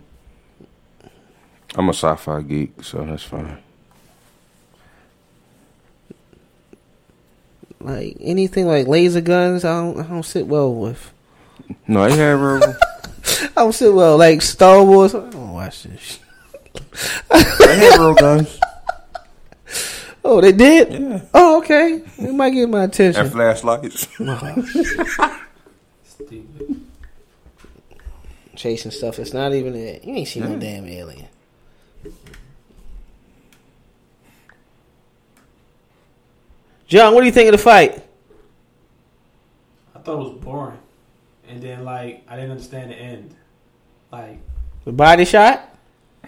[1.75, 3.57] I'm a sci-fi geek, so that's fine.
[7.81, 9.99] Like anything like laser guns, I don't.
[10.01, 11.13] I don't sit well with.
[11.87, 12.63] No, they have real.
[13.57, 15.15] I don't sit well like Star Wars.
[15.15, 16.01] I don't watch this.
[16.01, 16.21] Shit.
[17.31, 18.59] they have real guns.
[20.25, 20.93] Oh, they did.
[20.93, 21.23] Yeah.
[21.33, 22.03] Oh, okay.
[22.19, 23.23] It might get my attention.
[23.23, 24.09] And flashlights.
[24.21, 25.39] Oh,
[26.05, 26.88] Stupid.
[28.59, 30.01] Chasing stuff It's not even there.
[30.03, 30.59] You ain't seen no Yeah.
[30.59, 31.29] damn alien.
[36.89, 38.03] John, what do you think of the fight?
[39.95, 40.79] I thought it was boring,
[41.49, 43.35] and then like I didn't understand the end.
[44.11, 44.39] Like,
[44.85, 45.68] The body shot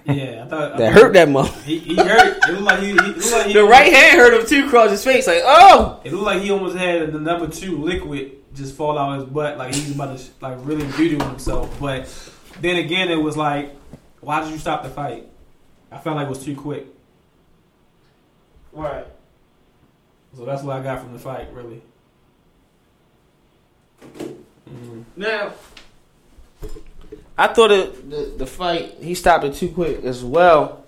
[0.04, 1.52] yeah, I thought I that thought hurt that mother.
[1.62, 2.38] He, he hurt.
[2.48, 2.88] It looked like he.
[2.88, 4.66] he looked like he The right hand hurt him too.
[4.66, 6.00] Across his face, like oh.
[6.04, 9.58] It looked like he almost had the number two liquid just fall out his butt,
[9.58, 11.78] like he's about to like really voodoo himself.
[11.80, 12.08] But
[12.60, 13.74] then again, it was like,
[14.20, 15.28] why did you stop the fight?
[15.90, 16.86] I felt like it was too quick.
[18.72, 19.06] Right.
[20.36, 21.82] So that's what I got from the fight, really.
[24.68, 25.04] Mhm.
[25.16, 25.52] Now,
[27.40, 30.84] I thought it, the the fight he stopped it too quick as well,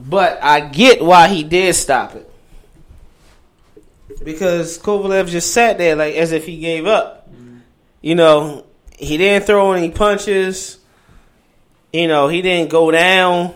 [0.00, 2.28] but I get why he did stop it
[4.24, 7.28] because Kovalev just sat there like as if he gave up.
[8.00, 8.66] You know,
[8.98, 10.78] he didn't throw any punches.
[11.92, 13.54] You know, he didn't go down.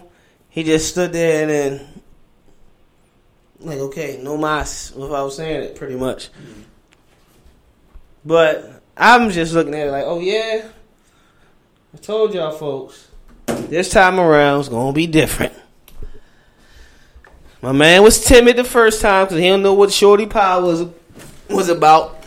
[0.50, 2.02] He just stood there and then
[3.58, 6.30] like, okay, no mas, if I was saying it, pretty much.
[6.30, 6.62] Mm-hmm.
[8.24, 10.68] But I'm just looking at it like, oh yeah,
[11.92, 13.08] I told y'all folks,
[13.46, 15.52] this time around it's gonna be different.
[17.62, 20.86] My man was timid the first time because he don't know what Shorty Power was
[21.48, 22.24] was about.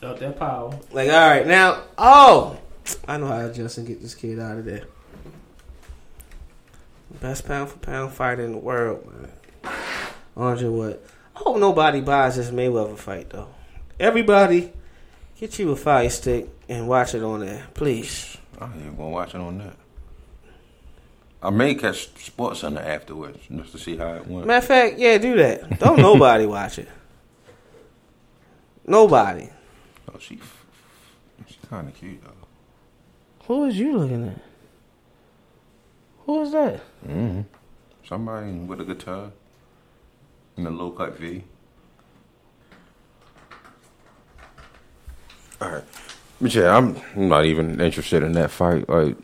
[0.00, 0.78] Felt that power.
[0.92, 2.58] Like, all right, now, oh,
[3.08, 4.84] I know how to adjust and get this kid out of there.
[7.20, 9.72] Best pound for pound fighter in the world, man.
[10.36, 11.06] Andre what?
[11.34, 13.48] I hope nobody buys this Mayweather fight though.
[13.98, 14.72] Everybody,
[15.38, 18.36] get you a fire stick and watch it on there, please.
[18.60, 19.76] I ain't even gonna watch it on that.
[21.42, 24.46] I may catch Sports Center afterwards just to see how it went.
[24.46, 25.78] Matter of fact, yeah, do that.
[25.78, 26.88] Don't nobody watch it.
[28.86, 29.50] Nobody.
[30.08, 30.38] Oh, she,
[31.46, 32.30] she kind of cute though.
[33.46, 34.40] Who is you looking at?
[36.24, 36.80] Who is that?
[37.06, 37.42] Mm-hmm.
[38.06, 39.30] Somebody with a guitar
[40.56, 41.44] in a low cut V.
[45.60, 45.84] All right,
[46.44, 48.86] but yeah, I'm not even interested in that fight.
[48.86, 49.16] Like,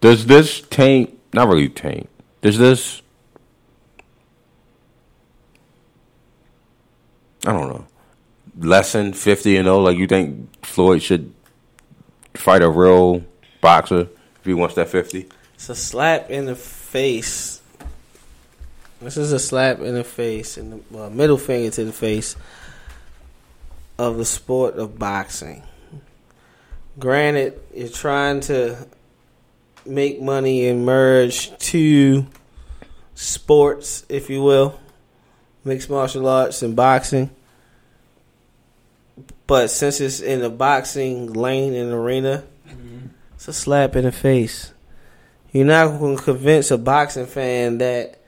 [0.00, 1.18] does this taint?
[1.32, 2.08] Not really taint.
[2.40, 3.02] Does this?
[7.44, 7.86] I don't know.
[8.60, 9.80] Lesson fifty and zero.
[9.80, 11.34] Like you think Floyd should
[12.34, 13.24] fight a real
[13.60, 14.02] boxer
[14.38, 15.28] if he wants that fifty?
[15.54, 17.61] It's a slap in the face.
[19.02, 22.36] This is a slap in the face, and the well, middle finger to the face
[23.98, 25.64] of the sport of boxing.
[26.98, 28.86] Granted, you're trying to
[29.84, 32.26] make money and merge two
[33.14, 34.78] sports, if you will,
[35.64, 37.30] mixed martial arts and boxing.
[39.48, 43.08] But since it's in the boxing lane and arena, mm-hmm.
[43.34, 44.72] it's a slap in the face.
[45.50, 48.21] You're not going to convince a boxing fan that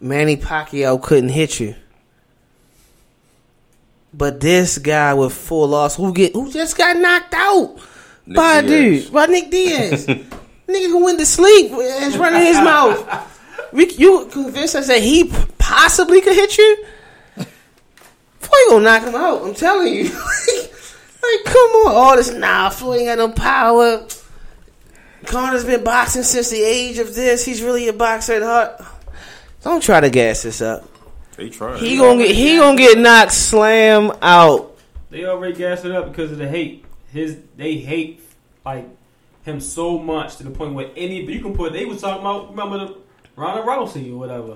[0.00, 1.74] Manny Pacquiao couldn't hit you.
[4.12, 7.76] But this guy with full loss, who get who just got knocked out
[8.26, 12.56] Nick by a dude, by Nick Diaz, nigga who went to sleep is running his
[12.56, 13.32] mouth.
[13.72, 16.84] We, you convinced us that he possibly could hit you?
[18.38, 19.42] Floyd gonna knock him out.
[19.42, 20.04] I'm telling you.
[21.26, 22.70] like, come on, all this nah.
[22.70, 24.06] Floyd ain't got no power.
[25.26, 27.44] Conor's been boxing since the age of this.
[27.44, 28.95] He's really a boxer at heart.
[29.66, 30.88] Don't try to gas this up.
[31.36, 31.78] He trying.
[31.82, 34.78] He gonna get he gonna get knocked slam out.
[35.10, 36.84] They already gassed it up because of the hate.
[37.12, 38.20] His they hate
[38.64, 38.86] like
[39.42, 41.72] him so much to the point where any you can put.
[41.72, 42.96] They was talking about remember the
[43.34, 44.54] Ronda Rousey or whatever.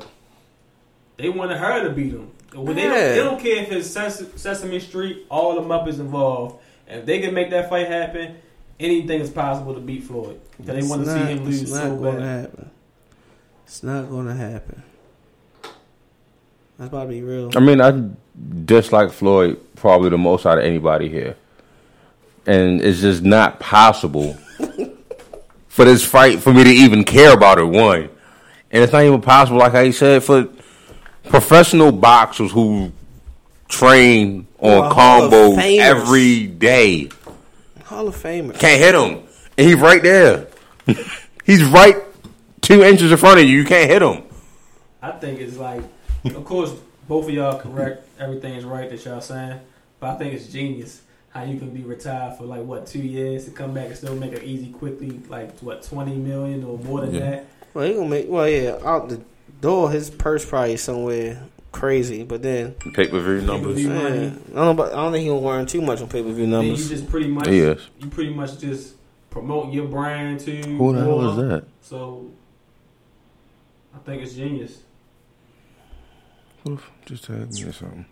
[1.16, 2.30] They wanted her to beat him.
[2.54, 5.26] Well, they, don't, they don't care if it's Ses- Sesame Street.
[5.28, 6.60] All the Muppets involved.
[6.86, 8.36] If they can make that fight happen,
[8.78, 10.40] anything is possible to beat Floyd.
[10.56, 12.40] 'Cause they want to see him lose It's not so gonna bad.
[12.42, 12.70] happen.
[13.66, 14.82] It's not gonna happen.
[16.80, 17.50] That's about to be real.
[17.54, 18.08] I mean, I
[18.64, 21.36] dislike Floyd probably the most out of anybody here,
[22.46, 24.32] and it's just not possible
[25.68, 27.64] for this fight for me to even care about it.
[27.64, 28.08] One,
[28.70, 30.48] and it's not even possible, like I said, for
[31.24, 32.92] professional boxers who
[33.68, 37.10] train on Hall combos every day
[37.84, 38.58] Hall of Famer.
[38.58, 39.28] can't hit him,
[39.58, 40.46] and he's right there.
[41.44, 41.96] he's right
[42.62, 43.58] two inches in front of you.
[43.58, 44.22] You can't hit him.
[45.02, 45.82] I think it's like,
[46.34, 46.72] of course,
[47.08, 48.06] both of y'all correct.
[48.18, 49.60] Everything is right that y'all saying,
[49.98, 51.02] but I think it's genius.
[51.30, 54.16] how you can be retired for like what two years to come back and still
[54.16, 57.20] make it easy quickly, like what twenty million or more than Yeah.
[57.30, 57.46] that.
[57.72, 58.26] Well, he gonna make.
[58.28, 59.20] Well, yeah, out the
[59.60, 61.40] door, his purse probably somewhere
[61.70, 62.24] crazy.
[62.24, 63.76] But then, Pay per view numbers.
[63.76, 64.42] Pay-per-view man.
[64.50, 64.74] I don't know.
[64.74, 66.76] But I don't think he gonna earn too much on pay per view Then you
[66.76, 67.78] just pretty much Yes.
[68.00, 68.94] you pretty much just
[69.30, 71.64] promote your brand to Who the hell is that?
[71.82, 72.26] So
[73.94, 74.78] I think it's genius.
[76.68, 78.04] Oof, Just tag me something.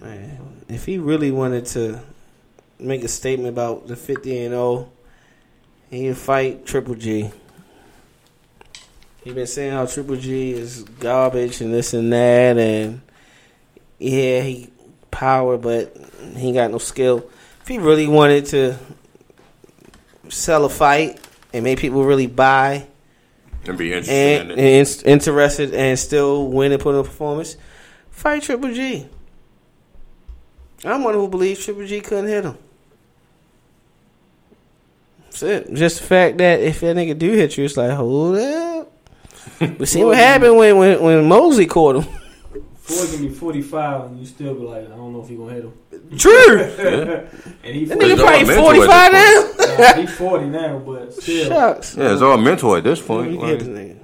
[0.00, 2.00] Man, if he really wanted to
[2.80, 4.90] make a statement about the 50 and 0,
[5.90, 7.30] he'd fight Triple G.
[9.22, 13.00] He been saying how Triple G is garbage and this and that, and
[13.98, 14.70] yeah, he
[15.12, 15.96] power, but
[16.36, 17.30] he got no skill.
[17.62, 18.76] If he really wanted to
[20.28, 21.23] sell a fight
[21.54, 22.86] and make people really buy
[23.66, 27.04] And be interested and, in and in- interested and still win and put on a
[27.04, 27.56] performance,
[28.10, 29.06] fight Triple G.
[30.84, 32.58] I'm one who believes Triple G couldn't hit him.
[35.26, 35.72] That's it.
[35.74, 38.90] Just the fact that if that nigga do hit you, it's like, hold up.
[39.78, 42.20] We see what happened when, when, when Mosley caught him.
[42.84, 45.36] Floyd can be forty five and you still be like, I don't know if he
[45.36, 46.18] gonna hit him.
[46.18, 46.58] True.
[47.64, 49.52] And he That nigga probably 45 now.
[49.78, 51.48] Nah, he forty now, but still.
[51.48, 51.96] Shucks.
[51.96, 53.32] Yeah, it's all mental at this You point.
[53.32, 53.98] get Like, this nigga.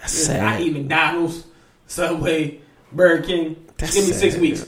[0.00, 1.44] That's I eat McDonald's,
[1.88, 2.60] Subway,
[2.92, 3.66] Burger King.
[3.78, 4.66] That's Give me six weeks.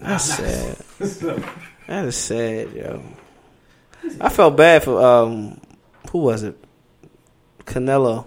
[0.00, 0.76] That's sad.
[1.06, 1.42] So,
[1.86, 3.02] That is sad, yo.
[4.18, 5.60] I felt bad for um,
[6.10, 6.56] who was it?
[7.64, 8.26] Canelo.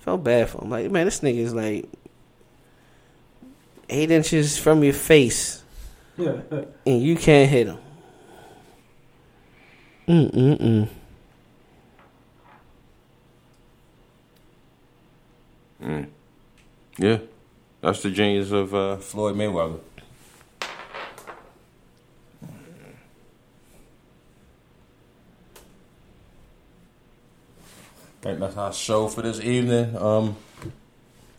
[0.00, 0.70] Felt bad for him.
[0.70, 1.88] Like, man, this nigga is like
[3.88, 5.62] eight inches from your face,
[6.16, 7.78] and you can't hit him.
[10.08, 10.88] Mm mm
[15.82, 16.06] mm.
[16.98, 17.18] yeah,
[17.80, 19.80] that's the genius of uh, Floyd Mayweather.
[28.26, 29.96] I think that's our show for this evening.
[29.96, 30.36] Um,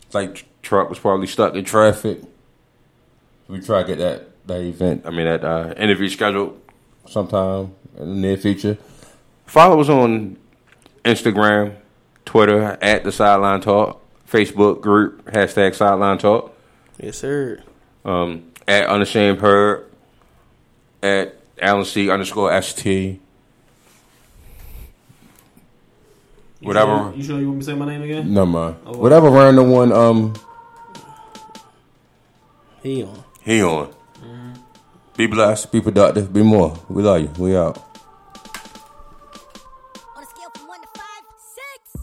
[0.06, 2.20] it's like truck was probably stuck in traffic.
[3.48, 5.02] We try to get that that event.
[5.06, 6.60] I mean that uh, interview scheduled
[7.06, 8.78] sometime in the near future.
[9.46, 10.36] Follow us on
[11.04, 11.74] Instagram,
[12.26, 16.54] Twitter at the Sideline Talk, Facebook group hashtag Sideline Talk,
[17.00, 17.62] Yes, sir.
[18.04, 19.86] um, at Unashamed Herb,
[21.02, 23.20] at Alan C underscore ST.
[26.60, 26.90] You Whatever.
[26.90, 28.34] Sure, you sure you want me to say my name again?
[28.34, 28.76] No mind.
[28.84, 30.34] Oh, Whatever random one um
[32.82, 33.24] He on.
[33.48, 33.94] He on.
[35.16, 36.78] Be blessed, be productive, be more.
[36.90, 37.30] We love you.
[37.38, 37.78] We out.
[40.14, 41.24] On a scale from one to five,
[41.56, 41.96] six.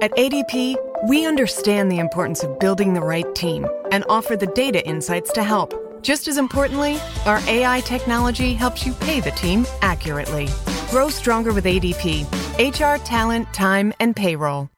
[0.00, 0.76] At ADP,
[1.08, 5.42] we understand the importance of building the right team and offer the data insights to
[5.42, 5.74] help.
[6.02, 10.48] Just as importantly, our AI technology helps you pay the team accurately.
[10.88, 12.24] Grow stronger with ADP
[12.60, 14.70] HR, talent, time, and payroll.